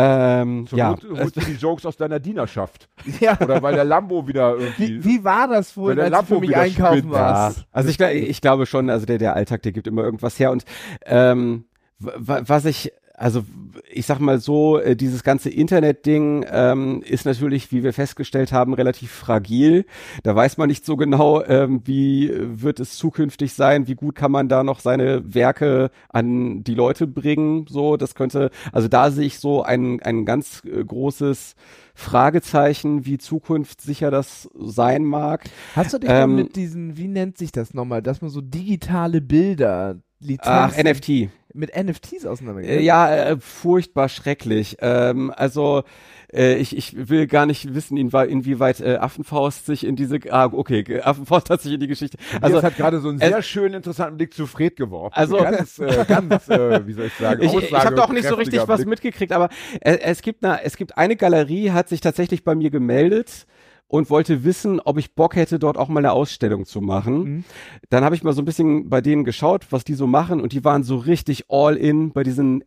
Ähm, 0.00 0.68
Zur 0.68 0.78
ja, 0.78 0.94
holst 1.10 1.34
du 1.36 1.40
die 1.40 1.54
Jokes 1.54 1.84
aus 1.84 1.96
deiner 1.96 2.20
Dienerschaft. 2.20 2.88
Ja. 3.20 3.36
Oder 3.40 3.60
weil 3.62 3.74
der 3.74 3.84
Lambo 3.84 4.28
wieder 4.28 4.54
irgendwie. 4.56 5.02
Wie, 5.02 5.04
wie 5.04 5.24
war 5.24 5.48
das 5.48 5.76
Weil 5.76 5.82
wohl, 5.82 5.94
der 5.96 6.04
als 6.04 6.10
du 6.12 6.16
Lambo 6.16 6.34
für 6.36 6.40
mich 6.46 6.56
einkaufen 6.56 6.98
spinnt, 6.98 7.14
Ja, 7.14 7.18
warst? 7.20 7.66
also 7.72 7.88
ich, 7.88 8.00
ich 8.00 8.40
glaube 8.40 8.66
schon, 8.66 8.90
also 8.90 9.06
der, 9.06 9.18
der 9.18 9.34
Alltag, 9.34 9.62
der 9.62 9.72
gibt 9.72 9.88
immer 9.88 10.04
irgendwas 10.04 10.38
her. 10.38 10.52
Und 10.52 10.64
ähm, 11.04 11.64
was 11.98 12.64
ich, 12.64 12.92
also 13.14 13.44
ich 13.90 14.06
sag 14.06 14.20
mal 14.20 14.38
so, 14.38 14.78
äh, 14.78 14.94
dieses 14.94 15.24
ganze 15.24 15.50
Internet-Ding 15.50 16.46
ähm, 16.48 17.02
ist 17.02 17.26
natürlich, 17.26 17.72
wie 17.72 17.82
wir 17.82 17.92
festgestellt 17.92 18.52
haben, 18.52 18.74
relativ 18.74 19.10
fragil. 19.10 19.86
Da 20.22 20.36
weiß 20.36 20.56
man 20.56 20.68
nicht 20.68 20.86
so 20.86 20.96
genau, 20.96 21.42
ähm, 21.42 21.80
wie 21.84 22.30
wird 22.32 22.78
es 22.78 22.96
zukünftig 22.96 23.54
sein, 23.54 23.88
wie 23.88 23.96
gut 23.96 24.14
kann 24.14 24.30
man 24.30 24.48
da 24.48 24.62
noch 24.62 24.78
seine 24.78 25.34
Werke 25.34 25.90
an 26.10 26.62
die 26.62 26.74
Leute 26.74 27.08
bringen. 27.08 27.66
So, 27.68 27.96
das 27.96 28.14
könnte, 28.14 28.50
also 28.72 28.86
da 28.86 29.10
sehe 29.10 29.26
ich 29.26 29.40
so 29.40 29.62
ein, 29.62 30.00
ein 30.00 30.24
ganz 30.24 30.62
äh, 30.64 30.84
großes 30.84 31.56
Fragezeichen, 31.94 33.04
wie 33.04 33.18
zukunftssicher 33.18 34.12
das 34.12 34.48
sein 34.56 35.04
mag. 35.04 35.44
Hast 35.74 35.94
du 35.94 35.98
dich 35.98 36.08
Ähm, 36.08 36.36
mit 36.36 36.54
diesen, 36.54 36.96
wie 36.96 37.08
nennt 37.08 37.36
sich 37.36 37.50
das 37.50 37.74
nochmal, 37.74 38.02
dass 38.02 38.20
man 38.20 38.30
so 38.30 38.40
digitale 38.40 39.20
Bilder, 39.20 39.96
Lizenzen 40.20 40.50
Ach, 40.52 40.76
NFT. 40.76 41.30
mit 41.54 41.74
NFTs 41.76 42.26
auseinandergesetzt? 42.26 42.80
Äh, 42.80 42.84
ja, 42.84 43.14
äh, 43.14 43.36
furchtbar 43.38 44.08
schrecklich. 44.08 44.76
Ähm, 44.80 45.32
also 45.34 45.84
äh, 46.32 46.56
ich, 46.56 46.76
ich 46.76 47.08
will 47.08 47.26
gar 47.26 47.46
nicht 47.46 47.72
wissen, 47.74 47.96
inwie- 47.96 48.26
inwieweit 48.26 48.80
äh, 48.80 48.96
Affenfaust 48.96 49.64
sich 49.66 49.84
in 49.86 49.96
diese, 49.96 50.18
ah, 50.30 50.46
okay, 50.52 51.00
Affenfaust 51.02 51.48
hat 51.50 51.62
sich 51.62 51.72
in 51.72 51.80
die 51.80 51.86
Geschichte, 51.86 52.18
Also, 52.40 52.56
also 52.56 52.66
hat 52.66 52.76
gerade 52.76 53.00
so 53.00 53.08
einen 53.08 53.18
sehr 53.18 53.40
schönen, 53.42 53.74
interessanten 53.74 54.16
Blick 54.16 54.34
zu 54.34 54.46
Fred 54.46 54.76
geworfen. 54.76 55.14
Also- 55.16 55.36
ganz, 55.38 55.78
äh, 55.78 56.04
ganz, 56.06 56.48
wie 56.48 56.92
soll 56.92 57.06
ich 57.06 57.14
sagen, 57.14 57.42
ich, 57.42 57.54
ich 57.54 57.72
habe 57.72 57.94
da 57.94 58.02
auch 58.04 58.12
nicht 58.12 58.26
so 58.26 58.34
richtig 58.34 58.60
aussagekräftiger 58.60 58.68
was 58.68 58.76
Blick. 58.80 58.88
mitgekriegt, 58.88 59.32
aber 59.32 59.48
es 59.80 60.20
gibt 60.20 60.44
eine, 60.44 60.62
es 60.64 60.76
gibt 60.76 60.98
eine 60.98 61.16
Galerie, 61.16 61.70
hat 61.70 61.88
sich 61.88 62.00
tatsächlich 62.00 62.44
bei 62.44 62.54
mir 62.54 62.70
gemeldet 62.70 63.46
und 63.88 64.10
wollte 64.10 64.44
wissen, 64.44 64.80
ob 64.80 64.98
ich 64.98 65.14
Bock 65.14 65.34
hätte, 65.34 65.58
dort 65.58 65.78
auch 65.78 65.88
mal 65.88 66.00
eine 66.00 66.12
Ausstellung 66.12 66.66
zu 66.66 66.80
machen. 66.80 67.18
Mhm. 67.18 67.44
Dann 67.88 68.04
habe 68.04 68.14
ich 68.14 68.22
mal 68.22 68.34
so 68.34 68.42
ein 68.42 68.44
bisschen 68.44 68.88
bei 68.88 69.00
denen 69.00 69.24
geschaut, 69.24 69.66
was 69.70 69.84
die 69.84 69.94
so 69.94 70.06
machen 70.06 70.40
und 70.40 70.52
die 70.52 70.64
waren 70.64 70.84
so 70.84 70.96
richtig 70.96 71.46
all 71.48 71.76
in 71.76 72.12
bei 72.12 72.22
diesen 72.22 72.62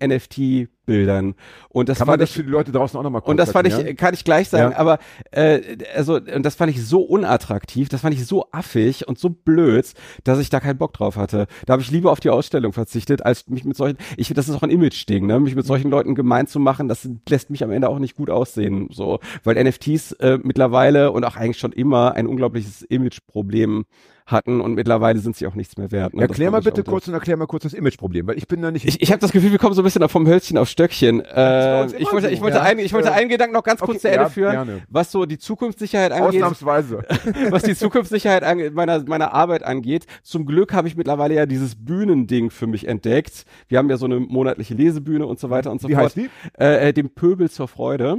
NFT-Bildern. 0.91 1.35
Und 1.69 1.89
das 1.89 1.97
Kann 1.97 2.07
fand 2.07 2.13
man 2.13 2.19
das 2.19 2.29
ich 2.29 2.35
für 2.35 2.43
die 2.43 2.49
Leute 2.49 2.71
draußen 2.71 2.97
auch 2.99 3.03
nochmal 3.03 3.21
Und 3.21 3.37
das 3.37 3.51
fand 3.51 3.67
ich, 3.67 3.97
kann 3.97 4.13
ich 4.13 4.23
gleich 4.23 4.49
sagen, 4.49 4.71
Ja. 4.71 4.77
aber 4.77 4.99
äh, 5.31 5.77
also 5.95 6.15
und 6.15 6.43
das 6.43 6.55
fand 6.55 6.71
ich 6.71 6.85
so 6.85 7.01
unattraktiv, 7.01 7.89
das 7.89 8.01
fand 8.01 8.13
ich 8.13 8.25
so 8.25 8.47
affig 8.51 9.07
und 9.07 9.17
so 9.17 9.29
blöd, 9.29 9.93
dass 10.23 10.39
ich 10.39 10.49
da 10.49 10.59
keinen 10.59 10.77
Bock 10.77 10.93
drauf 10.93 11.15
hatte. 11.15 11.47
Da 11.65 11.73
habe 11.73 11.81
ich 11.81 11.91
lieber 11.91 12.11
auf 12.11 12.19
die 12.19 12.29
Ausstellung 12.29 12.73
verzichtet, 12.73 13.25
als 13.25 13.47
mich 13.47 13.63
mit 13.65 13.77
solchen, 13.77 13.97
ich 14.17 14.31
das 14.33 14.47
ist 14.49 14.55
auch 14.55 14.63
ein 14.63 14.69
Image-Ding, 14.69 15.25
ne? 15.25 15.39
Mich 15.39 15.55
mit 15.55 15.65
solchen 15.65 15.91
Leuten 15.91 16.15
gemein 16.15 16.47
zu 16.47 16.59
machen, 16.59 16.87
das 16.87 17.07
lässt 17.27 17.49
mich 17.49 17.63
am 17.63 17.71
Ende 17.71 17.89
auch 17.89 17.99
nicht 17.99 18.15
gut 18.15 18.29
aussehen, 18.29 18.87
so, 18.91 19.19
weil 19.43 19.61
NFTs 19.61 20.13
äh, 20.13 20.39
mittlerweile 20.41 21.11
und 21.11 21.23
auch 21.25 21.35
eigentlich 21.35 21.59
schon 21.59 21.71
immer 21.71 22.13
ein 22.13 22.27
unglaubliches 22.27 22.81
Image-Problem 22.83 23.85
hatten 24.31 24.61
und 24.61 24.73
mittlerweile 24.73 25.19
sind 25.19 25.35
sie 25.35 25.47
auch 25.47 25.55
nichts 25.55 25.77
mehr 25.77 25.91
wert. 25.91 26.13
Ne? 26.13 26.21
Erklär 26.21 26.51
mal 26.51 26.59
ich 26.59 26.65
bitte 26.65 26.83
kurz 26.83 27.07
und 27.07 27.13
erklär 27.13 27.37
mal 27.37 27.47
kurz 27.47 27.63
das 27.63 27.73
Imageproblem, 27.73 28.27
weil 28.27 28.37
ich 28.37 28.47
bin 28.47 28.61
da 28.61 28.71
nicht. 28.71 28.85
Ich, 28.85 29.01
ich 29.01 29.11
habe 29.11 29.19
das 29.19 29.31
Gefühl, 29.31 29.51
wir 29.51 29.59
kommen 29.59 29.73
so 29.73 29.81
ein 29.81 29.85
bisschen 29.85 30.07
vom 30.09 30.27
Hölzchen 30.27 30.57
auf 30.57 30.69
Stöckchen. 30.69 31.21
Äh, 31.21 31.85
ich 31.97 32.11
wollte, 32.11 32.27
so, 32.27 32.33
ich 32.33 32.41
wollte, 32.41 32.57
ja. 32.57 32.63
einen, 32.63 32.79
ich 32.79 32.93
wollte 32.93 33.09
Äh, 33.09 33.13
einen 33.13 33.29
Gedanken 33.29 33.53
noch 33.53 33.63
ganz 33.63 33.79
kurz 33.79 33.97
okay, 33.97 33.99
zu 33.99 34.07
Ende 34.09 34.23
ja, 34.23 34.29
führen, 34.29 34.51
gerne. 34.51 34.81
was 34.89 35.11
so 35.11 35.25
die 35.25 35.37
Zukunftssicherheit 35.37 36.11
angeht, 36.11 36.41
Ausnahmsweise. 36.41 37.03
was 37.49 37.63
die 37.63 37.75
Zukunftssicherheit 37.75 38.43
ange 38.43 38.71
meiner, 38.71 39.03
meiner 39.03 39.33
Arbeit 39.33 39.63
angeht. 39.63 40.05
Zum 40.23 40.45
Glück 40.45 40.73
habe 40.73 40.87
ich 40.87 40.95
mittlerweile 40.95 41.35
ja 41.35 41.45
dieses 41.45 41.75
Bühnending 41.75 42.49
für 42.49 42.67
mich 42.67 42.87
entdeckt. 42.87 43.45
Wir 43.67 43.77
haben 43.77 43.89
ja 43.89 43.97
so 43.97 44.05
eine 44.05 44.19
monatliche 44.19 44.73
Lesebühne 44.73 45.25
und 45.25 45.39
so 45.39 45.49
weiter 45.49 45.71
und 45.71 45.81
so 45.81 45.87
Wie 45.87 45.93
fort. 45.93 46.05
heißt 46.05 46.17
die? 46.17 46.29
Äh, 46.59 46.89
äh, 46.89 46.93
dem 46.93 47.09
Pöbel 47.09 47.49
zur 47.49 47.67
Freude 47.67 48.17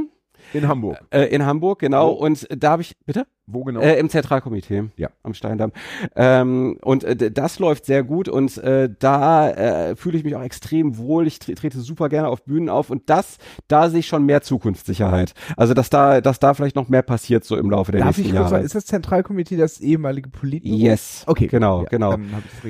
In 0.52 0.68
Hamburg. 0.68 0.98
äh, 1.10 1.24
in 1.34 1.44
Hamburg, 1.46 1.78
genau. 1.80 2.08
Wo? 2.10 2.24
Und 2.24 2.46
da 2.56 2.72
habe 2.72 2.82
ich, 2.82 2.94
bitte? 3.06 3.26
Wo 3.46 3.64
genau? 3.64 3.80
Äh, 3.80 3.98
Im 3.98 4.08
Zentralkomitee. 4.08 4.84
Ja. 4.96 5.10
Am 5.24 5.34
Steindamm. 5.34 5.72
Ähm, 6.14 6.78
und 6.82 7.02
äh, 7.04 7.30
das 7.30 7.58
läuft 7.58 7.84
sehr 7.86 8.04
gut 8.04 8.28
und 8.28 8.56
äh, 8.58 8.88
da 9.00 9.50
äh, 9.50 9.96
fühle 9.96 10.16
ich 10.16 10.22
mich 10.24 10.36
auch 10.36 10.42
extrem 10.42 10.96
wohl. 10.96 11.26
Ich 11.26 11.40
tre 11.40 11.54
trete 11.54 11.80
super 11.80 12.08
gerne 12.08 12.28
auf 12.28 12.44
Bühnen 12.44 12.68
auf 12.68 12.90
und 12.90 13.10
das, 13.10 13.38
da 13.66 13.90
sehe 13.90 13.98
ich 14.00 14.06
schon 14.06 14.24
mehr 14.24 14.42
Zukunftssicherheit. 14.42 15.34
Also 15.56 15.74
dass 15.74 15.90
da, 15.90 16.20
dass 16.20 16.38
da 16.38 16.54
vielleicht 16.54 16.76
noch 16.76 16.88
mehr 16.88 17.02
passiert 17.02 17.44
so 17.44 17.56
im 17.56 17.68
Laufe 17.68 17.90
der 17.92 18.00
Darf 18.02 18.16
nächsten 18.16 18.26
ich 18.26 18.32
Jahre. 18.34 18.48
sagen, 18.48 18.64
ist 18.64 18.74
das 18.76 18.86
Zentralkomitee 18.86 19.56
das 19.56 19.80
ehemalige 19.80 20.30
Politbüro? 20.30 20.76
Yes. 20.76 21.24
Okay. 21.26 21.48
Genau, 21.48 21.82
Ja, 21.82 21.88
genau. 21.88 22.12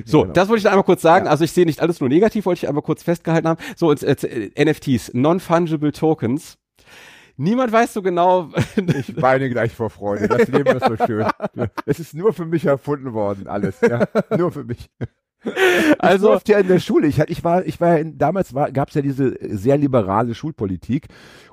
So, 0.06 0.22
genau. 0.22 0.32
das 0.32 0.48
wollte 0.48 0.58
ich 0.58 0.64
dann 0.64 0.72
einmal 0.72 0.84
kurz 0.84 1.02
sagen. 1.02 1.26
Ja. 1.26 1.30
Also 1.30 1.44
ich 1.44 1.52
sehe 1.52 1.66
nicht 1.66 1.80
alles 1.80 2.00
nur 2.00 2.08
negativ, 2.08 2.46
wollte 2.46 2.60
ich 2.60 2.68
einmal 2.68 2.82
kurz 2.82 3.02
festgehalten 3.02 3.46
haben. 3.46 3.60
So, 3.76 3.90
und 3.90 4.02
äh, 4.02 4.50
NFTs, 4.64 5.12
Non-Fungible 5.12 5.92
Tokens. 5.92 6.56
Niemand 7.36 7.72
weiß 7.72 7.94
so 7.94 8.02
genau, 8.02 8.50
Ich 8.98 9.20
weine 9.20 9.48
gleich 9.50 9.72
vor 9.72 9.90
Freude. 9.90 10.28
Das 10.28 10.48
Leben 10.48 10.76
ist 10.76 10.86
so 10.86 10.96
schön. 11.06 11.26
Es 11.86 12.00
ist 12.00 12.14
nur 12.14 12.32
für 12.32 12.44
mich 12.44 12.66
erfunden 12.66 13.12
worden, 13.12 13.46
alles. 13.46 13.80
Ja, 13.80 14.06
nur 14.36 14.52
für 14.52 14.64
mich. 14.64 14.90
also 15.98 16.26
ich 16.26 16.32
durfte 16.32 16.52
ja 16.52 16.58
in 16.58 16.68
der 16.68 16.78
Schule. 16.78 17.06
Ich, 17.06 17.18
ich 17.18 17.42
war, 17.44 17.66
ich 17.66 17.80
war 17.80 17.90
ja 17.90 17.96
in, 17.96 18.18
damals 18.18 18.54
war, 18.54 18.70
gab 18.70 18.88
es 18.88 18.94
ja 18.94 19.02
diese 19.02 19.36
sehr 19.40 19.76
liberale 19.76 20.34
Schulpolitik 20.34 21.06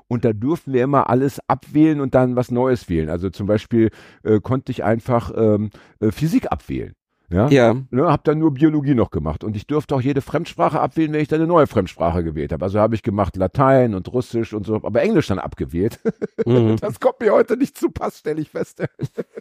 und 0.06 0.24
da 0.24 0.32
durften 0.32 0.72
wir 0.72 0.84
immer 0.84 1.10
alles 1.10 1.40
abwählen 1.48 2.00
und 2.00 2.14
dann 2.14 2.36
was 2.36 2.50
Neues 2.50 2.88
wählen. 2.88 3.10
Also 3.10 3.30
zum 3.30 3.46
Beispiel 3.46 3.90
äh, 4.22 4.40
konnte 4.40 4.72
ich 4.72 4.84
einfach 4.84 5.32
ähm, 5.36 5.70
äh, 6.00 6.10
Physik 6.12 6.50
abwählen. 6.50 6.94
Ja. 7.30 7.48
ja, 7.48 7.76
Ne, 7.90 8.06
hab 8.10 8.24
dann 8.24 8.38
nur 8.38 8.52
Biologie 8.52 8.94
noch 8.94 9.10
gemacht 9.10 9.44
und 9.44 9.54
ich 9.56 9.66
durfte 9.66 9.94
auch 9.94 10.00
jede 10.00 10.20
Fremdsprache 10.20 10.80
abwählen, 10.80 11.12
wenn 11.12 11.20
ich 11.20 11.28
dann 11.28 11.38
eine 11.40 11.46
neue 11.46 11.68
Fremdsprache 11.68 12.24
gewählt 12.24 12.52
habe. 12.52 12.64
Also 12.64 12.80
habe 12.80 12.96
ich 12.96 13.02
gemacht 13.02 13.36
Latein 13.36 13.94
und 13.94 14.12
Russisch 14.12 14.52
und 14.52 14.66
so, 14.66 14.76
aber 14.76 15.00
Englisch 15.02 15.28
dann 15.28 15.38
abgewählt. 15.38 16.00
mhm. 16.44 16.76
Das 16.80 16.98
kommt 16.98 17.20
mir 17.20 17.32
heute 17.32 17.56
nicht 17.56 17.78
zu 17.78 17.90
Pass, 17.90 18.18
stelle 18.18 18.40
ich 18.40 18.50
fest. 18.50 18.82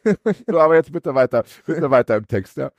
so, 0.47 0.59
aber 0.59 0.75
jetzt 0.75 0.91
bitte 0.91 1.15
weiter, 1.15 1.43
bitte 1.65 1.89
weiter 1.89 2.17
im 2.17 2.27
Text, 2.27 2.57
ja. 2.57 2.71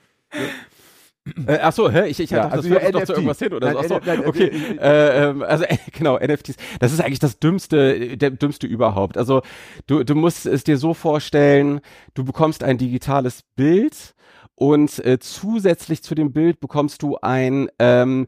Äh, 1.45 1.59
ach 1.61 1.71
so, 1.73 1.89
hä? 1.89 2.07
Ich, 2.07 2.19
ich 2.19 2.31
Ja, 2.31 2.43
dachte, 2.43 2.53
also 2.53 2.69
das 2.69 2.83
ja, 2.83 2.91
doch 2.91 3.03
zu 3.03 3.13
irgendwas 3.13 3.39
hin 3.39 3.53
oder 3.53 3.73
Nein, 3.73 3.87
so. 3.87 3.95
Ach 3.97 4.03
so, 4.03 4.11
nein, 4.11 4.25
okay. 4.25 4.47
äh, 4.47 4.77
Äh, 4.77 5.29
ähm, 5.29 5.43
also 5.43 5.65
äh, 5.65 5.77
genau, 5.91 6.17
NFTs. 6.17 6.55
Das 6.79 6.91
ist 6.93 6.99
eigentlich 6.99 7.19
das 7.19 7.37
dümmste, 7.39 8.17
der 8.17 8.31
dümmste 8.31 8.65
überhaupt. 8.65 9.17
Also 9.17 9.41
du, 9.85 10.03
du 10.03 10.15
musst 10.15 10.45
es 10.47 10.63
dir 10.63 10.77
so 10.77 10.93
vorstellen, 10.93 11.81
du 12.15 12.23
bekommst 12.23 12.63
ein 12.63 12.77
digitales 12.79 13.43
Bild 13.55 14.15
und 14.61 15.03
äh, 15.03 15.17
zusätzlich 15.17 16.03
zu 16.03 16.13
dem 16.13 16.33
Bild 16.33 16.59
bekommst 16.59 17.01
du 17.01 17.17
ein 17.17 17.67
ähm, 17.79 18.27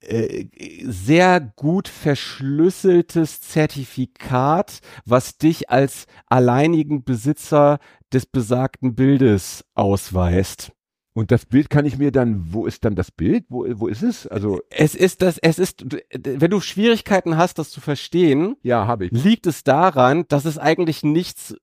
äh, 0.00 0.46
sehr 0.82 1.40
gut 1.40 1.88
verschlüsseltes 1.88 3.42
Zertifikat, 3.42 4.78
was 5.04 5.36
dich 5.36 5.68
als 5.68 6.06
alleinigen 6.26 7.04
Besitzer 7.04 7.80
des 8.14 8.24
besagten 8.24 8.94
Bildes 8.94 9.66
ausweist. 9.74 10.72
Und 11.16 11.30
das 11.30 11.46
Bild 11.46 11.70
kann 11.70 11.86
ich 11.86 11.96
mir 11.96 12.10
dann, 12.10 12.52
wo 12.52 12.66
ist 12.66 12.84
dann 12.84 12.96
das 12.96 13.12
Bild? 13.12 13.44
Wo, 13.48 13.64
wo 13.78 13.86
ist 13.86 14.02
es? 14.02 14.26
Also, 14.26 14.60
Es 14.70 14.96
ist 14.96 15.22
das, 15.22 15.38
es 15.38 15.60
ist, 15.60 15.86
wenn 16.12 16.50
du 16.50 16.60
Schwierigkeiten 16.60 17.36
hast, 17.36 17.58
das 17.58 17.70
zu 17.70 17.80
verstehen, 17.80 18.56
ja, 18.62 18.88
habe 18.88 19.06
ich. 19.06 19.12
liegt 19.12 19.46
es 19.46 19.62
daran, 19.62 20.24
dass 20.26 20.44
es 20.44 20.58
eigentlich 20.58 21.04
nichts, 21.04 21.54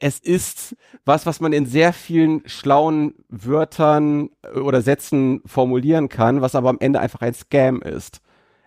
es 0.00 0.18
ist 0.18 0.76
was, 1.04 1.26
was 1.26 1.40
man 1.40 1.52
in 1.52 1.66
sehr 1.66 1.92
vielen 1.92 2.42
schlauen 2.46 3.14
Wörtern 3.28 4.30
oder 4.54 4.82
Sätzen 4.82 5.42
formulieren 5.46 6.08
kann, 6.08 6.40
was 6.40 6.56
aber 6.56 6.68
am 6.68 6.78
Ende 6.80 6.98
einfach 6.98 7.20
ein 7.20 7.34
Scam 7.34 7.82
ist. 7.82 8.20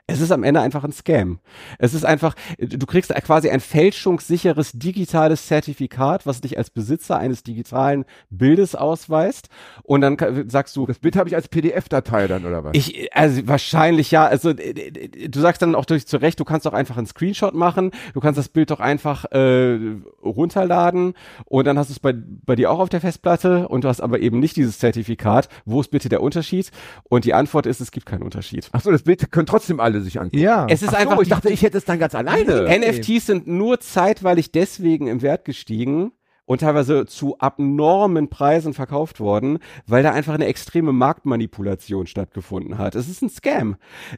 Es 0.07 0.21
ist 0.21 0.31
am 0.31 0.43
Ende 0.43 0.61
einfach 0.61 0.83
ein 0.83 0.91
Scam. 0.91 1.39
Es 1.79 1.95
ist 1.95 2.05
einfach, 2.05 2.35
du 2.59 2.85
kriegst 2.85 3.11
quasi 3.23 3.49
ein 3.49 3.59
fälschungssicheres 3.59 4.73
digitales 4.73 5.47
Zertifikat, 5.47 6.27
was 6.27 6.41
dich 6.41 6.59
als 6.59 6.69
Besitzer 6.69 7.17
eines 7.17 7.41
digitalen 7.41 8.05
Bildes 8.29 8.75
ausweist. 8.75 9.49
Und 9.81 10.01
dann 10.01 10.17
sagst 10.47 10.75
du, 10.75 10.85
Das 10.85 10.99
Bild 10.99 11.15
habe 11.15 11.27
ich 11.27 11.35
als 11.35 11.47
PDF-Datei 11.47 12.27
dann, 12.27 12.45
oder 12.45 12.63
was? 12.63 12.75
ich, 12.75 13.15
also 13.15 13.47
wahrscheinlich 13.47 14.11
ja. 14.11 14.27
Also 14.27 14.53
du 14.53 15.39
sagst 15.39 15.63
dann 15.63 15.73
auch 15.73 15.85
durch 15.85 16.05
zu 16.05 16.17
Recht, 16.17 16.39
du 16.39 16.45
kannst 16.45 16.67
doch 16.67 16.73
einfach 16.73 16.97
einen 16.97 17.07
Screenshot 17.07 17.55
machen, 17.55 17.89
du 18.13 18.19
kannst 18.19 18.37
das 18.37 18.49
Bild 18.49 18.69
doch 18.69 18.79
einfach 18.79 19.25
äh, 19.31 19.79
runterladen 20.23 21.15
und 21.45 21.65
dann 21.65 21.79
hast 21.79 21.89
du 21.89 21.93
es 21.93 21.99
bei, 21.99 22.13
bei 22.13 22.55
dir 22.55 22.69
auch 22.69 22.79
auf 22.79 22.89
der 22.89 23.01
Festplatte 23.01 23.67
und 23.67 23.83
du 23.83 23.87
hast 23.87 24.01
aber 24.01 24.19
eben 24.19 24.39
nicht 24.39 24.55
dieses 24.55 24.77
Zertifikat. 24.77 25.49
Wo 25.65 25.81
ist 25.81 25.89
bitte 25.89 26.09
der 26.09 26.21
Unterschied? 26.21 26.69
Und 27.09 27.25
die 27.25 27.33
Antwort 27.33 27.65
ist, 27.65 27.81
es 27.81 27.89
gibt 27.89 28.05
keinen 28.05 28.21
Unterschied. 28.21 28.69
Ach 28.71 28.81
so, 28.81 28.91
das 28.91 29.01
Bild 29.01 29.31
können 29.31 29.47
trotzdem 29.47 29.79
alle 29.79 29.94
sich 30.01 30.19
angucken. 30.19 30.39
ja. 30.39 30.67
Es 30.69 30.81
ist 30.81 30.89
Ach 30.89 30.99
einfach 30.99 31.15
so, 31.15 31.21
ich 31.21 31.29
dachte, 31.29 31.49
ich 31.49 31.61
hätte 31.61 31.77
es 31.77 31.85
dann 31.85 31.99
ganz 31.99 32.15
alleine. 32.15 32.67
NFTs 32.79 33.25
sind 33.25 33.47
nur 33.47 33.79
zeitweilig 33.79 34.51
deswegen 34.51 35.07
im 35.07 35.21
Wert 35.21 35.45
gestiegen, 35.45 36.11
und 36.45 36.61
teilweise 36.61 37.05
zu 37.05 37.37
abnormen 37.39 38.29
Preisen 38.29 38.73
verkauft 38.73 39.19
worden, 39.19 39.59
weil 39.87 40.03
da 40.03 40.11
einfach 40.11 40.33
eine 40.33 40.45
extreme 40.45 40.93
Marktmanipulation 40.93 42.07
stattgefunden 42.07 42.77
hat. 42.77 42.95
Es 42.95 43.09
ist 43.09 43.21
ein 43.21 43.29
Scam. 43.29 43.75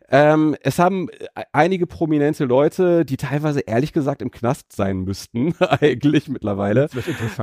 Ähm, 0.10 0.56
es 0.62 0.80
haben 0.80 1.10
äh, 1.10 1.44
einige 1.54 1.88
prominente 1.88 2.46
Leute, 2.46 3.06
die 3.06 3.18
teilweise 3.18 3.62
ehrlich 3.62 3.94
gesagt 3.94 4.22
im 4.22 4.32
Knast 4.32 4.74
sein 4.74 5.00
müssten, 5.00 5.54
eigentlich 5.60 6.28
mittlerweile, 6.28 6.90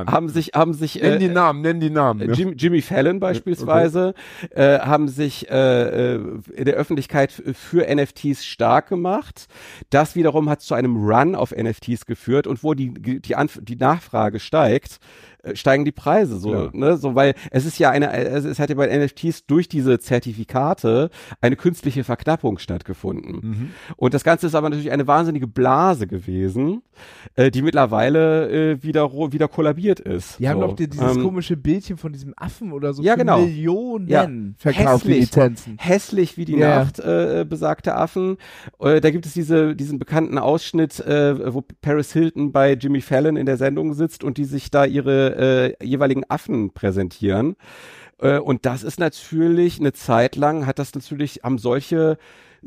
haben 0.07 0.29
sich, 0.29 0.53
haben 0.55 0.75
sich 0.75 1.01
nenn 1.01 1.15
äh, 1.15 1.19
die 1.19 1.29
Namen, 1.29 1.63
nenn 1.63 1.81
die 1.81 1.91
Namen. 1.91 2.29
ja. 2.29 2.35
Jim, 2.35 2.55
Jimmy 2.57 2.83
Fallon 2.83 3.21
beispielsweise 3.21 4.15
äh, 4.51 4.81
haben 4.81 5.09
sich 5.09 5.51
äh, 5.51 6.15
äh, 6.15 6.21
in 6.55 6.65
der 6.65 6.75
Öffentlichkeit 6.75 7.33
für 7.33 7.87
NFTs 7.93 8.45
stark 8.45 8.89
gemacht. 8.89 9.47
Das 9.91 10.15
wiederum 10.15 10.49
hat 10.51 10.61
zu 10.61 10.75
einem 10.75 10.97
Run 10.97 11.35
auf 11.35 11.53
NFTs 11.53 12.07
geführt 12.07 12.47
und 12.47 12.63
wo 12.63 12.75
die 12.75 12.93
die, 12.95 13.37
Anf 13.37 13.59
die 13.63 13.77
Nachfrage 13.77 14.41
steigt, 14.41 14.74
äh, 14.75 15.34
steigen 15.55 15.85
die 15.85 15.93
Preise 15.93 16.39
so, 16.39 16.51
Klar. 16.51 16.71
ne, 16.73 16.97
so 16.97 17.15
weil 17.15 17.35
es 17.51 17.67
ist 17.67 17.79
ja 17.79 17.91
eine 17.91 18.13
es, 18.13 18.45
es 18.45 18.59
hat 18.59 18.71
ja 18.71 18.77
bei 18.77 18.87
NFTs 18.97 19.47
durch 19.47 19.69
diese 19.69 19.99
Zertifikate 19.99 21.11
eine 21.41 21.57
künstliche 21.57 22.05
Verknappung 22.05 22.59
stattgefunden. 22.59 23.41
Mhm. 23.43 23.71
Und 23.97 24.15
das 24.15 24.25
Ganze 24.25 24.47
ist 24.47 24.55
aber 24.55 24.69
natürlich 24.69 24.91
eine 24.93 25.07
wahnsinnige 25.07 25.47
Blase 25.47 26.07
gewesen, 26.07 26.83
äh, 27.37 27.51
die 27.51 27.63
mittlerweile 27.63 28.51
äh, 28.73 28.83
wieder 28.83 29.11
wieder 29.33 29.49
kollabiert 29.49 30.01
ist. 30.01 30.39
Die 30.39 30.49
haben 30.49 30.61
so. 30.61 30.67
doch 30.69 30.77
die, 30.77 30.89
dieses 30.89 31.17
Ähm, 31.17 31.23
komische 31.23 31.57
Bildchen 31.57 31.97
von 31.97 32.13
diesem 32.13 32.35
Affen 32.37 32.73
oder 32.73 32.93
so 32.95 33.03
Ja, 33.03 33.15
genau. 33.17 33.41
Millionen 33.41 34.09
Ja. 34.09 34.29
verkauft, 34.57 35.05
die 35.05 35.09
Hässlich. 35.11 35.21
Lizenzen. 35.21 35.77
hässlich 35.79 36.37
wie 36.37 36.45
die 36.45 36.57
Ja. 36.57 36.81
Nacht, 36.85 36.99
äh, 37.01 37.45
besagte 37.49 37.95
Affen. 37.95 38.37
Äh, 38.81 39.01
da 39.01 39.11
gibt 39.11 39.27
es 39.27 39.33
diese, 39.35 39.75
diesen 39.77 39.99
bekannten 39.99 40.39
Ausschnitt, 40.39 41.01
äh, 41.01 41.53
wo 41.55 41.63
Paris 41.83 42.13
Hilton 42.13 42.53
bei 42.53 42.73
Jimmy 42.75 43.01
Fallon 43.01 43.37
in 43.37 43.47
der 43.47 43.57
Sendung 43.57 43.95
sitzt 43.95 44.25
und 44.25 44.39
die 44.39 44.45
sich 44.45 44.71
da 44.71 44.85
ihre 44.85 45.34
äh, 45.35 45.85
jeweiligen 45.85 46.25
Affen 46.29 46.71
präsentieren. 46.73 47.57
Äh, 48.21 48.39
und 48.39 48.67
das 48.67 48.83
ist 48.83 48.99
natürlich 49.01 49.81
eine 49.81 49.93
Zeit 49.93 50.37
lang, 50.37 50.67
hat 50.67 50.79
das 50.79 50.95
natürlich, 50.95 51.41
haben 51.43 51.59
solche 51.59 52.17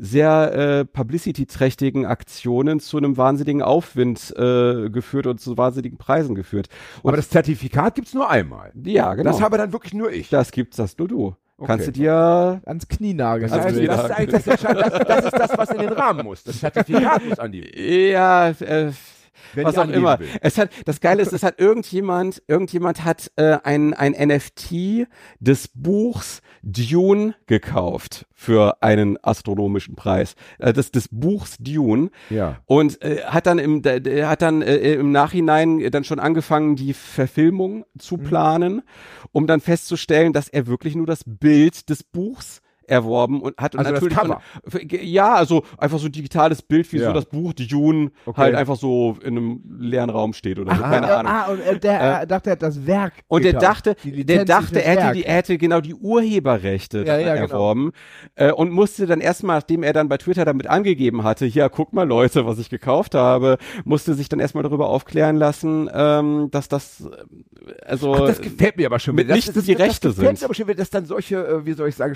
sehr 0.00 0.52
äh, 0.54 0.84
publicity-trächtigen 0.84 2.06
Aktionen 2.06 2.78
zu 2.78 2.98
einem 2.98 3.16
wahnsinnigen 3.16 3.62
Aufwind 3.62 4.32
äh, 4.36 4.90
geführt 4.90 5.26
und 5.26 5.40
zu 5.40 5.56
wahnsinnigen 5.58 5.98
Preisen 5.98 6.34
geführt. 6.36 6.68
Und 7.02 7.08
Aber 7.10 7.16
das 7.16 7.30
Zertifikat 7.30 7.96
gibt's 7.96 8.14
nur 8.14 8.30
einmal. 8.30 8.70
ja, 8.84 9.14
genau. 9.14 9.30
Das 9.32 9.40
habe 9.40 9.58
dann 9.58 9.72
wirklich 9.72 9.94
nur 9.94 10.12
ich. 10.12 10.28
das 10.30 10.52
gibt's 10.52 10.76
das 10.76 10.96
nur 10.98 11.08
du. 11.08 11.36
Kannst 11.66 11.86
du 11.86 11.90
Okay. 11.90 12.00
dir 12.02 12.60
Ans 12.66 12.86
Knie 12.86 13.14
nageln. 13.14 13.50
Das, 13.50 13.58
Also 13.64 13.84
das, 13.84 14.04
ist 14.04 14.10
eigentlich 14.12 14.44
das, 14.44 14.46
Entscheidende. 14.46 14.90
das, 14.90 15.06
das 15.08 15.24
ist 15.24 15.38
das, 15.38 15.58
was 15.58 15.70
in 15.70 15.78
den 15.80 15.88
Rahmen 15.92 16.24
muss. 16.24 16.44
Das 16.44 16.60
Zertifikat 16.60 17.24
muss 17.28 17.38
an 17.40 17.50
die. 17.50 18.10
Ja, 18.10 18.50
äh, 18.50 18.92
Wenn 19.54 19.64
was 19.64 19.78
auch 19.78 19.88
immer. 19.88 20.18
will. 20.20 20.28
Es 20.40 20.58
hat, 20.58 20.70
das 20.84 21.00
Geile 21.00 21.22
ist, 21.22 21.32
es 21.32 21.42
hat 21.42 21.58
irgendjemand, 21.60 22.42
irgendjemand 22.46 23.04
hat 23.04 23.30
äh, 23.36 23.58
ein, 23.64 23.94
ein 23.94 24.12
NFT 24.12 25.06
des 25.40 25.68
Buchs 25.74 26.42
Dune 26.62 27.34
gekauft 27.46 28.26
für 28.34 28.82
einen 28.82 29.16
astronomischen 29.22 29.96
Preis. 29.96 30.34
Äh, 30.58 30.72
des, 30.72 30.90
des 30.92 31.08
Buchs 31.10 31.56
Dune. 31.58 32.10
Ja. 32.30 32.58
Und 32.66 33.02
äh, 33.02 33.22
hat 33.24 33.46
dann 33.46 33.58
im 33.58 33.82
der, 33.82 34.00
der 34.00 34.28
hat 34.28 34.42
dann 34.42 34.62
äh, 34.62 34.76
im 34.94 35.12
Nachhinein 35.12 35.90
dann 35.90 36.04
schon 36.04 36.18
angefangen, 36.20 36.76
die 36.76 36.92
Verfilmung 36.94 37.84
zu 37.98 38.16
Mhm. 38.16 38.24
planen, 38.24 38.82
um 39.32 39.46
dann 39.46 39.60
festzustellen, 39.60 40.32
dass 40.32 40.48
er 40.48 40.66
wirklich 40.66 40.94
nur 40.94 41.06
das 41.06 41.22
Bild 41.26 41.88
des 41.88 42.02
Buchs 42.02 42.60
erworben 42.88 43.40
und 43.42 43.56
hat 43.58 43.74
und 43.74 43.80
Also 43.80 43.92
das 43.92 44.02
natürlich 44.02 44.18
Cover. 44.18 44.40
und, 44.64 44.92
ja 44.92 45.34
also 45.34 45.62
einfach 45.78 45.98
so 45.98 46.06
ein 46.06 46.12
digitales 46.12 46.62
Bild 46.62 46.90
wie 46.92 46.98
Ja. 46.98 47.08
so 47.08 47.12
das 47.12 47.26
Buch 47.26 47.52
Dune 47.52 48.10
Okay. 48.26 48.40
halt 48.40 48.54
einfach 48.54 48.76
so 48.76 49.16
in 49.22 49.36
einem 49.36 49.60
leeren 49.78 50.10
Raum 50.10 50.32
steht 50.32 50.58
oder 50.58 50.74
so 50.74 50.82
keine 50.82 51.06
ah, 51.08 51.16
Ahnung 51.18 51.32
ah, 51.32 51.46
und 51.52 51.60
äh, 51.60 51.78
der 51.78 52.22
äh, 52.22 52.26
dachte, 52.26 52.50
er 52.50 52.52
hat 52.52 52.62
das 52.62 52.86
Werk. 52.86 53.12
und 53.28 53.44
der 53.44 53.52
dachte, 53.54 53.96
der 54.04 54.44
dachte, 54.44 54.82
er 54.82 55.02
hätte, 55.04 55.12
die, 55.14 55.24
er 55.24 55.34
hätte 55.36 55.58
genau 55.58 55.80
die 55.80 55.94
Urheberrechte 55.94 57.04
Ja, 57.04 57.18
ja, 57.18 57.34
genau. 57.34 57.46
erworben 57.46 57.92
äh, 58.34 58.52
und 58.52 58.70
musste 58.70 59.06
dann 59.06 59.20
erstmal, 59.20 59.56
nachdem 59.58 59.82
er 59.82 59.92
dann 59.92 60.08
bei 60.08 60.16
Twitter 60.18 60.44
damit 60.44 60.66
angegeben 60.66 61.22
hatte, 61.24 61.46
hier, 61.46 61.68
guck 61.68 61.92
mal 61.92 62.06
Leute, 62.06 62.46
was 62.46 62.58
ich 62.58 62.70
gekauft 62.70 63.14
habe, 63.14 63.58
musste 63.84 64.14
sich 64.14 64.28
dann 64.28 64.40
erstmal 64.40 64.62
darüber 64.62 64.88
aufklären 64.88 65.36
lassen, 65.36 65.88
ähm, 65.92 66.48
dass 66.50 66.68
das, 66.68 67.00
äh, 67.00 67.72
also, 67.84 68.14
Ach, 68.14 68.26
das 68.26 68.40
gefällt 68.40 68.76
mir 68.76 68.86
aber 68.86 68.98
schon. 68.98 69.14
mitnichten 69.14 69.54
das, 69.54 69.54
das, 69.54 69.64
die 69.64 69.74
das, 69.74 69.88
Rechte 69.88 70.08
das 70.08 70.16
gefällt 70.16 70.38
sind. 70.38 70.42
mir 70.42 70.46
aber 70.46 70.54
schon, 70.54 70.66
wieder, 70.68 70.76
dass 70.76 70.90
dann 70.90 71.04
solche, 71.06 71.36
äh, 71.46 71.66
wie 71.66 71.72
soll 71.72 71.88
ich 71.88 71.96
sagen, 71.96 72.14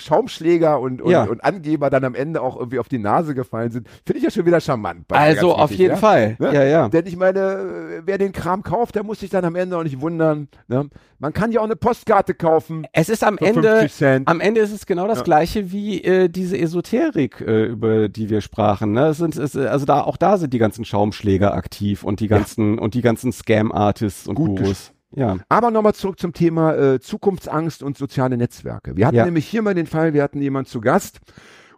Schaumschläger 0.62 0.80
und, 0.80 1.02
und, 1.02 1.10
Ja. 1.10 1.24
und 1.24 1.44
Angeber 1.44 1.90
dann 1.90 2.04
am 2.04 2.14
Ende 2.14 2.40
auch 2.42 2.56
irgendwie 2.56 2.78
auf 2.78 2.88
die 2.88 2.98
Nase 2.98 3.34
gefallen 3.34 3.70
sind. 3.70 3.88
Finde 4.06 4.18
ich 4.18 4.24
ja 4.24 4.30
schon 4.30 4.46
wieder 4.46 4.60
charmant. 4.60 5.04
also 5.10 5.54
auf 5.54 5.70
jeden 5.72 5.92
ja? 5.92 5.96
Fall, 5.96 6.36
Ne? 6.38 6.54
ja, 6.54 6.64
ja. 6.64 6.88
Denn 6.88 7.06
ich 7.06 7.16
meine, 7.16 8.02
wer 8.04 8.18
den 8.18 8.32
Kram 8.32 8.62
kauft, 8.62 8.94
der 8.94 9.02
muss 9.04 9.20
sich 9.20 9.30
dann 9.30 9.44
am 9.44 9.54
Ende 9.56 9.76
auch 9.76 9.82
nicht 9.82 10.00
wundern. 10.00 10.48
Ne? 10.68 10.88
Man 11.18 11.32
kann 11.32 11.52
ja 11.52 11.60
auch 11.60 11.64
eine 11.64 11.76
Postkarte 11.76 12.34
kaufen. 12.34 12.86
Es 12.92 13.08
ist 13.08 13.22
am 13.24 13.38
Ende, 13.38 13.62
50 13.78 13.92
Cent. 13.94 14.28
am 14.28 14.40
Ende 14.40 14.60
ist 14.60 14.72
es 14.72 14.86
genau 14.86 15.06
das 15.06 15.18
Ja. 15.18 15.24
gleiche 15.24 15.70
wie 15.72 16.02
äh, 16.02 16.28
diese 16.28 16.58
Esoterik, 16.58 17.40
äh, 17.40 17.64
über 17.66 18.08
die 18.08 18.28
wir 18.30 18.40
sprachen. 18.40 18.92
Ne? 18.92 19.06
Es 19.08 19.18
sind, 19.18 19.36
es, 19.36 19.56
also 19.56 19.86
da, 19.86 20.00
auch 20.02 20.16
da 20.16 20.36
sind 20.38 20.52
die 20.52 20.58
ganzen 20.58 20.84
Schaumschläger 20.84 21.54
aktiv 21.54 22.02
und 22.04 22.20
die 22.20 22.28
ganzen 22.28 22.78
und 22.78 22.94
die 22.94 23.02
ganzen 23.02 23.32
Scam-Artists 23.32 24.26
und 24.26 24.34
Gut 24.34 24.58
Gurus. 24.60 24.92
Ja. 25.14 25.36
Aber 25.48 25.70
nochmal 25.70 25.94
zurück 25.94 26.18
zum 26.18 26.32
Thema 26.32 26.74
äh, 26.74 27.00
Zukunftsangst 27.00 27.82
und 27.82 27.96
soziale 27.98 28.36
Netzwerke. 28.36 28.96
Wir 28.96 29.06
hatten 29.06 29.16
Ja. 29.16 29.24
nämlich 29.24 29.46
hier 29.46 29.62
mal 29.62 29.74
den 29.74 29.86
Fall, 29.86 30.14
wir 30.14 30.22
hatten 30.22 30.40
jemanden 30.40 30.68
zu 30.70 30.80
Gast 30.80 31.20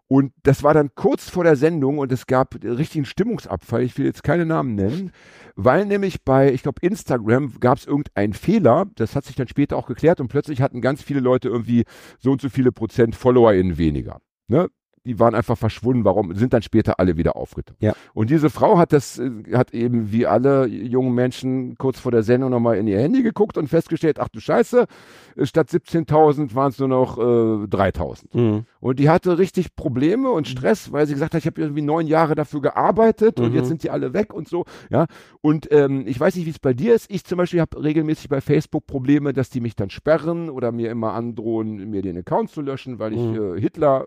und 0.06 0.32
das 0.42 0.62
war 0.62 0.74
dann 0.74 0.90
kurz 0.94 1.30
vor 1.30 1.44
der 1.44 1.56
Sendung 1.56 1.98
und 1.98 2.12
es 2.12 2.26
gab 2.26 2.54
richtigen 2.62 3.04
Stimmungsabfall. 3.06 3.82
Ich 3.82 3.96
will 3.96 4.04
jetzt 4.04 4.22
keine 4.22 4.44
Namen 4.44 4.74
nennen, 4.74 5.10
weil 5.56 5.86
nämlich 5.86 6.22
bei, 6.24 6.52
ich 6.52 6.62
glaube, 6.62 6.80
Instagram 6.82 7.54
gab 7.58 7.78
es 7.78 7.86
irgendeinen 7.86 8.34
Fehler. 8.34 8.86
Das 8.96 9.16
hat 9.16 9.24
sich 9.24 9.34
dann 9.34 9.48
später 9.48 9.76
auch 9.76 9.86
geklärt 9.86 10.20
und 10.20 10.28
plötzlich 10.28 10.60
hatten 10.60 10.80
ganz 10.80 11.02
viele 11.02 11.20
Leute 11.20 11.48
irgendwie 11.48 11.84
so 12.18 12.32
und 12.32 12.40
so 12.40 12.48
viele 12.50 12.70
Prozent 12.70 13.16
FollowerInnen 13.16 13.78
weniger. 13.78 14.20
Ne? 14.46 14.68
Die 15.06 15.18
waren 15.20 15.34
einfach 15.34 15.58
verschwunden. 15.58 16.04
Warum? 16.04 16.34
Sind 16.34 16.52
dann 16.52 16.62
später 16.62 16.98
alle 16.98 17.16
wieder 17.16 17.36
aufgetaucht. 17.36 17.76
Ja. 17.80 17.92
Und 18.14 18.30
diese 18.30 18.48
Frau 18.50 18.78
hat 18.78 18.92
das, 18.92 19.18
äh, 19.18 19.30
hat 19.52 19.74
eben 19.74 20.12
wie 20.12 20.26
alle 20.26 20.66
jungen 20.66 21.14
Menschen 21.14 21.76
kurz 21.76 22.00
vor 22.00 22.10
der 22.12 22.22
Sendung 22.22 22.50
nochmal 22.50 22.78
in 22.78 22.86
ihr 22.86 22.98
Handy 23.00 23.22
geguckt 23.22 23.58
und 23.58 23.68
festgestellt, 23.68 24.18
ach 24.18 24.28
du 24.28 24.40
Scheiße, 24.40 24.86
äh, 25.36 25.46
statt 25.46 25.68
17.000 25.68 26.54
waren 26.54 26.70
es 26.70 26.78
nur 26.78 26.88
noch 26.88 27.18
äh, 27.18 27.20
3.000. 27.66 28.24
Mhm. 28.32 28.64
Und 28.80 28.98
die 28.98 29.10
hatte 29.10 29.38
richtig 29.38 29.76
Probleme 29.76 30.30
und 30.30 30.48
Stress, 30.48 30.90
weil 30.92 31.06
sie 31.06 31.12
gesagt 31.14 31.34
hat, 31.34 31.40
ich 31.40 31.46
habe 31.46 31.60
irgendwie 31.60 31.82
neun 31.82 32.06
Jahre 32.06 32.34
dafür 32.34 32.60
gearbeitet 32.62 33.40
und 33.40 33.50
Mhm. 33.50 33.56
jetzt 33.56 33.68
sind 33.68 33.82
die 33.82 33.90
alle 33.90 34.14
weg 34.14 34.32
und 34.32 34.48
so. 34.48 34.64
Ja. 34.90 35.06
Und 35.42 35.68
ähm, 35.70 36.04
ich 36.06 36.18
weiß 36.18 36.36
nicht, 36.36 36.46
wie 36.46 36.50
es 36.50 36.58
bei 36.58 36.72
dir 36.74 36.94
ist. 36.94 37.10
Ich 37.10 37.24
zum 37.24 37.38
Beispiel 37.38 37.60
habe 37.60 37.82
regelmäßig 37.82 38.28
bei 38.28 38.40
Facebook 38.40 38.86
Probleme, 38.86 39.32
dass 39.32 39.50
die 39.50 39.60
mich 39.60 39.76
dann 39.76 39.90
sperren 39.90 40.48
oder 40.50 40.72
mir 40.72 40.90
immer 40.90 41.12
androhen, 41.12 41.90
mir 41.90 42.02
den 42.02 42.16
Account 42.18 42.50
zu 42.50 42.62
löschen, 42.62 42.98
weil 42.98 43.12
ich 43.12 43.20
Mhm. 43.20 43.56
äh, 43.56 43.60
Hitler, 43.60 44.06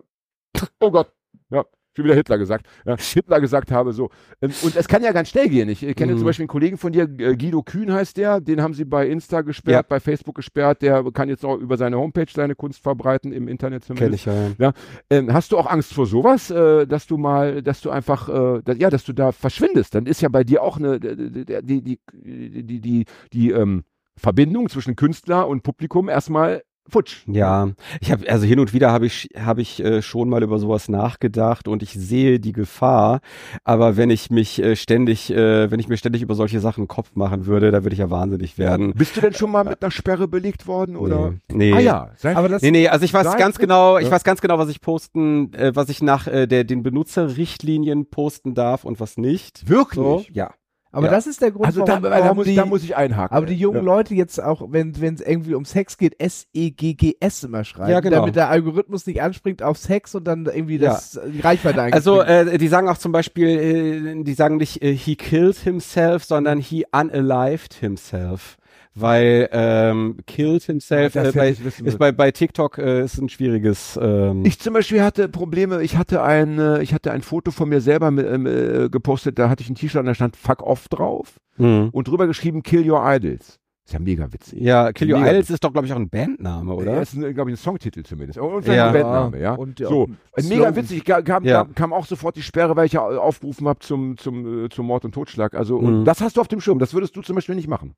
oh 0.79 0.91
Gott, 0.91 1.11
ja, 1.49 1.63
schon 1.95 2.05
wieder 2.05 2.13
Hitler 2.15 2.37
gesagt, 2.37 2.67
ja, 2.85 2.95
Hitler 2.95 3.41
gesagt 3.41 3.71
habe, 3.71 3.91
so. 3.91 4.09
Ähm, 4.41 4.51
Und 4.61 4.75
es 4.75 4.87
kann 4.87 5.01
ja 5.01 5.11
ganz 5.11 5.29
schnell 5.29 5.49
gehen. 5.49 5.67
Ich 5.67 5.79
kenne 5.95 6.13
Mhm. 6.13 6.17
zum 6.19 6.25
Beispiel 6.27 6.43
einen 6.43 6.47
Kollegen 6.49 6.77
von 6.77 6.91
dir, 6.91 7.03
äh, 7.03 7.35
Guido 7.35 7.63
Kühn 7.63 7.91
heißt 7.91 8.17
der, 8.17 8.39
den 8.39 8.61
haben 8.61 8.75
sie 8.75 8.85
bei 8.85 9.07
Insta 9.07 9.41
gesperrt, 9.41 9.85
Ja. 9.85 9.87
bei 9.87 9.99
Facebook 9.99 10.35
gesperrt, 10.35 10.83
der 10.83 11.03
kann 11.11 11.27
jetzt 11.27 11.43
auch 11.43 11.57
über 11.57 11.75
seine 11.75 11.97
Homepage 11.97 12.27
seine 12.31 12.53
Kunst 12.53 12.83
verbreiten, 12.83 13.31
im 13.31 13.47
Internet 13.47 13.85
Kenn 13.87 13.97
zumindest. 13.97 14.27
ich 14.27 14.59
ja. 14.59 14.73
Ähm, 15.09 15.33
hast 15.33 15.51
du 15.51 15.57
auch 15.57 15.65
Angst 15.65 15.93
vor 15.93 16.05
sowas, 16.05 16.51
äh, 16.51 16.85
dass 16.85 17.07
du 17.07 17.17
mal, 17.17 17.63
dass 17.63 17.81
du 17.81 17.89
einfach, 17.89 18.29
äh, 18.29 18.61
ja, 18.77 18.91
dass 18.91 19.03
du 19.03 19.13
da 19.13 19.31
verschwindest? 19.31 19.95
Dann 19.95 20.05
ist 20.05 20.21
ja 20.21 20.29
bei 20.29 20.43
dir 20.43 20.61
auch 20.61 20.77
eine, 20.77 20.99
die, 20.99 21.15
die, 21.63 21.81
die, 21.81 22.63
die, 22.63 22.79
die, 22.81 23.05
die 23.33 23.51
ähm, 23.51 23.83
Verbindung 24.15 24.69
zwischen 24.69 24.95
Künstler 24.95 25.47
und 25.47 25.63
Publikum 25.63 26.09
erstmal 26.09 26.61
futsch. 26.89 27.23
Ja, 27.27 27.69
ich 28.01 28.11
habe 28.11 28.29
also 28.29 28.45
hin 28.45 28.59
und 28.59 28.73
wieder 28.73 28.91
habe 28.91 29.05
ich 29.05 29.29
habe 29.37 29.61
ich 29.61 29.83
äh, 29.83 30.01
schon 30.01 30.29
mal 30.29 30.43
über 30.43 30.59
sowas 30.59 30.89
nachgedacht 30.89 31.67
und 31.67 31.83
ich 31.83 31.93
sehe 31.93 32.39
die 32.39 32.53
Gefahr, 32.53 33.19
aber 33.63 33.97
wenn 33.97 34.09
ich 34.09 34.29
mich 34.29 34.61
äh, 34.61 34.75
ständig 34.75 35.29
äh, 35.31 35.69
wenn 35.71 35.79
ich 35.79 35.87
mir 35.87 35.97
ständig 35.97 36.21
über 36.21 36.35
solche 36.35 36.59
Sachen 36.59 36.81
einen 36.81 36.87
Kopf 36.87 37.11
machen 37.15 37.45
würde, 37.45 37.71
da 37.71 37.83
würde 37.83 37.93
ich 37.93 37.99
ja 37.99 38.09
wahnsinnig 38.09 38.57
werden. 38.57 38.93
Bist 38.93 39.15
du 39.17 39.21
denn 39.21 39.33
schon 39.33 39.51
mal 39.51 39.63
mit 39.63 39.81
einer 39.81 39.91
Sperre 39.91 40.27
belegt 40.27 40.67
worden 40.67 40.95
oder? 40.95 41.33
Nee. 41.51 41.73
Ah 41.73 41.79
ja, 41.79 42.11
sei 42.17 42.35
Aber 42.35 42.49
das, 42.49 42.61
Nee, 42.61 42.71
nee, 42.71 42.87
also 42.87 43.05
ich 43.05 43.13
weiß 43.13 43.35
ganz 43.37 43.57
genau, 43.57 43.97
ich 43.97 44.05
Ja. 44.05 44.11
weiß 44.11 44.23
ganz 44.23 44.41
genau, 44.41 44.57
was 44.57 44.69
ich 44.69 44.81
posten, 44.81 45.53
äh, 45.53 45.75
was 45.75 45.89
ich 45.89 46.01
nach 46.01 46.27
äh, 46.27 46.47
der 46.47 46.63
den 46.63 46.83
Benutzerrichtlinien 46.83 48.09
posten 48.09 48.53
darf 48.55 48.83
und 48.83 48.99
was 48.99 49.17
nicht. 49.17 49.67
wirklich. 49.69 49.95
So, 49.97 50.23
ja. 50.31 50.51
Aber 50.97 51.07
ja. 51.07 51.11
das 51.11 51.27
ist 51.27 51.41
der 51.43 51.51
Grund, 51.51 51.67
Also 51.67 51.81
da, 51.85 52.01
warum, 52.01 52.03
da, 52.03 52.09
warum 52.09 52.37
muss, 52.37 52.47
die, 52.47 52.55
da 52.55 52.65
muss 52.65 52.83
ich 52.83 52.95
einhaken. 52.95 53.37
aber 53.37 53.45
die 53.45 53.55
jungen 53.55 53.77
ja. 53.77 53.83
Leute 53.83 54.15
jetzt 54.15 54.41
auch, 54.41 54.63
wenn 54.69 54.89
es 54.91 55.21
irgendwie 55.21 55.53
um 55.53 55.63
Sex 55.63 55.97
geht, 55.97 56.19
S-E-G-G-S 56.19 57.43
immer 57.43 57.63
schreiben, 57.63 57.91
Ja, 57.91 57.99
genau. 57.99 58.17
damit 58.17 58.35
der 58.35 58.49
Algorithmus 58.49 59.05
nicht 59.05 59.21
anspringt 59.21 59.61
auf 59.61 59.77
Sex 59.77 60.15
und 60.15 60.25
dann 60.25 60.47
irgendwie 60.47 60.79
das, 60.79 61.19
die 61.31 61.41
Reichweite 61.41 61.83
Also 61.93 62.21
äh, 62.21 62.57
die 62.57 62.67
sagen 62.67 62.89
auch 62.89 62.97
zum 62.97 63.11
Beispiel, 63.11 63.47
äh, 63.47 64.23
die 64.23 64.33
sagen 64.33 64.57
nicht 64.57 64.81
äh, 64.81 64.95
he 64.95 65.15
killed 65.15 65.57
himself, 65.57 66.23
sondern 66.23 66.57
he 66.57 66.85
unalived 66.91 67.75
himself. 67.75 68.57
Weil 68.99 69.47
ähm, 69.51 70.17
killed 70.25 70.63
himself 70.63 71.15
äh, 71.15 71.31
bei, 71.33 71.49
ist 71.49 71.99
bei, 71.99 72.11
bei 72.11 72.31
TikTok 72.31 72.77
äh, 72.79 73.03
ist 73.03 73.17
ein 73.19 73.29
schwieriges. 73.29 73.99
Ähm, 74.01 74.43
Ich 74.45 74.59
zum 74.59 74.73
Beispiel 74.73 75.03
hatte 75.03 75.29
Probleme, 75.29 75.83
ich 75.83 75.97
hatte 75.97 76.23
ein, 76.23 76.57
äh, 76.57 76.81
ich 76.81 76.93
hatte 76.93 77.11
ein 77.11 77.21
Foto 77.21 77.51
von 77.51 77.69
mir 77.69 77.79
selber 77.81 78.09
mit, 78.11 78.25
ähm, 78.25 78.45
äh, 78.47 78.89
gepostet, 78.89 79.37
da 79.37 79.49
hatte 79.49 79.61
ich 79.61 79.69
ein 79.69 79.75
T-Shirt 79.75 79.99
und 79.99 80.07
da 80.07 80.15
stand 80.15 80.35
Fuck 80.35 80.63
off 80.63 80.87
drauf 80.87 81.35
hm. 81.57 81.89
und 81.91 82.07
drüber 82.07 82.25
geschrieben 82.27 82.63
Kill 82.63 82.89
your 82.89 83.01
idols. 83.05 83.59
Ist 83.85 83.93
ja 83.93 83.99
mega 83.99 84.33
witzig. 84.33 84.59
Ja, 84.61 84.91
Kill 84.91 85.13
Your 85.13 85.19
Mega 85.19 85.31
Idols 85.31 85.49
ist 85.49 85.63
doch, 85.63 85.71
glaube 85.71 85.87
ich, 85.87 85.93
auch 85.93 85.97
ein 85.97 86.09
Bandname, 86.09 86.71
Ja, 86.71 86.77
oder? 86.77 87.01
ist, 87.01 87.13
glaube 87.13 87.51
ich, 87.51 87.53
ein 87.53 87.57
Songtitel 87.57 88.03
zumindest. 88.03 88.37
Und 88.37 88.67
Ja. 88.67 88.73
ja. 88.73 88.87
ein 88.87 88.93
Bandname, 88.93 89.39
ja. 89.39 89.53
Und 89.53 89.79
ja, 89.79 89.87
so, 89.87 90.09
äh, 90.35 90.43
mega 90.43 90.75
witzig. 90.75 91.05
Ga- 91.05 91.21
Kam, 91.21 91.45
Ja. 91.45 91.63
kam, 91.63 91.73
kam 91.73 91.93
auch 91.93 92.05
sofort 92.05 92.35
die 92.35 92.41
Sperre, 92.41 92.75
weil 92.75 92.87
ich 92.87 92.91
ja 92.93 93.01
aufgerufen 93.01 93.65
habe 93.65 93.79
zum, 93.79 94.17
zum, 94.17 94.65
äh, 94.65 94.69
zum 94.69 94.87
Mord 94.87 95.05
und 95.05 95.13
Totschlag. 95.13 95.53
Also, 95.53 95.79
Mhm. 95.79 95.85
und 95.99 96.05
das 96.05 96.19
hast 96.19 96.35
du 96.35 96.41
auf 96.41 96.49
dem 96.49 96.59
Schirm. 96.59 96.79
Das 96.79 96.93
würdest 96.93 97.15
du 97.15 97.21
zum 97.21 97.35
Beispiel 97.35 97.55
nicht 97.55 97.69
machen. 97.69 97.93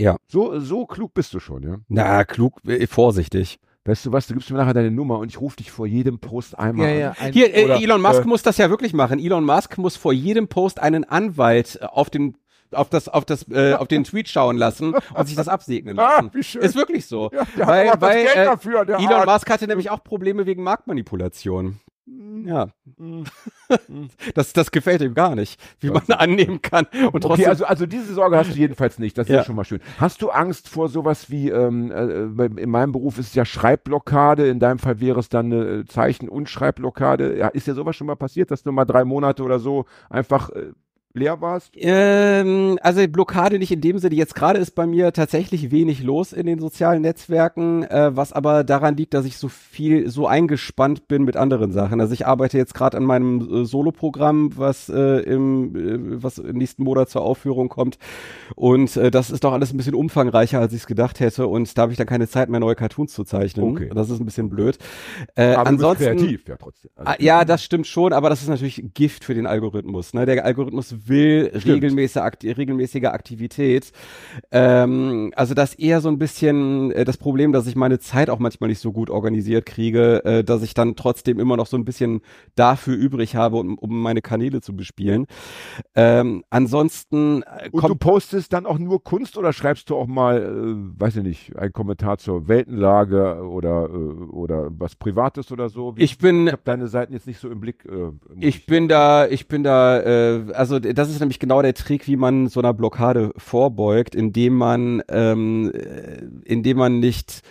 Ja. 0.00 0.16
So, 0.28 0.58
so 0.60 0.86
klug 0.86 1.14
bist 1.14 1.34
du 1.34 1.40
schon, 1.40 1.62
ja. 1.62 1.76
Na, 1.88 2.24
klug, 2.24 2.60
äh, 2.66 2.86
vorsichtig. 2.86 3.58
Weißt 3.84 4.04
du 4.06 4.12
was, 4.12 4.26
du 4.26 4.34
gibst 4.34 4.50
mir 4.50 4.58
nachher 4.58 4.74
deine 4.74 4.90
Nummer 4.90 5.18
und 5.18 5.28
ich 5.30 5.40
rufe 5.40 5.56
dich 5.56 5.70
vor 5.70 5.86
jedem 5.86 6.18
Post 6.18 6.58
einmal 6.58 6.86
Ja, 6.88 6.92
an. 6.92 6.98
ja, 7.00 7.14
ein, 7.18 7.32
Hier, 7.32 7.54
äh, 7.56 7.64
Oder, 7.64 7.76
Elon 7.82 8.02
Musk 8.02 8.24
äh, 8.24 8.26
muss 8.28 8.42
das 8.42 8.58
ja 8.58 8.68
wirklich 8.70 8.92
machen. 8.92 9.18
Elon 9.18 9.44
Musk 9.44 9.78
muss 9.78 9.96
vor 9.96 10.12
jedem 10.12 10.48
Post 10.48 10.80
einen 10.80 11.04
Anwalt 11.04 11.78
äh, 11.80 11.86
auf 11.86 12.10
den 12.10 12.36
auf 12.72 12.88
das 12.88 13.08
auf 13.08 13.24
das 13.24 13.48
äh, 13.50 13.72
auf 13.74 13.88
den 13.88 14.04
Tweet 14.04 14.28
schauen 14.28 14.56
lassen 14.56 14.94
und 15.14 15.26
sich 15.26 15.34
das 15.34 15.48
absegnen 15.48 15.98
Ah, 15.98 16.16
lassen. 16.18 16.30
wie 16.34 16.42
schön. 16.44 16.62
Ist 16.62 16.76
wirklich 16.76 17.06
so. 17.06 17.30
Ja, 17.32 17.44
der 17.56 17.66
weil 17.66 17.88
weil 18.00 18.24
das 18.24 18.32
Geld 18.34 18.36
äh, 18.36 18.44
dafür, 18.50 18.84
der 18.84 18.98
Elon 18.98 19.12
Arsch. 19.12 19.26
Musk 19.26 19.50
hatte 19.50 19.66
nämlich 19.66 19.90
auch 19.90 20.04
Probleme 20.04 20.46
wegen 20.46 20.62
Marktmanipulation. 20.62 21.80
Ja, 22.44 22.68
Mhm. 22.96 23.24
das 24.34 24.52
das 24.52 24.70
gefällt 24.72 25.00
ihm 25.02 25.14
gar 25.14 25.34
nicht, 25.36 25.60
wie 25.78 25.90
man 25.90 26.02
annehmen 26.08 26.60
kann 26.60 26.86
und 27.12 27.20
trotzdem 27.22 27.30
Okay, 27.30 27.46
also, 27.46 27.64
also 27.64 27.86
diese 27.86 28.12
Sorge 28.14 28.36
hast 28.36 28.50
du 28.54 28.58
jedenfalls 28.58 28.98
nicht. 28.98 29.16
Das 29.16 29.28
ist 29.28 29.34
Ja. 29.34 29.44
schon 29.44 29.54
mal 29.56 29.64
schön. 29.64 29.80
Hast 29.98 30.20
du 30.22 30.30
Angst 30.30 30.68
vor 30.68 30.88
sowas 30.88 31.30
wie, 31.30 31.50
ähm, 31.50 31.92
äh, 31.92 32.26
bei- 32.26 32.60
in 32.62 32.70
meinem 32.70 32.92
Beruf 32.92 33.18
ist 33.18 33.28
es 33.28 33.34
ja 33.34 33.44
Schreibblockade, 33.44 34.48
in 34.48 34.58
deinem 34.58 34.78
Fall 34.78 35.00
wäre 35.00 35.20
es 35.20 35.28
dann 35.28 35.46
eine 35.52 35.64
äh, 35.80 35.84
Zeichen- 35.86 36.28
und 36.28 36.48
Schreibblockade. 36.48 37.36
Ja, 37.38 37.48
ist 37.48 37.66
ja 37.68 37.74
sowas 37.74 37.94
schon 37.96 38.06
mal 38.08 38.16
passiert, 38.16 38.50
dass 38.50 38.62
du 38.62 38.72
mal 38.72 38.84
drei 38.86 39.04
Monate 39.04 39.42
oder 39.42 39.58
so 39.60 39.84
einfach 40.08 40.50
äh, 40.50 40.72
leer 41.12 41.40
warst? 41.40 41.72
Ähm, 41.76 42.78
also 42.82 43.06
Blockade 43.08 43.58
nicht 43.58 43.72
in 43.72 43.80
dem 43.80 43.98
Sinne. 43.98 44.14
Jetzt 44.14 44.34
gerade 44.34 44.58
ist 44.58 44.74
bei 44.74 44.86
mir 44.86 45.12
tatsächlich 45.12 45.70
wenig 45.70 46.02
los 46.02 46.32
in 46.32 46.46
den 46.46 46.58
sozialen 46.60 47.02
Netzwerken, 47.02 47.82
äh, 47.84 48.16
was 48.16 48.32
aber 48.32 48.64
daran 48.64 48.96
liegt, 48.96 49.14
dass 49.14 49.24
ich 49.24 49.36
so 49.36 49.48
viel, 49.48 50.08
so 50.08 50.26
eingespannt 50.26 51.08
bin 51.08 51.24
mit 51.24 51.36
anderen 51.36 51.72
Sachen. 51.72 52.00
Also 52.00 52.14
ich 52.14 52.26
arbeite 52.26 52.58
jetzt 52.58 52.74
gerade 52.74 52.96
an 52.96 53.04
meinem 53.04 53.62
äh, 53.62 53.64
Soloprogramm, 53.64 54.50
was 54.56 54.88
äh, 54.88 55.20
im, 55.20 55.74
äh, 55.76 56.22
was 56.22 56.38
im 56.38 56.56
nächsten 56.56 56.84
Monat 56.84 57.08
zur 57.10 57.22
Aufführung 57.22 57.68
kommt. 57.68 57.98
Und 58.54 58.96
äh, 58.96 59.10
das 59.10 59.30
ist 59.30 59.44
doch 59.44 59.52
alles 59.52 59.72
ein 59.72 59.76
bisschen 59.76 59.94
umfangreicher, 59.94 60.60
als 60.60 60.72
ich 60.72 60.80
es 60.82 60.86
gedacht 60.86 61.20
hätte. 61.20 61.46
Und 61.46 61.76
da 61.76 61.82
habe 61.82 61.92
ich 61.92 61.98
dann 61.98 62.06
keine 62.06 62.28
Zeit 62.28 62.48
mehr, 62.48 62.60
neue 62.60 62.74
Cartoons 62.76 63.12
zu 63.12 63.24
zeichnen. 63.24 63.66
Okay. 63.70 63.90
Das 63.94 64.10
ist 64.10 64.20
ein 64.20 64.24
bisschen 64.26 64.48
blöd. 64.50 64.78
Äh, 65.34 65.54
Aber 65.54 65.68
ansonsten, 65.68 66.04
du 66.04 66.10
bist 66.10 66.20
kreativ, 66.24 66.48
ja 66.48 66.56
trotzdem. 66.56 66.90
Also, 66.94 67.10
Ah, 67.10 67.16
Ja, 67.18 67.44
das 67.44 67.64
stimmt 67.64 67.86
schon, 67.86 68.12
aber 68.12 68.28
das 68.30 68.42
ist 68.42 68.48
natürlich 68.48 68.82
Gift 68.94 69.24
für 69.24 69.34
den 69.34 69.46
Algorithmus. 69.46 70.14
Ne? 70.14 70.26
Der 70.26 70.44
Algorithmus 70.44 70.94
will 71.08 71.48
Stimmt. 71.48 71.66
regelmäßige, 71.76 72.22
Akti 72.22 72.50
regelmäßige 72.50 73.04
Aktivität. 73.04 73.92
Ähm, 74.50 75.32
also 75.36 75.54
das 75.54 75.74
eher 75.74 76.00
so 76.00 76.08
ein 76.08 76.18
bisschen 76.18 76.90
äh, 76.92 77.04
das 77.04 77.16
Problem, 77.16 77.52
dass 77.52 77.66
ich 77.66 77.76
meine 77.76 77.98
Zeit 77.98 78.30
auch 78.30 78.38
manchmal 78.38 78.68
nicht 78.70 78.80
so 78.80 78.92
gut 78.92 79.10
organisiert 79.10 79.66
kriege, 79.66 80.24
äh, 80.24 80.44
dass 80.44 80.62
ich 80.62 80.74
dann 80.74 80.96
trotzdem 80.96 81.38
immer 81.38 81.56
noch 81.56 81.66
so 81.66 81.76
ein 81.76 81.84
bisschen 81.84 82.20
dafür 82.54 82.94
übrig 82.96 83.36
habe, 83.36 83.56
um, 83.56 83.78
um 83.78 84.02
meine 84.02 84.22
Kanäle 84.22 84.60
zu 84.60 84.74
bespielen. 84.74 85.26
Ähm, 85.94 86.44
ansonsten 86.50 87.42
äh, 87.42 87.68
und 87.70 87.88
du 87.88 87.94
postest 87.94 88.52
dann 88.52 88.66
auch 88.66 88.78
nur 88.78 89.02
Kunst 89.02 89.36
oder 89.36 89.52
schreibst 89.52 89.90
du 89.90 89.96
auch 89.96 90.06
mal, 90.06 90.38
äh, 90.42 91.00
weiß 91.00 91.16
ich 91.16 91.22
nicht, 91.22 91.56
einen 91.56 91.72
Kommentar 91.72 92.18
zur 92.18 92.48
Weltenlage 92.48 93.42
oder, 93.46 93.84
äh, 93.84 93.96
oder 94.30 94.68
was 94.78 94.96
Privates 94.96 95.50
oder 95.52 95.68
so? 95.68 95.96
Wie- 95.96 96.02
ich 96.02 96.18
bin 96.18 96.46
ich 96.46 96.52
habe 96.52 96.62
deine 96.64 96.88
Seiten 96.88 97.12
jetzt 97.12 97.26
nicht 97.26 97.40
so 97.40 97.50
im 97.50 97.60
Blick. 97.60 97.84
Äh, 97.84 97.90
muss 97.90 98.14
Ich 98.40 98.66
bin 98.66 98.88
da, 98.88 99.26
ich 99.26 99.48
bin 99.48 99.62
da, 99.64 100.00
äh, 100.00 100.52
also 100.52 100.78
das 100.94 101.10
ist 101.10 101.20
nämlich 101.20 101.38
genau 101.38 101.62
der 101.62 101.74
Trick, 101.74 102.06
wie 102.06 102.16
man 102.16 102.48
so 102.48 102.60
einer 102.60 102.74
Blockade 102.74 103.32
vorbeugt, 103.36 104.14
indem 104.14 104.54
man, 104.54 105.02
ähm, 105.08 105.72
äh, 105.72 106.22
indem 106.44 106.78
man 106.78 107.00
nicht 107.00 107.42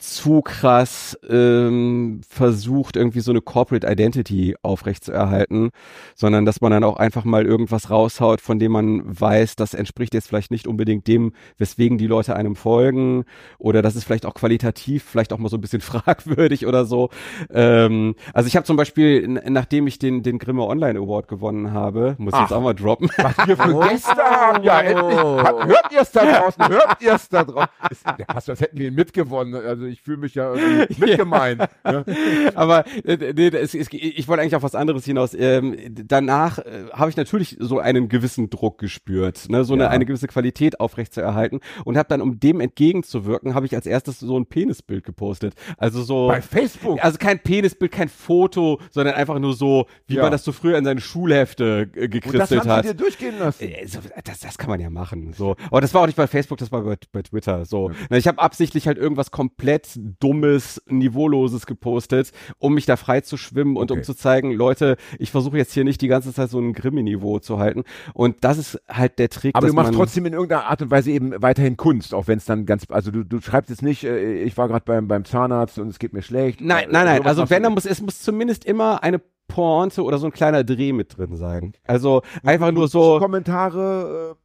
zu 0.00 0.42
krass 0.42 1.18
ähm, 1.28 2.20
versucht, 2.28 2.96
irgendwie 2.96 3.20
so 3.20 3.30
eine 3.32 3.40
Corporate 3.40 3.86
Identity 3.86 4.56
aufrechtzuerhalten, 4.62 5.70
sondern 6.14 6.44
dass 6.44 6.60
man 6.60 6.72
dann 6.72 6.84
auch 6.84 6.96
einfach 6.96 7.24
mal 7.24 7.46
irgendwas 7.46 7.90
raushaut, 7.90 8.40
von 8.40 8.58
dem 8.58 8.72
man 8.72 9.02
weiß, 9.20 9.56
das 9.56 9.74
entspricht 9.74 10.14
jetzt 10.14 10.28
vielleicht 10.28 10.50
nicht 10.50 10.66
unbedingt 10.66 11.06
dem, 11.06 11.32
weswegen 11.58 11.98
die 11.98 12.06
Leute 12.06 12.34
einem 12.36 12.56
folgen 12.56 13.24
oder 13.58 13.82
das 13.82 13.94
ist 13.96 14.04
vielleicht 14.04 14.26
auch 14.26 14.34
qualitativ 14.34 15.04
vielleicht 15.04 15.32
auch 15.32 15.38
mal 15.38 15.48
so 15.48 15.56
ein 15.56 15.60
bisschen 15.60 15.80
fragwürdig 15.82 16.66
oder 16.66 16.84
so. 16.84 17.10
Ähm, 17.52 18.14
also 18.32 18.46
ich 18.46 18.56
habe 18.56 18.66
zum 18.66 18.76
Beispiel, 18.76 19.28
nachdem 19.28 19.86
ich 19.86 19.98
den, 19.98 20.22
den 20.22 20.38
Grimme 20.38 20.64
Online 20.64 20.98
Award 20.98 21.28
gewonnen 21.28 21.72
habe, 21.72 22.14
muss 22.18 22.34
ich 22.34 22.40
jetzt 22.40 22.52
auch 22.52 22.62
mal 22.62 22.74
droppen, 22.74 23.10
was 23.16 23.46
wir 23.46 23.56
für 23.56 23.88
Gäste 23.88 24.10
haben. 24.22 24.64
Ja, 24.64 24.80
endlich. 24.80 25.18
Ha- 25.18 25.66
Hört 25.66 25.92
ihr 25.92 26.00
es 26.00 26.10
da 26.10 26.24
draußen? 26.24 26.68
Hört 26.68 27.02
ihr 27.02 27.14
es 27.14 27.28
da 27.28 27.44
draußen? 27.44 27.68
Ist- 27.90 28.06
Der 28.18 28.24
Passt, 28.24 28.48
als 28.50 28.60
hätten 28.60 28.78
wir 28.78 28.88
ihn 28.88 28.94
mitgewonnen. 28.94 29.54
Also 29.54 29.89
ich 29.90 30.02
fühle 30.02 30.18
mich 30.18 30.34
ja 30.34 30.54
irgendwie 30.54 31.00
mitgemeint. 31.06 31.60
ne? 31.84 32.04
Aber 32.54 32.84
äh, 33.04 33.32
nee, 33.34 33.48
es, 33.48 33.74
es, 33.74 33.88
ich 33.92 34.28
wollte 34.28 34.42
eigentlich 34.42 34.56
auf 34.56 34.62
was 34.62 34.74
anderes 34.74 35.04
hinaus. 35.04 35.34
Ähm, 35.34 35.76
danach 36.06 36.58
äh, 36.58 36.84
habe 36.92 37.10
ich 37.10 37.16
natürlich 37.16 37.56
so 37.60 37.78
einen 37.78 38.08
gewissen 38.08 38.50
Druck 38.50 38.78
gespürt, 38.78 39.48
ne? 39.48 39.64
so 39.64 39.74
eine, 39.74 39.84
Ja. 39.84 39.88
eine 39.90 40.06
gewisse 40.06 40.26
Qualität 40.28 40.80
aufrechtzuerhalten 40.80 41.60
und 41.84 41.96
habe 41.96 42.08
dann, 42.08 42.20
um 42.20 42.38
dem 42.40 42.60
entgegenzuwirken, 42.60 43.54
habe 43.54 43.66
ich 43.66 43.74
als 43.74 43.86
erstes 43.86 44.18
so 44.20 44.38
ein 44.38 44.46
Penisbild 44.46 45.04
gepostet. 45.04 45.54
Also 45.76 46.02
so. 46.02 46.28
Bei 46.28 46.40
Facebook. 46.42 47.02
Also 47.04 47.18
kein 47.18 47.38
Penisbild, 47.38 47.92
kein 47.92 48.08
Foto, 48.08 48.80
sondern 48.90 49.14
einfach 49.14 49.38
nur 49.38 49.54
so, 49.54 49.86
wie 50.06 50.14
Ja. 50.16 50.22
man 50.22 50.32
das 50.32 50.44
so 50.44 50.52
früher 50.52 50.76
in 50.78 50.84
seine 50.84 51.00
Schulhefte 51.00 51.90
äh, 51.94 52.04
Und 52.04 52.04
das 52.04 52.10
gekritzelt 52.10 52.60
haben 52.62 52.70
hat. 52.70 52.84
sie 52.86 52.92
dir 52.92 52.96
durchgehen 52.96 53.38
lassen. 53.38 53.64
Äh, 53.64 53.86
so, 53.86 53.98
Das, 54.24 54.40
das 54.40 54.58
kann 54.58 54.70
man 54.70 54.80
ja 54.80 54.90
machen. 54.90 55.32
So. 55.32 55.56
Aber 55.70 55.80
das 55.80 55.94
war 55.94 56.02
auch 56.02 56.06
nicht 56.06 56.16
bei 56.16 56.26
Facebook, 56.26 56.58
das 56.58 56.70
war 56.72 56.82
bei, 56.82 56.96
bei 57.12 57.22
Twitter. 57.22 57.64
So. 57.64 57.90
Na, 58.08 58.16
Ich 58.16 58.26
habe 58.28 58.38
absichtlich 58.38 58.86
halt 58.86 58.98
irgendwas 58.98 59.30
komplett 59.30 59.79
Dummes, 59.96 60.82
Niveauloses 60.88 61.66
gepostet, 61.66 62.32
um 62.58 62.74
mich 62.74 62.86
da 62.86 62.96
frei 62.96 63.20
zu 63.20 63.36
schwimmen 63.36 63.76
und 63.76 63.90
um 63.90 63.98
Okay. 63.98 64.06
zu 64.06 64.14
zeigen, 64.14 64.52
Leute, 64.52 64.96
ich 65.18 65.30
versuche 65.30 65.56
jetzt 65.58 65.72
hier 65.72 65.84
nicht 65.84 66.00
die 66.00 66.08
ganze 66.08 66.32
Zeit 66.32 66.50
so 66.50 66.58
ein 66.58 66.72
Grimmi-Niveau 66.72 67.38
zu 67.38 67.58
halten. 67.58 67.84
Und 68.14 68.36
das 68.44 68.58
ist 68.58 68.80
halt 68.88 69.18
der 69.18 69.28
Trick, 69.28 69.54
Aber 69.54 69.66
du 69.66 69.72
machst 69.74 69.94
trotzdem 69.94 70.26
in 70.26 70.32
irgendeiner 70.32 70.66
Art 70.66 70.82
und 70.82 70.90
Weise 70.90 71.10
eben 71.10 71.32
weiterhin 71.42 71.76
Kunst, 71.76 72.14
auch 72.14 72.28
wenn 72.28 72.38
es 72.38 72.44
dann 72.44 72.66
ganz, 72.66 72.84
also 72.88 73.10
du, 73.10 73.24
du 73.24 73.40
schreibst 73.40 73.70
jetzt 73.70 73.82
nicht, 73.82 74.04
äh, 74.04 74.42
ich 74.42 74.56
war 74.56 74.68
gerade 74.68 74.84
beim, 74.84 75.08
beim 75.08 75.24
Zahnarzt 75.24 75.78
und 75.78 75.88
es 75.88 75.98
geht 75.98 76.12
mir 76.12 76.22
schlecht. 76.22 76.60
Nein, 76.60 76.88
Äh, 76.88 76.92
nein, 76.92 77.04
nein. 77.06 77.26
Also 77.26 77.42
machst 77.42 77.50
wenn, 77.50 77.62
dann 77.62 77.74
muss, 77.74 77.84
es 77.86 78.00
muss 78.00 78.22
zumindest 78.22 78.64
immer 78.64 79.02
eine 79.02 79.20
Pointe 79.48 80.04
oder 80.04 80.18
so 80.18 80.26
ein 80.26 80.32
kleiner 80.32 80.62
Dreh 80.62 80.92
mit 80.92 81.16
drin 81.18 81.34
sein. 81.36 81.72
Also 81.86 82.22
einfach 82.44 82.70
nur 82.70 82.86
so. 82.88 83.18
Kommentare. 83.18 84.36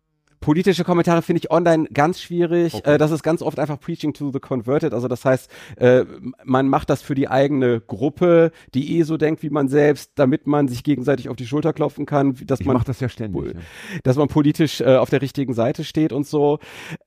Politische 0.46 0.84
Kommentare 0.84 1.24
finde 1.24 1.40
ich 1.40 1.50
online 1.50 1.88
ganz 1.92 2.22
schwierig. 2.22 2.76
Okay. 2.76 2.94
Äh, 2.94 2.98
das 3.00 3.10
ist 3.10 3.24
ganz 3.24 3.42
oft 3.42 3.58
einfach 3.58 3.80
Preaching 3.80 4.14
to 4.14 4.30
the 4.32 4.40
Converted. 4.40 4.94
Also 4.94 5.08
das 5.08 5.26
heißt, 5.26 5.50
äh, 5.78 6.06
man 6.44 6.70
macht 6.70 6.92
das 6.92 7.02
für 7.02 7.16
die 7.16 7.28
eigene 7.28 7.82
Gruppe, 7.82 8.52
die 8.76 8.96
eh 9.00 9.02
so 9.02 9.18
denkt 9.18 9.42
wie 9.42 9.50
man 9.50 9.70
selbst, 9.70 10.12
damit 10.14 10.46
man 10.46 10.68
sich 10.68 10.84
gegenseitig 10.84 11.30
auf 11.30 11.36
die 11.36 11.48
Schulter 11.48 11.74
klopfen 11.74 12.06
kann, 12.06 12.36
dass 12.46 12.60
ich 12.60 12.68
man 12.68 12.80
das 12.86 13.00
ja 13.00 13.10
ständig. 13.10 13.56
Ne? 13.56 13.62
dass 14.04 14.18
man 14.18 14.28
politisch 14.28 14.82
äh, 14.82 14.98
auf 14.98 15.10
der 15.10 15.24
richtigen 15.24 15.56
Seite 15.56 15.84
steht 15.84 16.14
und 16.14 16.28
so. 16.28 16.60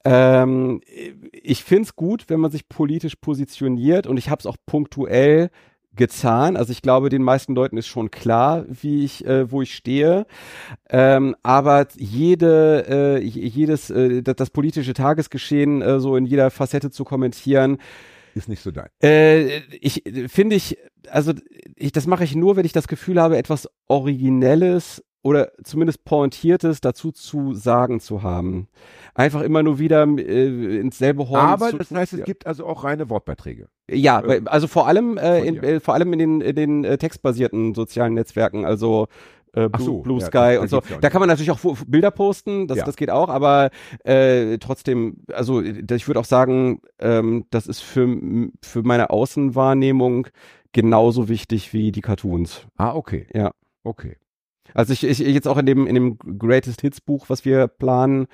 Ähm, 0.04 0.80
ich 1.30 1.62
find's 1.62 1.94
gut, 1.94 2.24
wenn 2.26 2.40
man 2.40 2.50
sich 2.50 2.68
politisch 2.68 3.14
positioniert 3.14 4.08
und 4.08 4.16
ich 4.16 4.30
habe 4.30 4.40
es 4.40 4.46
auch 4.46 4.56
punktuell 4.66 5.50
getan. 5.98 6.56
Also 6.56 6.72
ich 6.72 6.80
glaube, 6.80 7.10
den 7.10 7.22
meisten 7.22 7.54
Leuten 7.54 7.76
ist 7.76 7.88
schon 7.88 8.10
klar, 8.10 8.64
wie 8.68 9.04
ich, 9.04 9.26
äh, 9.26 9.50
wo 9.52 9.60
ich 9.60 9.74
stehe. 9.74 10.26
Ähm, 10.88 11.36
aber 11.42 11.86
jede, 11.98 13.18
äh, 13.18 13.22
jedes, 13.22 13.90
äh, 13.90 14.22
das, 14.22 14.36
das 14.36 14.48
politische 14.50 14.94
Tagesgeschehen 14.94 15.82
äh, 15.82 16.00
so 16.00 16.16
in 16.16 16.24
jeder 16.24 16.50
Facette 16.50 16.90
zu 16.90 17.04
kommentieren, 17.04 17.76
Ist 18.34 18.48
nicht 18.48 18.62
so 18.62 18.70
dein. 18.70 18.88
äh, 19.02 19.58
ich 19.80 20.04
finde 20.28 20.56
ich, 20.56 20.78
also 21.10 21.32
ich, 21.76 21.92
das 21.92 22.06
mache 22.06 22.24
ich 22.24 22.34
nur, 22.34 22.56
wenn 22.56 22.64
ich 22.64 22.72
das 22.72 22.88
Gefühl 22.88 23.20
habe, 23.20 23.36
etwas 23.36 23.68
Originelles 23.88 25.04
oder 25.28 25.52
zumindest 25.62 26.04
Pointiertes 26.04 26.80
dazu 26.80 27.12
zu 27.12 27.54
sagen 27.54 28.00
zu 28.00 28.22
haben. 28.22 28.68
Einfach 29.14 29.42
immer 29.42 29.62
nur 29.62 29.78
wieder 29.78 30.04
äh, 30.18 30.78
ins 30.80 30.98
selbe 30.98 31.28
Horn 31.28 31.40
Aber 31.46 31.70
zu, 31.70 31.78
das 31.78 31.90
heißt, 31.90 32.12
es 32.14 32.18
ja. 32.20 32.24
gibt 32.24 32.46
also 32.46 32.66
auch 32.66 32.84
reine 32.84 33.08
Wortbeiträge. 33.10 33.68
Ja, 33.90 34.20
äh, 34.20 34.40
bei- 34.40 34.50
also 34.50 34.66
vor 34.66 34.86
allem, 34.88 35.18
äh, 35.18 35.40
in, 35.44 35.62
äh, 35.62 35.80
vor 35.80 35.94
allem 35.94 36.12
in 36.12 36.18
den, 36.18 36.40
in 36.40 36.54
den 36.56 36.84
äh, 36.84 36.98
textbasierten 36.98 37.74
sozialen 37.74 38.14
Netzwerken, 38.14 38.64
also 38.64 39.06
äh, 39.54 39.68
Blue, 39.68 39.82
so, 39.84 39.98
Blue 40.02 40.20
ja, 40.20 40.26
Sky 40.26 40.32
das- 40.32 40.54
da 40.56 40.60
und 40.60 40.68
so. 40.68 40.82
Da 41.00 41.08
kann 41.10 41.20
man 41.20 41.28
natürlich 41.28 41.50
auch 41.50 41.58
Bilder 41.86 42.10
posten, 42.10 42.66
das, 42.68 42.78
Ja. 42.78 42.84
das 42.84 42.96
geht 42.96 43.10
auch, 43.10 43.28
aber 43.30 43.70
äh, 44.04 44.58
trotzdem, 44.58 45.18
also 45.32 45.60
äh, 45.62 45.82
ich 45.94 46.06
würde 46.06 46.20
auch 46.20 46.24
sagen, 46.26 46.80
ähm, 46.98 47.46
das 47.50 47.66
ist 47.66 47.80
für, 47.80 48.06
für 48.62 48.82
meine 48.82 49.08
Außenwahrnehmung 49.10 50.26
genauso 50.72 51.28
wichtig 51.28 51.72
wie 51.72 51.92
die 51.92 52.02
Cartoons. 52.02 52.66
Ah, 52.76 52.94
okay. 52.94 53.26
Ja. 53.34 53.52
Okay. 53.84 54.16
Also 54.74 54.92
ich, 54.92 55.04
ich 55.04 55.18
jetzt 55.20 55.48
auch 55.48 55.58
in 55.58 55.66
dem, 55.66 55.86
in 55.86 55.94
dem 55.94 56.18
Greatest 56.38 56.80
Hits 56.80 57.00
Buch, 57.00 57.26
was 57.28 57.44
wir 57.44 57.68
planen, 57.68 58.26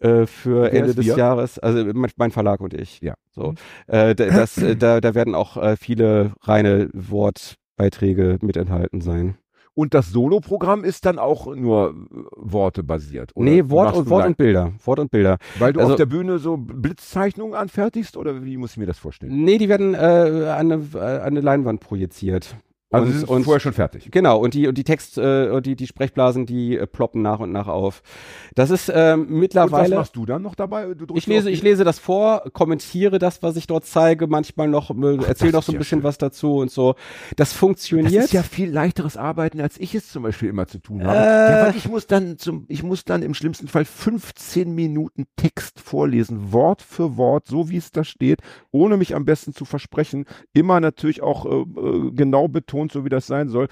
äh, 0.00 0.26
für 0.26 0.62
Wer 0.62 0.72
Ende 0.74 0.94
des 0.94 1.06
wir? 1.06 1.16
Jahres, 1.16 1.58
also 1.58 1.84
mein, 1.92 2.10
mein 2.16 2.30
Verlag 2.30 2.60
und 2.60 2.72
ich. 2.74 3.00
Ja. 3.00 3.14
So. 3.30 3.54
Äh, 3.86 4.14
da- 4.14 4.26
das, 4.26 4.56
äh, 4.58 4.76
da, 4.76 5.00
da 5.00 5.14
werden 5.14 5.34
auch 5.34 5.56
äh, 5.56 5.76
viele 5.76 6.32
reine 6.42 6.88
Wortbeiträge 6.92 8.38
mit 8.42 8.56
enthalten 8.56 9.00
sein. 9.00 9.36
Und 9.74 9.94
das 9.94 10.10
Solo-Programm 10.10 10.82
ist 10.82 11.06
dann 11.06 11.20
auch 11.20 11.54
nur 11.54 11.94
Worte 12.36 12.82
basiert. 12.82 13.30
Oder 13.36 13.48
nee, 13.48 13.68
Wort, 13.70 13.94
und, 13.94 14.10
Wort 14.10 14.26
und 14.26 14.36
Bilder. 14.36 14.72
Wort 14.84 14.98
und 14.98 15.12
Bilder. 15.12 15.38
Weil 15.60 15.72
du 15.72 15.78
also- 15.78 15.92
auf 15.92 15.96
der 15.96 16.06
Bühne 16.06 16.38
so 16.40 16.56
Blitzzeichnungen 16.56 17.54
anfertigst 17.54 18.16
oder 18.16 18.44
wie 18.44 18.56
muss 18.56 18.72
ich 18.72 18.76
mir 18.78 18.86
das 18.86 18.98
vorstellen? 18.98 19.44
Nee, 19.44 19.58
die 19.58 19.68
werden 19.68 19.94
äh, 19.94 19.98
an, 19.98 20.72
eine, 20.72 20.74
an 21.00 21.20
eine 21.22 21.40
Leinwand 21.40 21.78
projiziert. 21.80 22.56
Also 22.90 23.12
und, 23.12 23.28
und 23.28 23.44
vorher 23.44 23.60
schon 23.60 23.74
fertig. 23.74 24.08
Genau, 24.10 24.38
und 24.38 24.54
die, 24.54 24.66
und 24.66 24.78
die 24.78 24.84
Text, 24.84 25.18
äh, 25.18 25.50
und 25.50 25.66
die, 25.66 25.76
die 25.76 25.86
Sprechblasen, 25.86 26.46
die 26.46 26.78
äh, 26.78 26.86
ploppen 26.86 27.20
nach 27.20 27.38
und 27.38 27.52
nach 27.52 27.68
auf. 27.68 28.02
Das 28.54 28.70
ist 28.70 28.90
ähm, 28.94 29.20
Und 29.20 29.28
was 29.28 29.38
mittlerweile. 29.40 29.96
machst 29.96 30.16
du 30.16 30.24
dann 30.24 30.40
noch 30.40 30.54
dabei? 30.54 30.94
Du 30.94 31.14
Ich 31.14 31.26
lese, 31.26 31.50
ich 31.50 31.62
lese 31.62 31.84
das 31.84 31.98
vor, 31.98 32.44
kommentiere 32.54 33.18
das, 33.18 33.42
was 33.42 33.56
ich 33.56 33.66
dort 33.66 33.84
zeige, 33.84 34.26
manchmal 34.26 34.68
noch, 34.68 34.90
äh, 34.90 35.16
erzähle 35.26 35.52
noch 35.52 35.62
so 35.62 35.72
ein 35.72 35.74
ja 35.74 35.78
bisschen 35.80 35.98
schön. 35.98 36.02
was 36.02 36.16
dazu 36.16 36.56
und 36.56 36.70
so. 36.70 36.94
Das 37.36 37.52
funktioniert. 37.52 38.14
Das 38.16 38.24
ist 38.24 38.32
ja 38.32 38.42
viel 38.42 38.70
leichteres 38.70 39.18
Arbeiten, 39.18 39.60
als 39.60 39.78
ich 39.78 39.94
es 39.94 40.10
zum 40.10 40.22
Beispiel 40.22 40.48
immer 40.48 40.66
zu 40.66 40.78
tun 40.78 41.06
habe. 41.06 41.18
Äh. 41.18 41.20
Ja, 41.58 41.66
weil 41.66 41.76
ich 41.76 41.88
muss 41.90 42.06
dann 42.06 42.38
zum, 42.38 42.64
ich 42.68 42.82
muss 42.82 43.04
dann 43.04 43.20
im 43.22 43.34
schlimmsten 43.34 43.68
Fall 43.68 43.84
15 43.84 44.74
Minuten 44.74 45.26
Text 45.36 45.78
vorlesen, 45.80 46.54
Wort 46.54 46.80
für 46.80 47.18
Wort, 47.18 47.48
so 47.48 47.68
wie 47.68 47.76
es 47.76 47.92
da 47.92 48.02
steht, 48.02 48.40
ohne 48.70 48.96
mich 48.96 49.14
am 49.14 49.26
besten 49.26 49.52
zu 49.52 49.66
versprechen. 49.66 50.24
Immer 50.54 50.80
natürlich 50.80 51.20
auch 51.20 51.44
äh, 51.44 51.48
äh, 51.50 52.10
genau 52.12 52.48
betont, 52.48 52.77
so 52.88 53.04
wie 53.04 53.08
das 53.08 53.26
sein 53.26 53.48
soll. 53.48 53.68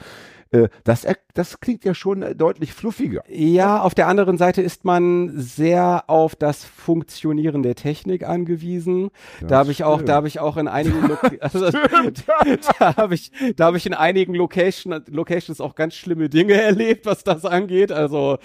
Äh, 0.65 0.69
das, 0.85 1.07
das 1.35 1.61
klingt 1.61 1.85
ja 1.85 1.95
schon 1.95 2.23
äh, 2.23 2.35
deutlich 2.35 2.73
fluffiger. 2.73 3.23
Ja, 3.29 3.81
auf 3.81 3.95
der 3.95 4.09
anderen 4.09 4.39
Seite 4.39 4.63
ist 4.63 4.85
man 4.85 5.33
sehr 5.35 6.05
auf 6.07 6.35
das 6.35 6.65
Funktionieren 6.65 7.63
der 7.63 7.75
Technik 7.75 8.27
angewiesen. 8.27 9.11
da 9.47 9.59
habe 9.59 9.71
ich 9.71 9.85
auch, 9.85 10.03
da 10.03 10.15
habe 10.15 10.29
ich 10.29 10.41
auch 10.41 10.57
in 10.57 10.69
einigen, 10.69 11.07
Lo 11.07 11.17
also, 11.41 11.71
da 11.71 12.97
habe 12.97 13.15
ich, 13.15 13.31
da 13.57 13.67
habe 13.67 13.77
ich 13.77 13.87
in 13.87 13.95
einigen 13.95 14.35
Location, 14.35 15.03
Locations 15.09 15.61
auch 15.61 15.75
ganz 15.75 15.95
schlimme 15.95 16.29
Dinge 16.29 16.55
erlebt, 16.55 17.07
was 17.07 17.25
das 17.25 17.45
angeht. 17.45 17.93
Also, 17.93 18.39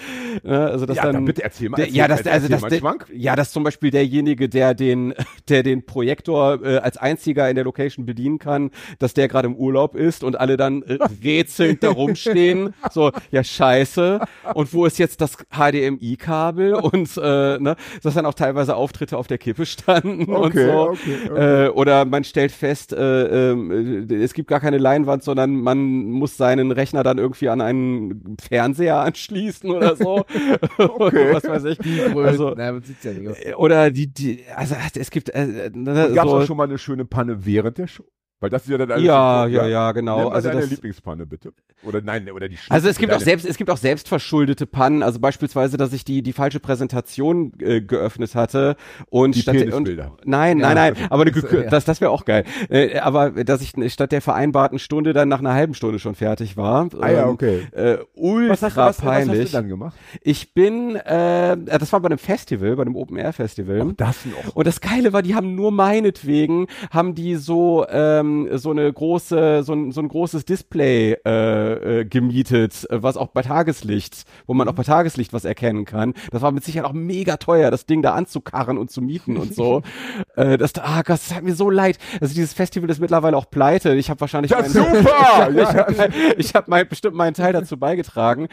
äh, 0.43 0.49
also 0.49 0.85
das 0.85 0.97
ja, 0.97 1.03
dann, 1.03 1.13
dann 1.13 1.25
bitte 1.25 1.43
erzähl 1.43 1.69
mal. 1.69 1.77
der, 1.77 1.85
erzähl, 1.85 1.97
ja, 1.97 2.07
das, 2.07 2.27
also 2.27 2.47
das, 2.47 2.61
der, 2.61 2.81
ja, 3.13 3.35
das 3.35 3.51
zum 3.51 3.63
Beispiel 3.63 3.91
derjenige, 3.91 4.49
der 4.49 4.73
den, 4.73 5.13
der 5.47 5.63
den 5.63 5.85
Projektor 5.85 6.63
äh, 6.63 6.77
als 6.77 6.97
einziger 6.97 7.49
in 7.49 7.55
der 7.55 7.63
Location 7.63 8.05
bedienen 8.05 8.39
kann, 8.39 8.71
dass 8.99 9.13
der 9.13 9.27
gerade 9.27 9.47
im 9.47 9.55
Urlaub 9.55 9.95
ist 9.95 10.23
und 10.23 10.39
alle 10.39 10.57
dann 10.57 10.83
äh, 10.83 10.97
rätselnd 11.23 11.83
da 11.83 11.91
rumstehen, 12.01 12.73
so, 12.91 13.11
ja, 13.31 13.43
scheiße. 13.43 14.19
Und 14.53 14.73
wo 14.73 14.85
ist 14.85 14.99
jetzt 14.99 15.21
das 15.21 15.37
HDMI-Kabel? 15.51 16.73
Und 16.75 17.17
äh, 17.17 17.59
ne, 17.59 17.75
dass 18.03 18.13
dann 18.13 18.25
auch 18.25 18.33
teilweise 18.33 18.75
Auftritte 18.75 19.17
auf 19.17 19.27
der 19.27 19.37
Kippe 19.37 19.65
standen 19.65 20.25
und 20.25 20.51
Okay, 20.51 20.71
so. 20.71 20.89
okay, 20.89 21.17
okay. 21.29 21.65
Äh, 21.65 21.69
oder 21.69 22.05
man 22.05 22.23
stellt 22.23 22.51
fest, 22.51 22.93
äh, 22.93 23.51
ähm, 23.51 24.07
äh, 24.09 24.15
es 24.15 24.33
gibt 24.33 24.49
gar 24.49 24.59
keine 24.59 24.77
Leinwand, 24.77 25.23
sondern 25.23 25.55
man 25.55 25.77
muss 25.77 26.37
seinen 26.37 26.71
Rechner 26.71 27.03
dann 27.03 27.17
irgendwie 27.17 27.49
an 27.49 27.61
einen 27.61 28.37
Fernseher 28.41 28.99
anschließen 28.99 29.69
oder 29.69 29.95
so. 29.95 30.25
Okay. 30.77 31.33
Was 31.33 31.43
weiß 31.43 31.65
ich. 31.65 31.79
Also, 32.15 32.55
ja 32.55 33.55
oder 33.55 33.91
die, 33.91 34.07
die, 34.07 34.43
also 34.55 34.75
es 34.95 35.11
gibt 35.11 35.29
äh, 35.29 35.69
ne, 35.73 36.11
Gab 36.13 36.25
es 36.25 36.31
so, 36.31 36.37
auch 36.37 36.45
schon 36.45 36.57
mal 36.57 36.65
eine 36.65 36.77
schöne 36.77 37.05
Panne 37.05 37.45
während 37.45 37.77
der 37.77 37.87
Show? 37.87 38.05
Weil 38.41 38.49
das 38.49 38.63
ist 38.63 38.69
ja 38.69 38.77
dann 38.79 38.91
alles 38.91 39.05
ja, 39.05 39.45
ja, 39.45 39.67
ja, 39.67 39.91
genau. 39.93 40.27
Also 40.29 40.49
deine 40.49 40.61
das, 40.61 40.69
Lieblingspanne 40.71 41.25
bitte. 41.27 41.53
Oder 41.83 42.01
nein, 42.01 42.29
oder 42.31 42.49
die 42.49 42.57
Also 42.69 42.89
es 42.89 42.97
gibt 42.97 43.13
auch 43.13 43.19
selbst, 43.21 43.45
es 43.45 43.55
gibt 43.55 43.69
auch 43.69 43.77
selbstverschuldete 43.77 44.65
Pannen. 44.65 45.03
Also 45.03 45.19
beispielsweise, 45.19 45.77
dass 45.77 45.93
ich 45.93 46.03
die 46.03 46.23
die 46.23 46.33
falsche 46.33 46.59
Präsentation 46.59 47.53
äh, 47.59 47.81
geöffnet 47.81 48.33
hatte 48.35 48.75
und 49.09 49.35
Die 49.35 49.41
statt 49.41 49.55
und, 49.55 49.61
Penisbilder. 49.61 50.17
nein, 50.25 50.59
Ja, 50.59 50.73
nein, 50.73 50.75
nein, 50.75 50.93
das- 50.95 51.11
aber 51.11 51.21
eine, 51.21 51.31
das, 51.39 51.51
ja. 51.51 51.61
das 51.69 51.85
das 51.85 52.01
wäre 52.01 52.09
auch 52.11 52.25
geil. 52.25 52.43
Äh, 52.69 52.97
aber 52.97 53.29
dass 53.43 53.61
ich 53.61 53.73
statt 53.93 54.11
der 54.11 54.21
vereinbarten 54.21 54.79
Stunde 54.79 55.13
dann 55.13 55.29
nach 55.29 55.39
einer 55.39 55.53
halben 55.53 55.75
Stunde 55.75 55.99
schon 55.99 56.15
fertig 56.15 56.57
war. 56.57 56.89
Ah 56.99 57.11
ja, 57.11 57.23
ähm, 57.23 57.29
okay. 57.29 57.67
Äh, 57.73 57.97
ultra 58.15 58.53
Was 58.53 58.61
hast, 58.63 58.75
was, 58.75 58.77
was 58.77 58.97
hast 58.97 59.05
peinlich. 59.05 59.51
du 59.51 59.57
dann 59.57 59.67
gemacht? 59.67 59.95
Ich 60.21 60.55
bin, 60.55 60.95
äh, 60.95 61.57
das 61.57 61.93
war 61.93 61.99
bei 61.99 62.07
einem 62.07 62.17
Festival, 62.17 62.75
bei 62.75 62.81
einem 62.81 62.95
Open 62.95 63.17
Air 63.17 63.33
Festival. 63.33 63.93
Das 63.97 64.25
noch. 64.25 64.55
Und 64.55 64.65
das 64.65 64.81
Geile 64.81 65.13
war, 65.13 65.21
die 65.21 65.35
haben 65.35 65.53
nur 65.53 65.71
meinetwegen, 65.71 66.65
haben 66.89 67.13
die 67.13 67.35
so 67.35 67.85
ähm, 67.87 68.30
so 68.57 68.71
eine 68.71 68.91
große, 68.91 69.63
so 69.63 69.73
ein, 69.73 69.91
so 69.91 70.01
ein 70.01 70.07
großes 70.07 70.45
Display 70.45 71.17
äh, 71.25 71.99
äh, 72.01 72.05
gemietet, 72.05 72.87
was 72.89 73.17
auch 73.17 73.27
bei 73.27 73.41
Tageslicht, 73.41 74.23
wo 74.47 74.53
man 74.53 74.67
auch 74.67 74.73
bei 74.73 74.83
Tageslicht 74.83 75.33
was 75.33 75.45
erkennen 75.45 75.85
kann. 75.85 76.13
Das 76.31 76.41
war 76.41 76.51
mit 76.51 76.63
Sicherheit 76.63 76.89
auch 76.89 76.93
mega 76.93 77.37
teuer, 77.37 77.71
das 77.71 77.85
Ding 77.85 78.01
da 78.01 78.13
anzukarren 78.13 78.77
und 78.77 78.91
zu 78.91 79.01
mieten 79.01 79.37
und 79.37 79.53
so. 79.55 79.81
äh, 80.35 80.57
das, 80.57 80.73
ah, 80.77 80.97
Gott, 80.97 81.19
das 81.19 81.33
hat 81.33 81.43
mir 81.43 81.55
so 81.55 81.69
leid. 81.69 81.97
Also 82.19 82.33
dieses 82.33 82.53
Festival 82.53 82.89
ist 82.89 82.99
mittlerweile 82.99 83.37
auch 83.37 83.49
pleite. 83.49 83.93
Ich 83.95 84.09
habe 84.09 84.19
wahrscheinlich 84.21 84.51
Ja, 84.51 84.59
meinen- 84.61 84.71
super! 84.71 85.49
ich 85.51 85.67
habe 85.67 85.93
mein, 85.95 86.13
ich 86.37 86.55
hab 86.55 86.67
mein, 86.67 86.87
bestimmt 86.87 87.15
meinen 87.15 87.33
Teil 87.33 87.53
dazu 87.53 87.77
beigetragen. 87.77 88.47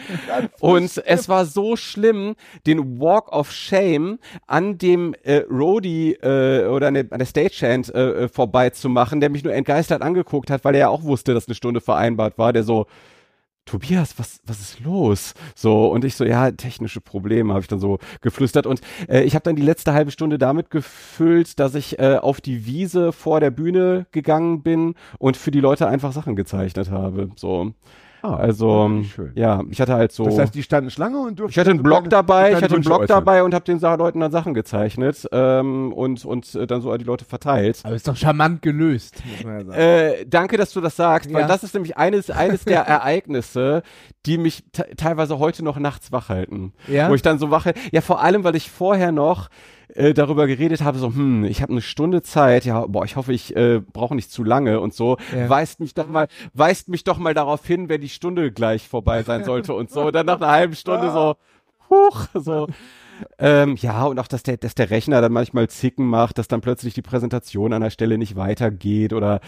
Und 0.60 1.02
es 1.04 1.28
war 1.28 1.44
so 1.46 1.76
schlimm, 1.76 2.34
den 2.66 3.00
Walk 3.00 3.32
of 3.32 3.52
Shame 3.52 4.18
an 4.46 4.78
dem 4.78 5.14
äh, 5.22 5.42
Roadie 5.50 6.12
äh, 6.14 6.66
oder 6.66 6.88
an 6.88 6.94
der, 6.94 7.06
an 7.10 7.18
der 7.18 7.26
Stagehand 7.26 7.94
äh, 7.94 8.24
äh, 8.24 8.28
vorbeizumachen, 8.28 9.20
der 9.20 9.30
mich 9.30 9.44
nur 9.44 9.52
entgeistert 9.68 10.02
angeguckt 10.02 10.50
hat, 10.50 10.64
weil 10.64 10.74
er 10.74 10.80
ja 10.80 10.88
auch 10.88 11.02
wusste, 11.02 11.34
dass 11.34 11.46
eine 11.46 11.54
Stunde 11.54 11.80
vereinbart 11.80 12.38
war, 12.38 12.52
der 12.52 12.62
so 12.62 12.86
Tobias, 13.66 14.18
was, 14.18 14.40
was 14.46 14.60
ist 14.60 14.80
los? 14.80 15.34
So, 15.54 15.88
und 15.88 16.02
ich 16.02 16.16
so, 16.16 16.24
ja, 16.24 16.50
technische 16.50 17.02
Probleme, 17.02 17.52
habe 17.52 17.60
ich 17.60 17.68
dann 17.68 17.80
so 17.80 17.98
geflüstert. 18.22 18.66
Und 18.66 18.80
äh, 19.10 19.24
ich 19.24 19.34
habe 19.34 19.42
dann 19.42 19.56
die 19.56 19.62
letzte 19.62 19.92
halbe 19.92 20.10
Stunde 20.10 20.38
damit 20.38 20.70
gefüllt, 20.70 21.60
dass 21.60 21.74
ich 21.74 21.98
äh, 21.98 22.16
auf 22.16 22.40
die 22.40 22.64
Wiese 22.64 23.12
vor 23.12 23.40
der 23.40 23.50
Bühne 23.50 24.06
gegangen 24.10 24.62
bin 24.62 24.94
und 25.18 25.36
für 25.36 25.50
die 25.50 25.60
Leute 25.60 25.86
einfach 25.86 26.12
Sachen 26.12 26.34
gezeichnet 26.34 26.90
habe. 26.90 27.28
So. 27.36 27.74
Ah, 28.22 28.34
Also, 28.36 28.88
wie 28.90 29.04
schön. 29.04 29.32
ja, 29.34 29.62
ich 29.70 29.80
hatte 29.80 29.94
halt 29.94 30.12
so. 30.12 30.24
Das 30.24 30.38
heißt, 30.38 30.54
die 30.54 30.62
standen 30.62 30.90
Schlange 30.90 31.18
und 31.20 31.38
durften. 31.38 31.50
ich 31.52 31.58
hatte 31.58 31.70
einen 31.70 31.82
Blog 31.82 32.10
dabei, 32.10 32.50
ich 32.52 32.62
hatte 32.62 32.74
einen 32.74 32.82
Blog 32.84 33.00
äußern. 33.02 33.06
dabei 33.16 33.42
und 33.44 33.54
habe 33.54 33.64
den 33.64 33.78
Leuten 33.80 34.20
dann 34.20 34.32
Sachen 34.32 34.54
gezeichnet 34.54 35.26
ähm, 35.32 35.92
und, 35.92 36.24
und 36.24 36.54
äh, 36.54 36.66
dann 36.66 36.80
so 36.80 36.90
an 36.90 36.98
die 36.98 37.04
Leute 37.04 37.24
verteilt. 37.24 37.80
Aber 37.84 37.94
ist 37.94 38.08
doch 38.08 38.16
charmant 38.16 38.62
gelöst, 38.62 39.22
muss 39.30 39.44
man 39.44 39.58
ja 39.60 39.64
sagen. 39.66 39.78
Äh, 39.80 40.26
danke, 40.26 40.56
dass 40.56 40.72
du 40.72 40.80
das 40.80 40.96
sagst, 40.96 41.32
weil 41.32 41.42
Ja. 41.42 41.46
das 41.48 41.62
ist 41.62 41.74
nämlich 41.74 41.96
eines, 41.96 42.30
eines 42.30 42.64
der 42.64 42.80
Ereignisse, 42.86 43.82
die 44.26 44.38
mich 44.38 44.64
te- 44.72 44.88
teilweise 44.96 45.38
heute 45.38 45.64
noch 45.64 45.78
nachts 45.78 46.10
wach 46.12 46.28
halten. 46.28 46.72
Ja? 46.88 47.08
Wo 47.10 47.14
ich 47.14 47.22
dann 47.22 47.38
so 47.38 47.50
wache, 47.50 47.72
ja 47.92 48.00
vor 48.00 48.20
allem, 48.22 48.44
weil 48.44 48.56
ich 48.56 48.70
vorher 48.70 49.12
noch 49.12 49.48
äh, 49.94 50.14
darüber 50.14 50.46
geredet 50.46 50.82
habe, 50.82 50.98
so, 50.98 51.08
hm, 51.08 51.44
ich 51.44 51.62
habe 51.62 51.72
eine 51.72 51.80
Stunde 51.82 52.22
Zeit, 52.22 52.64
ja, 52.64 52.86
boah, 52.86 53.04
ich 53.04 53.16
hoffe, 53.16 53.32
ich 53.32 53.54
äh, 53.56 53.80
brauche 53.80 54.14
nicht 54.14 54.30
zu 54.30 54.44
lange 54.44 54.80
und 54.80 54.94
so, 54.94 55.16
Ja. 55.34 55.48
weist 55.48 55.80
mich 55.80 55.94
doch 55.94 56.08
mal, 56.08 56.28
weist 56.54 56.88
mich 56.88 57.04
doch 57.04 57.18
mal 57.18 57.34
darauf 57.34 57.66
hin, 57.66 57.88
wenn 57.88 58.00
die 58.00 58.08
Stunde 58.08 58.52
gleich 58.52 58.88
vorbei 58.88 59.22
sein 59.22 59.44
sollte 59.44 59.74
und 59.74 59.90
so. 59.90 60.06
Und 60.06 60.14
dann 60.14 60.26
nach 60.26 60.36
einer 60.40 60.50
halben 60.50 60.74
Stunde 60.74 61.10
so, 61.10 61.36
huch, 61.90 62.26
so. 62.34 62.66
Ähm, 63.38 63.76
ja, 63.80 64.04
und 64.04 64.18
auch, 64.18 64.26
dass 64.28 64.42
der, 64.42 64.56
dass 64.56 64.74
der 64.74 64.90
Rechner 64.90 65.20
dann 65.20 65.32
manchmal 65.32 65.68
Zicken 65.68 66.06
macht, 66.06 66.38
dass 66.38 66.48
dann 66.48 66.60
plötzlich 66.60 66.94
die 66.94 67.02
Präsentation 67.02 67.72
an 67.72 67.82
der 67.82 67.90
Stelle 67.90 68.18
nicht 68.18 68.36
weitergeht 68.36 69.12
oder, 69.12 69.40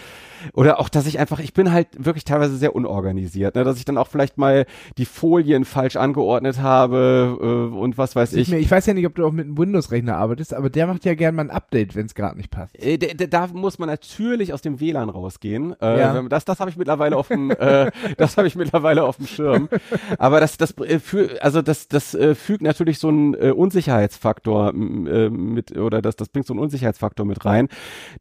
oder 0.55 0.81
auch, 0.81 0.89
dass 0.89 1.07
ich 1.07 1.19
einfach, 1.19 1.39
ich 1.41 1.53
bin 1.55 1.73
halt 1.73 1.89
wirklich 1.99 2.25
teilweise 2.25 2.57
sehr 2.57 2.75
unorganisiert, 2.75 3.55
ne, 3.55 3.65
dass 3.65 3.77
ich 3.79 3.85
dann 3.85 3.99
auch 3.99 4.09
vielleicht 4.09 4.39
mal 4.39 4.67
die 4.99 5.05
Folien 5.05 5.65
falsch 5.65 5.97
angeordnet 5.97 6.61
habe 6.61 7.39
äh, 7.41 7.77
und 7.77 7.99
was 7.99 8.17
weiß 8.17 8.33
ich, 8.35 8.53
ich. 8.53 8.71
weiß 8.71 8.87
ja 8.87 8.95
nicht, 8.95 9.07
ob 9.07 9.15
du 9.15 9.27
auch 9.27 9.33
mit 9.33 9.47
einem 9.47 9.59
Windows-Rechner 9.59 10.17
arbeitest, 10.17 10.55
aber 10.55 10.71
der 10.71 10.87
macht 10.87 11.05
ja 11.05 11.15
gern 11.15 11.35
mal 11.35 11.43
ein 11.43 11.51
Update, 11.51 11.95
wenn 11.95 12.07
es 12.07 12.15
gerade 12.15 12.37
nicht 12.37 12.51
passt. 12.51 12.77
Äh, 12.83 12.99
d- 12.99 13.15
d- 13.15 13.27
da 13.27 13.47
muss 13.49 13.79
man 13.79 13.89
natürlich 13.89 14.53
aus 14.53 14.63
dem 14.63 14.81
WLAN 14.81 15.09
rausgehen. 15.11 15.75
Äh, 15.81 16.01
Ja. 16.01 16.23
Das, 16.29 16.45
das 16.45 16.61
habe 16.61 16.71
ich 16.71 16.77
mittlerweile 16.77 17.17
auf 17.17 17.29
dem, 17.29 17.51
äh, 17.51 17.91
das 18.17 18.37
habe 18.37 18.47
ich 18.49 18.57
mittlerweile 18.57 19.05
auf 19.05 19.17
dem 19.17 19.27
Schirm. 19.27 19.69
Aber 20.19 20.41
das, 20.41 20.57
das, 20.57 20.77
äh, 20.79 20.99
für, 20.99 21.43
also 21.43 21.63
das, 21.63 21.89
das 21.89 22.15
äh, 22.15 22.35
fügt 22.35 22.63
natürlich 22.63 22.99
so 22.99 23.11
äh, 23.11 23.51
Unsicherheitsfaktor 23.61 24.75
äh, 24.75 25.29
mit 25.31 25.77
oder 25.77 26.03
das, 26.03 26.17
das 26.17 26.29
bringt 26.29 26.47
so 26.47 26.53
einen 26.55 26.61
Unsicherheitsfaktor 26.61 27.25
mit 27.27 27.45
rein. 27.45 27.69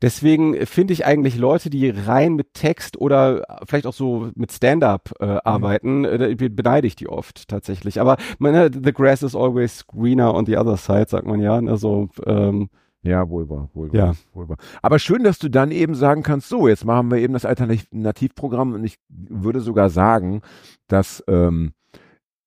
Deswegen 0.02 0.66
finde 0.66 0.94
ich 0.94 1.06
eigentlich 1.06 1.38
Leute, 1.38 1.70
die 1.70 1.90
rein 1.90 2.36
mit 2.36 2.54
Text 2.54 3.00
oder 3.00 3.46
vielleicht 3.68 3.88
auch 3.88 3.94
so 3.94 4.30
mit 4.36 4.52
Stand-up 4.52 5.12
äh, 5.20 5.38
arbeiten, 5.44 6.06
äh, 6.06 6.36
be- 6.38 6.50
beneide 6.50 6.88
ich 6.88 6.96
die 6.96 7.10
oft 7.10 7.48
tatsächlich. 7.48 8.00
Aber 8.00 8.18
meine, 8.38 8.70
the 8.72 8.94
grass 8.94 9.24
is 9.24 9.36
always 9.36 9.86
greener 9.88 10.34
on 10.34 10.46
the 10.46 10.58
other 10.58 10.78
side, 10.78 11.06
sagt 11.10 11.26
man 11.26 11.40
ja. 11.42 11.56
Also 11.60 12.10
ähm, 12.26 12.70
Ja, 13.02 13.30
wohl 13.30 13.48
wahr, 13.50 13.70
wohl 13.74 13.88
wahr, 13.94 13.98
Ja. 13.98 14.14
wohl 14.34 14.50
wahr. 14.50 14.58
Aber 14.82 15.00
schön, 15.00 15.24
dass 15.24 15.40
du 15.40 15.50
dann 15.50 15.72
eben 15.72 15.96
sagen 15.96 16.22
kannst, 16.22 16.50
so, 16.50 16.68
jetzt 16.68 16.84
machen 16.84 17.10
wir 17.12 17.18
eben 17.20 17.34
das 17.34 17.46
Alternativprogramm 17.46 18.74
und 18.74 18.84
ich 18.84 18.98
würde 19.08 19.62
sogar 19.62 19.90
sagen, 19.90 20.42
dass 20.88 21.24
ähm, 21.28 21.72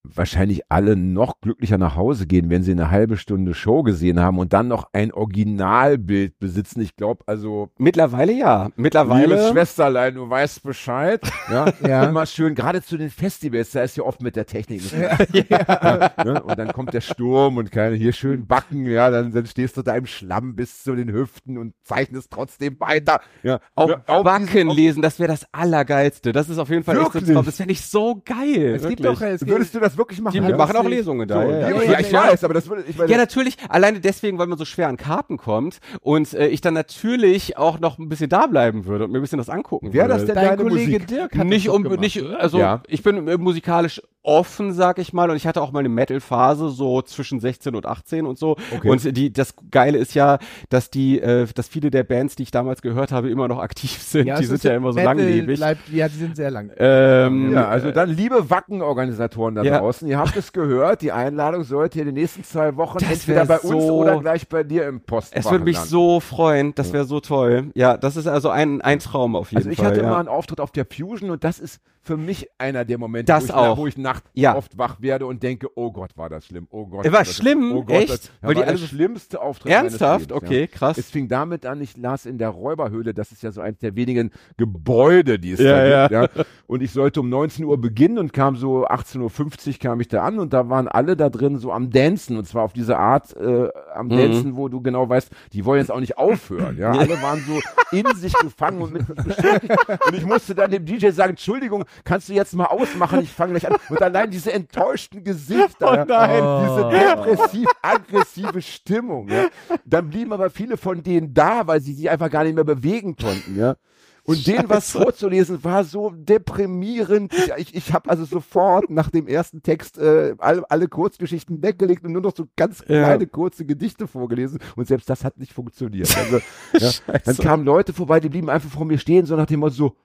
wahrscheinlich 0.05 0.63
alle 0.69 0.97
noch 0.97 1.41
glücklicher 1.41 1.79
nach 1.79 1.95
Hause 1.97 2.27
gehen, 2.27 2.51
wenn 2.51 2.63
sie 2.63 2.73
eine 2.73 2.91
halbe 2.91 3.17
Stunde 3.17 3.55
Show 3.55 3.83
gesehen 3.83 4.19
haben 4.21 4.39
und 4.39 4.53
dann 4.53 4.69
noch 4.69 4.89
ein 4.93 5.13
Originalbild 5.13 6.39
besitzen. 6.39 6.81
Ich 6.81 6.97
glaube, 6.97 7.23
also 7.27 7.71
Mittlerweile 7.79 8.33
ja. 8.33 8.65
Liebes 8.65 8.77
Mittlerweile. 8.77 9.51
Schwesterlein, 9.53 10.15
du 10.17 10.29
weißt 10.29 10.63
Bescheid. 10.63 11.21
Ja, 11.51 11.73
Ja. 11.87 12.05
immer 12.05 12.27
schön, 12.27 12.55
gerade 12.55 12.83
zu 12.83 12.97
den 12.97 13.11
Festivals, 13.11 13.71
da 13.73 13.83
ist 13.83 13.97
ja 13.97 14.03
oft 14.05 14.23
mit 14.23 14.37
der 14.37 14.47
Technik. 14.47 14.83
ja. 14.93 16.11
ne? 16.25 16.43
Und 16.43 16.59
dann 16.59 16.73
kommt 16.73 16.95
der 16.95 17.01
Sturm 17.01 17.57
und 17.57 17.71
keine 17.71 17.97
hier 17.97 18.13
schön 18.13 18.47
backen, 18.47 18.87
ja, 18.87 19.11
dann, 19.11 19.33
dann 19.33 19.47
stehst 19.47 19.77
du 19.77 19.83
da 19.83 19.95
im 19.97 20.07
Schlamm 20.07 20.55
bis 20.57 20.83
zu 20.83 20.95
den 20.95 21.13
Hüften 21.13 21.59
und 21.59 21.75
zeichnest 21.85 22.31
trotzdem 22.31 22.79
weiter. 22.81 23.21
Ja, 23.43 23.61
Auch 23.75 23.89
Ja, 23.89 23.97
diesen- 23.97 24.69
auf- 24.71 24.77
lesen, 24.77 25.03
das 25.03 25.19
wäre 25.19 25.31
das 25.31 25.47
Allergeilste. 25.53 26.33
Das 26.33 26.49
ist 26.49 26.59
auf 26.59 26.69
jeden 26.71 26.83
Fall 26.85 26.97
echt 26.97 27.13
so 27.13 27.19
ein 27.19 27.27
Wirklich? 27.27 27.45
Das 27.47 27.59
wäre 27.59 27.67
nicht 27.69 27.85
so 27.85 28.23
geil. 28.25 28.75
Es 28.77 28.89
gibt 28.89 29.03
wirklich. 29.03 29.19
doch, 29.19 29.27
es 29.27 29.41
gibt, 29.41 29.51
Würdest 29.51 29.75
du 29.75 29.81
das 29.81 29.92
wirklich 29.97 30.21
machen? 30.21 30.33
Die 30.43 30.49
Ja, 30.51 30.57
machen 30.57 30.77
auch 30.77 30.83
das- 30.83 30.91
Lesungen 30.91 31.29
So, 31.29 31.35
da. 31.35 31.43
ja, 31.45 31.51
ja, 31.71 31.71
ja, 31.71 31.83
ja. 31.93 31.99
ich 32.01 32.13
weiß, 32.13 32.45
aber 32.45 32.55
das 32.55 32.69
würde 32.69 32.85
ich 32.89 32.97
meine, 32.97 33.11
Ja, 33.11 33.17
natürlich. 33.17 33.57
Alleine 33.69 34.01
deswegen, 34.01 34.39
weil 34.39 34.47
man 34.47 34.59
so 34.59 34.65
schwer 34.65 34.89
an 34.89 34.97
Karten 34.97 35.37
kommt 35.37 35.79
und 36.01 36.33
äh, 36.35 36.49
ich 36.49 36.61
dann 36.61 36.75
natürlich 36.75 37.57
auch 37.59 37.79
noch 37.81 37.99
ein 37.99 38.09
bisschen 38.09 38.29
da 38.29 38.47
bleiben 38.47 38.87
würde 38.87 39.05
und 39.05 39.13
mir 39.13 39.19
ein 39.19 39.23
bisschen 39.23 39.39
das 39.39 39.49
angucken 39.49 39.89
Wer 39.93 40.05
würde. 40.05 40.15
das 40.15 40.25
denn 40.27 40.35
dein 40.35 40.45
deine 40.59 40.63
Kollege 40.63 40.93
Musik? 40.93 41.07
Dirk 41.09 41.37
hat 41.39 41.47
nicht 41.47 41.67
das 41.69 41.75
um 41.75 41.83
gemacht, 41.83 42.01
nicht 42.01 42.23
also 42.39 42.59
Ja. 42.59 42.83
ich 42.89 43.03
bin 43.03 43.27
äh, 43.29 43.37
musikalisch 43.39 44.01
offen, 44.25 44.73
sag 44.73 44.99
ich 45.01 45.13
mal, 45.13 45.31
und 45.31 45.37
ich 45.37 45.49
hatte 45.49 45.61
auch 45.61 45.73
mal 45.73 45.81
eine 45.81 45.89
Metal 45.89 46.21
Phase 46.21 46.69
so 46.69 47.03
zwischen 47.03 47.41
16 47.41 47.75
und 47.75 47.87
18 47.87 48.25
und 48.25 48.39
so. 48.39 48.57
Okay. 48.77 48.89
Und 48.89 49.17
die 49.17 49.33
das 49.33 49.55
geile 49.73 49.99
ist 49.99 50.15
ja, 50.15 50.39
dass 50.69 50.91
die 50.91 51.19
äh, 51.21 51.47
dass 51.55 51.67
viele 51.67 51.91
der 51.91 52.05
Bands, 52.05 52.37
die 52.37 52.45
ich 52.45 52.53
damals 52.53 52.83
gehört 52.83 53.11
habe, 53.11 53.31
immer 53.31 53.49
noch 53.49 53.59
aktiv 53.59 53.91
sind. 54.01 54.29
Ja, 54.29 54.39
die 54.39 54.45
sind 54.45 54.63
ja 54.63 54.75
immer 54.77 54.93
so 54.93 55.01
Metal 55.01 55.17
langlebig. 55.17 55.59
Bleibt, 55.59 55.89
ja, 55.91 56.09
die 56.09 56.15
sind 56.17 56.37
sehr 56.37 56.53
lang. 56.53 56.71
Ähm, 56.77 57.53
Ja, 57.53 57.67
also 57.67 57.91
dann 57.91 58.11
liebe 58.11 58.49
Wacken-Organisatoren 58.49 59.57
da 59.57 59.63
Ja. 59.65 59.82
Draußen, 59.83 60.09
ihr 60.09 60.19
habt 60.19 60.37
es 60.37 60.53
gehört, 60.53 61.03
die 61.03 61.13
Einladung 61.13 61.65
sollte 61.65 62.01
in 62.01 62.07
den 62.07 62.15
nächsten 62.15 62.45
zwei 62.45 62.77
Wochen 62.77 62.99
Das 62.99 63.11
entweder 63.11 63.45
bei 63.47 63.59
uns 63.59 63.85
so- 63.85 63.99
oder 63.99 64.21
gleich 64.21 64.49
bei 64.49 64.63
dir 64.63 64.87
im 64.87 65.01
Postfach 65.01 65.39
es 65.41 65.51
würde 65.51 65.65
mich 65.65 65.77
landen. 65.77 65.91
so 65.91 66.21
freuen, 66.21 66.75
das 66.75 66.93
wäre 66.93 67.05
so 67.05 67.21
toll. 67.21 67.71
Ja, 67.75 67.97
das 67.97 68.17
ist 68.17 68.27
also 68.27 68.49
ein, 68.51 68.81
ein 68.81 68.99
Traum 69.01 69.37
auf 69.37 69.51
jeden 69.51 69.59
Also 69.59 69.71
ich 69.71 69.77
Fall. 69.79 69.87
hatte 69.87 70.03
ja. 70.03 70.09
mal 70.11 70.19
einen 70.21 70.29
Auftritt 70.29 70.61
auf 70.61 70.71
der 70.71 70.87
Fusion 70.87 71.31
und 71.31 71.45
das 71.45 71.59
ist 71.59 71.81
für 72.05 72.17
mich 72.17 72.49
einer 72.59 72.85
der 72.85 72.99
Momente, 72.99 73.33
Das 73.33 73.45
wo, 73.45 73.47
ich, 73.47 73.53
auch. 73.55 73.77
wo 73.79 73.87
ich 73.87 73.97
nachts 73.97 74.29
Ja. 74.35 74.57
oft 74.57 74.77
wach 74.77 75.01
werde 75.01 75.25
und 75.27 75.43
denke, 75.43 75.69
oh 75.77 75.93
Gott, 75.93 76.11
war 76.17 76.29
das 76.29 76.47
schlimm, 76.47 76.67
oh 76.71 76.87
Gott. 76.87 77.05
War 77.05 77.21
das, 77.21 77.37
schlimm? 77.37 77.73
Oh 77.73 77.85
Gott, 77.85 77.97
Echt? 77.97 78.09
Das, 78.11 78.31
Weil 78.41 78.49
Weil 78.49 78.55
die 78.55 78.61
war 78.61 78.67
der 78.67 78.77
so- 78.79 78.87
schlimmste 78.87 79.41
Auftritt 79.41 79.73
Ernsthaft? 79.73 80.31
meines 80.31 80.43
Lebens, 80.43 80.43
Okay, 80.43 80.67
krass. 80.67 80.99
Es 80.99 81.11
fing 81.11 81.29
damit 81.29 81.65
an, 81.65 81.81
ich 81.81 81.97
las 81.97 82.27
in 82.27 82.39
der 82.39 82.49
Räuberhöhle, 82.49 83.15
das 83.15 83.31
ist 83.31 83.43
ja 83.43 83.53
so 83.53 83.61
eines 83.61 83.79
der 83.79 83.95
wenigen 83.95 84.33
Gebäude, 84.57 85.39
die 85.39 85.53
es 85.53 85.61
Ja, 85.61 85.73
da 85.77 85.87
ja. 85.87 86.09
gibt. 86.27 86.37
Ja. 86.37 86.45
Und 86.67 86.83
ich 86.83 86.91
sollte 86.93 87.21
um 87.21 87.29
19 87.29 87.65
Uhr 87.65 87.81
beginnen 87.81 88.19
und 88.19 88.33
kam 88.33 88.57
so 88.57 88.87
18.50 88.87 89.69
Uhr 89.69 89.79
kam 89.79 90.01
ich 90.01 90.09
da 90.09 90.23
an 90.25 90.39
und 90.39 90.53
da 90.53 90.69
waren 90.69 90.89
alle 90.89 91.17
da 91.17 91.29
drin 91.31 91.59
so 91.59 91.73
am 91.73 91.91
Dancen 91.91 92.37
und 92.37 92.47
zwar 92.47 92.63
auf 92.65 92.73
diese 92.73 92.97
Art 92.99 93.37
äh, 93.37 93.69
am 93.95 94.07
Mhm. 94.07 94.11
Dancen, 94.11 94.57
wo 94.57 94.69
du 94.69 94.81
genau 94.81 95.09
weißt, 95.09 95.31
die 95.53 95.65
wollen 95.65 95.81
jetzt 95.81 95.91
auch 95.91 96.01
nicht 96.01 96.19
aufhören. 96.19 96.77
Ja. 96.79 96.91
Alle 96.99 97.21
waren 97.23 97.41
so 97.47 97.61
in 97.97 98.07
sich 98.17 98.33
gefangen 98.35 98.81
und 98.83 98.93
mit 98.93 99.07
beschäftigt 99.07 99.77
und 100.07 100.15
ich 100.15 100.25
musste 100.27 100.55
dann 100.55 100.71
dem 100.71 100.85
DJ 100.85 101.11
sagen, 101.11 101.31
Entschuldigung, 101.31 101.85
kannst 102.05 102.29
du 102.29 102.33
jetzt 102.33 102.55
mal 102.55 102.67
ausmachen, 102.67 103.21
ich 103.21 103.31
fange 103.31 103.53
gleich 103.59 103.71
an. 103.71 103.79
Und 103.89 104.03
allein 104.03 104.31
diese 104.31 104.53
enttäuschten 104.53 105.25
Gesichter, 105.25 105.91
Oh 105.91 105.95
ja, 105.95 106.05
nein. 106.05 106.65
diese 106.67 106.89
depressiv-aggressive 106.91 108.63
Stimmung. 108.63 109.29
Ja. 109.29 109.49
Dann 109.85 110.09
blieben 110.11 110.33
aber 110.33 110.51
viele 110.51 110.77
von 110.77 111.03
denen 111.03 111.35
da, 111.35 111.67
weil 111.67 111.81
sie 111.81 111.95
sich 111.95 112.09
einfach 112.11 112.31
gar 112.31 112.45
nicht 112.45 112.55
mehr 112.55 112.65
bewegen 112.65 113.17
konnten. 113.17 113.59
Ja. 113.59 113.77
Und 114.25 114.47
denen 114.47 114.69
was 114.69 114.93
vorzulesen 114.93 115.65
war 115.65 115.83
so 115.83 116.11
deprimierend. 116.15 117.35
Ich, 117.57 117.75
ich, 117.75 117.93
habe 117.93 118.09
also 118.09 118.25
sofort 118.25 118.89
nach 118.89 119.11
dem 119.11 119.27
ersten 119.27 119.63
Text 119.65 119.99
äh, 119.99 120.37
alle, 120.39 120.63
alle 120.71 120.87
Kurzgeschichten 120.87 121.61
weggelegt 121.61 122.05
und 122.05 122.13
nur 122.13 122.23
noch 122.23 122.37
so 122.37 122.47
ganz 122.57 122.81
Ja. 122.87 123.03
kleine 123.05 123.27
kurze 123.27 123.65
Gedichte 123.67 124.07
vorgelesen. 124.07 124.61
Und 124.77 124.87
selbst 124.87 125.11
das 125.11 125.25
hat 125.25 125.39
nicht 125.39 125.53
funktioniert. 125.53 126.17
Also, 126.17 126.41
ja, 126.79 126.91
dann 127.25 127.37
kamen 127.37 127.65
Leute 127.65 127.93
vorbei, 127.93 128.21
die 128.21 128.29
blieben 128.29 128.49
einfach 128.49 128.71
vor 128.71 128.85
mir 128.85 128.99
stehen, 128.99 129.27
so 129.27 129.35
nach 129.35 129.47
dem 129.47 129.59
Motto 129.59 129.75
so, 129.75 129.97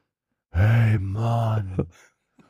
hey 0.52 0.98
Mann, 1.00 1.88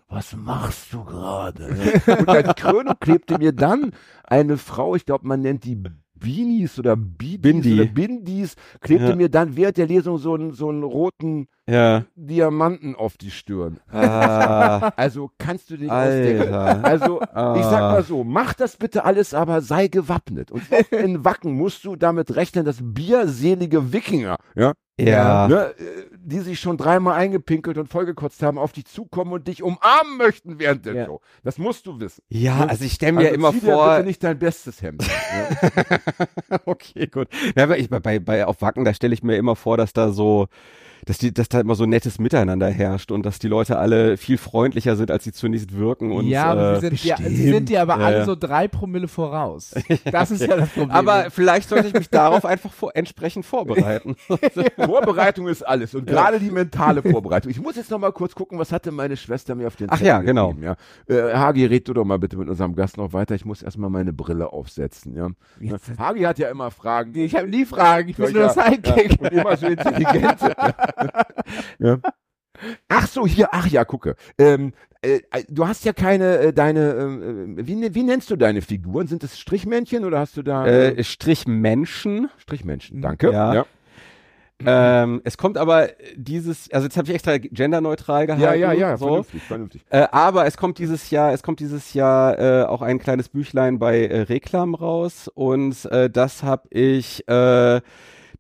was 0.10 0.36
machst 0.36 0.94
du 0.94 1.04
gerade? 1.04 1.68
Und 2.20 2.30
als 2.30 2.56
Krönung 2.56 2.96
klebte 3.00 3.38
mir 3.38 3.52
dann 3.52 3.92
eine 4.24 4.58
Frau, 4.58 4.96
ich 4.96 5.06
glaube, 5.06 5.28
man 5.28 5.42
nennt 5.42 5.64
die 5.66 5.82
Beanies 6.16 6.80
oder 6.80 6.96
Bibis 6.96 7.42
Bindi. 7.42 7.74
oder 7.74 7.86
Bindis, 7.86 8.56
klebte 8.82 9.10
Ja. 9.10 9.16
mir 9.16 9.30
dann 9.30 9.56
während 9.56 9.78
der 9.78 9.88
Lesung 9.88 10.18
so 10.18 10.34
einen, 10.34 10.52
so 10.54 10.70
einen 10.70 10.84
roten 10.84 11.48
Ja. 11.70 12.06
Diamanten 12.16 12.96
auf 12.96 13.18
die 13.18 13.32
Stirn. 13.32 13.80
Ah, 13.92 14.92
Also 14.96 15.32
kannst 15.38 15.70
du 15.70 15.78
dich 15.78 15.92
ausdenken. 15.92 16.54
Also, 16.54 17.20
ich 17.22 17.28
sag 17.28 17.82
Ah. 17.82 17.92
mal 17.92 18.04
so, 18.04 18.24
mach 18.24 18.54
das 18.54 18.78
bitte 18.78 19.04
alles, 19.04 19.34
aber 19.34 19.62
sei 19.62 19.88
gewappnet. 19.88 20.50
Und 20.52 20.64
in 20.92 21.26
Wacken 21.26 21.52
musst 21.54 21.84
du 21.84 21.96
damit 21.98 22.36
rechnen, 22.36 22.64
dass 22.66 22.78
bierselige 22.82 23.92
Wikinger, 23.92 24.38
ja, 24.56 24.74
Ja. 24.98 25.48
ne, 25.50 25.66
äh, 25.78 26.06
die 26.18 26.40
sich 26.40 26.60
schon 26.60 26.78
dreimal 26.78 27.16
eingepinkelt 27.16 27.78
und 27.78 27.88
vollgekotzt 27.90 28.42
haben, 28.44 28.58
auf 28.58 28.72
dich 28.72 28.86
zukommen 28.86 29.34
und 29.34 29.48
dich 29.48 29.62
umarmen 29.62 30.18
möchten 30.18 30.60
während 30.60 30.86
der 30.86 30.94
Ja. 30.94 31.06
Show. 31.06 31.22
Das 31.44 31.58
musst 31.58 31.86
du 31.86 32.00
wissen. 32.00 32.22
Ja, 32.30 32.66
also 32.66 32.86
ich 32.86 32.94
stelle 32.94 33.12
mir 33.14 33.20
Also 33.26 33.36
immer 33.36 33.52
zieh 33.52 33.60
dir 33.60 33.74
vor, 33.74 33.94
bitte 33.96 34.08
nicht 34.08 34.24
dein 34.24 34.40
bestes 34.40 34.82
Hemd. 34.82 35.04
ja. 35.06 35.98
okay, 36.66 37.08
gut. 37.08 37.28
Ja, 37.58 37.64
aber 37.64 37.78
ich, 37.78 37.90
bei, 37.90 38.20
bei, 38.20 38.46
auf 38.46 38.62
Wacken, 38.62 38.86
da 38.86 38.94
stelle 38.94 39.14
ich 39.14 39.22
mir 39.24 39.36
immer 39.36 39.56
vor, 39.58 39.76
dass 39.78 39.92
da 39.94 40.12
so, 40.12 40.48
dass 41.08 41.18
die, 41.18 41.34
dass 41.34 41.50
da 41.50 41.60
immer 41.60 41.74
so 41.76 41.86
nettes 41.86 42.20
Miteinander 42.20 42.68
herrscht 42.70 43.12
und 43.12 43.26
dass 43.26 43.40
die 43.40 43.48
Leute 43.48 43.80
alle 43.80 44.18
viel 44.18 44.38
freundlicher 44.38 44.96
sind, 44.96 45.10
als 45.10 45.24
sie 45.24 45.32
zunächst 45.32 45.76
wirken 45.76 46.12
und, 46.12 46.28
ja, 46.28 46.46
aber 46.46 46.74
äh, 46.74 46.76
sie 46.76 46.88
sind, 46.88 47.04
ja, 47.06 47.18
sie 47.18 47.50
sind 47.50 47.70
dir 47.70 47.82
aber 47.82 47.98
Ja, 48.00 48.06
alle 48.06 48.18
ja. 48.20 48.26
so 48.26 48.36
drei 48.36 48.68
Promille 48.68 49.08
voraus. 49.08 49.74
Das 50.12 50.32
ist 50.32 50.42
ja 50.42 50.56
das 50.58 50.70
Problem. 50.70 50.92
aber 50.92 51.32
vielleicht 51.32 51.70
sollte 51.70 51.88
ich 51.88 51.94
mich 51.94 52.10
darauf 52.10 52.46
einfach 52.46 52.72
vor, 52.72 52.92
entsprechend 52.96 53.46
vorbereiten. 53.46 54.16
Vorbereitung 54.86 55.48
ist 55.48 55.64
alles 55.64 55.96
und 55.96 56.06
gerade 56.08 56.40
die 56.40 56.52
mentale 56.52 57.02
Vorbereitung. 57.02 57.52
Ich 57.52 57.60
muss 57.62 57.76
jetzt 57.76 57.92
noch 57.92 58.00
mal 58.00 58.12
kurz 58.12 58.36
gucken, 58.36 58.60
was 58.60 58.72
hatte 58.72 58.92
meine 58.92 59.18
Schwester 59.18 59.56
mir 59.56 59.68
auf 59.68 59.76
den 59.76 59.88
Ach 59.90 59.96
Zettel 59.98 60.08
ja, 60.08 60.22
genau. 60.22 60.54
Ja. 60.62 60.76
Äh, 61.08 61.34
Hagi, 61.36 61.66
red 61.66 61.88
du 61.88 61.94
doch 61.94 62.06
mal 62.06 62.20
bitte 62.20 62.38
mit 62.38 62.50
unserem 62.50 62.76
Gast 62.76 62.98
noch 62.98 63.14
weiter. 63.14 63.36
Ich 63.36 63.46
muss 63.46 63.62
erstmal 63.62 63.90
meine 63.90 64.14
Brille 64.14 64.52
aufsetzen. 64.54 65.16
Ja. 65.16 65.30
Jetzt- 65.60 65.98
Hagi 65.98 66.22
hat 66.22 66.40
ja 66.40 66.50
immer 66.50 66.72
Fragen. 66.72 67.16
ich 67.16 67.36
habe 67.36 67.48
nie 67.48 67.66
Fragen, 67.66 68.10
ich 68.10 68.18
bin 68.18 68.34
Ja, 68.34 68.42
nur 68.42 68.50
Sidekick. 68.50 69.20
Und 69.22 69.32
immer 69.32 69.56
so 69.58 69.66
intelligent. 69.68 70.42
ja. 70.42 70.76
Ach 72.88 73.08
so, 73.08 73.28
hier, 73.28 73.50
ach 73.52 73.68
ja, 73.68 73.86
gucke. 73.86 74.16
Ähm, 74.40 74.74
äh, 75.04 75.20
du 75.48 75.68
hast 75.68 75.86
ja 75.86 75.94
keine, 75.94 76.40
äh, 76.40 76.54
deine, 76.54 76.94
ähm, 76.94 77.60
äh, 77.60 77.68
wie, 77.68 77.94
wie 77.94 78.04
nennst 78.04 78.32
du 78.32 78.36
deine 78.36 78.64
Figuren? 78.64 79.06
Sind 79.06 79.24
es 79.24 79.38
Strichmännchen 79.38 80.04
oder 80.06 80.20
hast 80.20 80.38
du 80.38 80.42
da 80.42 80.66
äh, 80.66 81.04
Strich 81.04 81.46
Menschen. 81.46 82.30
Strichmännchen? 82.40 83.02
Danke. 83.02 83.32
Ja. 83.32 83.66
Ähm, 84.66 85.22
es 85.24 85.38
kommt 85.38 85.56
aber 85.56 85.90
dieses, 86.16 86.72
also 86.72 86.86
jetzt 86.88 86.98
habe 86.98 87.08
ich 87.08 87.14
extra 87.14 87.38
genderneutral 87.38 88.26
gehalten. 88.26 88.44
Ja, 88.44 88.54
ja, 88.54 88.74
ja, 88.74 88.98
so. 88.98 89.06
vernünftig, 89.06 89.44
vernünftig. 89.44 89.86
Äh, 89.92 90.08
aber 90.12 90.48
es 90.48 90.58
kommt 90.58 90.80
dieses 90.80 91.12
Jahr, 91.12 91.32
es 91.32 91.44
kommt 91.44 91.60
dieses 91.60 91.94
Jahr 91.94 92.40
äh, 92.40 92.64
auch 92.64 92.82
ein 92.82 92.98
kleines 92.98 93.30
Büchlein 93.30 93.78
bei 93.78 94.08
äh, 94.08 94.22
Reklam 94.22 94.74
raus 94.74 95.30
und 95.32 95.86
äh, 95.86 96.10
das 96.10 96.42
habe 96.42 96.68
ich 96.72 97.28
äh, 97.28 97.82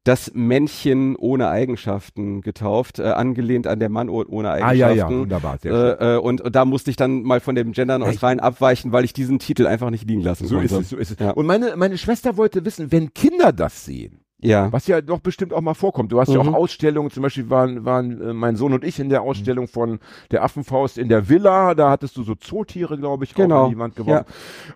das 0.08 0.32
Männchen 0.34 1.16
ohne 1.16 1.50
Eigenschaften 1.50 2.42
getauft, 2.42 3.00
äh, 3.00 3.04
angelehnt 3.04 3.68
an 3.68 3.80
der 3.80 3.90
Mann 3.90 4.10
oh- 4.10 4.24
ohne 4.28 4.50
Ah, 4.50 4.54
Eigenschaften. 4.54 4.98
ja, 4.98 5.10
ja, 5.10 5.10
wunderbar, 5.10 5.58
sehr 5.62 5.72
schön. 5.72 6.00
Äh, 6.00 6.16
äh, 6.16 6.18
und, 6.20 6.42
und 6.42 6.56
da 6.56 6.66
musste 6.66 6.90
ich 6.90 6.96
dann 6.96 7.24
mal 7.24 7.40
von 7.40 7.56
dem 7.56 7.72
genderneutralen 7.74 8.40
abweichen, 8.40 8.92
weil 8.92 9.04
ich 9.04 9.14
diesen 9.14 9.40
Titel 9.40 9.68
einfach 9.68 9.90
nicht 9.90 10.08
liegen 10.08 10.22
lassen 10.22 10.48
So 10.48 10.60
ist 10.60 10.70
konnte. 10.72 10.84
es, 10.84 10.90
so 10.90 10.98
ist 10.98 11.12
es. 11.12 11.20
Ja. 11.20 11.32
Und 11.32 11.46
meine, 11.46 11.76
meine 11.76 11.98
Schwester 11.98 12.38
wollte 12.38 12.64
wissen, 12.66 12.92
wenn 12.92 13.14
Kinder 13.14 13.52
das 13.52 13.86
sehen, 13.86 14.16
Ja. 14.40 14.72
was 14.72 14.86
ja 14.86 15.02
doch 15.02 15.20
bestimmt 15.20 15.52
auch 15.52 15.62
mal 15.62 15.74
vorkommt. 15.74 16.12
Du 16.12 16.20
hast 16.20 16.32
ja 16.32 16.42
Mhm. 16.44 16.50
auch 16.50 16.54
Ausstellungen, 16.54 17.10
zum 17.10 17.24
Beispiel 17.24 17.50
waren, 17.50 17.86
waren 17.86 18.22
äh, 18.22 18.34
mein 18.34 18.56
Sohn 18.56 18.72
und 18.74 18.84
ich 18.84 19.00
in 19.00 19.10
der 19.10 19.24
Ausstellung 19.24 19.68
von 19.68 20.00
der 20.30 20.44
Affenfaust 20.44 20.98
in 21.00 21.10
der 21.10 21.28
Villa, 21.28 21.74
da 21.74 21.90
hattest 21.90 22.18
du 22.18 22.24
so 22.24 22.36
Zootiere, 22.36 22.98
glaube 23.00 23.24
ich, 23.24 23.34
Genau. 23.34 23.62
auch 23.62 23.66
an 23.66 23.72
die 23.72 23.80
Wand 23.80 23.96
geworfen. 23.96 24.26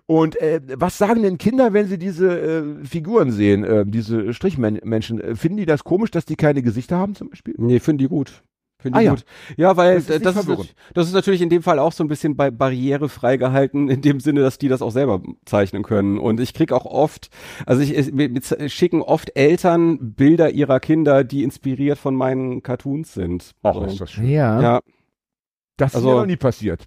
Und 0.06 0.40
äh, 0.40 0.60
was 0.76 0.98
sagen 0.98 1.22
denn 1.22 1.38
Kinder, 1.38 1.72
wenn 1.72 1.86
sie 1.86 1.98
diese 1.98 2.40
äh, 2.40 2.84
Figuren 2.84 3.30
sehen, 3.30 3.62
äh, 3.62 3.84
diese 3.86 4.34
Strichmenschen? 4.34 5.20
Äh, 5.20 5.36
Finden 5.36 5.58
die 5.58 5.66
das 5.66 5.84
komisch, 5.84 6.10
dass 6.10 6.24
die 6.24 6.36
keine 6.36 6.62
Gesichter 6.62 6.96
haben 6.98 7.14
zum 7.14 7.30
Beispiel? 7.30 7.54
Nee, 7.58 7.78
finde 7.78 8.02
die 8.04 8.08
gut. 8.08 8.42
Finde 8.82 8.98
Ah, 8.98 9.00
die 9.00 9.06
ja. 9.06 9.10
gut. 9.12 9.24
Ja, 9.56 9.76
weil 9.76 9.94
Das 9.96 10.08
ist 10.10 10.26
das, 10.26 10.34
das, 10.34 10.46
ist, 10.48 10.74
das 10.94 11.06
ist 11.08 11.12
natürlich 11.14 11.40
in 11.40 11.48
dem 11.48 11.62
Fall 11.62 11.78
auch 11.78 11.92
so 11.92 12.02
ein 12.04 12.08
bisschen 12.08 12.36
bei 12.36 12.50
barrierefrei 12.50 13.36
gehalten, 13.36 13.88
in 13.88 14.02
dem 14.02 14.20
Sinne, 14.20 14.40
dass 14.40 14.58
die 14.58 14.68
das 14.68 14.82
auch 14.82 14.90
selber 14.90 15.22
zeichnen 15.46 15.82
können. 15.82 16.18
Und 16.18 16.40
ich 16.40 16.52
krieg 16.54 16.72
auch 16.72 16.84
oft, 16.84 17.28
also 17.64 17.80
ich, 17.80 18.12
mir 18.12 18.32
z- 18.40 18.70
schicken 18.70 19.00
oft 19.02 19.36
Eltern 19.36 20.14
Bilder 20.14 20.50
ihrer 20.50 20.80
Kinder, 20.80 21.24
die 21.24 21.44
inspiriert 21.44 21.98
von 21.98 22.14
meinen 22.14 22.62
Cartoons 22.62 23.14
sind. 23.14 23.52
So. 23.62 24.06
schön. 24.06 24.28
Ja. 24.28 24.60
ja. 24.60 24.80
Das 25.76 25.92
ist 25.92 25.96
Also- 25.96 26.08
mir 26.10 26.16
noch 26.16 26.26
nie 26.26 26.36
passiert. 26.36 26.84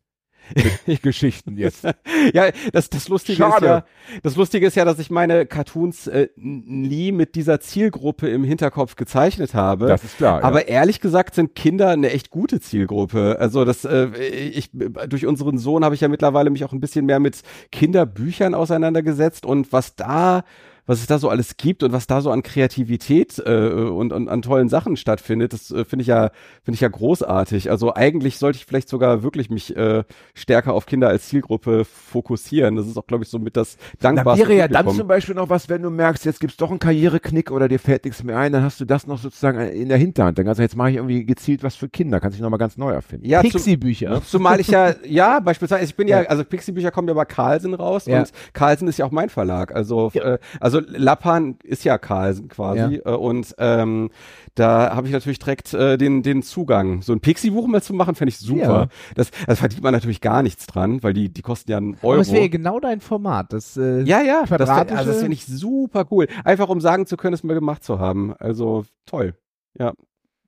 Geschichten 1.02 1.58
jetzt. 1.58 1.84
ja, 2.34 2.50
das, 2.72 2.90
das 2.90 3.08
Lustige 3.10 3.38
Schade. 3.38 3.56
ist 3.56 3.64
ja, 3.64 3.86
das 4.24 4.36
Lustige 4.36 4.68
ist 4.68 4.76
ja, 4.76 4.86
dass 4.86 5.00
ich 5.00 5.10
meine 5.10 5.46
Cartoons 5.46 6.08
äh, 6.08 6.30
nie 6.36 7.12
mit 7.12 7.36
dieser 7.36 7.60
Zielgruppe 7.60 8.30
im 8.30 8.44
Hinterkopf 8.44 8.96
gezeichnet 8.96 9.54
habe. 9.54 9.88
Das 9.88 10.04
ist 10.04 10.18
klar. 10.18 10.44
Aber 10.44 10.68
ehrlich 10.68 11.02
gesagt 11.02 11.36
sind 11.36 11.56
Kinder 11.56 11.90
eine 11.90 12.12
echt 12.12 12.30
gute 12.30 12.60
Zielgruppe. 12.60 13.38
Also 13.40 13.66
das, 13.66 13.86
äh, 13.86 14.08
ich 14.18 14.70
durch 14.74 15.26
unseren 15.26 15.58
Sohn 15.58 15.84
habe 15.84 15.96
ich 15.96 16.02
ja 16.02 16.08
mittlerweile 16.08 16.50
mich 16.50 16.64
auch 16.66 16.74
ein 16.74 16.80
bisschen 16.80 17.06
mehr 17.06 17.20
mit 17.20 17.42
Kinderbüchern 17.72 18.54
auseinandergesetzt 18.54 19.46
und 19.46 19.72
was 19.72 19.96
da 19.96 20.44
was 20.86 20.99
es 20.99 21.07
da 21.07 21.18
so 21.20 21.30
alles 21.30 21.57
gibt 21.57 21.84
und 21.84 21.91
was 21.91 22.07
da 22.07 22.22
so 22.22 22.32
an 22.32 22.44
Kreativität 22.44 23.41
äh, 23.45 23.68
und, 23.70 24.14
und 24.14 24.30
an 24.30 24.41
tollen 24.41 24.70
Sachen 24.70 24.98
stattfindet, 24.98 25.53
das 25.53 25.72
äh, 25.72 25.86
finde 25.86 26.02
ich 26.03 26.07
ja 26.07 26.30
finde 26.64 26.76
ich 26.76 26.82
ja 26.82 26.88
großartig. 26.90 27.72
Also 27.72 27.94
eigentlich 27.95 28.38
sollte 28.38 28.57
ich 28.57 28.66
vielleicht 28.66 28.90
sogar 28.90 29.24
wirklich 29.24 29.49
mich 29.49 29.76
äh, 29.76 30.03
stärker 30.34 30.74
auf 30.74 30.86
Kinder 30.86 31.07
als 31.10 31.28
Zielgruppe 31.28 31.86
fokussieren. 31.86 32.76
Das 32.76 32.88
ist 32.88 32.98
auch 32.98 33.07
glaube 33.07 33.24
ich 33.24 33.30
so 33.30 33.40
mit 33.40 33.57
das 33.57 33.78
Da 33.99 34.12
dankbarste 34.14 34.48
wäre 34.48 34.57
ja 34.57 34.68
dann 34.68 34.90
zum 34.90 35.07
Beispiel 35.07 35.36
noch 35.36 35.49
was, 35.49 35.70
wenn 35.70 35.82
du 35.82 35.90
merkst, 35.90 36.26
jetzt 36.26 36.40
gibt's 36.40 36.57
doch 36.57 36.70
einen 36.70 36.80
Karriereknick 36.80 37.52
oder 37.52 37.68
dir 37.68 37.80
fällt 37.80 38.06
nichts 38.06 38.24
mehr 38.24 38.38
ein, 38.38 38.52
dann 38.52 38.64
hast 38.64 38.80
du 38.80 38.86
das 38.86 39.07
noch 39.07 39.18
sozusagen 39.18 39.60
in 39.60 39.90
der 39.90 39.98
Hinterhand. 39.98 40.38
Dann 40.38 40.45
kannst 40.45 40.60
du 40.60 40.64
jetzt 40.64 40.76
mache 40.76 40.91
ich 40.91 40.95
irgendwie 40.98 41.26
gezielt 41.26 41.64
was 41.64 41.76
für 41.76 41.90
Kinder, 41.90 42.20
kannst 42.20 42.36
dich 42.38 42.41
nochmal 42.44 42.60
ganz 42.60 42.78
neu 42.78 42.91
erfinden. 42.91 43.26
ja, 43.28 43.41
Pixie-Bücher. 43.41 44.22
Zumal 44.26 44.60
ich 44.60 44.68
ja, 44.68 44.95
ja, 45.06 45.40
beispielsweise, 45.40 45.84
ich 45.84 45.95
bin 45.95 46.07
ja, 46.07 46.22
Ja. 46.22 46.30
also 46.30 46.44
Pixie-Bücher 46.44 46.91
kommen 46.91 47.07
ja 47.07 47.14
bei 47.14 47.26
Carlsen 47.26 47.74
raus 47.74 48.06
Ja. 48.06 48.20
und 48.20 48.32
Carlsen 48.53 48.88
ist 48.88 48.98
ja 48.98 49.06
auch 49.06 49.12
mein 49.12 49.30
Verlag. 49.30 49.74
Also, 49.76 50.12
Ja. 50.14 50.34
äh, 50.36 50.40
also 50.60 50.75
Lappan 50.80 51.58
ist 51.64 51.84
ja 51.84 51.98
Carlsen 51.98 52.48
quasi 52.48 53.02
äh, 53.04 53.12
und 53.12 53.56
ähm, 53.58 54.10
da 54.56 54.96
habe 54.96 55.08
ich 55.08 55.14
natürlich 55.14 55.40
direkt 55.40 55.74
äh, 55.74 55.98
den, 55.98 56.24
den 56.24 56.42
Zugang. 56.44 57.02
So 57.02 57.14
ein 57.14 57.20
Pixie-Buch 57.20 57.68
mal 57.68 57.82
zu 57.82 57.94
machen, 57.94 58.16
fände 58.16 58.30
ich 58.30 58.40
super. 58.40 58.62
Ja. 58.62 58.88
Das, 59.16 59.32
das 59.46 59.60
verdient 59.60 59.84
man 59.84 59.94
natürlich 59.94 60.22
gar 60.22 60.44
nichts 60.44 60.66
dran, 60.66 61.04
weil 61.04 61.14
die, 61.14 61.30
die 61.30 61.42
kosten 61.42 61.72
ja 61.72 61.78
einen 61.78 61.96
Euro. 62.02 62.14
Aber 62.14 62.22
es 62.22 62.32
wäre 62.32 62.50
genau 62.50 62.80
dein 62.80 63.02
Format. 63.02 63.52
Das, 63.54 63.78
äh, 63.78 64.02
ja, 64.04 64.22
ja, 64.22 64.46
das, 64.46 64.70
also 64.70 65.12
das 65.12 65.20
finde 65.20 65.34
ich 65.34 65.46
super 65.46 66.06
cool. 66.12 66.28
Einfach 66.44 66.70
um 66.70 66.80
sagen 66.80 67.06
zu 67.06 67.18
können, 67.18 67.34
es 67.34 67.44
mal 67.44 67.54
gemacht 67.54 67.84
zu 67.84 68.00
haben. 68.00 68.34
Also 68.38 68.86
toll. 69.06 69.36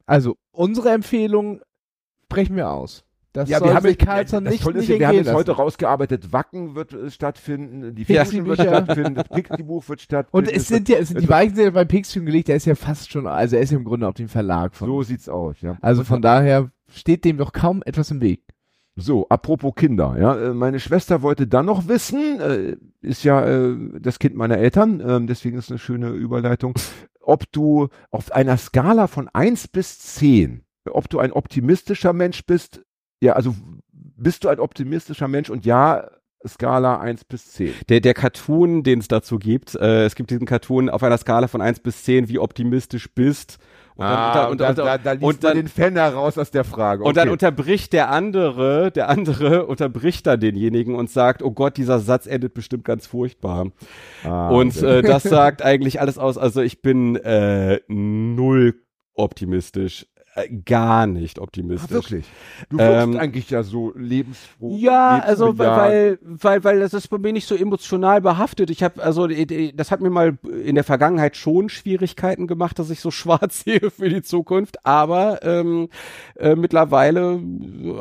Also, 0.05 0.37
unsere 0.51 0.91
Empfehlung 0.91 1.61
sprechen 2.23 2.55
wir 2.55 2.69
aus. 2.69 3.03
Das 3.37 3.49
Ja, 3.49 3.63
wir 3.63 3.75
haben 3.75 3.85
sich 3.85 3.99
Carlson 3.99 4.45
das 4.45 4.53
nicht, 4.53 4.65
nicht 4.65 4.89
ist, 4.89 4.99
wir 4.99 5.07
haben 5.07 5.15
jetzt 5.15 5.31
heute 5.31 5.51
rausgearbeitet, 5.51 6.33
Wacken 6.33 6.73
wird 6.73 6.93
äh, 6.93 7.11
stattfinden, 7.11 7.93
die 7.93 8.01
Ja. 8.11 8.25
Fiction 8.25 8.47
wird 8.47 8.61
stattfinden, 8.61 9.13
das 9.13 9.29
Pixie-Buch 9.29 9.87
wird 9.87 10.01
stattfinden. 10.01 10.47
Und 10.47 10.55
es 10.55 10.67
sind 10.67 10.89
ja, 10.89 10.97
es 10.97 11.09
sind 11.09 11.21
die 11.21 11.29
Weichen 11.29 11.55
sind 11.55 11.65
ja 11.65 11.69
bei 11.71 11.85
Pix 11.85 12.11
schon 12.13 12.25
gelegt, 12.25 12.47
der 12.47 12.55
ist 12.55 12.65
ja 12.65 12.73
fast 12.73 13.11
schon, 13.11 13.27
also 13.27 13.55
er 13.55 13.61
ist 13.61 13.71
ja 13.71 13.77
im 13.77 13.83
Grunde 13.83 14.07
auf 14.07 14.15
dem 14.15 14.27
Verlag 14.27 14.73
von. 14.73 14.87
so 14.87 15.03
sieht's 15.03 15.29
aus, 15.29 15.61
ja. 15.61 15.77
also 15.81 16.03
von 16.03 16.21
daher 16.21 16.71
steht 16.91 17.25
dem 17.25 17.37
doch 17.37 17.53
kaum 17.53 17.83
etwas 17.85 18.09
im 18.09 18.21
Weg. 18.21 18.41
So, 18.95 19.29
apropos 19.29 19.75
Kinder, 19.75 20.15
ja, 20.19 20.35
äh, 20.35 20.53
meine 20.55 20.79
Schwester 20.79 21.21
wollte 21.21 21.45
dann 21.45 21.67
noch 21.67 21.87
wissen, 21.87 22.39
äh, 22.39 22.75
ist 23.01 23.23
ja 23.23 23.45
äh, 23.45 23.75
das 23.99 24.17
Kind 24.17 24.35
meiner 24.35 24.57
Eltern, 24.57 25.03
ähm, 25.07 25.27
deswegen 25.27 25.59
ist 25.59 25.69
eine 25.69 25.77
schöne 25.77 26.09
Überleitung, 26.09 26.73
ob 27.21 27.51
du 27.51 27.89
auf 28.09 28.31
einer 28.31 28.57
Skala 28.57 29.05
von 29.05 29.29
1 29.31 29.67
bis 29.67 29.99
10, 29.99 30.63
ob 30.89 31.07
du 31.09 31.19
ein 31.19 31.31
optimistischer 31.31 32.13
Mensch 32.13 32.43
bist, 32.47 32.86
ja, 33.21 33.33
also 33.33 33.55
bist 33.91 34.43
du 34.43 34.49
ein 34.49 34.59
optimistischer 34.59 35.27
Mensch 35.27 35.49
und 35.49 35.65
ja, 35.65 36.09
Skala 36.45 36.99
1 36.99 37.25
bis 37.25 37.51
10. 37.53 37.73
Der, 37.89 37.99
der 37.99 38.13
Cartoon, 38.13 38.83
den 38.83 38.99
es 38.99 39.07
dazu 39.07 39.39
gibt, 39.39 39.75
äh, 39.75 40.05
es 40.05 40.15
gibt 40.15 40.29
diesen 40.29 40.45
Cartoon 40.45 40.89
auf 40.89 41.03
einer 41.03 41.17
Skala 41.17 41.47
von 41.47 41.61
1 41.61 41.79
bis 41.79 42.03
10, 42.03 42.29
wie 42.29 42.39
optimistisch 42.39 43.13
bist. 43.13 43.57
Und 43.95 44.05
dann, 44.05 44.51
unter, 44.51 44.69
und, 44.69 44.77
da, 44.77 44.97
da 44.99 45.11
liest 45.13 45.23
und 45.23 45.43
dann, 45.43 45.57
den 45.57 45.67
Fan 45.67 45.95
heraus 45.95 46.37
aus 46.37 46.51
der 46.51 46.63
Frage. 46.63 47.03
und 47.03 47.17
dann 47.17 47.29
Okay. 47.29 47.33
unterbricht 47.33 47.93
der 47.93 48.11
andere, 48.11 48.91
der 48.91 49.09
andere 49.09 49.65
unterbricht 49.65 50.27
dann 50.27 50.39
denjenigen 50.39 50.93
und 50.93 51.09
sagt, 51.09 51.41
oh 51.41 51.49
Gott, 51.49 51.77
dieser 51.77 51.99
Satz 51.99 52.27
endet 52.27 52.53
bestimmt 52.53 52.85
ganz 52.85 53.07
furchtbar. 53.07 53.71
Ah, 54.23 54.49
und 54.49 54.77
okay. 54.77 54.99
äh, 54.99 55.01
das 55.01 55.23
sagt 55.23 55.63
eigentlich 55.63 55.99
alles 55.99 56.19
aus. 56.19 56.37
Also 56.37 56.61
ich 56.61 56.83
bin 56.83 57.15
äh, 57.15 57.79
null 57.87 58.75
optimistisch. 59.15 60.05
Äh, 60.37 60.49
gar 60.65 61.07
nicht 61.07 61.39
Ah, 61.39 61.43
optimistisch. 61.43 61.91
wirklich. 61.91 62.25
Du 62.69 62.77
wirkst 62.77 63.07
Ähm, 63.07 63.17
eigentlich 63.17 63.49
ja 63.49 63.63
so 63.63 63.91
lebensfroh. 63.95 64.75
Ja, 64.77 65.17
also 65.19 65.57
weil, 65.57 66.19
weil, 66.21 66.63
weil 66.63 66.79
das 66.79 66.93
ist 66.93 67.07
bei 67.07 67.17
mir 67.17 67.33
nicht 67.33 67.47
so 67.47 67.55
emotional 67.55 68.21
behaftet. 68.21 68.69
Ich 68.69 68.83
habe 68.83 69.01
also 69.01 69.27
äh, 69.27 69.41
äh, 69.41 69.73
das 69.73 69.89
hat 69.89 69.99
mir 69.99 70.11
mal 70.11 70.37
in 70.63 70.75
der 70.75 70.83
Vergangenheit 70.83 71.37
schon 71.37 71.69
Schwierigkeiten 71.69 72.45
gemacht, 72.45 72.77
dass 72.77 72.91
ich 72.91 72.99
so 72.99 73.09
schwarz 73.19 73.63
sehe 73.63 73.89
für 73.89 74.09
die 74.09 74.21
Zukunft. 74.21 74.85
Aber 74.85 75.39
ähm, 75.41 75.89
äh, 76.35 76.55
mittlerweile 76.55 77.41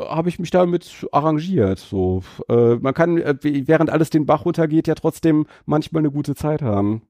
habe 0.07 0.29
ich 0.29 0.37
mich 0.37 0.51
damit 0.51 1.07
arrangiert. 1.11 1.79
So, 1.79 2.21
äh, 2.49 2.75
man 2.75 2.93
kann 2.93 3.17
äh, 3.17 3.35
während 3.41 3.89
alles 3.89 4.11
den 4.11 4.27
Bach 4.27 4.45
runtergeht 4.45 4.87
ja 4.87 4.93
trotzdem 4.93 5.47
manchmal 5.65 6.01
eine 6.01 6.11
gute 6.11 6.35
Zeit 6.35 6.61
haben. 6.61 7.01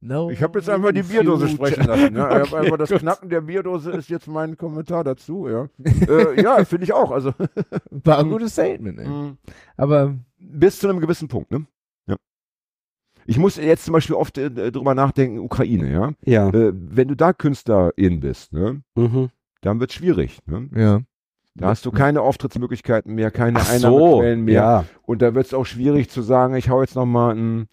No. 0.00 0.30
Ich 0.30 0.42
habe 0.42 0.58
jetzt 0.60 0.68
einfach 0.70 0.92
die 0.92 1.02
Bierdose 1.02 1.48
sprechen 1.48 1.84
lassen. 1.84 2.16
Hab 2.20 2.52
Okay, 2.52 2.56
einfach 2.56 2.76
das 2.78 2.90
gut. 2.90 3.00
Knacken 3.00 3.28
der 3.30 3.40
Bierdose 3.40 3.90
ist 3.90 4.08
jetzt 4.08 4.28
mein 4.28 4.56
Kommentar 4.56 5.02
dazu. 5.02 5.48
Ja, 5.48 5.68
äh, 6.08 6.40
ja 6.40 6.64
finde 6.64 6.84
ich 6.84 6.92
auch. 6.92 7.10
Also 7.10 7.32
War 7.90 8.18
ein 8.20 8.30
gutes 8.30 8.52
Statement, 8.52 8.98
ey. 9.00 9.08
mh, 9.08 9.36
Aber 9.76 10.14
bis 10.38 10.78
zu 10.78 10.88
einem 10.88 11.00
gewissen 11.00 11.26
Punkt. 11.26 11.50
Ne? 11.50 11.66
Ja. 12.06 12.16
Ich 13.26 13.38
muss 13.38 13.56
jetzt 13.56 13.84
zum 13.84 13.92
Beispiel 13.92 14.14
oft 14.14 14.38
äh, 14.38 14.70
drüber 14.70 14.94
nachdenken, 14.94 15.40
Ukraine. 15.40 15.90
Ja, 15.90 16.12
Ja. 16.24 16.48
äh, 16.50 16.72
wenn 16.74 17.08
du 17.08 17.16
da 17.16 17.32
Künstlerin 17.32 18.20
bist, 18.20 18.52
ne, 18.52 18.82
Mhm. 18.94 19.30
dann 19.62 19.80
wird's 19.80 19.94
schwierig. 19.94 20.38
Ne? 20.46 20.68
ja. 20.76 21.00
Da 21.58 21.68
hast 21.68 21.84
du 21.86 21.90
keine 21.90 22.22
Auftrittsmöglichkeiten 22.22 23.14
mehr, 23.14 23.30
keine 23.30 23.58
Ach 23.60 23.66
so, 23.66 23.88
Einnahmequellen 23.88 24.44
mehr. 24.44 24.54
ja. 24.54 24.84
Und 25.02 25.22
da 25.22 25.34
wird 25.34 25.46
es 25.46 25.54
auch 25.54 25.66
schwierig 25.66 26.08
zu 26.10 26.22
sagen, 26.22 26.54
ich 26.54 26.70
hau 26.70 26.80
jetzt 26.80 26.94
noch 26.94 27.06
mal 27.06 27.34
ein. 27.34 27.68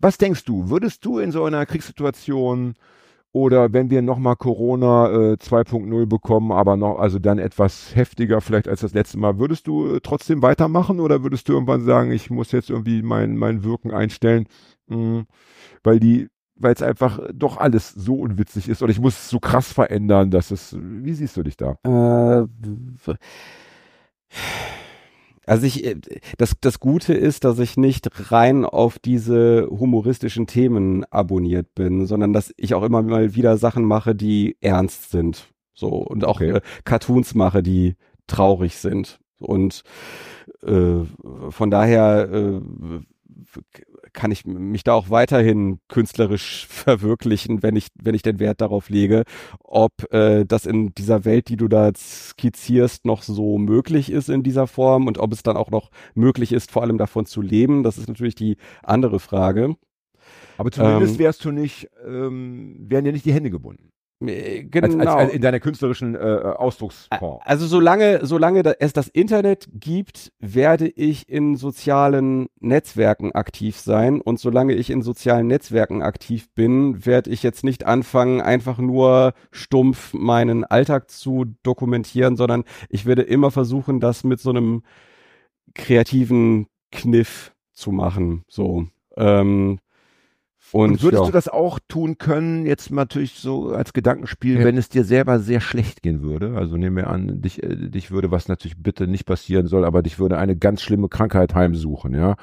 Was 0.00 0.18
denkst 0.18 0.44
du? 0.44 0.70
Würdest 0.70 1.04
du 1.04 1.18
in 1.18 1.30
so 1.32 1.44
einer 1.44 1.66
Kriegssituation 1.66 2.74
oder 3.32 3.72
wenn 3.72 3.90
wir 3.90 4.00
noch 4.02 4.18
mal 4.18 4.36
Corona 4.36 5.10
äh, 5.10 5.36
2.0 5.36 6.06
bekommen, 6.06 6.50
aber 6.50 6.76
noch, 6.76 6.98
also 6.98 7.18
dann 7.18 7.38
etwas 7.38 7.94
heftiger 7.94 8.40
vielleicht 8.40 8.68
als 8.68 8.80
das 8.80 8.94
letzte 8.94 9.18
Mal, 9.18 9.38
würdest 9.38 9.66
du 9.66 9.96
äh, 9.96 10.00
trotzdem 10.02 10.42
weitermachen 10.42 10.98
oder 10.98 11.22
würdest 11.22 11.48
du 11.48 11.52
irgendwann 11.52 11.84
sagen, 11.84 12.10
ich 12.10 12.30
muss 12.30 12.52
jetzt 12.52 12.70
irgendwie 12.70 13.02
mein, 13.02 13.36
mein 13.36 13.64
Wirken 13.64 13.90
einstellen, 13.90 14.46
mh, 14.86 15.24
weil 15.84 16.00
die, 16.00 16.28
weil 16.58 16.74
es 16.74 16.82
einfach 16.82 17.20
doch 17.34 17.56
alles 17.58 17.90
so 17.90 18.16
unwitzig 18.16 18.68
ist 18.68 18.82
oder 18.82 18.90
ich 18.90 19.00
muss 19.00 19.14
es 19.14 19.30
so 19.30 19.40
krass 19.40 19.72
verändern, 19.72 20.30
dass 20.30 20.50
es, 20.50 20.76
wie 20.78 21.14
siehst 21.14 21.36
du 21.36 21.42
dich 21.42 21.56
da? 21.56 21.78
Äh, 21.84 22.46
also 25.46 25.66
ich, 25.66 25.84
äh, 25.84 25.96
das, 26.36 26.54
das 26.60 26.78
Gute 26.80 27.14
ist, 27.14 27.44
dass 27.44 27.58
ich 27.58 27.76
nicht 27.76 28.30
rein 28.30 28.64
auf 28.64 28.98
diese 28.98 29.66
humoristischen 29.70 30.46
Themen 30.46 31.04
abonniert 31.10 31.74
bin, 31.74 32.06
sondern 32.06 32.32
dass 32.32 32.52
ich 32.56 32.74
auch 32.74 32.82
immer 32.82 33.02
mal 33.02 33.34
wieder 33.34 33.56
Sachen 33.56 33.84
mache, 33.84 34.14
die 34.14 34.56
ernst 34.60 35.10
sind. 35.10 35.48
So, 35.74 35.88
und 35.88 36.24
auch 36.24 36.36
Okay. 36.36 36.50
äh, 36.56 36.60
Cartoons 36.84 37.34
mache, 37.34 37.62
die 37.62 37.96
traurig 38.26 38.76
sind. 38.76 39.20
Und 39.38 39.82
äh, 40.62 41.04
von 41.50 41.70
daher 41.70 42.28
äh, 42.30 42.60
kann 44.12 44.30
ich 44.30 44.44
mich 44.44 44.84
da 44.84 44.94
auch 44.94 45.10
weiterhin 45.10 45.80
künstlerisch 45.88 46.66
verwirklichen, 46.70 47.62
wenn 47.62 47.76
ich, 47.76 47.88
wenn 48.02 48.14
ich 48.14 48.22
den 48.22 48.38
Wert 48.38 48.60
darauf 48.60 48.88
lege, 48.88 49.24
ob 49.60 50.12
äh, 50.12 50.44
das 50.44 50.66
in 50.66 50.94
dieser 50.94 51.24
Welt, 51.24 51.48
die 51.48 51.56
du 51.56 51.68
da 51.68 51.90
skizzierst, 51.94 53.04
noch 53.04 53.22
so 53.22 53.58
möglich 53.58 54.10
ist 54.10 54.28
in 54.28 54.42
dieser 54.42 54.66
Form 54.66 55.06
und 55.06 55.18
ob 55.18 55.32
es 55.32 55.42
dann 55.42 55.56
auch 55.56 55.70
noch 55.70 55.90
möglich 56.14 56.52
ist, 56.52 56.70
vor 56.70 56.82
allem 56.82 56.98
davon 56.98 57.26
zu 57.26 57.42
leben. 57.42 57.82
Das 57.82 57.98
ist 57.98 58.08
natürlich 58.08 58.34
die 58.34 58.56
andere 58.82 59.20
Frage. 59.20 59.76
Aber 60.56 60.70
zumindest 60.70 61.14
Ähm, 61.14 61.18
wärst 61.20 61.44
du 61.44 61.52
nicht, 61.52 61.88
ähm, 62.06 62.76
wären 62.88 63.04
dir 63.04 63.12
nicht 63.12 63.24
die 63.24 63.32
Hände 63.32 63.50
gebunden. 63.50 63.90
Äh, 64.20 64.62
Als, 64.62 64.70
Genau. 64.72 64.98
als, 64.98 65.08
als 65.26 65.32
in 65.32 65.42
deiner 65.42 65.60
künstlerischen 65.60 66.14
äh, 66.16 66.18
Ausdrucksform. 66.18 67.40
Also 67.44 67.66
solange, 67.66 68.26
solange 68.26 68.64
da- 68.64 68.74
es 68.80 68.92
das 68.92 69.06
Internet 69.08 69.68
gibt, 69.72 70.32
werde 70.40 70.88
ich 70.88 71.28
in 71.28 71.54
sozialen 71.56 72.48
Netzwerken 72.58 73.32
aktiv 73.32 73.78
sein. 73.78 74.20
Und 74.20 74.40
solange 74.40 74.74
ich 74.74 74.90
in 74.90 75.02
sozialen 75.02 75.46
Netzwerken 75.46 76.02
aktiv 76.02 76.48
bin, 76.54 77.06
werde 77.06 77.30
ich 77.30 77.44
jetzt 77.44 77.62
nicht 77.62 77.86
anfangen, 77.86 78.40
einfach 78.40 78.78
nur 78.78 79.34
stumpf 79.52 80.14
meinen 80.14 80.64
Alltag 80.64 81.10
zu 81.10 81.44
dokumentieren, 81.62 82.36
sondern 82.36 82.64
ich 82.88 83.06
werde 83.06 83.22
immer 83.22 83.52
versuchen, 83.52 84.00
das 84.00 84.24
mit 84.24 84.40
so 84.40 84.50
einem 84.50 84.82
kreativen 85.74 86.66
Kniff 86.90 87.54
zu 87.72 87.92
machen. 87.92 88.44
So. 88.48 88.86
Ähm, 89.16 89.78
und, 90.72 90.90
Und 90.92 91.02
würdest 91.02 91.22
ja. 91.22 91.26
du 91.26 91.32
das 91.32 91.48
auch 91.48 91.78
tun 91.88 92.18
können, 92.18 92.66
jetzt 92.66 92.90
natürlich 92.90 93.34
so 93.34 93.70
als 93.70 93.92
Gedankenspiel, 93.92 94.58
Ja. 94.58 94.64
wenn 94.64 94.76
es 94.76 94.88
dir 94.88 95.04
selber 95.04 95.40
sehr 95.40 95.60
schlecht 95.60 96.02
gehen 96.02 96.22
würde? 96.22 96.56
Also 96.56 96.76
nehmen 96.76 96.96
wir 96.96 97.08
an, 97.08 97.40
dich, 97.40 97.62
äh, 97.62 97.88
dich 97.88 98.10
würde, 98.10 98.30
was 98.30 98.48
natürlich 98.48 98.76
bitte 98.76 99.06
nicht 99.06 99.24
passieren 99.24 99.66
soll, 99.66 99.84
aber 99.84 100.02
dich 100.02 100.18
würde 100.18 100.36
eine 100.38 100.56
ganz 100.56 100.82
schlimme 100.82 101.08
Krankheit 101.08 101.54
heimsuchen, 101.54 102.14
ja? 102.14 102.36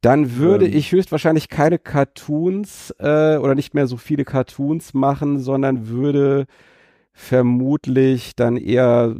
Dann 0.00 0.36
würde 0.36 0.66
Ähm. 0.66 0.74
ich 0.76 0.92
höchstwahrscheinlich 0.92 1.48
keine 1.48 1.78
Cartoons 1.78 2.94
äh, 2.98 3.36
oder 3.36 3.54
nicht 3.54 3.74
mehr 3.74 3.86
so 3.86 3.96
viele 3.96 4.24
Cartoons 4.24 4.94
machen, 4.94 5.38
sondern 5.38 5.88
würde 5.88 6.46
vermutlich 7.12 8.36
dann 8.36 8.56
eher 8.56 9.16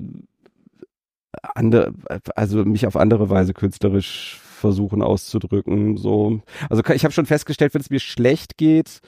andere, 1.54 1.92
also 2.36 2.64
mich 2.64 2.86
auf 2.86 2.96
andere 2.96 3.30
Weise 3.30 3.54
künstlerisch 3.54 4.40
versuchen 4.60 5.02
auszudrücken. 5.02 5.96
So, 5.96 6.40
also 6.68 6.82
ich 6.94 7.04
habe 7.04 7.12
schon 7.12 7.26
festgestellt, 7.26 7.74
wenn 7.74 7.80
es 7.80 7.90
mir 7.90 8.00
schlecht 8.00 8.56
geht, 8.56 9.00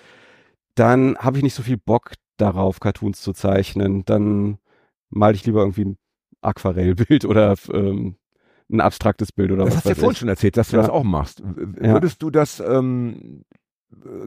dann 0.74 1.16
habe 1.18 1.36
ich 1.36 1.42
nicht 1.44 1.54
so 1.54 1.62
viel 1.62 1.76
Bock 1.76 2.12
darauf, 2.38 2.80
Cartoons 2.80 3.20
zu 3.20 3.32
zeichnen. 3.32 4.04
Dann 4.04 4.58
male 5.10 5.34
ich 5.34 5.44
lieber 5.46 5.60
irgendwie 5.60 5.84
ein 5.84 5.98
Aquarellbild 6.40 7.24
oder 7.26 7.54
ähm, 7.72 8.16
ein 8.70 8.80
abstraktes 8.80 9.32
Bild 9.32 9.52
oder 9.52 9.64
Das 9.66 9.74
was 9.74 9.76
hast 9.76 9.84
du 9.84 9.88
ja 9.90 9.94
vorhin 9.96 10.16
schon 10.16 10.28
erzählt, 10.28 10.56
dass 10.56 10.70
du 10.70 10.76
Ja. 10.76 10.82
das 10.82 10.90
auch 10.90 11.04
machst. 11.04 11.42
W- 11.44 11.86
Ja. 11.86 11.92
Würdest 11.92 12.22
du 12.22 12.30
das 12.30 12.58
ähm, 12.60 13.44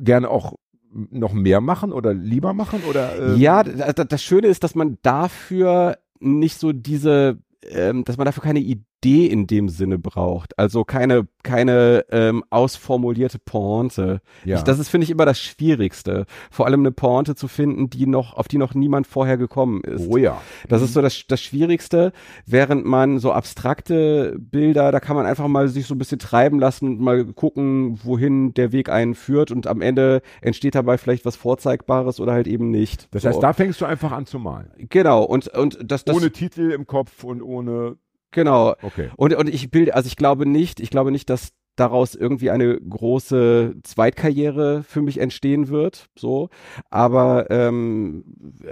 gerne 0.01 0.29
auch 0.29 0.53
noch 0.91 1.33
mehr 1.33 1.59
machen 1.61 1.91
oder 1.91 2.13
lieber 2.13 2.53
machen? 2.53 2.81
Oder, 2.89 3.33
ähm, 3.33 3.39
Ja, 3.39 3.63
da- 3.63 3.91
da- 3.91 4.03
das 4.05 4.23
Schöne 4.23 4.47
ist, 4.47 4.63
dass 4.63 4.75
man 4.75 4.97
dafür 5.01 5.97
nicht 6.19 6.57
so 6.59 6.71
diese, 6.71 7.39
ähm, 7.63 8.03
dass 8.05 8.17
man 8.17 8.25
dafür 8.25 8.43
keine 8.43 8.59
Idee 8.59 8.83
in 9.05 9.47
dem 9.47 9.69
Sinne 9.69 9.97
braucht. 9.97 10.57
Also 10.57 10.83
keine, 10.83 11.27
keine 11.43 12.05
ähm, 12.11 12.43
ausformulierte 12.49 13.39
Pointe. 13.39 14.21
ja. 14.43 14.57
Ich, 14.57 14.63
das 14.63 14.79
ist, 14.79 14.89
finde 14.89 15.05
ich, 15.05 15.11
immer 15.11 15.25
das 15.25 15.39
Schwierigste. 15.39 16.25
Vor 16.49 16.65
allem 16.65 16.81
eine 16.81 16.91
Pointe 16.91 17.35
zu 17.35 17.47
finden, 17.47 17.89
die 17.89 18.07
noch, 18.07 18.33
auf 18.33 18.47
die 18.47 18.57
noch 18.57 18.73
niemand 18.73 19.07
vorher 19.07 19.37
gekommen 19.37 19.81
ist. 19.83 20.07
oh 20.09 20.17
ja. 20.17 20.41
Das 20.67 20.81
ist 20.81 20.93
so 20.93 21.01
das, 21.01 21.25
das 21.27 21.41
Schwierigste, 21.41 22.13
während 22.45 22.85
man 22.85 23.19
so 23.19 23.31
abstrakte 23.31 24.35
Bilder, 24.39 24.91
da 24.91 24.99
kann 24.99 25.15
man 25.15 25.25
einfach 25.25 25.47
mal 25.47 25.67
sich 25.67 25.85
so 25.85 25.95
ein 25.95 25.99
bisschen 25.99 26.19
treiben 26.19 26.59
lassen 26.59 26.87
und 26.87 26.99
mal 26.99 27.25
gucken, 27.25 27.99
wohin 28.03 28.53
der 28.53 28.71
Weg 28.71 28.89
einen 28.89 29.15
führt 29.15 29.51
und 29.51 29.67
am 29.67 29.81
Ende 29.81 30.21
entsteht 30.41 30.75
dabei 30.75 30.97
vielleicht 30.97 31.25
was 31.25 31.35
Vorzeigbares 31.35 32.19
oder 32.19 32.33
halt 32.33 32.47
eben 32.47 32.71
nicht. 32.71 33.07
Das 33.11 33.23
so. 33.23 33.29
heißt, 33.29 33.43
da 33.43 33.53
fängst 33.53 33.81
du 33.81 33.85
einfach 33.85 34.11
an 34.11 34.25
zu 34.25 34.39
malen. 34.39 34.71
Genau, 34.77 35.23
und, 35.23 35.47
und 35.49 35.79
das, 35.83 36.05
das 36.05 36.15
ohne 36.15 36.31
Titel 36.31 36.71
im 36.71 36.87
Kopf 36.87 37.23
und 37.23 37.41
ohne. 37.41 37.97
Genau. 38.35 38.75
Okay. 38.83 39.09
Und, 39.17 39.33
und 39.33 39.49
ich 39.49 39.71
bilde, 39.71 39.95
also 39.95 40.05
ich 40.05 40.15
glaube 40.15 40.45
nicht, 40.45 40.79
ich 40.79 40.91
glaube 40.91 41.11
nicht, 41.11 41.29
dass 41.31 41.53
daraus 41.77 42.15
irgendwie 42.15 42.51
eine 42.51 42.79
große 42.79 43.75
Zweitkarriere 43.83 44.83
für 44.83 45.01
mich 45.01 45.19
entstehen 45.19 45.67
wird, 45.67 46.07
so. 46.15 46.47
Aber, 46.89 47.51
ähm, 47.51 48.23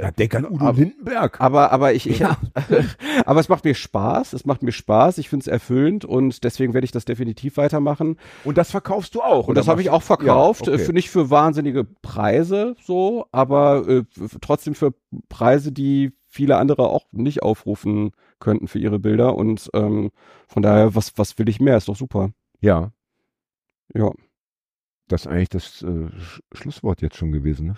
Ja, 0.02 0.10
denk 0.11 0.34
an 0.35 0.45
Udo 0.45 0.64
aber- 0.68 0.77
Lindenberg. 0.80 1.41
aber, 1.41 1.73
aber 1.73 1.94
ich, 1.94 2.10
ich 2.10 2.23
aber 3.26 3.40
es 3.41 3.49
macht 3.49 3.65
mir 3.65 3.76
Spaß, 3.76 4.31
es 4.31 4.45
macht 4.45 4.64
mir 4.64 4.72
Spaß, 4.72 5.18
ich 5.18 5.27
finde 5.27 5.44
es 5.44 5.48
erfüllend 5.48 6.06
und 6.06 6.45
deswegen 6.45 6.73
werde 6.73 6.85
ich 6.85 6.91
das 6.94 7.03
definitiv 7.03 7.57
weitermachen. 7.57 8.15
Und 8.45 8.57
das 8.57 8.72
verkaufst 8.72 9.15
du 9.15 9.22
auch. 9.22 9.49
Und 9.49 9.56
das 9.57 9.68
habe 9.68 9.81
ich 9.81 9.90
auch 9.90 10.03
verkauft, 10.03 10.68
Ja, 10.68 10.73
okay. 10.73 10.84
für 10.85 10.94
nicht 10.94 11.10
für 11.10 11.30
wahnsinnige 11.30 11.84
Preise, 11.84 12.76
so, 12.81 13.26
aber 13.34 13.85
äh, 13.85 14.03
trotzdem 14.40 14.76
für 14.76 14.94
Preise, 15.27 15.73
die 15.73 16.14
viele 16.30 16.56
andere 16.56 16.88
auch 16.90 17.06
nicht 17.11 17.44
aufrufen 17.44 18.11
könnten 18.44 18.68
für 18.68 18.78
ihre 18.80 18.99
Bilder. 18.99 19.36
Und 19.36 19.70
ähm, 19.74 20.11
von 20.48 20.61
daher, 20.61 20.94
was, 20.94 21.18
was 21.18 21.38
will 21.40 21.49
ich 21.49 21.60
mehr? 21.60 21.78
Ist 21.78 21.88
doch 21.88 21.95
super. 21.95 22.32
Ja. 22.61 22.91
Ja. 23.95 24.11
Das 25.07 25.22
ist 25.22 25.28
eigentlich 25.28 25.49
das 25.49 25.82
äh, 25.82 26.10
Sch 26.20 26.41
Schlusswort 26.53 27.02
jetzt 27.02 27.18
schon 27.18 27.32
gewesen. 27.32 27.68
Ne? 27.68 27.76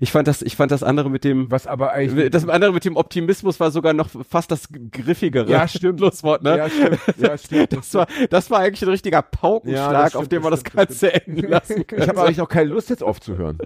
Ich 0.00 0.12
fand 0.12 0.26
das, 0.28 0.40
ich 0.42 0.56
fand 0.56 0.70
das 0.70 0.82
andere 0.82 1.10
mit 1.10 1.24
dem, 1.24 1.50
Was 1.50 1.66
aber 1.66 1.92
eigentlich. 1.92 2.30
das 2.30 2.48
andere 2.48 2.72
mit 2.72 2.84
dem 2.84 2.96
Optimismus 2.96 3.60
war 3.60 3.70
sogar 3.70 3.92
noch 3.92 4.08
fast 4.08 4.50
das 4.50 4.68
griffigere 4.90 5.50
Ja, 5.50 5.66
stimmt. 5.68 6.00
Schlusswort, 6.00 6.42
ne? 6.42 6.56
Ja, 6.56 6.70
stimmt. 6.70 7.00
Ja, 7.18 7.36
stimmt. 7.38 7.72
Das 7.74 7.92
war, 7.94 8.06
das 8.30 8.50
war 8.50 8.60
eigentlich 8.60 8.82
ein 8.82 8.88
richtiger 8.88 9.20
Paukenschlag, 9.22 9.92
Ja, 9.92 10.02
das 10.04 10.16
auf 10.16 10.24
stimmt, 10.24 10.32
dem 10.32 10.42
man 10.42 10.50
das 10.52 10.62
das 10.62 10.72
stimmt, 10.72 10.88
Ganze 10.88 11.12
enden 11.26 11.48
lassen 11.48 11.86
könnte. 11.86 12.04
Ich 12.04 12.08
habe 12.08 12.22
eigentlich 12.22 12.40
auch 12.40 12.48
keine 12.48 12.70
Lust, 12.70 12.88
jetzt 12.90 13.02
aufzuhören. 13.02 13.58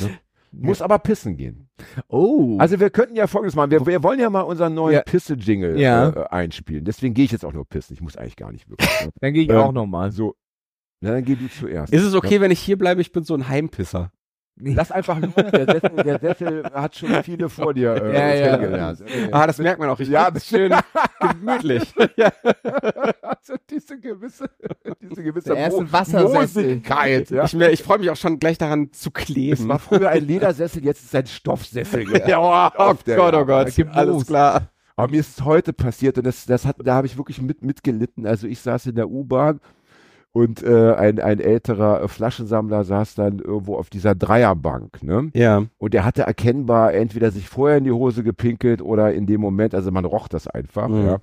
Ne? 0.00 0.18
Muss 0.52 0.82
aber 0.82 0.98
pissen 0.98 1.36
gehen. 1.36 1.68
Oh. 2.08 2.56
Also 2.58 2.80
wir 2.80 2.90
könnten 2.90 3.16
ja 3.16 3.26
folgendes 3.26 3.54
machen. 3.54 3.70
Wir, 3.70 3.86
wir 3.86 4.02
wollen 4.02 4.18
ja 4.20 4.30
mal 4.30 4.40
unseren 4.42 4.74
neuen 4.74 4.94
Ja. 4.94 5.02
Pisse-Jingle 5.02 5.78
Ja. 5.78 6.08
äh, 6.10 6.24
einspielen. 6.30 6.84
Deswegen 6.84 7.14
gehe 7.14 7.24
ich 7.24 7.32
jetzt 7.32 7.44
auch 7.44 7.52
nur 7.52 7.66
pissen. 7.66 7.94
Ich 7.94 8.00
muss 8.00 8.16
eigentlich 8.16 8.36
gar 8.36 8.50
nicht 8.52 8.68
wirklich. 8.68 8.88
ne? 9.04 9.10
dann 9.20 9.32
gehe 9.32 9.42
ich 9.44 9.50
ähm, 9.50 9.56
auch 9.56 9.72
nochmal. 9.72 10.10
so. 10.10 10.34
Na, 11.00 11.12
dann 11.12 11.24
geh 11.24 11.36
du 11.36 11.48
zuerst. 11.48 11.92
Ist 11.92 12.02
es 12.02 12.14
okay, 12.14 12.40
wenn 12.40 12.50
ich 12.50 12.58
hier 12.60 12.76
bleibe? 12.76 13.00
Ich 13.00 13.12
bin 13.12 13.22
so 13.22 13.34
ein 13.34 13.48
Heimpisser. 13.48 14.10
Lass 14.60 14.90
einfach 14.92 15.18
los. 15.20 15.32
Der 15.34 15.66
Sessel, 15.66 15.90
der 16.04 16.18
Sessel 16.18 16.64
hat 16.72 16.96
schon 16.96 17.22
viele 17.22 17.48
vor 17.48 17.72
dir 17.74 17.94
äh, 17.94 18.12
Ja, 18.14 18.34
ja. 18.34 18.56
kennengelernt. 18.56 19.02
Ah, 19.32 19.46
das 19.46 19.58
merkt 19.58 19.78
man 19.78 19.88
auch 19.88 19.98
richtig. 19.98 20.14
Ja, 20.14 20.30
schön 20.40 20.72
gemütlich. 21.20 21.94
ja. 22.16 22.30
Also 23.22 23.54
diese 23.70 23.98
gewisse, 24.00 24.48
diese 25.00 25.22
gewisse 25.22 25.54
Der 25.54 25.70
Mo- 25.70 25.84
Wassersessel. 25.90 26.64
Mosigkeit. 26.64 27.30
Ja. 27.30 27.44
Ich, 27.44 27.54
ich 27.54 27.82
freue 27.82 27.98
mich 27.98 28.10
auch 28.10 28.16
schon 28.16 28.38
gleich 28.38 28.58
daran 28.58 28.90
zu 28.92 29.10
Es 29.14 29.24
kleben. 29.24 29.68
war 29.68 29.78
früher 29.78 30.08
ein 30.10 30.26
Ledersessel, 30.26 30.84
jetzt 30.84 31.00
ist 31.00 31.08
es 31.08 31.14
ein 31.14 31.26
Stoffsessel. 31.26 32.04
ja, 32.26 32.38
oh, 32.78 32.82
oh 32.90 32.94
der- 33.06 33.16
Gott, 33.16 33.34
oh 33.34 33.44
Gott. 33.44 33.72
Alles 33.92 34.26
klar. 34.26 34.68
Aber 34.96 35.08
mir 35.12 35.20
ist 35.20 35.38
es 35.38 35.44
heute 35.44 35.72
passiert 35.72 36.18
und 36.18 36.26
das, 36.26 36.44
das 36.46 36.64
hat, 36.66 36.76
da 36.82 36.94
habe 36.94 37.06
ich 37.06 37.16
wirklich 37.16 37.40
mit, 37.40 37.62
mitgelitten. 37.62 38.26
Also 38.26 38.46
ich 38.48 38.58
saß 38.60 38.86
in 38.86 38.96
der 38.96 39.08
U-Bahn 39.08 39.60
und 40.38 40.62
äh, 40.62 40.94
ein, 40.94 41.20
ein 41.20 41.40
älterer 41.40 42.02
äh, 42.02 42.08
Flaschensammler 42.08 42.84
saß 42.84 43.14
dann 43.16 43.38
irgendwo 43.40 43.76
auf 43.76 43.90
dieser 43.90 44.14
Dreierbank, 44.14 45.02
ne? 45.02 45.30
Ja. 45.34 45.64
Und 45.78 45.94
der 45.94 46.04
hatte 46.04 46.22
erkennbar 46.22 46.94
entweder 46.94 47.30
sich 47.30 47.48
vorher 47.48 47.78
in 47.78 47.84
die 47.84 47.90
Hose 47.92 48.22
gepinkelt 48.22 48.80
oder 48.82 49.12
in 49.12 49.26
dem 49.26 49.40
Moment, 49.40 49.74
also 49.74 49.90
man 49.90 50.04
roch 50.04 50.28
das 50.28 50.46
einfach, 50.46 50.88
Mhm. 50.88 51.06
ja. 51.06 51.18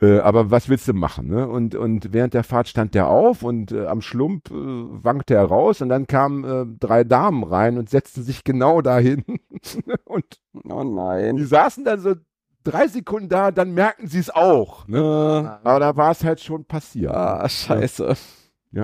Äh, 0.00 0.20
aber 0.20 0.52
was 0.52 0.68
willst 0.68 0.86
du 0.86 0.92
machen, 0.92 1.26
ne? 1.26 1.48
Und, 1.48 1.74
und 1.74 2.12
während 2.12 2.32
der 2.32 2.44
Fahrt 2.44 2.68
stand 2.68 2.94
der 2.94 3.08
auf 3.08 3.42
und 3.42 3.72
äh, 3.72 3.86
am 3.86 4.00
Schlump 4.00 4.48
äh, 4.50 4.54
wankte 4.54 5.34
er 5.34 5.44
raus 5.44 5.82
und 5.82 5.88
dann 5.88 6.06
kamen 6.06 6.44
äh, 6.44 6.66
drei 6.78 7.02
Damen 7.02 7.42
rein 7.42 7.78
und 7.78 7.90
setzten 7.90 8.22
sich 8.22 8.44
genau 8.44 8.80
dahin. 8.80 9.24
und 10.04 10.24
Oh 10.70 10.84
nein. 10.84 11.36
die 11.36 11.44
saßen 11.44 11.84
dann 11.84 11.98
so 11.98 12.14
drei 12.62 12.86
Sekunden 12.86 13.28
da, 13.28 13.50
dann 13.50 13.72
merkten 13.74 14.06
sie 14.06 14.20
es 14.20 14.30
auch. 14.30 14.86
Ne? 14.86 14.98
Äh, 14.98 15.66
Aber 15.68 15.80
da 15.80 15.96
war 15.96 16.12
es 16.12 16.22
halt 16.22 16.40
schon 16.40 16.64
passiert. 16.64 17.12
ah, 17.12 17.48
scheiße. 17.48 18.04
Ja, 18.08 18.14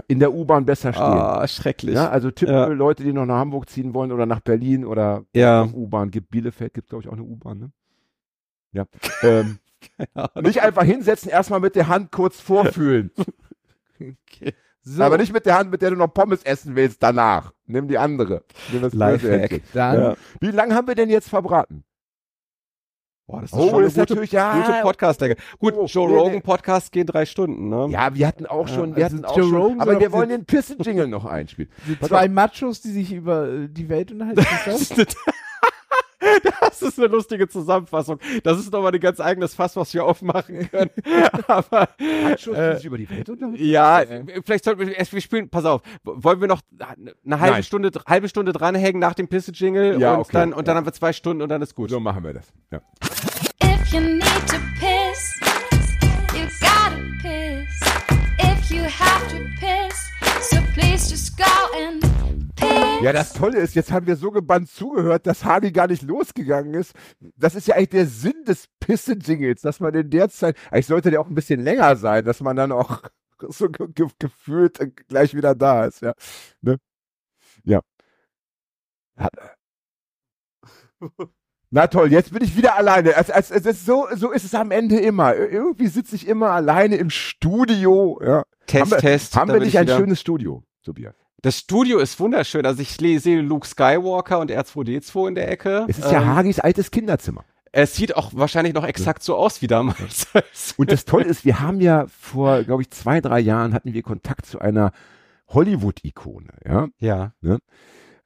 in 0.08 0.18
der 0.18 0.32
U-Bahn 0.32 0.64
besser 0.64 0.92
stehen. 0.92 1.04
Ah, 1.04 1.46
schrecklich. 1.46 1.94
Ja, 1.94 2.08
also 2.08 2.30
Tipp 2.30 2.48
Ja. 2.48 2.66
für 2.66 2.72
Leute, 2.74 3.02
die 3.02 3.12
noch 3.12 3.26
nach 3.26 3.36
Hamburg 3.38 3.68
ziehen 3.68 3.92
wollen 3.94 4.12
oder 4.12 4.26
nach 4.26 4.40
Berlin 4.40 4.84
oder 4.84 5.24
Ja. 5.34 5.64
U-Bahn 5.64 6.10
gibt. 6.10 6.30
Bielefeld 6.30 6.74
gibt, 6.74 6.88
glaube 6.88 7.02
ich, 7.02 7.08
auch 7.08 7.12
eine 7.14 7.22
U-Bahn, 7.22 7.58
ne? 7.58 7.70
Ja. 8.72 8.86
ähm, 9.22 9.58
nicht 10.40 10.62
einfach 10.62 10.84
hinsetzen, 10.84 11.30
erstmal 11.30 11.60
mit 11.60 11.76
der 11.76 11.88
Hand 11.88 12.10
kurz 12.12 12.40
vorfühlen. 12.40 13.10
So, 14.86 15.02
Aber 15.02 15.16
nicht 15.16 15.32
mit 15.32 15.46
der 15.46 15.56
Hand, 15.56 15.70
mit 15.70 15.80
der 15.80 15.90
du 15.90 15.96
noch 15.96 16.12
Pommes 16.12 16.42
essen 16.42 16.76
willst, 16.76 17.02
danach. 17.02 17.54
Nimm 17.64 17.88
die 17.88 17.96
andere. 17.96 18.44
Nimm 18.70 18.82
das 18.82 18.92
dann 18.92 19.18
Ja. 19.72 20.14
Wie 20.40 20.50
lange 20.50 20.74
haben 20.74 20.86
wir 20.86 20.94
denn 20.94 21.08
jetzt 21.08 21.30
verbraten? 21.30 21.84
Boah, 23.26 23.40
das 23.40 23.52
ist 23.52 23.58
Oh, 23.58 23.70
schon 23.70 23.82
das 23.84 23.92
ist 23.92 23.98
eine 23.98 24.04
gute, 24.06 24.12
natürlich, 24.14 24.32
ja. 24.32 24.60
gute 24.60 24.82
Podcast-Decke. 24.82 25.36
Gut, 25.58 25.74
Oh, 25.78 25.86
Joe 25.86 26.08
nee, 26.08 26.14
Rogan 26.16 26.32
nee. 26.34 26.40
Podcast 26.40 26.92
gehen 26.92 27.06
drei 27.06 27.24
Stunden, 27.24 27.70
ne? 27.70 27.88
Ja, 27.90 28.14
wir 28.14 28.26
hatten 28.26 28.44
auch 28.44 28.68
schon, 28.68 28.96
wir 28.96 29.04
also 29.04 29.16
hatten 29.16 29.24
auch 29.24 29.36
Joe 29.38 29.48
schon, 29.48 29.56
Rogan 29.62 29.80
aber 29.80 29.98
wir 30.00 30.12
wollen 30.12 30.28
den 30.28 30.44
Pissen-Jingle 30.44 31.08
noch 31.08 31.24
einspielen. 31.24 31.70
zwei 32.02 32.28
Machos, 32.28 32.82
die 32.82 32.90
sich 32.90 33.12
über 33.12 33.48
äh, 33.48 33.68
die 33.68 33.88
Welt 33.88 34.12
unterhalten. 34.12 34.42
Das? 36.60 36.82
Ist, 36.82 36.98
eine 36.98 37.08
lustige 37.08 37.48
Zusammenfassung. 37.48 38.18
Das 38.42 38.58
ist 38.58 38.72
nochmal 38.72 38.92
ein 38.92 39.00
ganz 39.00 39.20
eigenes 39.20 39.54
Fass, 39.54 39.76
was 39.76 39.92
wir 39.94 40.04
aufmachen 40.04 40.70
können. 40.70 40.90
Aber 41.46 41.88
die 41.98 42.50
äh, 42.50 42.82
über 42.82 42.98
die 42.98 43.08
Welt 43.08 43.28
unterhalten? 43.28 43.62
ja, 43.64 44.02
vielleicht 44.44 44.64
sollten 44.64 44.86
wir 44.86 44.96
erst, 44.96 45.12
wir 45.12 45.20
spielen, 45.20 45.48
pass 45.48 45.64
auf, 45.64 45.82
wollen 46.02 46.40
wir 46.40 46.48
noch 46.48 46.62
eine 46.78 47.40
halbe 47.40 47.54
Nein. 47.54 47.62
Stunde, 47.62 47.90
halbe 48.06 48.28
Stunde 48.28 48.52
dranhängen 48.52 49.00
nach 49.00 49.14
dem 49.14 49.28
Pisse-Jingle 49.28 50.00
Ja, 50.00 50.14
und, 50.14 50.20
okay. 50.20 50.30
dann, 50.32 50.52
und 50.52 50.68
dann 50.68 50.76
haben 50.76 50.86
wir 50.86 50.92
zwei 50.92 51.12
Stunden 51.12 51.42
und 51.42 51.48
dann 51.48 51.62
ist 51.62 51.74
gut. 51.74 51.90
So 51.90 52.00
machen 52.00 52.24
wir 52.24 52.34
das. 52.34 52.52
Ja. 52.70 52.80
If 53.62 53.92
you 53.92 54.00
need 54.00 54.22
to 54.48 54.56
piss, 54.78 55.40
you 56.34 56.46
gotta 56.60 57.00
piss. 57.22 57.43
Ja, 63.02 63.12
das 63.12 63.34
Tolle 63.34 63.58
ist, 63.58 63.74
jetzt 63.74 63.92
haben 63.92 64.06
wir 64.06 64.16
so 64.16 64.30
gebannt 64.30 64.70
zugehört, 64.70 65.26
dass 65.26 65.44
Hardy 65.44 65.70
gar 65.70 65.86
nicht 65.88 66.02
losgegangen 66.02 66.72
ist. 66.72 66.94
Das 67.36 67.54
ist 67.54 67.68
ja 67.68 67.74
eigentlich 67.74 67.90
der 67.90 68.06
Sinn 68.06 68.44
des 68.46 68.68
Pisse-Jingles, 68.80 69.60
dass 69.60 69.80
man 69.80 69.94
in 69.94 70.08
der 70.08 70.30
Zeit, 70.30 70.56
eigentlich 70.70 70.86
sollte 70.86 71.10
der 71.10 71.20
auch 71.20 71.28
ein 71.28 71.34
bisschen 71.34 71.60
länger 71.60 71.96
sein, 71.96 72.24
dass 72.24 72.40
man 72.40 72.56
dann 72.56 72.72
auch 72.72 73.02
so 73.48 73.68
ge 73.68 73.86
ge 73.94 74.06
gefühlt 74.18 74.78
gleich 75.08 75.34
wieder 75.34 75.54
da 75.54 75.84
ist, 75.84 76.00
ja. 76.00 76.14
Ne? 76.62 76.78
Ja. 77.64 77.82
Na 81.74 81.88
toll, 81.88 82.12
jetzt 82.12 82.32
bin 82.32 82.44
ich 82.44 82.56
wieder 82.56 82.76
alleine. 82.76 83.14
Es, 83.16 83.28
es, 83.28 83.50
es 83.50 83.84
so, 83.84 84.06
so 84.14 84.30
ist 84.30 84.44
es 84.44 84.54
am 84.54 84.70
Ende 84.70 84.96
immer. 85.00 85.34
Ir- 85.34 85.50
Irgendwie 85.50 85.88
sitze 85.88 86.14
ich 86.14 86.28
immer 86.28 86.50
alleine 86.50 86.94
im 86.94 87.10
Studio. 87.10 88.20
Ja. 88.24 88.44
Test, 88.68 88.82
haben 88.82 88.90
wir, 88.92 88.98
Test. 88.98 89.36
Haben 89.36 89.52
wir 89.52 89.58
nicht 89.58 89.68
ich 89.70 89.78
ein 89.78 89.86
wieder. 89.86 89.96
schönes 89.98 90.20
Studio, 90.20 90.62
Tobias? 90.84 91.14
Das 91.42 91.58
Studio 91.58 91.98
ist 91.98 92.20
wunderschön. 92.20 92.64
Also 92.64 92.80
ich 92.80 92.92
sehe 92.96 93.40
Luke 93.40 93.66
Skywalker 93.66 94.38
und 94.38 94.52
R2D2 94.52 95.28
in 95.28 95.34
der 95.34 95.50
Ecke. 95.50 95.84
Es 95.88 95.98
ist 95.98 96.12
ja 96.12 96.22
Ähm, 96.22 96.28
Hagis 96.28 96.60
altes 96.60 96.92
Kinderzimmer. 96.92 97.44
Es 97.72 97.96
sieht 97.96 98.14
auch 98.16 98.30
wahrscheinlich 98.34 98.72
noch 98.72 98.84
exakt 98.86 99.24
so 99.24 99.34
aus 99.34 99.60
wie 99.60 99.66
damals. 99.66 100.28
Und 100.76 100.92
das 100.92 101.04
Tolle 101.06 101.24
ist, 101.24 101.44
wir 101.44 101.58
haben 101.58 101.80
ja 101.80 102.06
vor, 102.20 102.62
glaube 102.62 102.82
ich, 102.82 102.90
zwei, 102.92 103.20
drei 103.20 103.40
Jahren 103.40 103.74
hatten 103.74 103.92
wir 103.92 104.02
Kontakt 104.04 104.46
zu 104.46 104.60
einer 104.60 104.92
Hollywood-Ikone, 105.48 106.50
ja. 106.64 106.86
ja. 107.00 107.32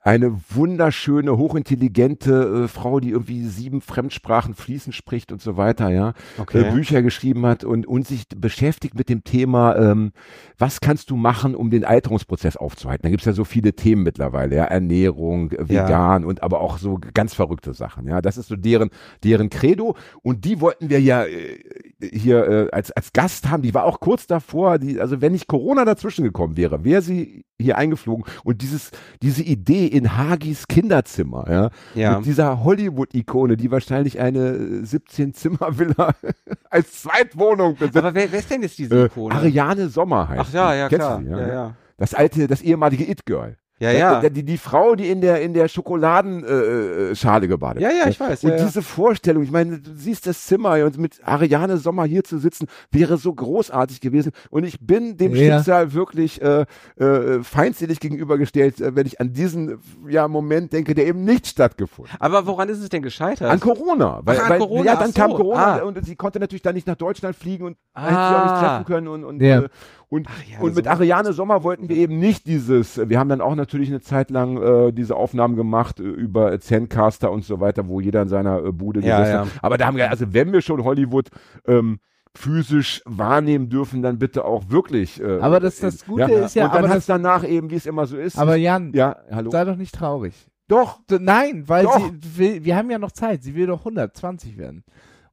Eine 0.09 0.41
wunderschöne, 0.49 1.37
hochintelligente 1.37 2.65
äh, 2.65 2.69
Frau, 2.69 2.99
die 2.99 3.11
irgendwie 3.11 3.45
sieben 3.45 3.81
Fremdsprachen 3.83 4.55
fließend 4.55 4.95
spricht 4.95 5.33
und 5.33 5.43
so 5.43 5.57
weiter, 5.57 5.91
ja, 5.91 6.15
Okay. 6.39 6.63
äh, 6.63 6.73
Bücher 6.73 7.03
geschrieben 7.03 7.45
hat 7.45 7.63
und, 7.63 7.87
und 7.87 8.07
sich 8.07 8.25
beschäftigt 8.35 8.95
mit 8.95 9.09
dem 9.11 9.23
Thema, 9.23 9.77
ähm, 9.77 10.13
was 10.59 10.81
kannst 10.81 11.11
du 11.11 11.17
machen, 11.17 11.55
um 11.55 11.71
den 11.71 11.85
Alterungsprozess 11.85 12.57
aufzuhalten? 12.57 13.03
Da 13.03 13.11
gibt's 13.11 13.27
ja 13.27 13.33
so 13.35 13.45
viele 13.45 13.75
Themen 13.75 14.03
mittlerweile, 14.03 14.57
ja, 14.57 14.65
Ernährung, 14.65 15.51
äh, 15.53 15.57
Ja. 15.69 15.85
vegan 15.87 16.25
und 16.25 16.43
aber 16.43 16.61
auch 16.61 16.79
so 16.79 16.99
ganz 17.13 17.35
verrückte 17.35 17.75
Sachen, 17.75 18.07
ja. 18.09 18.23
Das 18.23 18.39
ist 18.39 18.49
so 18.49 18.57
deren, 18.57 18.89
deren 19.25 19.51
Credo 19.51 19.95
und 20.23 20.45
die 20.47 20.61
wollten 20.61 20.89
wir 20.89 21.01
ja 21.01 21.25
äh, 21.25 21.59
hier 22.01 22.47
äh, 22.49 22.71
als, 22.71 22.93
als 22.93 23.13
Gast 23.13 23.51
haben, 23.51 23.63
die 23.63 23.75
war 23.75 23.85
auch 23.85 23.99
kurz 24.01 24.27
davor, 24.27 24.79
die, 24.79 25.01
also 25.01 25.21
wenn 25.21 25.33
nicht 25.33 25.49
Corona 25.49 25.85
dazwischen 25.85 26.23
gekommen 26.25 26.57
wäre, 26.57 26.85
wäre 26.85 27.03
sie 27.03 27.45
hier 27.61 27.77
eingeflogen 27.77 28.25
und 28.45 28.63
dieses, 28.63 28.91
diese 29.21 29.43
Idee 29.43 29.87
in 29.87 30.17
Hagis 30.17 30.69
Kinderzimmer, 30.69 31.47
ja, 31.51 31.71
Ja. 31.95 32.17
mit 32.19 32.27
dieser 32.27 32.63
Hollywood-Ikone, 32.63 33.57
die 33.57 33.71
wahrscheinlich 33.73 34.21
eine 34.21 34.53
17-Zimmer-Villa 34.85 36.15
als 36.71 37.03
Zweitwohnung 37.03 37.75
besitzt. 37.77 37.97
Aber 37.97 38.15
wer, 38.15 38.31
wer 38.31 38.39
ist 38.39 38.51
denn 38.51 38.63
jetzt 38.63 38.79
diese 38.79 38.95
Äh, 38.95 39.07
Ikone? 39.07 39.35
Ariane 39.35 39.89
Sommer 39.89 40.29
heißt 40.29 40.41
Ach 40.41 40.53
ja, 40.53 40.75
ja, 40.75 40.89
klar. 40.89 41.19
du 41.19 41.25
die, 41.25 41.31
Ja, 41.31 41.49
ja. 41.49 41.75
Das 41.97 42.15
alte, 42.15 42.47
das 42.47 42.63
ehemalige 42.63 43.11
It-Girl. 43.11 43.57
Ja, 43.81 43.93
ja. 43.93 44.21
Die, 44.21 44.31
die, 44.31 44.45
die 44.45 44.59
Frau, 44.59 44.95
die 44.97 45.09
in 45.09 45.21
der, 45.21 45.41
in 45.41 45.55
der 45.55 45.69
Schokoladenschale 45.69 47.11
äh, 47.11 47.15
Schale 47.15 47.49
gebadet 47.49 47.83
Ja, 47.83 47.91
ja, 47.91 48.09
ich 48.09 48.19
weiß, 48.19 48.45
Und 48.45 48.51
ja, 48.51 48.57
ja. 48.57 48.65
diese 48.65 48.83
Vorstellung, 48.83 49.43
ich 49.43 49.51
meine, 49.51 49.79
du 49.79 49.91
siehst 49.95 50.27
das 50.27 50.47
Zimmer 50.47 50.85
und 50.85 50.99
mit 50.99 51.21
Ariane 51.23 51.77
Sommer 51.79 52.05
hier 52.05 52.25
zu 52.25 52.39
sitzen, 52.39 52.67
wäre 52.91 53.17
so 53.19 53.33
großartig 53.33 54.01
gewesen. 54.01 54.33
Und 54.51 54.65
ich 54.65 54.81
bin 54.81 55.17
dem 55.17 55.35
Ja. 55.35 55.57
Schicksal 55.57 55.93
wirklich 55.93 56.43
äh, 56.43 56.65
äh, 56.97 57.43
feindselig 57.43 58.01
gegenübergestellt, 58.01 58.81
äh, 58.81 58.97
wenn 58.97 59.07
ich 59.07 59.21
an 59.21 59.33
diesen 59.33 59.79
ja, 60.09 60.27
Moment 60.29 60.73
denke, 60.73 60.95
der 60.95 61.07
eben 61.07 61.25
nicht 61.25 61.47
stattgefunden 61.47 62.13
hat. 62.15 62.21
Aber 62.21 62.47
woran 62.47 62.69
ist 62.69 62.81
es 62.81 62.89
denn 62.89 63.03
gescheitert? 63.03 63.51
An 63.51 63.61
Corona. 63.61 64.21
Weil, 64.25 64.39
Ach, 64.39 64.45
an 64.45 64.51
weil, 64.51 64.59
Corona, 64.59 64.85
Ja, 64.85 64.97
dann 64.97 65.13
so. 65.13 65.21
kam 65.21 65.31
Corona 65.35 65.59
Ah. 65.79 65.83
und 65.83 66.05
sie 66.05 66.17
konnte 66.17 66.41
natürlich 66.41 66.63
dann 66.63 66.75
nicht 66.75 66.87
nach 66.87 66.97
Deutschland 66.97 67.37
fliegen 67.37 67.65
und 67.65 67.77
Ah. 67.95 68.03
hätte 68.03 68.15
sie 68.15 68.19
auch 68.19 68.45
nicht 68.53 68.61
treffen 68.67 68.85
können. 68.87 69.09
Und, 69.09 69.25
und, 69.25 69.41
Ja. 69.43 69.63
Äh, 70.11 70.15
und, 70.15 70.27
ja, 70.51 70.61
und 70.61 70.75
mit. 70.77 70.87
Ariane 70.87 71.33
Sommer 71.33 71.63
wollten 71.65 71.89
wir 71.89 71.97
eben 71.97 72.19
nicht 72.19 72.47
dieses, 72.47 72.99
wir 73.09 73.19
haben 73.19 73.29
dann 73.29 73.41
auch 73.41 73.55
natürlich 73.55 73.89
eine 73.89 74.01
Zeit 74.01 74.31
lang 74.31 74.57
äh, 74.61 74.93
diese 74.93 75.17
Aufnahmen 75.17 75.57
gemacht 75.57 76.01
äh, 76.01 76.03
über 76.05 76.59
Zencaster 76.61 77.31
und 77.31 77.45
so 77.45 77.61
weiter, 77.61 77.89
wo 77.89 78.01
jeder 78.01 78.23
in 78.23 78.29
seiner 78.29 78.65
äh, 78.65 78.73
Bude 78.73 79.01
Ja, 79.01 79.19
gesessen 79.21 79.35
ja. 79.35 79.41
hat. 79.55 79.65
Aber 79.65 79.79
da 79.79 79.87
haben 79.87 79.97
wir, 79.97 80.11
also 80.11 80.33
wenn 80.33 80.53
wir 80.53 80.61
schon 80.63 80.83
Hollywood 80.85 81.29
ähm, 81.67 81.99
physisch 82.35 83.03
wahrnehmen 83.05 83.69
dürfen, 83.69 84.01
dann 84.03 84.19
bitte 84.19 84.45
auch 84.45 84.71
wirklich. 84.71 85.21
Äh, 85.21 85.39
Aber 85.41 85.61
das- 85.61 85.79
das 85.81 86.05
Gute 86.07 86.31
ist 86.33 86.55
ja, 86.55 86.67
und 86.67 86.75
dann 86.75 86.85
aber 86.85 86.95
hat's 86.95 87.07
danach 87.07 87.45
eben, 87.47 87.71
wie 87.71 87.75
es 87.77 87.87
immer 87.87 88.07
so 88.07 88.17
ist. 88.17 88.39
Aber 88.39 88.57
Jan, 88.57 88.93
ja, 88.95 89.17
hallo. 89.31 89.51
sei 89.51 89.65
doch 89.65 89.77
nicht 89.77 89.95
traurig. 89.95 90.35
Doch. 90.69 91.01
Nein, 91.11 91.65
weil 91.67 91.85
Doch. 91.85 91.99
sie 91.99 92.39
will, 92.39 92.65
wir 92.65 92.77
haben 92.77 92.91
ja 92.91 92.99
noch 92.99 93.11
Zeit. 93.13 93.43
Sie 93.43 93.55
will 93.55 93.67
doch 93.67 93.79
120 93.81 94.59
werden. 94.59 94.85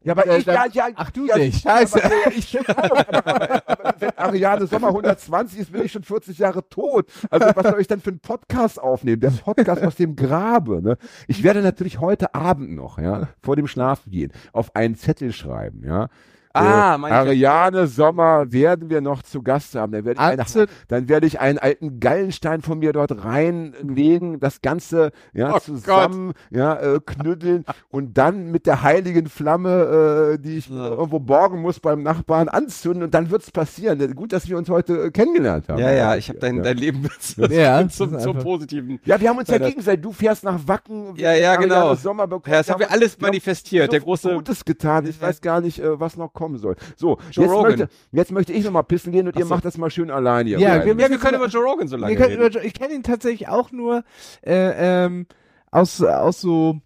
Ja, 0.06 0.14
aber 0.14 0.28
Äh, 0.28 0.38
ich, 0.38 0.46
ja, 0.46 0.66
ja, 0.72 0.88
Ach, 0.96 1.10
du 1.10 1.26
ja, 1.26 1.38
nicht. 1.38 1.64
Scheiße. 1.64 2.04
Aber, 2.04 2.14
ja, 2.14 2.32
ich 2.38 2.60
aber, 2.60 3.18
aber, 3.18 3.70
aber 3.70 3.96
wenn 4.00 4.18
Ariane 4.18 4.68
Sommer 4.68 4.90
120 4.90 5.60
ist, 5.60 5.72
bin 5.72 5.84
ich 5.84 5.92
schon 5.92 6.04
40 6.04 6.38
Jahre 6.38 6.68
tot. 6.70 7.12
Also 7.32 7.48
was 7.56 7.68
soll 7.68 7.82
ich 7.82 7.88
dann 7.88 8.00
für 8.00 8.12
einen 8.12 8.20
Podcast 8.20 8.80
aufnehmen? 8.80 9.20
Der 9.20 9.32
Podcast 9.32 9.84
aus 9.84 9.96
dem 9.96 10.16
Grabe. 10.16 10.82
Ne? 10.84 10.98
Ich 11.28 11.44
werde 11.44 11.62
natürlich 11.62 12.00
heute 12.00 12.36
Abend 12.36 12.72
noch, 12.76 13.00
ja, 13.00 13.30
vor 13.42 13.56
dem 13.56 13.66
Schlafengehen, 13.68 14.32
auf 14.54 14.76
einen 14.76 14.96
Zettel 14.96 15.34
schreiben, 15.34 15.84
ja. 15.84 16.10
Ah, 16.56 16.98
äh, 16.98 17.12
Ariane 17.12 17.88
Sommer 17.88 18.52
werden 18.52 18.90
wir 18.90 19.02
noch 19.02 19.24
zu 19.24 19.42
Gast 19.42 19.76
haben. 19.76 19.92
Dann 19.92 20.06
werde 20.06 20.20
ich, 20.20 20.56
eine, 20.56 20.68
dann 20.88 21.10
werde 21.10 21.28
ich 21.28 21.40
einen 21.40 21.60
alten 21.60 22.00
Gallenstein 22.00 22.62
von 22.62 22.80
mir 22.80 22.94
dort 22.94 23.24
reinlegen, 23.24 24.40
das 24.40 24.62
Ganze 24.62 25.12
ja, 25.34 25.56
Oh 25.56 25.60
zusammen 25.60 26.34
ja, 26.50 26.76
äh, 26.76 27.00
knütteln 27.06 27.66
und 27.90 28.18
dann 28.18 28.52
mit 28.52 28.66
der 28.66 28.84
heiligen 28.84 29.28
Flamme, 29.28 30.34
äh, 30.36 30.40
die 30.40 30.58
ich 30.58 30.70
irgendwo 30.70 31.20
borgen 31.20 31.62
muss 31.62 31.80
beim 31.80 32.04
Nachbarn, 32.04 32.48
anzünden 32.48 33.04
und 33.04 33.14
dann 33.14 33.30
wird's 33.30 33.52
passieren. 33.52 34.16
Gut, 34.16 34.34
dass 34.34 34.48
wir 34.48 34.58
uns 34.58 34.70
heute 34.70 35.06
äh, 35.06 35.12
kennengelernt 35.12 35.70
haben. 35.70 35.80
ja, 35.80 35.92
ja, 35.92 36.16
ich 36.16 36.30
habe 36.30 36.40
dein, 36.40 36.58
ja. 36.58 36.64
dein 36.64 36.78
Leben 36.78 37.08
Ja, 37.50 37.88
zum, 37.90 38.18
zum 38.20 38.40
Positiven. 38.40 39.00
Ja, 39.06 39.20
wir 39.20 39.30
haben 39.30 39.38
uns 39.38 39.50
ja 39.50 39.58
gegenseitig. 39.58 40.02
Du 40.02 40.12
fährst 40.12 40.44
nach 40.44 40.60
Wacken. 40.68 41.16
Ja, 41.18 41.34
ja, 41.34 41.52
Ariane 41.52 41.68
genau. 41.68 41.96
Sommer 41.96 42.28
bekommen. 42.28 42.54
Ja, 42.54 42.60
das 42.60 42.70
haben 42.70 42.80
wir 42.80 42.92
alles 42.92 43.20
manifestiert. 43.20 43.88
So 43.88 43.92
Der 43.92 44.00
große. 44.02 44.34
Gutes 44.36 44.66
getan. 44.66 45.08
Ich 45.08 45.22
weiß 45.22 45.42
gar 45.42 45.62
nicht, 45.62 45.80
äh, 45.80 46.00
was 46.00 46.18
noch 46.18 46.34
kommen 46.46 46.58
soll. 46.60 46.76
So, 46.96 47.18
Joe 47.32 47.46
jetzt 47.46 47.54
Rogan. 47.54 47.80
möchte, 47.80 47.90
jetzt 48.12 48.32
möchte 48.32 48.54
ich 48.54 48.64
noch 48.64 48.72
mal 48.72 48.84
pissen 48.84 49.12
gehen 49.12 49.28
und 49.28 49.36
ihr 49.36 49.42
Ach 49.44 49.48
so. 49.48 49.56
macht 49.56 49.66
das 49.66 49.78
mal 49.80 49.90
schön 49.90 50.12
allein 50.12 50.46
hier. 50.46 50.60
Ja, 50.60 50.78
beide. 50.78 50.98
wir 50.98 51.06
Ja, 51.06 51.10
wir 51.10 51.18
können 51.18 51.38
über 51.38 51.48
Joe 51.48 51.64
Rogan 51.64 51.88
so 51.88 51.98
lange 51.98 52.20
reden. 52.20 52.40
über, 52.40 52.64
ich 52.64 52.76
kenne 52.76 52.94
ihn 52.94 53.02
tatsächlich 53.02 53.48
auch 53.48 53.72
nur 53.72 54.04
äh, 54.46 55.06
ähm, 55.06 55.26
aus, 55.72 56.04
aus 56.04 56.40
so, 56.40 56.80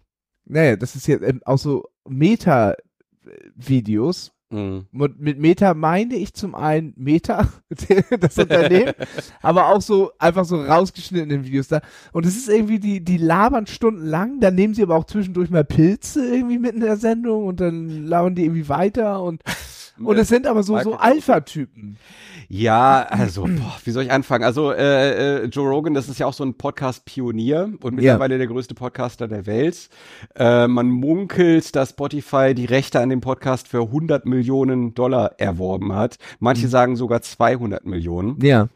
naja, 0.46 0.76
das 0.76 0.96
ist 0.96 1.06
jetzt 1.06 1.22
ähm, 1.22 1.42
aus 1.44 1.62
so 1.62 1.90
Meta-Videos. 2.08 2.72
Mhm. 4.50 4.86
Mit, 4.90 5.38
Meta 5.38 5.74
meine 5.74 6.16
ich 6.16 6.34
zum 6.34 6.56
einen 6.56 6.92
Meta, 6.96 7.48
das 8.20 8.36
Unternehmen, 8.36 8.94
aber 9.42 9.68
auch 9.68 9.80
so 9.80 10.10
einfach 10.18 10.44
so 10.44 10.60
rausgeschnittene 10.60 11.44
Videos 11.44 11.68
da. 11.68 11.80
Und 12.12 12.26
es 12.26 12.36
ist 12.36 12.48
irgendwie, 12.48 12.80
die, 12.80 13.04
die 13.04 13.16
labern 13.16 13.68
stundenlang, 13.68 14.40
dann 14.40 14.56
nehmen 14.56 14.74
sie 14.74 14.82
aber 14.82 14.96
auch 14.96 15.04
zwischendurch 15.04 15.50
mal 15.50 15.64
Pilze 15.64 16.34
irgendwie 16.34 16.58
mit 16.58 16.74
in 16.74 16.80
der 16.80 16.96
Sendung 16.96 17.46
und 17.46 17.60
dann 17.60 18.06
labern 18.06 18.34
die 18.34 18.44
irgendwie 18.44 18.68
weiter 18.68 19.22
und 19.22 19.42
und 19.98 20.16
es 20.18 20.28
sind 20.28 20.46
aber 20.46 20.62
so, 20.62 20.78
so. 20.80 20.94
Alpha-Typen. 20.94 21.96
Ja, 22.48 23.02
also, 23.08 23.42
boah, 23.44 23.76
wie 23.84 23.90
soll 23.92 24.04
ich 24.04 24.10
anfangen? 24.10 24.42
Also, 24.44 24.72
äh, 24.72 25.42
äh, 25.42 25.44
Joe 25.46 25.68
Rogan, 25.68 25.94
das 25.94 26.08
ist 26.08 26.18
ja 26.18 26.26
auch 26.26 26.32
so 26.32 26.42
ein 26.44 26.54
Podcast-Pionier 26.54 27.72
und 27.80 27.94
mittlerweile 27.94 28.38
der 28.38 28.48
größte 28.48 28.74
Podcaster 28.74 29.28
der 29.28 29.46
Welt. 29.46 29.88
Äh, 30.34 30.66
man 30.66 30.88
munkelt, 30.90 31.76
dass 31.76 31.90
Spotify 31.90 32.54
die 32.54 32.64
Rechte 32.64 32.98
an 33.00 33.08
dem 33.08 33.20
Podcast 33.20 33.68
für 33.68 33.82
100 33.82 34.26
Millionen 34.26 34.94
Dollar 34.94 35.34
erworben 35.38 35.94
hat. 35.94 36.16
Manche 36.40 36.66
sagen 36.68 36.96
sogar 36.96 37.22
200 37.22 37.84
Millionen. 37.86 38.38
Ja. 38.44 38.68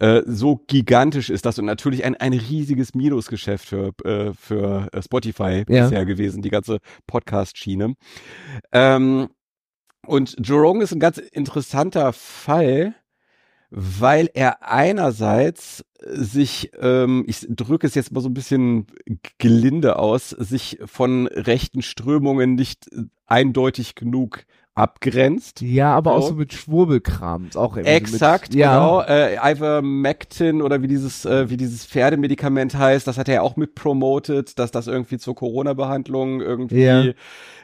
Äh, 0.00 0.22
so 0.26 0.62
gigantisch 0.66 1.30
ist 1.30 1.46
das 1.46 1.58
und 1.58 1.66
natürlich 1.66 2.04
ein, 2.04 2.16
ein 2.16 2.32
riesiges 2.32 2.94
Minusgeschäft 2.94 3.66
für, 3.68 3.92
äh, 4.04 4.32
für 4.34 4.88
äh, 4.92 5.02
Spotify 5.02 5.64
Ja. 5.68 5.84
bisher 5.84 6.04
gewesen, 6.04 6.42
die 6.42 6.50
ganze 6.50 6.78
Podcast-Schiene. 7.06 7.94
Ähm, 8.72 9.28
und 10.10 10.36
Joe 10.40 10.60
Rogan 10.60 10.82
ist 10.82 10.92
ein 10.92 11.00
ganz 11.00 11.18
interessanter 11.18 12.12
Fall, 12.12 12.94
weil 13.70 14.28
er 14.34 14.68
einerseits 14.68 15.84
sich, 16.02 16.72
ähm, 16.80 17.24
ich 17.28 17.46
drücke 17.48 17.86
es 17.86 17.94
jetzt 17.94 18.10
mal 18.10 18.20
so 18.20 18.28
ein 18.28 18.34
bisschen 18.34 18.88
gelinde 19.38 20.00
aus, 20.00 20.30
sich 20.30 20.78
von 20.84 21.28
rechten 21.28 21.82
Strömungen 21.82 22.56
nicht 22.56 22.90
eindeutig 23.26 23.94
genug 23.94 24.44
abgrenzt. 24.74 25.60
Ja, 25.60 25.94
aber 25.94 26.12
auch 26.14 26.22
So. 26.22 26.28
so 26.28 26.34
mit 26.36 26.52
Schwurbelkram. 26.52 27.48
Ist 27.48 27.56
auch 27.56 27.76
Exakt, 27.76 28.50
mit, 28.50 28.58
ja. 28.60 28.74
genau. 28.74 29.02
Äh, 29.02 29.36
Ivermectin 29.52 30.62
oder 30.62 30.80
wie 30.82 30.88
dieses, 30.88 31.24
äh, 31.24 31.50
wie 31.50 31.56
dieses 31.56 31.84
Pferdemedikament 31.86 32.76
heißt, 32.76 33.06
das 33.06 33.18
hat 33.18 33.28
er 33.28 33.34
ja 33.36 33.42
auch 33.42 33.56
mit 33.56 33.74
promoted, 33.74 34.58
dass 34.58 34.70
das 34.70 34.86
irgendwie 34.86 35.18
zur 35.18 35.34
Corona-Behandlung 35.34 36.40
irgendwie 36.40 36.82
Ja. 36.82 37.04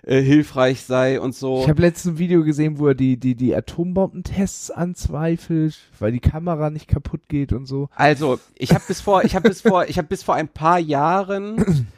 äh, 0.03 0.21
hilfreich 0.21 0.83
sei 0.83 1.21
und 1.21 1.35
so. 1.35 1.61
Ich 1.63 1.69
habe 1.69 1.83
letztens 1.83 2.15
ein 2.15 2.19
Video 2.19 2.43
gesehen, 2.45 2.79
wo 2.79 2.89
er 2.89 2.95
die, 2.95 3.17
die, 3.19 3.35
die 3.35 3.55
Atombombentests 3.55 4.71
anzweifelt, 4.71 5.79
weil 5.99 6.13
die 6.13 6.21
Kamera 6.21 6.71
nicht 6.71 6.89
kaputt 6.89 7.23
geht 7.29 7.53
und 7.53 7.67
so. 7.67 7.89
Also, 7.95 8.39
ich 8.57 8.73
habe 8.75 8.85
bis 8.87 9.01
vor, 9.01 9.25
ich 9.25 9.35
habe 9.35 9.49
bis 9.49 9.63
vor, 9.63 9.87
ich 9.89 9.97
habe 9.99 10.09
bis 10.09 10.23
vor 10.23 10.35
ein 10.35 10.49
paar 10.49 10.79
Jahren 10.79 11.87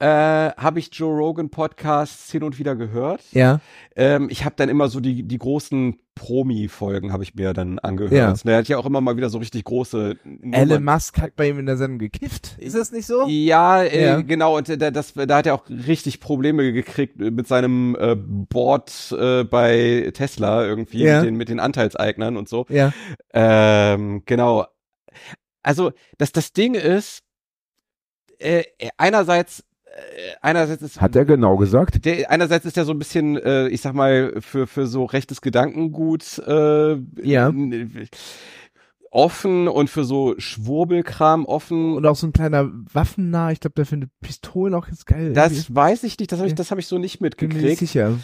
äh, 0.00 0.06
habe 0.06 0.78
ich 0.78 0.90
Joe 0.92 1.16
Rogan 1.16 1.50
Podcasts 1.50 2.30
hin 2.30 2.42
und 2.44 2.58
wieder 2.58 2.76
gehört. 2.76 3.20
Ja. 3.32 3.60
Ähm, 3.96 4.28
ich 4.30 4.44
habe 4.44 4.54
dann 4.56 4.68
immer 4.68 4.88
so 4.88 5.00
die 5.00 5.24
die 5.24 5.38
großen 5.38 5.98
Promi-Folgen 6.14 7.12
habe 7.12 7.22
ich 7.22 7.34
mir 7.36 7.52
dann 7.52 7.78
angehört. 7.78 8.12
Ja. 8.12 8.32
Ne, 8.44 8.52
Er 8.52 8.58
hat 8.58 8.68
ja 8.68 8.76
auch 8.78 8.86
immer 8.86 9.00
mal 9.00 9.16
wieder 9.16 9.30
so 9.30 9.38
richtig 9.38 9.62
große 9.64 10.16
Nummern. 10.24 10.52
Elon 10.52 10.84
Musk 10.84 11.20
hat 11.20 11.36
bei 11.36 11.48
ihm 11.48 11.60
in 11.60 11.66
der 11.66 11.76
Sendung 11.76 11.98
gekifft. 12.00 12.56
Ist 12.58 12.74
das 12.74 12.90
nicht 12.90 13.06
so? 13.06 13.26
Ja, 13.28 13.82
äh, 13.84 14.02
Ja. 14.04 14.20
genau. 14.20 14.56
Und 14.56 14.68
äh, 14.68 14.90
das, 14.92 15.14
da 15.14 15.36
hat 15.36 15.46
er 15.46 15.54
auch 15.54 15.68
richtig 15.68 16.18
Probleme 16.20 16.72
gekriegt 16.72 17.18
mit 17.18 17.46
seinem 17.46 17.96
äh, 17.98 18.16
Board 18.16 19.14
äh, 19.16 19.44
bei 19.44 20.10
Tesla 20.12 20.64
irgendwie 20.64 21.04
Ja. 21.04 21.18
mit, 21.18 21.26
den, 21.28 21.36
mit 21.36 21.48
den 21.48 21.60
Anteilseignern 21.60 22.36
und 22.36 22.48
so. 22.48 22.66
Ja. 22.68 22.92
Ähm, 23.32 24.22
genau. 24.26 24.66
Also, 25.62 25.92
dass 26.18 26.32
das 26.32 26.52
Ding 26.52 26.74
ist, 26.74 27.22
äh, 28.40 28.64
einerseits, 28.96 29.64
einerseits 30.40 30.82
ist 30.82 31.00
Hat 31.00 31.16
er 31.16 31.24
genau 31.24 31.56
gesagt? 31.56 32.04
der, 32.04 32.30
einerseits 32.30 32.64
ist 32.66 32.76
er 32.76 32.84
so 32.84 32.92
ein 32.92 32.98
bisschen, 32.98 33.36
äh, 33.36 33.68
ich 33.68 33.80
sag 33.80 33.94
mal, 33.94 34.34
für, 34.40 34.66
für 34.66 34.86
so 34.86 35.04
rechtes 35.04 35.40
Gedankengut 35.40 36.38
äh, 36.46 36.96
Ja. 37.22 37.52
offen 39.10 39.68
und 39.68 39.88
für 39.88 40.04
so 40.04 40.34
Schwurbelkram 40.38 41.46
offen. 41.46 41.94
Und 41.96 42.06
auch 42.06 42.16
so 42.16 42.26
ein 42.26 42.32
kleiner 42.32 42.70
Waffennah. 42.92 43.52
Ich 43.52 43.60
glaube, 43.60 43.74
der 43.74 43.86
findet 43.86 44.10
Pistolen 44.20 44.74
auch 44.74 44.86
jetzt 44.88 45.06
geil. 45.06 45.32
das 45.32 45.74
weiß 45.74 46.04
ich 46.04 46.18
nicht, 46.18 46.30
das 46.30 46.38
habe 46.40 46.48
ich, 46.48 46.54
das 46.54 46.70
hab 46.70 46.78
ich 46.78 46.86
so 46.86 46.98
nicht 46.98 47.20
Irgendwie. 47.20 47.36
bin 47.46 47.48
mir 47.48 47.54
mitgekriegt. 47.54 47.78
sicher. 47.78 48.18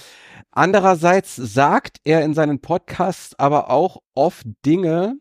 Andererseits 0.51 1.35
sagt 1.37 1.99
er 2.05 2.23
in 2.25 2.35
seinen 2.35 2.61
Podcasts 2.61 3.37
aber 3.39 3.71
auch 3.71 4.03
oft 4.15 4.47
Dinge, 4.65 5.17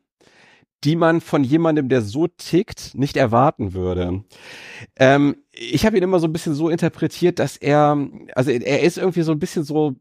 die 0.83 0.95
man 0.97 1.21
von 1.21 1.43
jemandem, 1.45 1.87
der 1.87 2.01
so 2.01 2.27
tickt, 2.27 2.91
nicht 2.93 3.15
erwarten 3.15 3.73
würde. 3.73 4.25
Ähm, 4.97 5.37
ich 5.53 5.85
habe 5.85 5.97
ihn 5.97 6.03
immer 6.03 6.19
so 6.19 6.27
ein 6.27 6.33
bisschen 6.33 6.55
so 6.55 6.69
interpretiert, 6.69 7.39
dass 7.39 7.57
er, 7.57 7.97
also 8.35 8.51
er 8.51 8.81
ist 8.81 8.97
irgendwie 8.97 9.21
so 9.21 9.31
ein 9.31 9.39
bisschen 9.39 9.63
so 9.63 9.95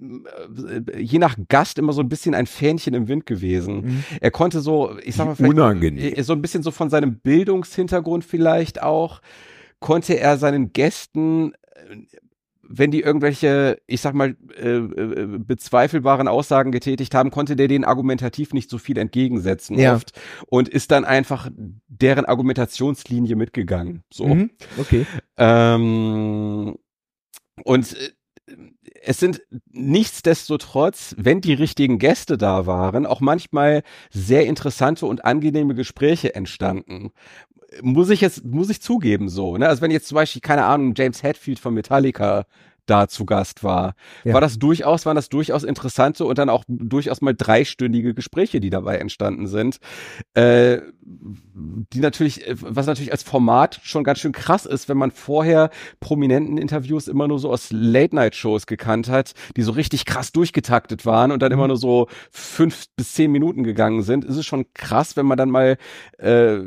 äh, 0.00 1.00
je 1.00 1.18
nach 1.18 1.36
Gast 1.48 1.78
immer 1.78 1.92
so 1.92 2.00
ein 2.00 2.08
bisschen 2.08 2.34
ein 2.34 2.46
Fähnchen 2.46 2.94
im 2.94 3.08
Wind 3.08 3.26
gewesen. 3.26 3.76
Mhm. 3.76 4.04
Er 4.20 4.30
konnte 4.30 4.60
so, 4.60 4.96
ich 5.02 5.14
sag 5.14 5.26
mal, 5.26 5.34
vielleicht 5.36 5.54
Unangenehm. 5.54 6.14
äh, 6.14 6.22
so 6.22 6.32
ein 6.32 6.42
bisschen 6.42 6.62
so 6.62 6.70
von 6.70 6.90
seinem 6.90 7.18
Bildungshintergrund 7.18 8.24
vielleicht 8.24 8.82
auch, 8.82 9.20
konnte 9.80 10.18
er 10.18 10.38
seinen 10.38 10.72
Gästen, 10.72 11.52
äh, 11.74 11.96
wenn 12.68 12.90
die 12.90 13.00
irgendwelche, 13.00 13.78
ich 13.86 14.00
sag 14.00 14.14
mal, 14.14 14.36
äh, 14.56 14.76
äh, 14.76 15.38
bezweifelbaren 15.38 16.28
Aussagen 16.28 16.72
getätigt 16.72 17.14
haben, 17.14 17.30
konnte 17.30 17.56
der 17.56 17.68
denen 17.68 17.84
argumentativ 17.84 18.52
nicht 18.52 18.70
so 18.70 18.78
viel 18.78 18.98
entgegensetzen 18.98 19.78
Ja. 19.78 19.94
oft 19.94 20.12
und 20.46 20.68
ist 20.68 20.90
dann 20.90 21.04
einfach 21.04 21.50
deren 21.88 22.24
Argumentationslinie 22.24 23.36
mitgegangen. 23.36 24.02
So. 24.12 24.26
Mhm. 24.26 24.50
Okay. 24.78 25.06
Ähm, 25.36 26.76
und 27.64 27.96
äh, 27.96 28.10
es 29.02 29.18
sind 29.20 29.42
nichtsdestotrotz, 29.70 31.14
wenn 31.18 31.40
die 31.40 31.54
richtigen 31.54 31.98
Gäste 31.98 32.36
da 32.36 32.66
waren, 32.66 33.06
auch 33.06 33.20
manchmal 33.20 33.82
sehr 34.10 34.46
interessante 34.46 35.06
und 35.06 35.24
angenehme 35.24 35.74
Gespräche 35.74 36.34
entstanden. 36.34 37.12
Muss 37.82 38.10
ich 38.10 38.20
jetzt, 38.20 38.44
muss 38.44 38.70
ich 38.70 38.80
zugeben 38.80 39.28
so, 39.28 39.56
ne? 39.56 39.68
Also 39.68 39.82
wenn 39.82 39.90
jetzt 39.90 40.08
zum 40.08 40.16
Beispiel, 40.16 40.40
keine 40.40 40.64
Ahnung, 40.64 40.94
James 40.96 41.22
Hetfield 41.22 41.58
von 41.58 41.74
Metallica 41.74 42.46
da 42.86 43.08
zu 43.08 43.24
Gast 43.24 43.64
war, 43.64 43.94
Ja. 44.24 44.34
war 44.34 44.40
das 44.40 44.58
durchaus, 44.58 45.06
waren 45.06 45.16
das 45.16 45.28
durchaus 45.28 45.64
interessante 45.64 46.24
und 46.24 46.38
dann 46.38 46.48
auch 46.48 46.64
durchaus 46.68 47.20
mal 47.20 47.34
dreistündige 47.34 48.14
Gespräche, 48.14 48.60
die 48.60 48.70
dabei 48.70 48.98
entstanden 48.98 49.46
sind, 49.46 49.78
äh, 50.34 50.78
die 51.02 52.00
natürlich, 52.00 52.46
äh, 52.46 52.54
was 52.60 52.86
natürlich 52.86 53.12
als 53.12 53.22
Format 53.22 53.80
schon 53.82 54.04
ganz 54.04 54.18
schön 54.18 54.32
krass 54.32 54.66
ist, 54.66 54.88
wenn 54.88 54.96
man 54.96 55.10
vorher 55.10 55.70
prominenten 56.00 56.58
Interviews 56.58 57.08
immer 57.08 57.28
nur 57.28 57.38
so 57.38 57.50
aus 57.50 57.68
Late-Night-Shows 57.70 58.66
gekannt 58.66 59.08
hat, 59.08 59.32
die 59.56 59.62
so 59.62 59.72
richtig 59.72 60.04
krass 60.04 60.32
durchgetaktet 60.32 61.06
waren 61.06 61.30
und 61.32 61.42
dann 61.42 61.52
immer 61.52 61.68
nur 61.68 61.76
so 61.76 62.08
fünf 62.30 62.84
bis 62.96 63.12
zehn 63.12 63.30
Minuten 63.30 63.64
gegangen 63.64 64.02
sind, 64.02 64.24
ist 64.24 64.36
es 64.36 64.46
schon 64.46 64.66
krass, 64.74 65.16
wenn 65.16 65.26
man 65.26 65.38
dann 65.38 65.50
mal 65.50 65.76
äh, 66.18 66.58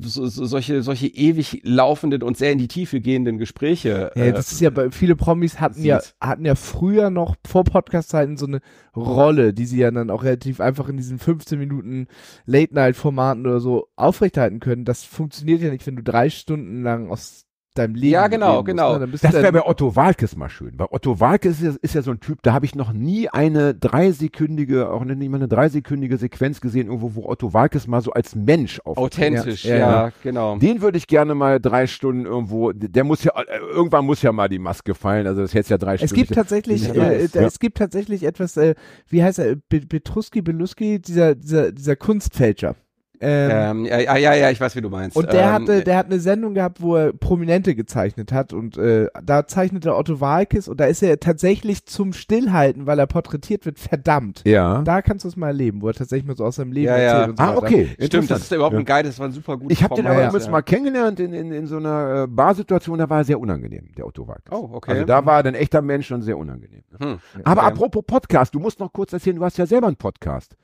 so, 0.00 0.26
so, 0.26 0.44
solche, 0.46 0.82
solche 0.82 1.06
ewig 1.08 1.60
laufenden 1.64 2.22
und 2.22 2.36
sehr 2.36 2.52
in 2.52 2.58
die 2.58 2.68
Tiefe 2.68 3.00
gehenden 3.00 3.38
Gespräche. 3.38 4.12
Ja, 4.14 4.24
äh, 4.24 4.32
das 4.32 4.52
ist 4.52 4.60
ja 4.60 4.70
bei 4.70 4.90
viele 4.90 5.16
Promis 5.16 5.59
hatten 5.60 5.84
ja 5.84 6.00
sieht. 6.00 6.14
hatten 6.20 6.44
ja 6.44 6.54
früher 6.54 7.10
noch 7.10 7.36
vor 7.46 7.64
Podcast-Zeiten 7.64 8.36
so 8.36 8.46
eine 8.46 8.60
Rolle, 8.94 9.52
die 9.52 9.66
sie 9.66 9.78
ja 9.78 9.90
dann 9.90 10.10
auch 10.10 10.24
relativ 10.24 10.60
einfach 10.60 10.88
in 10.88 10.96
diesen 10.96 11.18
15 11.18 11.58
Minuten 11.58 12.08
Late-Night-Formaten 12.46 13.46
oder 13.46 13.60
so 13.60 13.88
aufrechterhalten 13.96 14.60
können. 14.60 14.84
Das 14.84 15.04
funktioniert 15.04 15.60
ja 15.60 15.70
nicht, 15.70 15.86
wenn 15.86 15.96
du 15.96 16.02
drei 16.02 16.30
Stunden 16.30 16.82
lang 16.82 17.10
aus 17.10 17.46
deinem 17.80 17.94
Leben 17.94 18.12
Ja, 18.12 18.28
genau, 18.28 18.54
musst, 18.56 18.66
genau. 18.66 18.98
Ne? 18.98 19.08
Das 19.08 19.32
wäre 19.32 19.52
bei 19.52 19.66
Otto 19.66 19.96
Walkes 19.96 20.36
mal 20.36 20.48
schön. 20.48 20.76
Bei 20.76 20.86
Otto 20.90 21.18
Walkes 21.20 21.60
ist, 21.60 21.62
ja- 21.74 21.78
ist 21.82 21.94
ja 21.94 22.02
so 22.02 22.10
ein 22.10 22.20
Typ, 22.20 22.38
da 22.42 22.52
habe 22.52 22.64
ich 22.66 22.74
noch 22.74 22.92
nie 22.92 23.28
eine 23.28 23.74
dreisekündige, 23.74 24.90
auch 24.90 25.04
nicht 25.04 25.30
mal 25.30 25.36
eine 25.38 25.48
dreisekündige 25.48 26.16
Sequenz 26.16 26.60
gesehen, 26.60 26.86
irgendwo, 26.88 27.14
wo 27.14 27.28
Otto 27.28 27.52
Walkes 27.54 27.86
mal 27.86 28.00
so 28.00 28.12
als 28.12 28.34
Mensch 28.34 28.80
auf. 28.84 28.96
authentisch, 28.98 29.64
Ja, 29.64 29.76
ja, 29.76 29.90
ja, 30.06 30.12
genau. 30.22 30.56
Den 30.58 30.82
würde 30.82 30.98
ich 30.98 31.06
gerne 31.06 31.34
mal 31.34 31.60
drei 31.60 31.86
Stunden 31.86 32.26
irgendwo, 32.26 32.72
der 32.72 33.04
muss 33.04 33.24
ja, 33.24 33.32
äh, 33.36 33.58
irgendwann 33.72 34.04
muss 34.04 34.22
ja 34.22 34.32
mal 34.32 34.48
die 34.48 34.58
Maske 34.58 34.94
fallen, 34.94 35.26
also 35.26 35.40
das 35.42 35.54
hätte 35.54 35.70
ja 35.70 35.78
drei 35.78 35.94
es 35.94 36.00
Stunden. 36.00 36.14
gibt 36.14 36.34
tatsächlich, 36.34 36.86
Ja, 36.88 36.94
äh, 37.10 37.28
ja. 37.32 37.42
es 37.42 37.58
gibt 37.58 37.78
tatsächlich 37.78 38.24
etwas, 38.24 38.56
äh, 38.56 38.74
wie 39.08 39.22
heißt 39.22 39.38
er, 39.38 39.56
Betruski, 39.68 40.42
Beluski, 40.42 41.00
dieser, 41.00 41.34
dieser, 41.34 41.72
dieser 41.72 41.96
Kunstfälscher. 41.96 42.74
Ähm, 43.22 43.50
Ähm, 43.52 43.84
ja, 43.84 43.98
ja, 44.00 44.16
ja, 44.16 44.34
ja, 44.34 44.50
ich 44.50 44.58
weiß, 44.60 44.74
wie 44.76 44.80
du 44.80 44.88
meinst. 44.88 45.14
Und 45.16 45.30
der 45.32 45.42
ähm, 45.42 45.52
hatte, 45.52 45.84
der 45.84 45.96
hat 45.98 46.06
eine 46.06 46.20
Sendung 46.20 46.54
gehabt, 46.54 46.80
wo 46.80 46.96
er 46.96 47.12
Prominente 47.12 47.74
gezeichnet 47.74 48.32
hat 48.32 48.52
und 48.54 48.78
äh, 48.78 49.08
da 49.22 49.46
zeichnete 49.46 49.94
Otto 49.94 50.20
Walkes 50.20 50.68
und 50.68 50.80
da 50.80 50.86
ist 50.86 51.02
er 51.02 51.20
tatsächlich 51.20 51.84
zum 51.84 52.14
Stillhalten, 52.14 52.86
weil 52.86 52.98
er 52.98 53.06
porträtiert 53.06 53.66
wird, 53.66 53.78
verdammt. 53.78 54.42
ja. 54.46 54.80
Da 54.82 55.02
kannst 55.02 55.24
du 55.24 55.28
es 55.28 55.36
mal 55.36 55.48
erleben, 55.48 55.82
wo 55.82 55.88
er 55.88 55.94
tatsächlich 55.94 56.26
mal 56.26 56.36
so 56.36 56.44
aus 56.46 56.56
seinem 56.56 56.72
Leben 56.72 56.86
Ja, 56.86 56.96
ja. 56.98 57.02
erzählt 57.12 57.28
und 57.30 57.36
so 57.38 57.44
Ah, 57.44 57.48
weiter. 57.48 57.58
okay. 57.58 57.88
Stimmt, 58.00 58.30
das 58.30 58.40
ist 58.40 58.52
überhaupt 58.52 58.72
Ja. 58.72 58.78
ein 58.78 58.84
geiles, 58.86 59.10
das 59.10 59.18
war 59.20 59.26
ein 59.28 59.32
super 59.32 59.56
gutes 59.58 59.76
Ich 59.76 59.84
habe 59.84 59.94
den 59.96 60.06
aber 60.06 60.20
ja. 60.22 60.28
übrigens 60.28 60.48
mal 60.48 60.62
kennengelernt 60.62 61.20
in, 61.20 61.34
in, 61.34 61.52
in 61.52 61.66
so 61.66 61.76
einer 61.76 62.22
äh, 62.22 62.26
Barsituation, 62.26 62.98
da 62.98 63.10
war 63.10 63.18
er 63.18 63.24
sehr 63.24 63.38
unangenehm, 63.38 63.90
der 63.98 64.06
Otto 64.06 64.26
Walkes. 64.26 64.50
Oh, 64.50 64.70
okay. 64.72 64.92
Also 64.92 65.04
da 65.04 65.26
war 65.26 65.40
er 65.40 65.46
ein 65.46 65.54
echter 65.54 65.82
Mensch 65.82 66.10
und 66.10 66.22
sehr 66.22 66.38
unangenehm. 66.38 66.82
Hm. 66.98 67.18
Aber 67.44 67.60
Okay. 67.64 67.70
apropos 67.72 68.04
Podcast, 68.06 68.54
du 68.54 68.60
musst 68.60 68.80
noch 68.80 68.92
kurz 68.92 69.12
erzählen, 69.12 69.36
du 69.36 69.44
hast 69.44 69.58
ja 69.58 69.66
selber 69.66 69.88
einen 69.88 69.96
Podcast. 69.96 70.56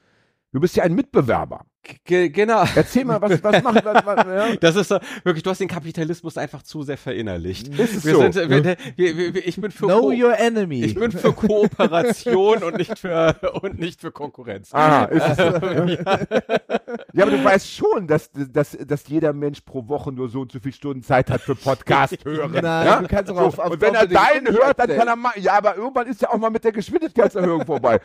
Du 0.53 0.61
bist 0.61 0.75
ja 0.77 0.85
ein 0.85 0.95
Mitbewerber. 0.95 1.61
Ge 2.05 2.29
genau. 2.31 2.65
Erzähl 2.75 3.05
mal, 3.05 3.21
was, 3.21 3.43
was 3.43 3.63
macht 3.63 3.85
was, 3.85 4.05
was, 4.07 4.27
ja? 4.27 4.57
Das 4.61 4.77
ist 4.77 4.89
so, 4.89 4.99
wirklich, 5.25 5.43
du 5.43 5.51
hast 5.51 5.61
den 5.61 5.69
Kapitalismus 5.69 6.37
einfach 6.37 6.63
zu 6.63 6.83
sehr 6.83 6.97
verinnerlicht. 6.99 7.69
Ist 7.69 7.97
es 7.99 8.05
Wir 8.05 8.15
so? 8.15 8.33
sind, 8.33 8.51
wir, 8.51 8.77
wir, 8.97 9.35
wir, 9.35 9.47
ich 9.47 9.61
bin 9.61 9.71
für 9.71 9.87
Know 9.87 10.01
Ko 10.01 10.07
your 10.09 10.39
enemy. 10.39 10.83
ich 10.85 10.95
bin 10.95 11.13
für 11.13 11.33
Kooperation 11.33 12.63
und 12.63 12.77
nicht 12.77 12.99
für 12.99 13.37
und 13.63 13.79
nicht 13.79 14.01
für 14.01 14.11
Konkurrenz. 14.11 14.71
Ah, 14.73 15.05
ist 15.05 15.27
es 15.29 15.37
so. 15.37 15.43
ja, 17.13 17.25
aber 17.25 17.31
du 17.31 17.45
weißt 17.45 17.71
schon, 17.73 18.07
dass, 18.07 18.31
dass, 18.33 18.77
dass 18.87 19.07
jeder 19.09 19.33
Mensch 19.33 19.61
pro 19.61 19.87
Woche 19.89 20.13
nur 20.13 20.29
so 20.29 20.41
und 20.41 20.53
so 20.53 20.59
viele 20.61 20.75
Stunden 20.75 21.03
Zeit 21.03 21.31
hat 21.31 21.41
für 21.43 21.55
Podcast 21.55 22.17
hören. 22.25 22.53
Nein, 22.53 22.87
ja? 22.87 23.01
du 23.01 23.09
kannst 23.09 23.29
so, 23.29 23.37
auf- 23.39 23.59
auf 23.59 23.71
Und 23.73 23.81
wenn 23.81 23.95
er 23.95 24.07
doppelte 24.07 24.15
deinen 24.45 24.57
hört, 24.57 24.79
dann 24.79 24.89
kann 24.97 25.09
er 25.09 25.17
mal, 25.17 25.33
ja, 25.37 25.55
aber 25.59 25.77
irgendwann 25.77 26.07
ist 26.07 26.21
ja 26.23 26.31
auch 26.31 26.39
mal 26.39 26.51
mit 26.51 26.65
der 26.65 26.73
Geschwindigkeitserhöhung 26.73 27.65
vorbei. 27.65 28.01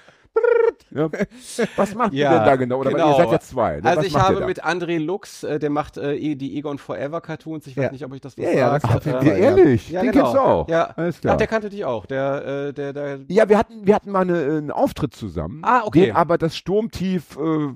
Ja. 0.93 1.09
Was 1.77 1.95
macht 1.95 2.13
Ja, 2.13 2.31
ihr 2.31 2.37
denn 2.37 2.45
da 2.45 2.55
genau? 2.57 2.79
Oder 2.79 2.91
genau. 2.91 3.11
ihr 3.11 3.15
seid 3.17 3.31
ja 3.31 3.39
zwei. 3.39 3.77
ne? 3.79 3.85
Also 3.85 3.99
Was 4.01 4.07
ich 4.07 4.15
habe 4.17 4.45
mit 4.45 4.63
André 4.63 4.99
Lux, 4.99 5.43
äh, 5.43 5.57
der 5.57 5.69
macht 5.69 5.97
äh, 5.97 6.15
eh- 6.15 6.35
die 6.35 6.57
Egon 6.57 6.77
Forever 6.77 7.21
Cartoons. 7.21 7.65
Ich 7.67 7.77
weiß 7.77 7.85
Ja. 7.85 7.91
nicht, 7.91 8.03
ob 8.05 8.13
ich 8.13 8.21
das 8.21 8.37
was 8.37 8.43
Ja, 8.43 8.51
ja, 8.51 8.79
sagt. 8.79 9.03
Fall, 9.05 9.25
Ja, 9.25 9.33
ehrlich, 9.33 9.89
Ja, 9.89 10.01
den 10.01 10.11
genau. 10.11 10.23
kennst 10.25 10.35
du 10.37 10.41
auch. 10.41 10.67
Ja, 10.67 10.83
Alles 10.95 11.21
klar. 11.21 11.33
Ach, 11.35 11.37
der 11.37 11.47
kannte 11.47 11.69
dich 11.69 11.85
auch. 11.85 12.05
Der, 12.05 12.45
äh, 12.67 12.73
der, 12.73 12.91
der. 12.93 13.19
Ja, 13.29 13.47
wir 13.47 13.57
hatten, 13.57 13.85
wir 13.87 13.95
hatten 13.95 14.11
mal 14.11 14.21
eine, 14.21 14.37
einen 14.43 14.71
Auftritt 14.71 15.13
zusammen. 15.13 15.61
Ah, 15.63 15.83
okay. 15.85 16.07
Den 16.07 16.15
aber 16.15 16.37
das 16.37 16.57
Sturmtief, 16.57 17.37
äh, 17.37 17.69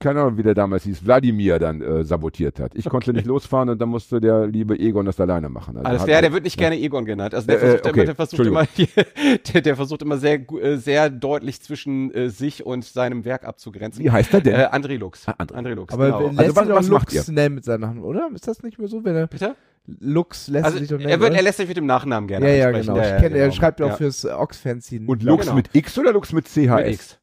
keine 0.00 0.20
Ahnung, 0.20 0.36
wie 0.36 0.42
der 0.42 0.54
damals 0.54 0.84
hieß, 0.84 1.04
Wladimir 1.04 1.58
dann 1.58 1.80
äh, 1.80 2.04
sabotiert 2.04 2.60
hat. 2.60 2.72
Ich 2.74 2.84
konnte 2.88 3.12
nicht 3.12 3.26
losfahren 3.26 3.68
und 3.68 3.80
dann 3.80 3.88
musste 3.88 4.20
der 4.20 4.46
liebe 4.46 4.78
Egon 4.78 5.06
das 5.06 5.18
alleine 5.20 5.48
machen. 5.48 5.76
Also 5.76 5.88
Alles 5.88 6.00
hat- 6.02 6.08
klar, 6.08 6.22
der 6.22 6.32
wird 6.32 6.44
nicht 6.44 6.56
gerne 6.58 6.78
Egon 6.78 7.04
genannt. 7.04 7.34
Also 7.34 7.46
der 7.46 7.56
Äh, 7.62 7.78
versucht, 7.78 7.84
äh, 7.86 7.88
immer, 7.88 7.90
okay, 7.90 8.04
der 8.04 8.14
versucht 8.14 8.46
immer, 8.46 8.66
der, 9.54 9.60
der 9.62 9.76
versucht 9.76 10.02
immer 10.02 10.16
sehr, 10.18 10.50
äh, 10.50 10.76
sehr 10.76 11.10
deutlich 11.10 11.60
zwischen 11.62 12.12
äh, 12.14 12.28
sich 12.30 12.64
und 12.66 12.84
seinem 12.84 13.24
Werk 13.24 13.44
abzugrenzen. 13.44 14.02
Wie 14.04 14.10
heißt 14.10 14.34
er 14.34 14.40
denn? 14.40 14.54
Äh, 14.54 14.66
André 14.66 14.96
Lux. 14.98 15.26
Ah, 15.28 15.32
André. 15.38 15.54
André 15.54 15.74
Lux, 15.74 15.92
aber 15.94 16.06
genau. 16.06 16.20
lässt 16.28 16.38
Also 16.38 16.56
was- 16.56 16.68
was 16.68 16.88
macht 16.88 17.12
Lux 17.12 17.28
nennen 17.28 17.54
mit 17.56 17.64
seinem 17.64 17.80
Namen, 17.82 18.02
oder? 18.02 18.28
Ist 18.34 18.46
das 18.48 18.62
nicht 18.62 18.78
mehr 18.78 18.88
so, 18.88 19.04
wenn 19.04 19.16
er 19.16 19.26
Bitte? 19.26 19.54
Lux 19.86 20.48
lässt 20.48 20.64
Also 20.64 20.78
sich 20.78 20.88
doch 20.88 20.96
nennen? 20.96 21.10
er, 21.10 21.20
wird, 21.20 21.34
er 21.34 21.42
lässt 21.42 21.58
sich 21.58 21.68
mit 21.68 21.76
dem 21.76 21.84
Nachnamen 21.86 22.26
gerne 22.26 22.48
ja, 22.48 22.70
ja, 22.70 22.78
genau. 22.78 22.96
ich 22.96 23.02
kenne, 23.02 23.36
er 23.36 23.48
genau. 23.48 23.52
schreibt 23.52 23.80
ja 23.80 23.86
auch 23.86 23.90
Ja. 23.90 23.96
fürs 23.96 24.24
Ox-Fanzine. 24.24 25.06
Und 25.06 25.22
Lux 25.22 25.44
genau. 25.44 25.56
mit 25.56 25.68
X 25.74 25.98
oder 25.98 26.12
Lux 26.12 26.32
mit 26.32 26.46
CHS? 26.46 26.68
Mit 26.68 26.86
X. 26.94 27.18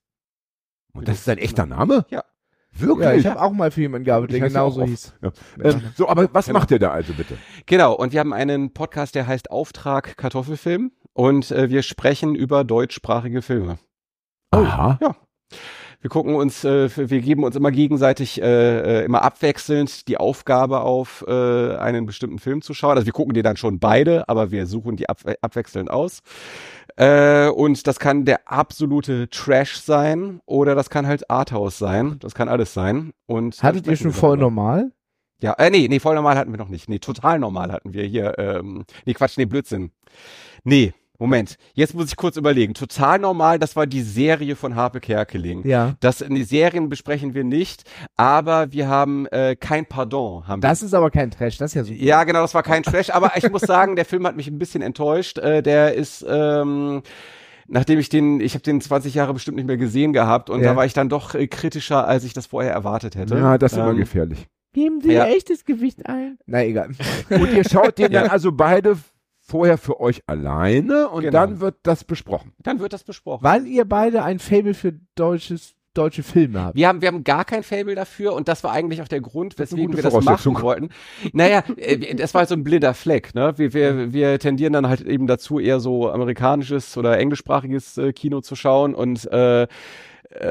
Und 0.94 1.08
das 1.08 1.16
ist 1.20 1.26
sein 1.26 1.38
echter 1.40 1.66
Name? 1.66 2.06
Ja. 2.10 2.24
Wirklich? 2.74 3.04
Ja, 3.06 3.14
ich 3.16 3.26
habe 3.26 3.42
auch 3.42 3.52
mal 3.52 3.70
für 3.72 3.82
jemanden 3.82 4.06
gearbeitet, 4.06 4.40
der 4.42 4.48
genauso 4.48 4.84
hieß. 4.84 5.14
Ja. 5.22 5.32
Ähm, 5.62 5.82
so, 5.96 6.08
aber 6.08 6.34
was 6.34 6.46
Genau. 6.48 6.60
macht 6.60 6.72
ihr 6.72 6.80
da 6.80 6.92
also 6.92 7.14
bitte? 7.14 7.38
Genau, 7.66 7.94
und 7.94 8.14
wir 8.14 8.20
haben 8.20 8.34
einen 8.34 8.74
Podcast, 8.74 9.16
der 9.16 9.28
heißt 9.28 9.52
Auftrag 9.52 10.16
Kartoffelfilm 10.18 10.92
und 11.14 11.52
äh, 11.52 11.70
wir 11.70 11.84
sprechen 11.84 12.34
über 12.36 12.64
deutschsprachige 12.64 13.42
Filme. 13.42 13.78
Aha. 14.52 14.98
Wir 16.02 16.10
gucken 16.10 16.34
uns, 16.34 16.64
äh, 16.64 16.90
wir 16.96 17.22
geben 17.22 17.44
uns 17.44 17.56
immer 17.56 17.70
gegenseitig, 17.70 18.42
äh, 18.42 19.02
äh, 19.02 19.06
immer 19.06 19.22
abwechselnd 19.22 20.08
die 20.08 20.18
Aufgabe 20.18 20.82
auf, 20.82 21.24
äh, 21.28 21.76
einen 21.76 22.08
bestimmten 22.08 22.40
Film 22.40 22.64
zu 22.64 22.74
schauen. 22.74 22.98
Also 22.98 23.06
wir 23.06 23.14
gucken 23.14 23.36
die 23.36 23.44
dann 23.44 23.56
schon 23.56 23.80
beide, 23.80 24.28
aber 24.28 24.50
wir 24.50 24.66
suchen 24.66 24.96
die 24.96 25.08
ab 25.08 25.20
abwechselnd 25.42 25.92
aus. 25.92 26.22
Äh, 26.96 27.50
und 27.50 27.86
das 27.86 28.00
kann 28.00 28.26
der 28.26 28.52
absolute 28.52 29.30
Trash 29.30 29.80
sein 29.80 30.42
oder 30.48 30.74
das 30.74 30.90
kann 30.90 31.06
halt 31.06 31.30
Arthouse 31.30 31.78
sein. 31.78 32.18
Das 32.20 32.34
kann 32.34 32.50
alles 32.50 32.74
sein. 32.74 33.14
Und 33.28 33.62
Hattet 33.62 33.86
ihr 33.86 33.96
schon 33.96 34.12
voll 34.12 34.38
normal? 34.38 34.92
Ja, 35.40 35.54
äh, 35.54 35.70
nee, 35.70 35.88
nee, 35.88 36.00
voll 36.00 36.16
normal 36.16 36.36
hatten 36.36 36.52
wir 36.52 36.58
noch 36.58 36.70
nicht. 36.70 36.90
Nee, 36.90 37.00
total 37.00 37.38
normal 37.38 37.72
hatten 37.72 37.94
wir 37.94 38.06
hier. 38.06 38.38
Ähm, 38.40 38.86
nee, 39.06 39.14
Quatsch, 39.14 39.38
nee, 39.38 39.46
Blödsinn. 39.46 39.92
Nee, 40.64 40.94
Moment. 41.22 41.58
Jetzt 41.76 41.94
muss 41.94 42.08
ich 42.08 42.16
kurz 42.16 42.36
überlegen. 42.36 42.74
Total 42.74 43.20
normal, 43.20 43.60
das 43.60 43.76
war 43.76 43.86
die 43.86 44.02
Serie 44.02 44.56
von 44.56 44.76
Harpe 44.76 45.00
Kerkeling. 45.00 45.66
Ja. 45.68 45.94
Das, 46.00 46.18
die 46.28 46.44
Serien 46.44 46.90
besprechen 46.90 47.36
wir 47.36 47.44
nicht, 47.44 47.84
aber 48.18 48.72
wir 48.72 48.88
haben 48.88 49.28
äh, 49.28 49.56
kein 49.56 49.86
Pardon. 49.86 50.48
Haben 50.48 50.64
wir. 50.64 50.68
Das 50.68 50.82
ist 50.82 50.96
aber 50.96 51.12
kein 51.12 51.30
Trash, 51.30 51.58
das 51.60 51.72
ist 51.72 51.76
ja 51.76 51.84
so. 51.84 51.94
Ja, 51.94 52.24
genau, 52.24 52.42
das 52.42 52.56
war 52.56 52.64
kein 52.64 52.82
Trash, 52.82 53.12
aber 53.12 53.34
ich 53.38 53.50
muss 53.52 53.62
sagen, 53.62 53.96
der 53.96 54.06
Film 54.06 54.26
hat 54.26 54.36
mich 54.36 54.48
ein 54.48 54.58
bisschen 54.58 54.82
enttäuscht. 54.82 55.38
Äh, 55.38 55.62
der 55.62 55.94
ist, 55.94 56.26
ähm, 56.28 57.04
nachdem 57.68 58.00
ich 58.00 58.10
den, 58.10 58.40
ich 58.42 58.56
habe 58.56 58.64
den 58.64 58.82
20 58.82 59.14
Jahre 59.14 59.34
bestimmt 59.36 59.58
nicht 59.58 59.68
mehr 59.68 59.78
gesehen 59.78 60.14
gehabt 60.14 60.50
und 60.50 60.62
Ja. 60.62 60.72
da 60.72 60.76
war 60.76 60.86
ich 60.86 60.94
dann 60.94 61.08
doch 61.08 61.36
äh, 61.36 61.46
kritischer, 61.46 62.08
als 62.08 62.24
ich 62.24 62.34
das 62.34 62.48
vorher 62.48 62.72
erwartet 62.74 63.16
hätte. 63.16 63.36
Ja, 63.38 63.60
das 63.60 63.74
ist 63.74 63.78
immer 63.78 63.92
Ähm, 63.92 63.98
gefährlich. 63.98 64.48
Geben 64.74 65.02
Sie 65.02 65.12
Ja. 65.14 65.26
echtes 65.28 65.66
Gewicht 65.66 66.04
ein? 66.08 66.40
Na 66.48 66.64
egal. 66.64 66.90
Und 67.30 67.54
ihr 67.54 67.64
schaut 67.70 68.00
den 68.00 68.12
Ja. 68.12 68.22
dann 68.24 68.32
also 68.32 68.52
beide 68.52 68.98
vorher 69.52 69.78
für 69.78 70.00
euch 70.00 70.24
alleine 70.28 71.10
und 71.10 71.22
Genau. 71.24 71.32
dann 71.32 71.60
wird 71.60 71.76
das 71.84 72.04
besprochen. 72.04 72.54
Dann 72.60 72.80
wird 72.80 72.94
das 72.94 73.04
besprochen. 73.04 73.44
Weil 73.44 73.68
ihr 73.68 73.86
beide 73.86 74.24
ein 74.24 74.40
Fable 74.40 74.74
für 74.74 74.94
deutsches 75.16 75.76
deutsche 75.94 76.24
Filme 76.24 76.62
habt. 76.62 76.76
Wir 76.78 76.88
haben, 76.88 77.02
wir 77.02 77.10
haben 77.10 77.26
gar 77.26 77.44
kein 77.44 77.64
Fable 77.64 77.96
dafür 77.96 78.32
und 78.34 78.48
das 78.48 78.64
war 78.64 78.72
eigentlich 78.72 79.02
auch 79.02 79.10
der 79.10 79.20
Grund, 79.20 79.60
weswegen 79.60 79.94
wir 79.94 80.02
das 80.02 80.14
machen 80.24 80.62
wollten. 80.62 80.88
Naja, 81.34 81.64
äh, 81.76 82.16
das 82.16 82.34
war 82.34 82.46
so 82.46 82.56
ein 82.56 82.64
blinder 82.64 82.94
Fleck. 82.94 83.36
Ne? 83.36 83.54
Wir, 83.58 83.74
wir, 83.74 84.14
wir 84.14 84.40
tendieren 84.40 84.72
dann 84.72 84.88
halt 84.88 85.02
eben 85.02 85.28
dazu, 85.28 85.60
eher 85.60 85.82
so 85.82 86.10
amerikanisches 86.10 86.96
oder 86.96 87.18
englischsprachiges 87.20 87.98
äh, 87.98 88.14
Kino 88.14 88.40
zu 88.40 88.56
schauen 88.56 88.96
und 88.96 89.30
äh, 89.34 89.68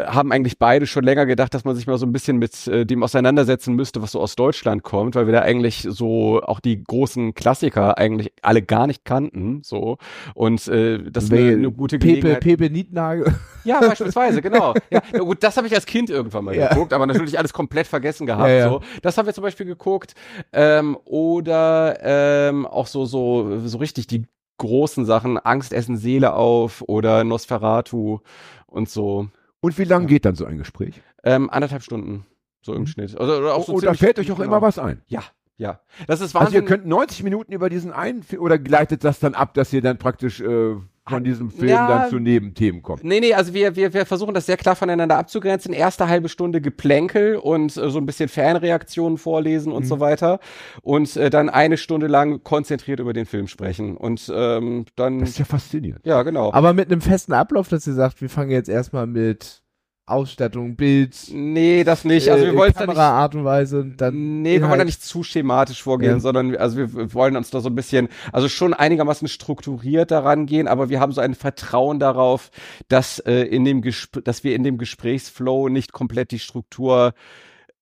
haben 0.07 0.33
eigentlich 0.33 0.59
beide 0.59 0.87
schon 0.87 1.05
länger 1.05 1.27
gedacht, 1.27 1.55
dass 1.55 1.65
man 1.65 1.75
sich 1.75 1.87
mal 1.87 1.97
so 1.99 2.07
ein 2.07 2.13
bisschen 2.13 2.39
mit 2.39 2.67
äh, 2.67 2.85
dem 2.85 3.03
auseinandersetzen 3.03 3.75
müsste, 3.75 4.03
was 4.03 4.13
so 4.13 4.21
aus 4.21 4.37
Deutschland 4.37 4.83
kommt, 4.83 5.15
weil 5.15 5.27
wir 5.27 5.33
da 5.33 5.41
eigentlich 5.41 5.87
so 5.89 6.43
auch 6.43 6.61
die 6.61 6.83
großen 6.85 7.35
Klassiker 7.35 7.97
eigentlich 7.99 8.33
alle 8.43 8.63
gar 8.63 8.87
nicht 8.87 9.05
kannten, 9.05 9.63
so 9.65 9.99
und 10.35 10.67
äh, 10.69 10.99
das 11.11 11.31
wäre 11.31 11.53
eine 11.55 11.71
gute 11.73 11.99
Pepe, 11.99 12.13
Gelegenheit. 12.21 12.41
Pepe 12.41 12.71
Nietnagel. 12.71 13.35
Ja, 13.65 13.81
beispielsweise, 13.81 14.41
genau. 14.43 14.75
Ja, 14.91 15.01
gut, 15.19 15.43
das 15.43 15.57
habe 15.57 15.67
ich 15.67 15.75
als 15.75 15.85
Kind 15.87 16.09
irgendwann 16.11 16.45
mal 16.45 16.55
Ja. 16.57 16.69
geguckt, 16.69 16.93
aber 16.93 17.07
natürlich 17.07 17.39
alles 17.39 17.53
komplett 17.53 17.87
vergessen 17.87 18.27
gehabt. 18.27 18.49
Ja. 18.51 18.69
So, 18.71 18.81
das 19.03 19.19
haben 19.19 19.27
wir 19.27 19.35
zum 19.35 19.43
Beispiel 19.43 19.67
geguckt. 19.67 20.15
Ähm, 20.53 20.97
oder 21.05 21.99
ähm, 22.03 22.67
auch 22.67 22.87
so 22.87 23.05
so 23.05 23.61
so 23.67 23.79
richtig 23.79 24.07
die 24.07 24.25
großen 24.59 25.05
Sachen, 25.07 25.39
Angst 25.39 25.73
essen 25.73 25.97
Seele 25.97 26.35
auf 26.35 26.83
oder 26.87 27.25
Nosferatu 27.25 28.21
und 28.67 28.89
so. 28.89 29.29
Und 29.61 29.79
wie 29.79 29.85
lange 29.85 30.07
geht 30.07 30.25
dann 30.25 30.35
so 30.35 30.45
ein 30.45 30.59
Gespräch? 30.59 31.01
Ähm, 31.23 31.51
anderthalb 31.51 31.83
Stunden 31.83 32.27
so 32.63 32.75
im 32.75 32.87
Schnitt. 32.87 33.19
Also, 33.19 33.37
oder 33.39 33.55
auch 33.55 33.67
so 33.67 33.73
und 33.75 33.83
da 33.85 33.89
ziemlich- 33.89 34.01
fällt 34.01 34.19
euch 34.19 34.33
auch 34.33 34.37
genau. 34.37 34.49
immer 34.49 34.63
was 34.63 34.79
ein. 34.79 35.03
Ja, 35.07 35.23
ja. 35.57 35.81
Das 36.07 36.21
ist 36.21 36.35
Also 36.35 36.47
Wahnsinn. 36.47 36.63
ihr 36.63 36.69
könnt 36.69 36.87
90 36.87 37.23
Minuten 37.23 37.53
über 37.53 37.69
diesen 37.71 37.93
einen 37.93 38.25
oder 38.39 38.59
gleitet 38.59 39.05
das 39.05 39.19
dann 39.21 39.35
ab, 39.35 39.55
dass 39.55 39.73
ihr 39.73 39.83
dann 39.83 39.99
praktisch 39.99 40.41
äh, 40.41 40.77
von 41.11 41.25
diesem 41.25 41.51
Film 41.51 41.69
Ja. 41.69 41.87
dann 41.89 42.11
zu 42.11 42.19
Nebenthemen 42.19 42.83
kommt? 42.83 43.05
Nee, 43.05 43.21
nee, 43.21 43.35
also 43.35 43.53
wir, 43.53 43.77
wir, 43.77 43.93
wir 43.93 44.07
versuchen 44.07 44.33
das 44.35 44.47
sehr 44.47 44.57
klar 44.57 44.77
voneinander 44.77 45.19
abzugrenzen. 45.19 45.73
Erste 45.75 46.09
halbe 46.09 46.29
Stunde 46.29 46.61
Geplänkel 46.61 47.37
und 47.37 47.77
äh, 47.77 47.91
so 47.91 47.99
ein 47.99 48.07
bisschen 48.07 48.29
Fanreaktionen 48.29 49.19
vorlesen 49.19 49.73
und 49.73 49.85
so 49.87 50.01
weiter. 50.01 50.41
Und 50.83 51.17
äh, 51.17 51.29
dann 51.31 51.49
eine 51.51 51.77
Stunde 51.77 52.07
lang 52.07 52.43
konzentriert 52.45 53.01
über 53.01 53.13
den 53.13 53.27
Film 53.27 53.47
sprechen. 53.49 53.97
Und 53.97 54.33
ähm, 54.35 54.87
dann, 54.97 55.19
Das 55.21 55.31
ist 55.31 55.39
ja 55.39 55.45
faszinierend. 55.45 56.05
ja, 56.07 56.23
genau. 56.23 56.53
Aber 56.53 56.73
mit 56.73 56.91
einem 56.91 57.01
festen 57.01 57.33
Ablauf, 57.33 57.69
dass 57.69 57.87
ihr 57.87 57.95
sagt, 57.95 58.21
wir 58.23 58.29
fangen 58.31 58.51
jetzt 58.51 58.69
erstmal 58.69 59.07
mit 59.07 59.63
Ausstattung, 60.11 60.77
Bild, 60.77 61.17
nee, 61.33 61.85
das 61.85 62.05
nicht. 62.05 62.29
Also 62.31 62.45
wir 62.45 62.53
äh, 62.53 62.57
wollen 62.57 62.73
da 62.73 62.81
nicht 62.81 62.89
Kamera, 62.97 63.11
Art 63.11 63.35
und 63.35 63.45
Weise, 63.45 63.81
und 63.81 64.01
dann 64.01 64.43
Nee, 64.43 64.61
wir 64.61 64.69
wollen 64.69 64.79
da 64.79 64.85
nicht 64.85 65.03
zu 65.03 65.23
schematisch 65.23 65.83
vorgehen, 65.83 66.13
Ja. 66.13 66.21
sondern 66.21 66.57
also 66.57 66.77
wir, 66.77 66.95
wir 66.95 67.15
wollen 67.15 67.37
uns 67.37 67.51
da 67.51 67.61
so 67.61 67.69
ein 67.69 67.75
bisschen, 67.75 68.09
also 68.33 68.49
schon 68.49 68.75
einigermaßen 68.75 69.29
strukturiert 69.29 70.11
daran 70.11 70.47
gehen, 70.47 70.69
aber 70.69 70.89
wir 70.89 71.01
haben 71.01 71.13
so 71.13 71.21
ein 71.21 71.35
Vertrauen 71.35 71.99
darauf, 71.99 72.51
dass 72.89 73.19
äh, 73.21 73.43
in 73.43 73.65
dem 73.65 73.83
Gespr 73.83 74.21
dass 74.23 74.45
wir 74.45 74.55
in 74.55 74.65
dem 74.65 74.79
Gesprächsflow 74.79 75.69
nicht 75.69 75.93
komplett 75.93 76.31
die 76.31 76.39
Struktur 76.39 77.15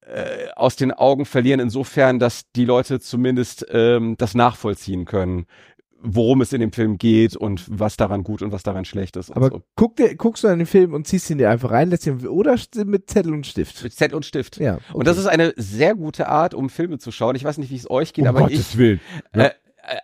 äh, 0.02 0.48
aus 0.56 0.76
den 0.76 0.92
Augen 0.92 1.24
verlieren, 1.24 1.60
insofern, 1.60 2.18
dass 2.18 2.50
die 2.52 2.64
Leute 2.64 3.00
zumindest 3.00 3.66
ähm, 3.70 4.16
das 4.18 4.34
nachvollziehen 4.34 5.04
können, 5.04 5.46
worum 6.00 6.40
es 6.40 6.52
in 6.52 6.60
dem 6.60 6.72
Film 6.72 6.98
geht 6.98 7.36
und 7.36 7.64
was 7.68 7.96
daran 7.96 8.22
gut 8.22 8.42
und 8.42 8.52
was 8.52 8.62
daran 8.62 8.84
schlecht 8.84 9.16
ist. 9.16 9.30
Und 9.30 9.36
Aber 9.36 9.48
so. 9.48 9.62
guck 9.74 9.96
dir, 9.96 10.14
guckst 10.14 10.44
du 10.44 10.48
an 10.48 10.58
den 10.58 10.66
Film 10.66 10.94
und 10.94 11.06
ziehst 11.06 11.28
ihn 11.30 11.38
dir 11.38 11.50
einfach 11.50 11.70
rein, 11.70 11.90
lässt 11.90 12.06
ihn, 12.06 12.26
oder 12.26 12.56
mit 12.84 13.10
Zettel 13.10 13.32
und 13.32 13.46
Stift. 13.46 13.82
mit 13.82 13.92
Zettel 13.92 14.14
und 14.14 14.24
Stift. 14.24 14.58
Ja. 14.58 14.74
Okay. 14.74 14.82
Und 14.92 15.06
das 15.06 15.18
ist 15.18 15.26
eine 15.26 15.52
sehr 15.56 15.94
gute 15.94 16.28
Art, 16.28 16.54
um 16.54 16.70
Filme 16.70 16.98
zu 16.98 17.10
schauen. 17.10 17.34
Ich 17.36 17.44
weiß 17.44 17.58
nicht, 17.58 17.70
wie 17.70 17.76
es 17.76 17.90
euch 17.90 18.12
geht, 18.12 18.22
um 18.22 18.28
aber 18.28 18.40
ich 18.50 18.56
Gottes 18.58 18.78
Willen. 18.78 19.00
Ja. 19.34 19.46
Äh, 19.46 19.50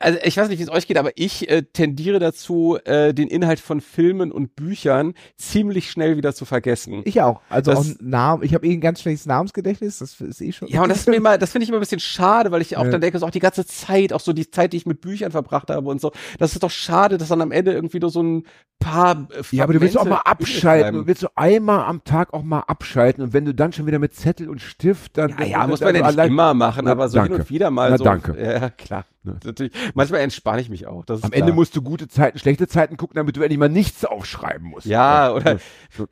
also 0.01 0.19
ich 0.25 0.37
weiß 0.37 0.49
nicht, 0.49 0.59
wie 0.59 0.63
es 0.63 0.71
euch 0.71 0.87
geht, 0.87 0.97
aber 0.99 1.11
ich 1.17 1.49
äh, 1.51 1.63
tendiere 1.63 2.19
dazu, 2.19 2.79
äh, 2.85 3.13
den 3.15 3.29
Inhalt 3.29 3.61
von 3.61 3.81
Filmen 3.81 4.33
und 4.33 4.57
Büchern 4.57 5.15
ziemlich 5.37 5.91
schnell 5.91 6.17
wieder 6.17 6.35
zu 6.35 6.45
vergessen. 6.45 7.03
ich 7.05 7.21
auch. 7.23 7.41
Also 7.49 7.71
Das- 7.73 7.81
auch 7.81 7.95
Namen. 8.01 8.43
Ich 8.45 8.55
habe 8.55 8.67
eh 8.67 8.73
ein 8.73 8.81
ganz 8.81 9.01
schlechtes 9.03 9.27
Namensgedächtnis. 9.27 9.99
Das 9.99 10.21
ist 10.21 10.41
eh 10.41 10.53
schon. 10.53 10.69
ja, 10.69 10.83
und 10.83 10.89
das 10.89 10.99
ist 11.01 11.09
mir 11.09 11.17
immer, 11.17 11.39
das 11.39 11.53
finde 11.53 11.65
ich 11.65 11.69
immer 11.69 11.79
ein 11.79 11.81
bisschen 11.81 12.01
schade, 12.01 12.51
weil 12.51 12.63
ich 12.63 12.77
auch 12.77 12.85
Ja. 12.85 12.91
dann 12.91 13.01
denke, 13.01 13.19
so 13.19 13.27
auch 13.27 13.31
die 13.31 13.41
ganze 13.41 13.67
Zeit, 13.67 14.13
auch 14.13 14.21
so 14.21 14.33
die 14.33 14.51
Zeit, 14.51 14.73
die 14.73 14.77
ich 14.79 14.87
mit 14.87 15.01
Büchern 15.01 15.33
verbracht 15.33 15.71
habe 15.71 15.89
und 15.89 16.01
so, 16.01 16.13
das 16.39 16.53
ist 16.55 16.63
doch 16.63 16.71
schade, 16.71 17.19
dass 17.19 17.29
dann 17.29 17.41
am 17.43 17.53
Ende 17.53 17.73
irgendwie 17.73 18.01
nur 18.01 18.11
so 18.11 18.23
ein 18.23 18.45
paar 18.79 19.29
äh, 19.31 19.43
Ja, 19.51 19.65
aber 19.65 19.73
du 19.75 19.81
willst 19.81 19.99
auch 19.99 20.05
mal 20.05 20.19
abschalten. 20.25 20.95
Du 20.95 21.07
willst 21.07 21.21
so 21.21 21.29
einmal 21.35 21.85
am 21.85 22.05
Tag 22.05 22.33
auch 22.35 22.43
mal 22.43 22.61
abschalten. 22.61 23.23
Und 23.25 23.33
wenn 23.33 23.45
du 23.45 23.55
dann 23.55 23.73
schon 23.73 23.87
wieder 23.87 23.99
mit 23.99 24.15
Zettel 24.15 24.49
und 24.49 24.61
Stift 24.61 25.17
dann. 25.19 25.31
Ja, 25.39 25.45
ja, 25.45 25.67
muss 25.67 25.81
man 25.81 25.95
ja 25.95 26.07
nicht 26.11 26.19
immer 26.27 26.55
machen, 26.55 26.89
aber 26.89 27.09
so 27.09 27.19
hin 27.21 27.29
danke. 27.29 27.43
und 27.43 27.51
wieder 27.51 27.71
mal 27.71 27.91
Na, 27.91 27.99
so. 27.99 28.05
danke. 28.05 28.37
Ja, 28.43 28.71
klar. 28.71 29.05
Ne. 29.27 29.41
Natürlich. 29.43 29.73
Manchmal 29.95 30.21
entspanne 30.21 30.61
ich 30.61 30.69
mich 30.69 30.87
auch. 30.87 31.05
Am 31.09 31.19
Ende 31.33 31.39
klar. 31.39 31.53
musst 31.53 31.75
du 31.75 31.81
gute 31.81 32.09
Zeiten, 32.09 32.39
schlechte 32.39 32.69
Zeiten 32.69 32.99
gucken, 32.99 33.15
damit 33.17 33.35
du 33.37 33.41
endlich 33.41 33.59
mal 33.59 33.71
nichts 33.71 34.05
aufschreiben 34.05 34.69
musst. 34.69 34.87
Ja, 34.87 35.33
oder 35.33 35.59
so. 35.91 36.07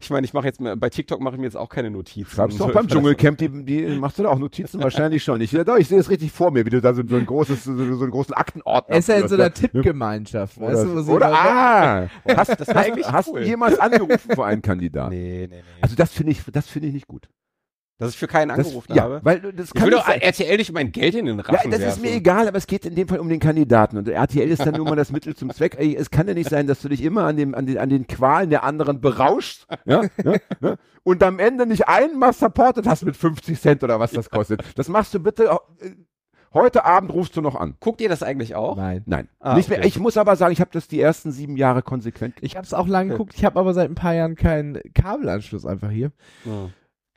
ich 0.00 0.08
meine, 0.10 0.24
ich 0.24 0.32
mache 0.32 0.46
jetzt 0.46 0.60
mal- 0.60 0.76
bei 0.76 0.88
TikTok 0.88 1.20
mache 1.20 1.34
ich 1.34 1.40
mir 1.40 1.46
jetzt 1.46 1.56
auch 1.56 1.68
keine 1.68 1.90
Notizen. 1.90 2.30
Schreibst 2.30 2.60
du 2.60 2.64
auch 2.64 2.68
So, 2.68 2.72
beim 2.74 2.86
ich- 2.86 2.92
Dschungelcamp, 2.92 3.38
die, 3.38 3.48
die 3.64 3.86
machst 3.98 4.18
du 4.20 4.22
da 4.22 4.28
auch 4.28 4.38
Notizen? 4.38 4.80
Wahrscheinlich 4.82 5.24
schon. 5.24 5.40
Ich, 5.40 5.50
ja, 5.50 5.64
doch, 5.64 5.76
ich 5.76 5.88
sehe 5.88 5.98
es 5.98 6.08
richtig 6.08 6.30
vor 6.30 6.52
mir, 6.52 6.64
wie 6.64 6.70
du 6.70 6.80
da 6.80 6.94
so, 6.94 7.02
so 7.04 7.16
ein 7.16 7.26
großes, 7.26 7.64
so, 7.64 7.76
so 7.76 8.02
einen 8.02 8.10
großen 8.12 8.34
Aktenordner 8.34 8.94
Er 8.94 8.98
ist 9.00 9.08
ja 9.08 9.16
in 9.16 9.26
so 9.28 9.34
einer 9.34 9.44
ja. 9.44 9.50
Tippgemeinschaft, 9.50 10.60
weißt 10.60 10.84
du, 10.84 10.88
wo 10.88 10.92
Oder, 10.92 11.02
sie 11.02 11.10
oder 11.12 11.28
immer- 11.28 11.36
ah, 11.38 12.08
hast, 12.36 12.50
Das 12.60 12.68
hast, 12.68 12.76
eigentlich 12.76 13.06
hast 13.10 13.28
cool. 13.30 13.40
du 13.40 13.46
jemals 13.46 13.78
angerufen 13.80 14.30
für 14.32 14.44
einen 14.44 14.62
Kandidaten? 14.62 15.10
Nee, 15.14 15.48
nee, 15.50 15.56
nee. 15.56 15.62
Also 15.80 15.96
das 15.96 16.12
finde 16.12 16.32
ich, 16.32 16.42
das 16.52 16.68
finde 16.68 16.88
ich 16.88 16.94
nicht 16.94 17.08
gut. 17.08 17.28
Dass 17.98 18.10
ich 18.10 18.16
für 18.18 18.26
keinen 18.26 18.48
Das, 18.48 18.58
angerufen 18.58 18.92
ja, 18.92 19.02
habe. 19.04 19.20
weil 19.22 19.40
das 19.52 19.68
Ich 19.68 19.74
kann 19.74 19.84
will 19.86 19.94
nicht 19.94 20.06
doch. 20.08 20.14
RTL 20.20 20.56
nicht 20.56 20.72
mein 20.72 20.90
Geld 20.90 21.14
in 21.14 21.26
den 21.26 21.38
Ja, 21.38 21.44
Rachen 21.44 21.70
das 21.70 21.80
werfen. 21.80 22.02
ist 22.02 22.02
mir 22.02 22.16
egal, 22.16 22.48
aber 22.48 22.58
es 22.58 22.66
geht 22.66 22.84
in 22.86 22.96
dem 22.96 23.06
Fall 23.06 23.20
um 23.20 23.28
den 23.28 23.38
Kandidaten. 23.38 23.96
Und 23.96 24.08
RTL 24.08 24.48
ist 24.50 24.66
dann 24.66 24.74
nur 24.74 24.84
mal 24.84 24.96
das 24.96 25.12
Mittel 25.12 25.36
zum 25.36 25.50
Zweck. 25.50 25.76
Ey, 25.78 25.94
es 25.96 26.10
kann 26.10 26.26
ja 26.26 26.34
nicht 26.34 26.50
sein, 26.50 26.66
dass 26.66 26.82
du 26.82 26.88
dich 26.88 27.02
immer 27.04 27.24
an, 27.24 27.36
dem, 27.36 27.54
an, 27.54 27.66
den, 27.66 27.78
an 27.78 27.88
den 27.88 28.06
Qualen 28.08 28.50
der 28.50 28.64
anderen 28.64 29.00
berauschst 29.00 29.66
ja, 29.84 30.02
ja, 30.24 30.34
ja, 30.60 30.76
und 31.04 31.22
am 31.22 31.38
Ende 31.38 31.66
nicht 31.66 31.86
einmal 31.86 32.32
supported 32.32 32.86
hast 32.88 33.04
mit 33.04 33.16
50 33.16 33.60
Cent 33.60 33.84
oder 33.84 34.00
was 34.00 34.10
das 34.10 34.28
kostet. 34.28 34.62
Das 34.76 34.88
machst 34.88 35.14
du 35.14 35.20
bitte. 35.20 35.44
äh, 35.80 35.90
Heute 36.52 36.84
Abend 36.84 37.12
rufst 37.12 37.36
du 37.36 37.40
noch 37.42 37.56
an. 37.56 37.74
Guckt 37.80 38.00
ihr 38.00 38.08
das 38.08 38.22
eigentlich 38.22 38.54
auch? 38.54 38.76
Nein. 38.76 39.02
Nein, 39.06 39.28
Ah, 39.40 39.56
nicht 39.56 39.68
mehr. 39.68 39.78
okay. 39.78 39.88
Ich 39.88 39.98
muss 39.98 40.16
aber 40.16 40.36
sagen, 40.36 40.52
ich 40.52 40.60
habe 40.60 40.70
das 40.72 40.86
die 40.86 41.00
ersten 41.00 41.32
sieben 41.32 41.56
Jahre 41.56 41.82
konsequent. 41.82 42.34
Ich 42.42 42.54
habe 42.56 42.64
es 42.64 42.72
auch 42.74 42.86
lange 42.86 43.10
geguckt. 43.10 43.34
Ich 43.36 43.44
habe 43.44 43.58
aber 43.58 43.74
seit 43.74 43.90
ein 43.90 43.96
paar 43.96 44.14
Jahren 44.14 44.36
keinen 44.36 44.80
Kabelanschluss 44.94 45.66
einfach 45.66 45.90
hier. 45.90 46.12
Ja. 46.44 46.70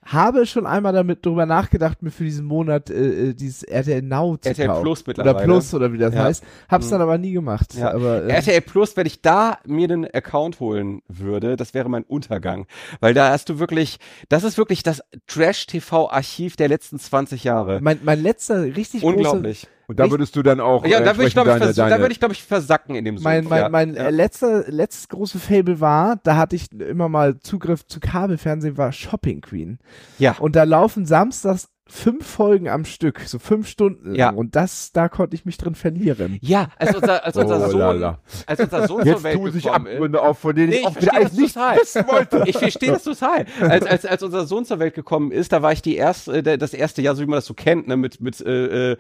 Habe 0.09 0.45
schon 0.45 0.65
einmal 0.65 0.93
damit 0.93 1.25
drüber 1.25 1.45
nachgedacht, 1.45 2.01
mir 2.01 2.11
für 2.11 2.23
diesen 2.23 2.45
Monat 2.45 2.89
äh, 2.89 3.29
äh, 3.29 3.33
dieses 3.33 3.63
RTL 3.63 4.01
Now 4.01 4.37
zu 4.37 4.49
RTL 4.49 4.67
kaufen. 4.67 4.83
Plus 4.83 5.01
Oder 5.01 5.07
mittlerweile. 5.07 5.45
Plus 5.45 5.73
oder 5.73 5.91
wie 5.93 5.97
das 5.97 6.13
Ja. 6.13 6.23
heißt. 6.23 6.43
Hab's 6.69 6.85
Mhm. 6.87 6.91
dann 6.91 7.01
aber 7.01 7.17
nie 7.17 7.33
gemacht. 7.33 7.73
Ja. 7.75 7.93
Aber, 7.93 8.23
äh, 8.23 8.29
RTL 8.31 8.61
Plus, 8.61 8.95
wenn 8.95 9.05
ich 9.05 9.21
da 9.21 9.57
mir 9.65 9.87
den 9.89 10.05
Account 10.05 10.59
holen 10.59 11.01
würde, 11.07 11.57
das 11.57 11.73
wäre 11.73 11.89
mein 11.89 12.03
Untergang. 12.03 12.67
Weil 13.01 13.13
da 13.13 13.31
hast 13.31 13.49
du 13.49 13.59
wirklich, 13.59 13.97
das 14.29 14.43
ist 14.43 14.57
wirklich 14.57 14.81
das 14.83 15.01
Trash-TV-Archiv 15.27 16.55
der 16.55 16.67
letzten 16.69 16.99
20 16.99 17.43
Jahre. 17.43 17.79
mein, 17.81 17.99
mein 18.03 18.21
letzter 18.21 18.63
richtig 18.63 19.01
großer 19.01 19.15
Unglaublich. 19.15 19.67
Und 19.89 19.99
da 19.99 20.11
würdest 20.11 20.35
du 20.35 20.43
dann 20.43 20.59
auch. 20.59 20.85
Ja, 20.85 20.99
äh, 20.99 21.03
da 21.03 21.15
würde 21.15 21.29
ich, 21.29 21.33
entsprechend 21.33 21.33
glaube 21.33 21.49
ich, 21.49 21.53
deine, 21.53 21.65
vers- 21.65 21.75
da 21.77 21.89
deine, 21.89 22.01
würde 22.01 22.11
ich, 22.11 22.19
glaube 22.19 22.33
ich, 22.33 22.43
versacken 22.43 22.95
in 22.95 23.05
dem 23.05 23.15
Sumpf. 23.15 23.23
Mein, 23.23 23.45
mein, 23.45 23.61
ja. 23.61 23.69
mein 23.69 23.95
ja. 23.95 24.09
letzter, 24.09 24.65
letztes 24.69 25.07
große 25.07 25.39
Fable 25.39 25.79
war, 25.79 26.17
da 26.23 26.35
hatte 26.35 26.57
ich 26.57 26.71
immer 26.73 27.07
mal 27.07 27.39
Zugriff 27.39 27.85
zu 27.85 28.01
Kabelfernsehen, 28.01 28.77
war 28.77 28.91
Shopping 28.91 29.39
Queen. 29.39 29.79
Ja. 30.19 30.35
Und 30.39 30.57
da 30.57 30.63
laufen 30.63 31.05
samstags 31.05 31.69
fünf 31.89 32.25
Folgen 32.25 32.67
am 32.69 32.85
Stück, 32.85 33.21
so 33.25 33.39
fünf 33.39 33.67
Stunden 33.67 34.09
lang. 34.09 34.15
Ja. 34.15 34.29
Und 34.31 34.55
das, 34.55 34.91
da 34.91 35.09
konnte 35.09 35.35
ich 35.35 35.45
mich 35.45 35.57
drin 35.57 35.75
verlieren. 35.75 36.37
Ja, 36.41 36.69
als 36.77 36.95
unser, 36.95 37.23
als 37.25 37.35
unser 37.37 37.67
Oh, 37.67 37.69
Sohn, 37.69 37.79
lala. 37.79 38.19
als 38.45 38.59
unser 38.59 38.87
Sohn 38.87 39.05
Jetzt 39.05 39.15
zur 39.15 39.23
Welt 39.23 39.53
sich 39.53 39.63
gekommen 39.63 39.87
ist. 40.13 40.15
Auf, 40.19 40.39
von 40.39 40.55
denen 40.55 40.69
Nee, 40.69 40.75
ich 40.77 40.85
auch 40.85 40.95
wieder 40.95 41.11
verstehe 41.11 41.23
das 41.23 41.33
nicht 41.33 41.53
total. 41.53 41.77
wissen 41.77 42.07
wollte. 42.07 42.43
Ich 42.45 42.57
verstehe 42.57 42.91
das 42.91 43.03
total. 43.03 43.45
Als, 43.61 43.85
als, 43.85 44.05
als 44.05 44.23
unser 44.23 44.45
Sohn 44.45 44.65
zur 44.65 44.79
Welt 44.79 44.93
gekommen 44.95 45.31
ist, 45.31 45.51
da 45.51 45.61
war 45.61 45.71
ich 45.71 45.81
die 45.81 45.95
erste, 45.95 46.37
äh, 46.37 46.57
das 46.57 46.73
erste 46.73 47.01
Jahr, 47.01 47.15
so 47.15 47.21
wie 47.21 47.27
man 47.27 47.37
das 47.37 47.45
so 47.45 47.53
kennt, 47.53 47.87
ne, 47.87 47.97
mit, 47.97 48.21
mit 48.21 48.39
äh, 48.41 48.91
äh, 48.93 48.97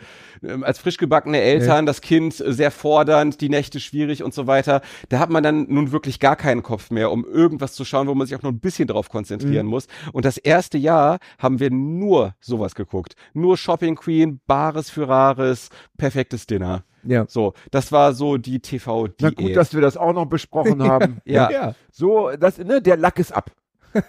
als 0.61 0.79
frisch 0.79 0.97
gebackene 0.97 1.39
Eltern, 1.41 1.85
das 1.85 2.01
Kind 2.01 2.33
sehr 2.35 2.71
fordernd, 2.71 3.41
die 3.41 3.49
Nächte 3.49 3.79
schwierig 3.79 4.23
und 4.23 4.33
so 4.33 4.47
weiter. 4.47 4.81
Da 5.09 5.19
hat 5.19 5.29
man 5.29 5.43
dann 5.43 5.65
nun 5.69 5.91
wirklich 5.91 6.19
gar 6.19 6.35
keinen 6.35 6.63
Kopf 6.63 6.91
mehr, 6.91 7.11
um 7.11 7.25
irgendwas 7.25 7.73
zu 7.73 7.85
schauen, 7.85 8.07
wo 8.07 8.15
man 8.15 8.27
sich 8.27 8.35
auch 8.35 8.43
nur 8.43 8.51
ein 8.51 8.59
bisschen 8.59 8.87
drauf 8.87 9.09
konzentrieren 9.09 9.65
muss. 9.65 9.87
Und 10.13 10.25
das 10.25 10.37
erste 10.37 10.77
Jahr 10.77 11.19
haben 11.39 11.59
wir 11.59 11.71
nur 11.71 12.35
sowas 12.39 12.75
geguckt. 12.77 13.15
Nur 13.33 13.57
Shopping 13.57 13.95
Queen, 13.95 14.39
Bares 14.47 14.89
für 14.89 15.09
Rares, 15.09 15.69
perfektes 15.97 16.47
Dinner. 16.47 16.85
Ja. 17.03 17.25
So, 17.27 17.53
das 17.71 17.91
war 17.91 18.13
so 18.13 18.37
die 18.37 18.59
tv 18.59 19.09
Na 19.19 19.29
gut, 19.31 19.55
dass 19.55 19.73
wir 19.73 19.81
das 19.81 19.97
auch 19.97 20.13
noch 20.13 20.25
besprochen 20.25 20.81
haben. 20.89 21.19
Ja. 21.25 21.49
ja. 21.51 21.75
So, 21.91 22.31
das, 22.37 22.57
ne, 22.57 22.81
der 22.81 22.97
Lack 22.97 23.19
ist 23.19 23.31
ab. 23.33 23.51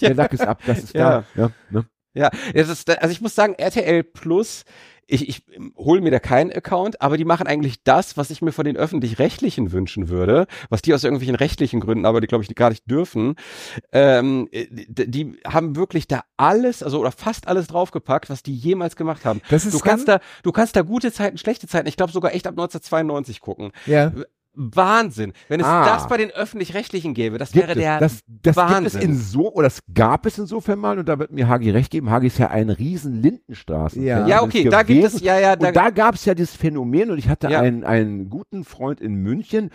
Der 0.00 0.14
Lack 0.14 0.32
ist 0.32 0.42
ab, 0.46 0.60
das 0.66 0.84
ist 0.84 0.94
Ja. 0.94 1.24
da. 1.34 1.42
Ja, 1.42 1.50
ne? 1.70 1.84
Ja, 2.16 2.30
es 2.52 2.68
ist, 2.68 2.88
also 2.88 3.10
ich 3.10 3.20
muss 3.20 3.34
sagen, 3.34 3.54
RTL 3.54 4.04
Plus, 4.04 4.64
ich, 5.06 5.28
ich 5.28 5.42
hole 5.76 6.00
mir 6.00 6.10
da 6.10 6.18
keinen 6.18 6.52
Account, 6.52 7.00
aber 7.00 7.16
die 7.16 7.24
machen 7.24 7.46
eigentlich 7.46 7.82
das, 7.82 8.16
was 8.16 8.30
ich 8.30 8.42
mir 8.42 8.52
von 8.52 8.64
den 8.64 8.76
öffentlich-rechtlichen 8.76 9.72
wünschen 9.72 10.08
würde, 10.08 10.46
was 10.70 10.82
die 10.82 10.94
aus 10.94 11.04
irgendwelchen 11.04 11.34
rechtlichen 11.36 11.80
Gründen, 11.80 12.06
aber 12.06 12.20
die 12.20 12.26
glaube 12.26 12.44
ich 12.44 12.54
gar 12.54 12.70
nicht 12.70 12.90
dürfen. 12.90 13.36
Ähm, 13.92 14.48
äh, 14.52 14.66
die, 14.70 15.10
die 15.10 15.40
haben 15.46 15.76
wirklich 15.76 16.06
da 16.08 16.24
alles, 16.36 16.82
also 16.82 17.00
oder 17.00 17.12
fast 17.12 17.48
alles 17.48 17.66
draufgepackt, 17.66 18.30
was 18.30 18.42
die 18.42 18.54
jemals 18.54 18.96
gemacht 18.96 19.24
haben. 19.24 19.40
Das 19.50 19.64
ist 19.66 19.74
Du 19.74 19.78
kannst 19.80 20.08
da, 20.08 20.20
du 20.42 20.52
kannst 20.52 20.76
da 20.76 20.82
gute 20.82 21.12
Zeiten, 21.12 21.38
schlechte 21.38 21.66
Zeiten, 21.66 21.88
ich 21.88 21.96
glaube 21.96 22.12
sogar 22.12 22.34
echt 22.34 22.46
ab 22.46 22.52
1992 22.52 23.40
gucken. 23.40 23.72
Ja. 23.86 24.12
Wahnsinn. 24.54 25.32
Wenn 25.48 25.60
es 25.60 25.66
Ah. 25.66 25.84
das 25.84 26.06
bei 26.08 26.16
den 26.16 26.30
Öffentlich-Rechtlichen 26.30 27.14
gäbe, 27.14 27.38
das 27.38 27.52
Gibt 27.52 27.66
wäre 27.68 27.72
es. 27.72 27.78
der 27.78 27.98
das 28.00 28.12
das 28.12 28.22
gibt 28.26 28.46
es 28.48 28.56
Wahnsinn. 28.56 29.00
in 29.02 29.16
so, 29.16 29.52
oder 29.52 29.66
das 29.66 29.80
gab 29.92 30.26
es 30.26 30.38
insofern 30.38 30.78
mal, 30.78 30.98
und 30.98 31.08
da 31.08 31.18
wird 31.18 31.32
mir 31.32 31.48
Hagi 31.48 31.70
recht 31.70 31.90
geben, 31.90 32.10
Hagi 32.10 32.28
ist 32.28 32.38
ja 32.38 32.48
ein 32.50 32.70
riesen 32.70 33.20
Lindenstraßen. 33.22 34.02
Ja. 34.02 34.26
Ja, 34.26 34.42
okay, 34.42 34.68
da 34.68 34.82
gibt 34.82 35.04
es, 35.04 35.20
ja, 35.20 35.38
ja, 35.38 35.56
da, 35.56 35.68
Und 35.68 35.76
da 35.76 35.90
gab 35.90 36.14
es 36.14 36.24
ja 36.24 36.34
dieses 36.34 36.54
Phänomen 36.54 37.10
und 37.10 37.18
ich 37.18 37.28
hatte 37.28 37.48
Ja. 37.48 37.60
einen, 37.60 37.84
einen 37.84 38.30
guten 38.30 38.64
Freund 38.64 39.00
in 39.00 39.14
München, 39.16 39.70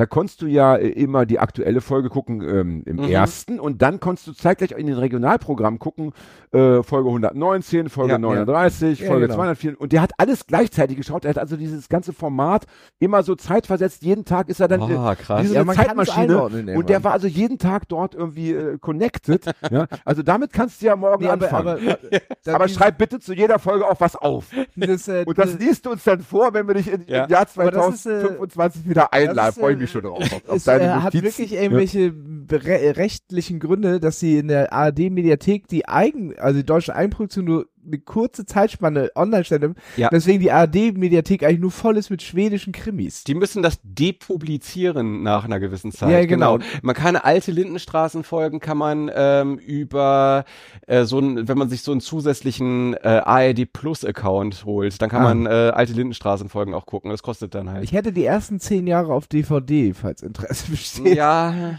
da 0.00 0.06
konntest 0.06 0.40
du 0.40 0.46
ja 0.46 0.76
äh, 0.76 0.88
immer 0.88 1.26
die 1.26 1.38
aktuelle 1.38 1.82
Folge 1.82 2.08
gucken 2.08 2.40
ähm, 2.40 2.82
im 2.86 2.96
Mhm. 2.96 3.02
ersten 3.10 3.60
und 3.60 3.82
dann 3.82 4.00
konntest 4.00 4.26
du 4.28 4.32
zeitgleich 4.32 4.72
in 4.72 4.86
den 4.86 4.96
Regionalprogrammen 4.96 5.78
gucken, 5.78 6.12
äh, 6.52 6.82
Folge 6.82 7.10
119, 7.10 7.90
Folge 7.90 8.12
Ja, 8.12 8.16
ja. 8.16 8.18
39, 8.18 9.00
Ja, 9.00 9.06
Folge 9.08 9.26
genau. 9.26 9.34
204 9.36 9.78
und 9.78 9.92
der 9.92 10.00
hat 10.00 10.12
alles 10.16 10.46
gleichzeitig 10.46 10.96
geschaut, 10.96 11.24
er 11.26 11.30
hat 11.30 11.38
also 11.38 11.56
dieses 11.58 11.90
ganze 11.90 12.14
Format 12.14 12.64
immer 12.98 13.22
so 13.22 13.34
zeitversetzt, 13.34 14.02
jeden 14.02 14.24
Tag 14.24 14.48
ist 14.48 14.60
er 14.60 14.68
dann 14.68 14.80
äh, 14.90 14.94
Ah, 14.96 15.14
krass. 15.14 15.52
Ja, 15.52 15.64
kann's 15.64 15.76
Zeitmaschine 15.76 16.42
und 16.76 16.88
der 16.88 17.04
war 17.04 17.12
also 17.12 17.26
jeden 17.26 17.58
Tag 17.58 17.86
dort 17.88 18.14
irgendwie 18.14 18.52
äh, 18.52 18.78
connected, 18.78 19.44
ja, 19.70 19.86
also 20.06 20.22
damit 20.22 20.52
kannst 20.54 20.80
du 20.80 20.86
ja 20.86 20.96
morgen 20.96 21.24
Nee, 21.24 21.28
aber, 21.30 21.44
anfangen. 21.44 21.68
aber, 21.68 21.98
dann 22.44 22.54
aber 22.54 22.64
dieses- 22.66 22.78
schreib 22.78 22.96
bitte 22.96 23.20
zu 23.20 23.34
jeder 23.34 23.58
Folge 23.58 23.86
auch 23.86 24.00
was 24.00 24.16
auf. 24.16 24.46
dieses, 24.76 25.08
äh, 25.08 25.24
Und 25.26 25.36
das 25.36 25.58
liest 25.58 25.84
du 25.84 25.90
uns 25.90 26.04
dann 26.04 26.20
vor, 26.20 26.54
wenn 26.54 26.66
wir 26.66 26.74
dich 26.74 26.86
Ja. 27.06 27.24
im 27.24 27.30
Jahr 27.30 27.46
Aber 27.56 27.70
das 27.70 27.88
ist, 27.96 28.06
äh, 28.06 28.20
2025 28.20 28.88
wieder 28.88 29.12
einladen. 29.12 29.52
Freue 29.60 29.72
ich 29.72 29.78
äh, 29.78 29.80
mich 29.82 29.89
schon 29.90 30.02
drauf. 30.02 30.22
Auf, 30.32 30.48
auf 30.48 30.56
es 30.56 30.66
äh, 30.66 30.88
hat 30.88 31.14
wirklich 31.14 31.52
irgendwelche 31.52 32.12
bere- 32.12 32.96
rechtlichen 32.96 33.60
Gründe, 33.60 34.00
dass 34.00 34.20
sie 34.20 34.38
in 34.38 34.48
der 34.48 34.72
ARD-Mediathek 34.72 35.68
die 35.68 35.86
eigen, 35.88 36.38
also 36.38 36.58
die 36.60 36.66
deutsche 36.66 36.94
Eigenproduktion 36.94 37.44
nur 37.44 37.66
eine 37.86 37.98
kurze 37.98 38.44
Zeitspanne 38.46 39.10
online 39.14 39.44
stellen, 39.44 39.74
Ja. 39.96 40.08
deswegen 40.10 40.40
die 40.40 40.50
ARD-Mediathek 40.52 41.42
eigentlich 41.44 41.60
nur 41.60 41.70
voll 41.70 41.96
ist 41.96 42.10
mit 42.10 42.22
schwedischen 42.22 42.72
Krimis. 42.72 43.24
Die 43.24 43.34
müssen 43.34 43.62
das 43.62 43.78
depublizieren 43.82 45.22
nach 45.22 45.44
einer 45.44 45.60
gewissen 45.60 45.92
Zeit. 45.92 46.10
Ja, 46.10 46.24
genau. 46.26 46.58
Man 46.82 46.94
kann 46.94 47.16
alte 47.16 47.52
Lindenstraßenfolgen 47.52 48.60
kann 48.60 48.78
man 48.78 49.10
ähm, 49.14 49.58
über 49.58 50.44
äh, 50.86 51.04
so 51.04 51.18
ein, 51.18 51.48
wenn 51.48 51.58
man 51.58 51.68
sich 51.68 51.82
so 51.82 51.92
einen 51.92 52.00
zusätzlichen 52.00 52.94
äh, 52.94 53.22
ARD 53.24 53.72
Plus 53.72 54.04
Account 54.04 54.64
holt, 54.64 55.00
dann 55.00 55.08
kann 55.08 55.20
Ah. 55.22 55.34
man 55.34 55.46
äh, 55.46 55.50
alte 55.74 55.92
Lindenstraßenfolgen 55.92 56.74
auch 56.74 56.86
gucken. 56.86 57.10
Das 57.10 57.22
kostet 57.22 57.54
dann 57.54 57.70
halt. 57.70 57.84
Ich 57.84 57.92
hätte 57.92 58.12
die 58.12 58.24
ersten 58.24 58.58
zehn 58.60 58.86
Jahre 58.86 59.12
auf 59.12 59.26
DVD, 59.26 59.92
falls 59.94 60.22
Interesse 60.22 60.70
besteht. 60.70 61.14
ja, 61.16 61.78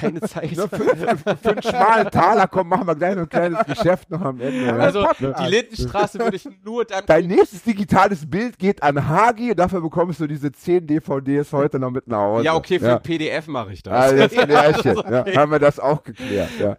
keine 0.00 0.20
Zeit. 0.22 0.50
Für, 0.50 0.68
für, 0.68 1.36
für 1.36 1.50
einen 1.50 1.62
schmalen 1.62 2.10
Taler, 2.10 2.46
komm, 2.46 2.68
machen 2.68 2.86
wir 2.86 2.94
gleich 2.94 3.14
noch 3.14 3.22
ein 3.22 3.28
kleines 3.28 3.64
Geschäft 3.66 4.10
noch 4.10 4.20
am 4.22 4.40
Ende. 4.40 4.72
Also 4.74 5.06
Ne? 5.20 5.34
die 5.38 5.50
Lindenstraße 5.50 6.18
würde 6.18 6.36
ich 6.36 6.48
nur 6.64 6.84
dann. 6.84 7.04
Dein 7.06 7.26
nächstes 7.26 7.62
digitales 7.62 8.28
Bild 8.28 8.58
geht 8.58 8.82
an 8.82 9.08
Hagi 9.08 9.50
und 9.50 9.58
dafür 9.58 9.80
bekommst 9.80 10.20
du 10.20 10.26
diese 10.26 10.50
10 10.52 10.86
DVDs 10.86 11.52
heute 11.52 11.78
noch 11.78 11.90
mit 11.90 12.06
nach 12.08 12.18
Hause. 12.18 12.44
ja, 12.44 12.54
okay, 12.54 12.78
für 12.78 12.86
ja. 12.86 12.98
PDF 12.98 13.46
mache 13.46 13.72
ich 13.72 13.82
das. 13.82 13.92
Alles 13.92 14.32
Klärchen. 14.32 14.98
Okay. 14.98 15.32
ja, 15.34 15.40
haben 15.40 15.52
wir 15.52 15.58
das 15.58 15.78
auch 15.78 16.02
geklärt. 16.02 16.50
Ja. 16.58 16.76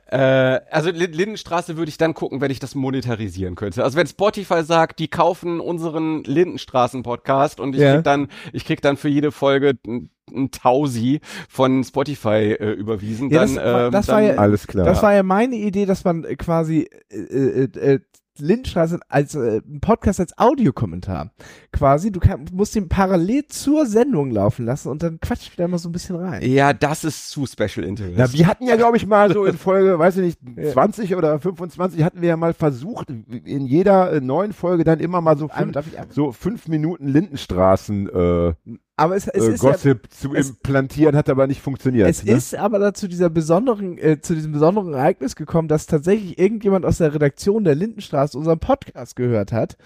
Äh, 0.55 0.61
also 0.72 0.89
Lin- 0.91 1.13
Lindenstraße 1.13 1.77
würde 1.77 1.89
ich 1.89 1.97
dann 1.97 2.13
gucken, 2.13 2.41
wenn 2.41 2.51
ich 2.51 2.59
das 2.59 2.76
monetarisieren 2.76 3.55
könnte. 3.55 3.84
Also 3.84 3.97
wenn 3.97 4.07
Spotify 4.07 4.63
sagt, 4.63 4.99
die 4.99 5.07
kaufen 5.07 5.59
unseren 5.59 6.23
Lindenstraßen-Podcast 6.23 7.59
und 7.59 7.76
ich 7.76 7.81
Ja. 7.81 7.95
krieg 7.95 8.03
dann, 8.03 8.27
ich 8.53 8.65
krieg 8.65 8.81
dann 8.81 8.97
für 8.97 9.09
jede 9.09 9.31
Folge 9.31 9.73
ein, 9.85 10.09
Tausi 10.51 11.19
von 11.49 11.84
Spotify 11.84 12.55
äh, 12.57 12.72
überwiesen, 12.72 13.30
Ja, 13.31 13.41
dann, 13.45 13.55
das 13.55 13.63
war- 13.65 13.85
ähm, 13.88 13.91
das 13.91 14.05
dann 14.05 14.15
war 14.15 14.22
ja- 14.22 14.35
Alles 14.35 14.65
klar. 14.68 14.85
Das 14.85 15.03
war 15.03 15.13
ja 15.13 15.23
meine 15.23 15.55
Idee, 15.55 15.85
dass 15.85 16.05
man 16.05 16.23
äh, 16.23 16.35
quasi 16.38 16.88
äh, 17.09 17.63
äh, 17.63 17.99
Lindenstraße 18.41 18.99
als 19.07 19.35
äh, 19.35 19.61
Podcast 19.80 20.19
als 20.19 20.38
Audiokommentar. 20.38 21.31
Quasi, 21.72 22.11
du 22.11 22.19
kann, 22.19 22.45
musst 22.51 22.76
den 22.76 22.89
parallel 22.89 23.45
zur 23.47 23.85
Sendung 23.85 24.31
laufen 24.31 24.65
lassen 24.65 24.89
und 24.89 25.01
dann 25.03 25.19
quatscht 25.19 25.53
wieder 25.53 25.68
mal 25.68 25.77
so 25.77 25.88
ein 25.89 25.91
bisschen 25.93 26.15
rein. 26.18 26.41
ja, 26.43 26.73
das 26.73 27.03
ist 27.03 27.30
zu 27.30 27.45
Special 27.45 27.85
Interest. 27.85 28.13
Na, 28.18 28.31
wir 28.34 28.47
hatten 28.47 28.65
ja, 28.68 28.76
glaube 28.76 28.97
ich, 28.97 29.05
mal 29.07 29.31
so 29.31 29.45
in 29.45 29.57
Folge, 29.57 29.97
weiß 29.97 30.18
ich 30.18 30.38
nicht, 30.43 30.72
20 30.73 31.15
oder 31.15 31.39
25 31.39 32.03
hatten 32.03 32.22
wir 32.22 32.30
ja 32.30 32.38
mal 32.38 32.53
versucht, 32.53 33.09
in 33.09 33.65
jeder 33.65 34.11
äh, 34.13 34.22
neuen 34.22 34.53
Folge 34.53 34.84
dann 34.84 34.99
immer 34.99 35.22
mal 35.22 35.38
so 35.38 35.47
fünf, 35.47 35.72
darf 35.72 35.88
ich 35.88 35.99
ab- 35.99 36.07
so 36.09 36.31
fünf 36.31 36.68
Minuten 36.68 37.07
Lindenstraßen 37.07 38.09
äh, 38.09 38.53
Aber 39.02 39.15
es, 39.15 39.28
es 39.28 39.48
äh, 39.48 39.53
ist 39.53 39.64
ja, 39.64 39.72
Gossip 39.72 40.07
zu 40.11 40.34
es- 40.34 40.49
implantieren, 40.49 41.15
hat 41.15 41.30
aber 41.30 41.48
nicht 41.48 41.61
funktioniert. 41.61 42.10
es 42.10 42.23
ne? 42.23 42.34
ist 42.34 42.56
aber 42.56 42.80
da 42.80 42.94
zu 42.94 43.07
dieser 43.07 43.30
besonderen, 43.30 43.98
äh, 43.98 44.22
zu 44.22 44.36
diesem 44.36 44.52
besonderen 44.52 44.94
Ereignis 44.94 45.36
gekommen, 45.36 45.68
dass 45.68 45.86
tatsächlich 45.88 46.38
irgendjemand 46.38 46.86
aus 46.86 46.99
der 46.99 47.14
Redaktion 47.14 47.64
der 47.64 47.76
Lindenstraße 47.76 48.38
unseren 48.38 48.60
Podcast 48.60 49.15
gehört 49.15 49.52
hat 49.52 49.78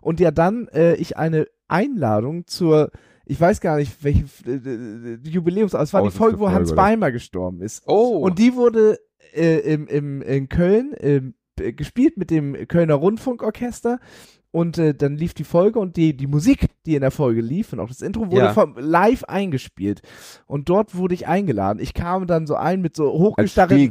und 0.00 0.20
ja 0.20 0.30
dann 0.30 0.68
äh, 0.68 0.94
ich 0.96 1.16
eine 1.16 1.46
Einladung 1.68 2.46
zur 2.46 2.90
ich 3.26 3.40
weiß 3.40 3.60
gar 3.60 3.78
nicht, 3.78 4.04
welche 4.04 4.24
äh, 4.46 4.50
äh, 4.52 5.18
Jubiläums, 5.22 5.72
es 5.72 5.94
war 5.94 6.02
die 6.02 6.10
Folge, 6.10 6.38
wo 6.38 6.50
Hans? 6.50 6.74
Beimer 6.74 7.10
gestorben 7.10 7.62
ist. 7.62 7.82
oh, 7.86 8.18
Und 8.18 8.38
die 8.38 8.54
wurde 8.54 8.98
äh, 9.34 9.60
im, 9.60 9.86
im, 9.86 10.22
in 10.22 10.48
Köln 10.48 10.92
äh, 10.94 11.72
gespielt 11.72 12.16
mit 12.16 12.30
dem 12.30 12.68
Kölner 12.68 12.94
Rundfunkorchester. 12.94 13.98
Und 14.54 14.78
äh, 14.78 14.94
dann 14.94 15.16
lief 15.16 15.34
die 15.34 15.42
Folge 15.42 15.80
und 15.80 15.96
die, 15.96 16.16
die 16.16 16.28
Musik, 16.28 16.66
die 16.86 16.94
in 16.94 17.00
der 17.00 17.10
Folge 17.10 17.40
lief 17.40 17.72
und 17.72 17.80
auch 17.80 17.88
das 17.88 18.02
Intro 18.02 18.26
wurde 18.30 18.36
Ja. 18.36 18.52
vom, 18.52 18.76
live 18.78 19.24
eingespielt. 19.24 20.00
Und 20.46 20.68
dort 20.68 20.94
wurde 20.94 21.12
ich 21.14 21.26
eingeladen. 21.26 21.80
Ich 21.82 21.92
kam 21.92 22.28
dann 22.28 22.46
so 22.46 22.54
ein 22.54 22.80
mit 22.80 22.94
so 22.94 23.06
hochgestachelten, 23.12 23.82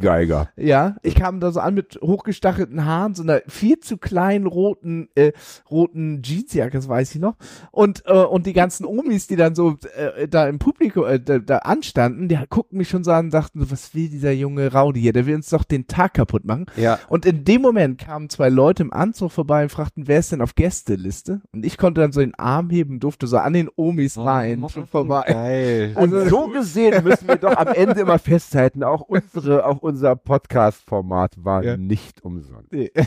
ja, 0.55 0.95
ich 1.03 1.15
kam 1.15 1.41
da 1.41 1.51
so 1.51 1.59
an 1.59 1.73
mit 1.73 1.99
hochgestachelten 2.01 2.85
Haaren, 2.85 3.13
so 3.13 3.23
einer 3.23 3.41
viel 3.45 3.77
zu 3.81 3.97
kleinen 3.97 4.47
roten, 4.47 5.09
äh, 5.15 5.33
roten 5.69 6.21
Jeansjacke, 6.23 6.77
das 6.77 6.87
weiß 6.87 7.13
ich 7.13 7.19
noch. 7.19 7.35
Und, 7.71 8.03
äh, 8.05 8.13
und 8.13 8.45
die 8.45 8.53
ganzen 8.53 8.85
Omis, 8.85 9.27
die 9.27 9.35
dann 9.35 9.55
so 9.55 9.75
äh, 9.97 10.29
da 10.29 10.47
im 10.47 10.59
Publikum, 10.59 11.03
äh, 11.05 11.19
da, 11.19 11.39
da 11.39 11.57
anstanden, 11.57 12.29
die 12.29 12.39
guckten 12.49 12.77
mich 12.77 12.87
schon 12.87 13.03
so 13.03 13.11
an 13.11 13.25
und 13.25 13.33
dachten, 13.33 13.59
so, 13.59 13.69
was 13.69 13.93
will 13.93 14.07
dieser 14.07 14.31
junge 14.31 14.71
Raudi 14.71 15.01
hier? 15.01 15.11
Der 15.11 15.25
will 15.25 15.35
uns 15.35 15.49
doch 15.49 15.65
den 15.65 15.87
Tag 15.87 16.13
kaputt 16.13 16.45
machen. 16.45 16.67
ja. 16.77 16.99
Und 17.09 17.25
in 17.25 17.43
dem 17.43 17.61
Moment 17.61 17.97
kamen 17.99 18.29
zwei 18.29 18.47
Leute 18.47 18.83
im 18.83 18.93
Anzug 18.93 19.31
vorbei 19.33 19.63
und 19.63 19.69
fragten, 19.69 20.07
wer 20.07 20.19
ist 20.19 20.31
denn 20.31 20.39
auf 20.41 20.52
Gästeliste? 20.55 21.41
Und 21.53 21.65
ich 21.65 21.77
konnte 21.77 22.01
dann 22.01 22.11
so 22.11 22.19
den 22.21 22.35
Arm 22.35 22.69
heben, 22.69 22.99
durfte 22.99 23.27
so 23.27 23.37
an 23.37 23.53
den 23.53 23.69
Omis 23.75 24.17
rein, 24.17 24.65
schon 24.69 24.87
vorbei. 24.87 25.23
Geil. 25.27 25.93
Und 25.97 26.11
so 26.29 26.47
gesehen 26.47 27.03
müssen 27.03 27.27
wir 27.27 27.35
doch 27.37 27.55
am 27.55 27.67
Ende 27.67 28.01
immer 28.01 28.19
festhalten, 28.19 28.83
auch 28.83 29.01
unsere, 29.01 29.65
auch 29.65 29.79
unser 29.81 30.15
Podcast-Format 30.15 31.43
war 31.43 31.63
Ja. 31.63 31.77
nicht 31.77 32.23
umsonst. 32.23 32.71
Nee. 32.71 32.91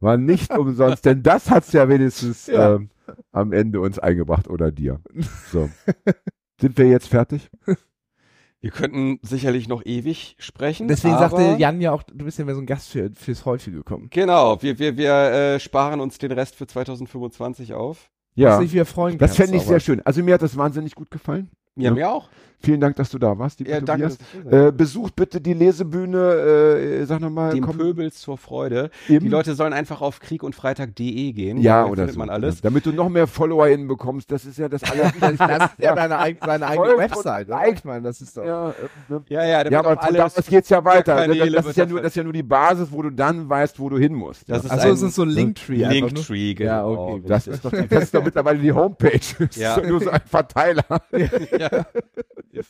War 0.00 0.16
nicht 0.16 0.56
umsonst, 0.56 1.04
denn 1.06 1.24
das 1.24 1.50
hat's 1.50 1.72
ja 1.72 1.88
wenigstens 1.88 2.46
Ja. 2.46 2.76
Ähm, 2.76 2.90
am 3.32 3.52
Ende 3.52 3.80
uns 3.80 3.98
eingebracht 3.98 4.46
oder 4.46 4.70
dir. 4.70 5.00
So. 5.50 5.68
Sind 6.60 6.78
wir 6.78 6.86
jetzt 6.88 7.08
fertig? 7.08 7.50
Wir 8.60 8.70
könnten 8.70 9.20
sicherlich 9.22 9.68
noch 9.68 9.84
ewig 9.84 10.34
sprechen. 10.38 10.88
Deswegen 10.88 11.16
sagte 11.16 11.56
Jan 11.58 11.80
ja 11.80 11.92
auch, 11.92 12.02
du 12.02 12.24
bist 12.24 12.38
ja 12.38 12.44
mehr 12.44 12.56
so 12.56 12.60
ein 12.60 12.66
Gast 12.66 12.88
für, 12.88 13.10
fürs 13.14 13.44
Häufige 13.44 13.76
gekommen. 13.76 14.08
Genau, 14.10 14.60
wir, 14.62 14.78
wir, 14.80 14.96
wir 14.96 15.12
äh, 15.14 15.60
sparen 15.60 16.00
uns 16.00 16.18
den 16.18 16.32
Rest 16.32 16.56
für 16.56 16.66
2025 16.66 17.74
auf. 17.74 18.10
Ja. 18.34 18.58
Was 18.60 18.72
ich 18.72 18.88
freuen 18.88 19.18
Das 19.18 19.30
kannst, 19.30 19.36
fände 19.36 19.56
ich 19.56 19.62
aber- 19.62 19.68
sehr 19.70 19.80
schön. 19.80 20.02
Also 20.04 20.22
mir 20.22 20.34
hat 20.34 20.42
das 20.42 20.56
wahnsinnig 20.56 20.94
gut 20.94 21.10
gefallen. 21.10 21.50
Ja, 21.78 21.84
Ja. 21.90 21.94
mir 21.94 22.10
auch. 22.10 22.28
Vielen 22.60 22.80
Dank, 22.80 22.96
dass 22.96 23.08
du 23.10 23.20
da 23.20 23.38
warst, 23.38 23.60
lieber 23.60 23.70
Ja, 23.70 23.80
danke. 23.80 24.08
Tobias. 24.42 24.68
Äh, 24.68 24.72
besucht 24.72 25.14
bitte 25.14 25.40
die 25.40 25.52
Lesebühne, 25.54 26.18
äh, 26.18 27.04
sag 27.04 27.20
nochmal, 27.20 27.54
Dem 27.54 27.62
komm, 27.64 27.78
Pöbels 27.78 28.18
zur 28.20 28.36
Freude. 28.36 28.90
im- 29.06 29.20
Die 29.20 29.28
Leute 29.28 29.54
sollen 29.54 29.72
einfach 29.72 30.00
auf 30.00 30.18
kriegundfreitag.de 30.18 31.32
gehen. 31.32 31.58
ja, 31.60 31.82
Da 31.82 31.86
oder 31.86 31.94
findet 32.02 32.14
so. 32.14 32.18
man 32.18 32.30
alles. 32.30 32.56
Ja, 32.56 32.60
damit 32.64 32.84
du 32.84 32.90
noch 32.90 33.08
mehr 33.10 33.28
FollowerInnen 33.28 33.86
bekommst, 33.86 34.32
das 34.32 34.44
ist 34.44 34.58
ja 34.58 34.68
das 34.68 34.82
Allerwichtigste. 34.82 35.36
Das 35.38 35.70
ist 35.70 35.78
ja 35.78 35.94
deine, 35.94 36.36
seine 36.44 36.66
eigene 36.66 36.98
Website. 36.98 37.46
liked. 37.46 37.78
Ich 37.78 37.84
meine, 37.84 38.02
das 38.02 38.20
ist 38.20 38.36
doch. 38.36 38.44
ja, 38.44 38.70
äh, 38.70 38.72
ne? 39.08 39.22
Ja, 39.28 39.44
ja, 39.44 39.70
ja, 39.70 39.78
aber 39.78 39.90
auch 39.90 40.04
von 40.04 40.16
alles. 40.16 40.34
da 40.34 40.40
aus 40.40 40.46
geht's 40.48 40.68
ja 40.68 40.84
weiter. 40.84 41.28
Das, 41.28 41.52
das, 41.52 41.66
ist 41.66 41.76
ja 41.76 41.86
nur, 41.86 42.00
das 42.02 42.08
ist 42.10 42.16
ja 42.16 42.24
nur 42.24 42.32
die 42.32 42.42
Basis, 42.42 42.88
wo 42.90 43.02
du 43.02 43.10
dann 43.10 43.48
weißt, 43.48 43.78
wo 43.78 43.88
du 43.88 43.98
hin 43.98 44.14
musst. 44.14 44.48
Das 44.50 44.64
ja. 44.64 44.74
ist 44.74 44.80
Achso, 44.80 44.88
es 44.94 45.02
ist 45.02 45.14
so 45.14 45.22
ein 45.22 45.28
Linktree. 45.28 45.84
Linktree, 45.84 46.54
Ja, 46.58 46.80
genau. 46.82 47.12
okay. 47.14 47.22
das 47.28 47.46
ist 47.46 47.64
doch, 47.64 47.70
das 47.70 48.02
ist 48.02 48.14
doch 48.14 48.24
mittlerweile 48.24 48.58
die 48.58 48.72
Homepage. 48.72 49.20
Das 49.38 49.54
Ja. 49.56 49.74
ist 49.76 49.84
doch 49.84 49.88
nur 49.88 50.00
so 50.00 50.10
ein 50.10 50.20
Verteiler. 50.26 50.84
ja. 51.56 51.67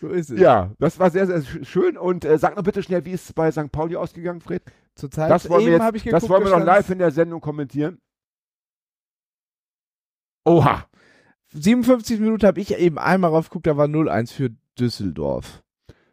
So 0.00 0.08
ist 0.08 0.30
es. 0.30 0.40
Ja, 0.40 0.72
das 0.80 0.98
war 0.98 1.10
sehr, 1.10 1.28
sehr 1.28 1.42
sch- 1.42 1.64
schön. 1.64 1.96
Und 1.96 2.24
äh, 2.24 2.36
sag 2.36 2.56
noch 2.56 2.64
bitte 2.64 2.82
schnell, 2.82 3.04
wie 3.04 3.12
ist 3.12 3.26
es 3.26 3.32
bei 3.34 3.52
St. 3.52 3.70
Pauli 3.70 3.94
ausgegangen, 3.94 4.40
Fred? 4.40 4.60
Zurzeit 4.96 5.30
Das 5.30 5.48
wollen 5.48 5.64
wir, 5.64 5.74
eben 5.74 5.84
hab 5.84 5.94
ich 5.94 6.04
jetzt, 6.04 6.12
das 6.14 6.22
geguckt, 6.24 6.40
wollen 6.42 6.52
wir 6.52 6.58
noch 6.58 6.66
live 6.66 6.90
in 6.90 6.98
der 6.98 7.12
Sendung 7.12 7.40
kommentieren. 7.40 8.00
Oha. 10.44 10.86
57 11.52 12.18
Minuten 12.18 12.44
habe 12.46 12.60
ich 12.60 12.74
eben 12.76 12.98
einmal 12.98 13.30
raufgeguckt, 13.30 13.66
da 13.68 13.76
war 13.76 13.86
0-1 13.86 14.32
für 14.32 14.50
Düsseldorf. 14.76 15.62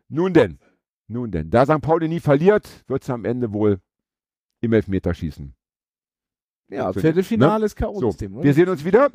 Nun 0.07 0.33
denn. 0.33 0.59
Nun 1.07 1.31
denn. 1.31 1.49
Da 1.49 1.65
St. 1.65 1.81
Pauli 1.81 2.07
nie 2.09 2.19
verliert, 2.19 2.83
wird 2.87 3.01
es 3.03 3.09
am 3.09 3.25
Ende 3.25 3.53
wohl 3.53 3.79
im 4.61 4.73
Elfmeterschießen. 4.73 5.55
Ja, 6.69 6.93
Viertelfinale 6.93 7.65
ist 7.65 7.77
So, 7.79 7.85
K.O.-System, 7.85 8.33
oder? 8.35 8.43
wir 8.43 8.53
sehen 8.53 8.69
uns 8.69 8.85
wieder 8.85 9.09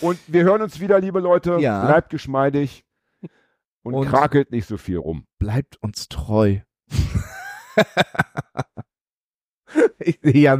und 0.00 0.18
wir 0.26 0.42
hören 0.44 0.62
uns 0.62 0.80
wieder, 0.80 1.00
liebe 1.00 1.20
Leute. 1.20 1.58
Ja. 1.60 1.86
Bleibt 1.86 2.10
geschmeidig 2.10 2.84
und, 3.82 3.94
Und- 3.94 4.08
krakelt 4.08 4.50
nicht 4.50 4.66
so 4.66 4.76
viel 4.76 4.98
rum. 4.98 5.26
Bleibt 5.38 5.76
uns 5.82 6.08
treu. 6.08 6.58
ich 9.98 10.18
ja 10.22 10.56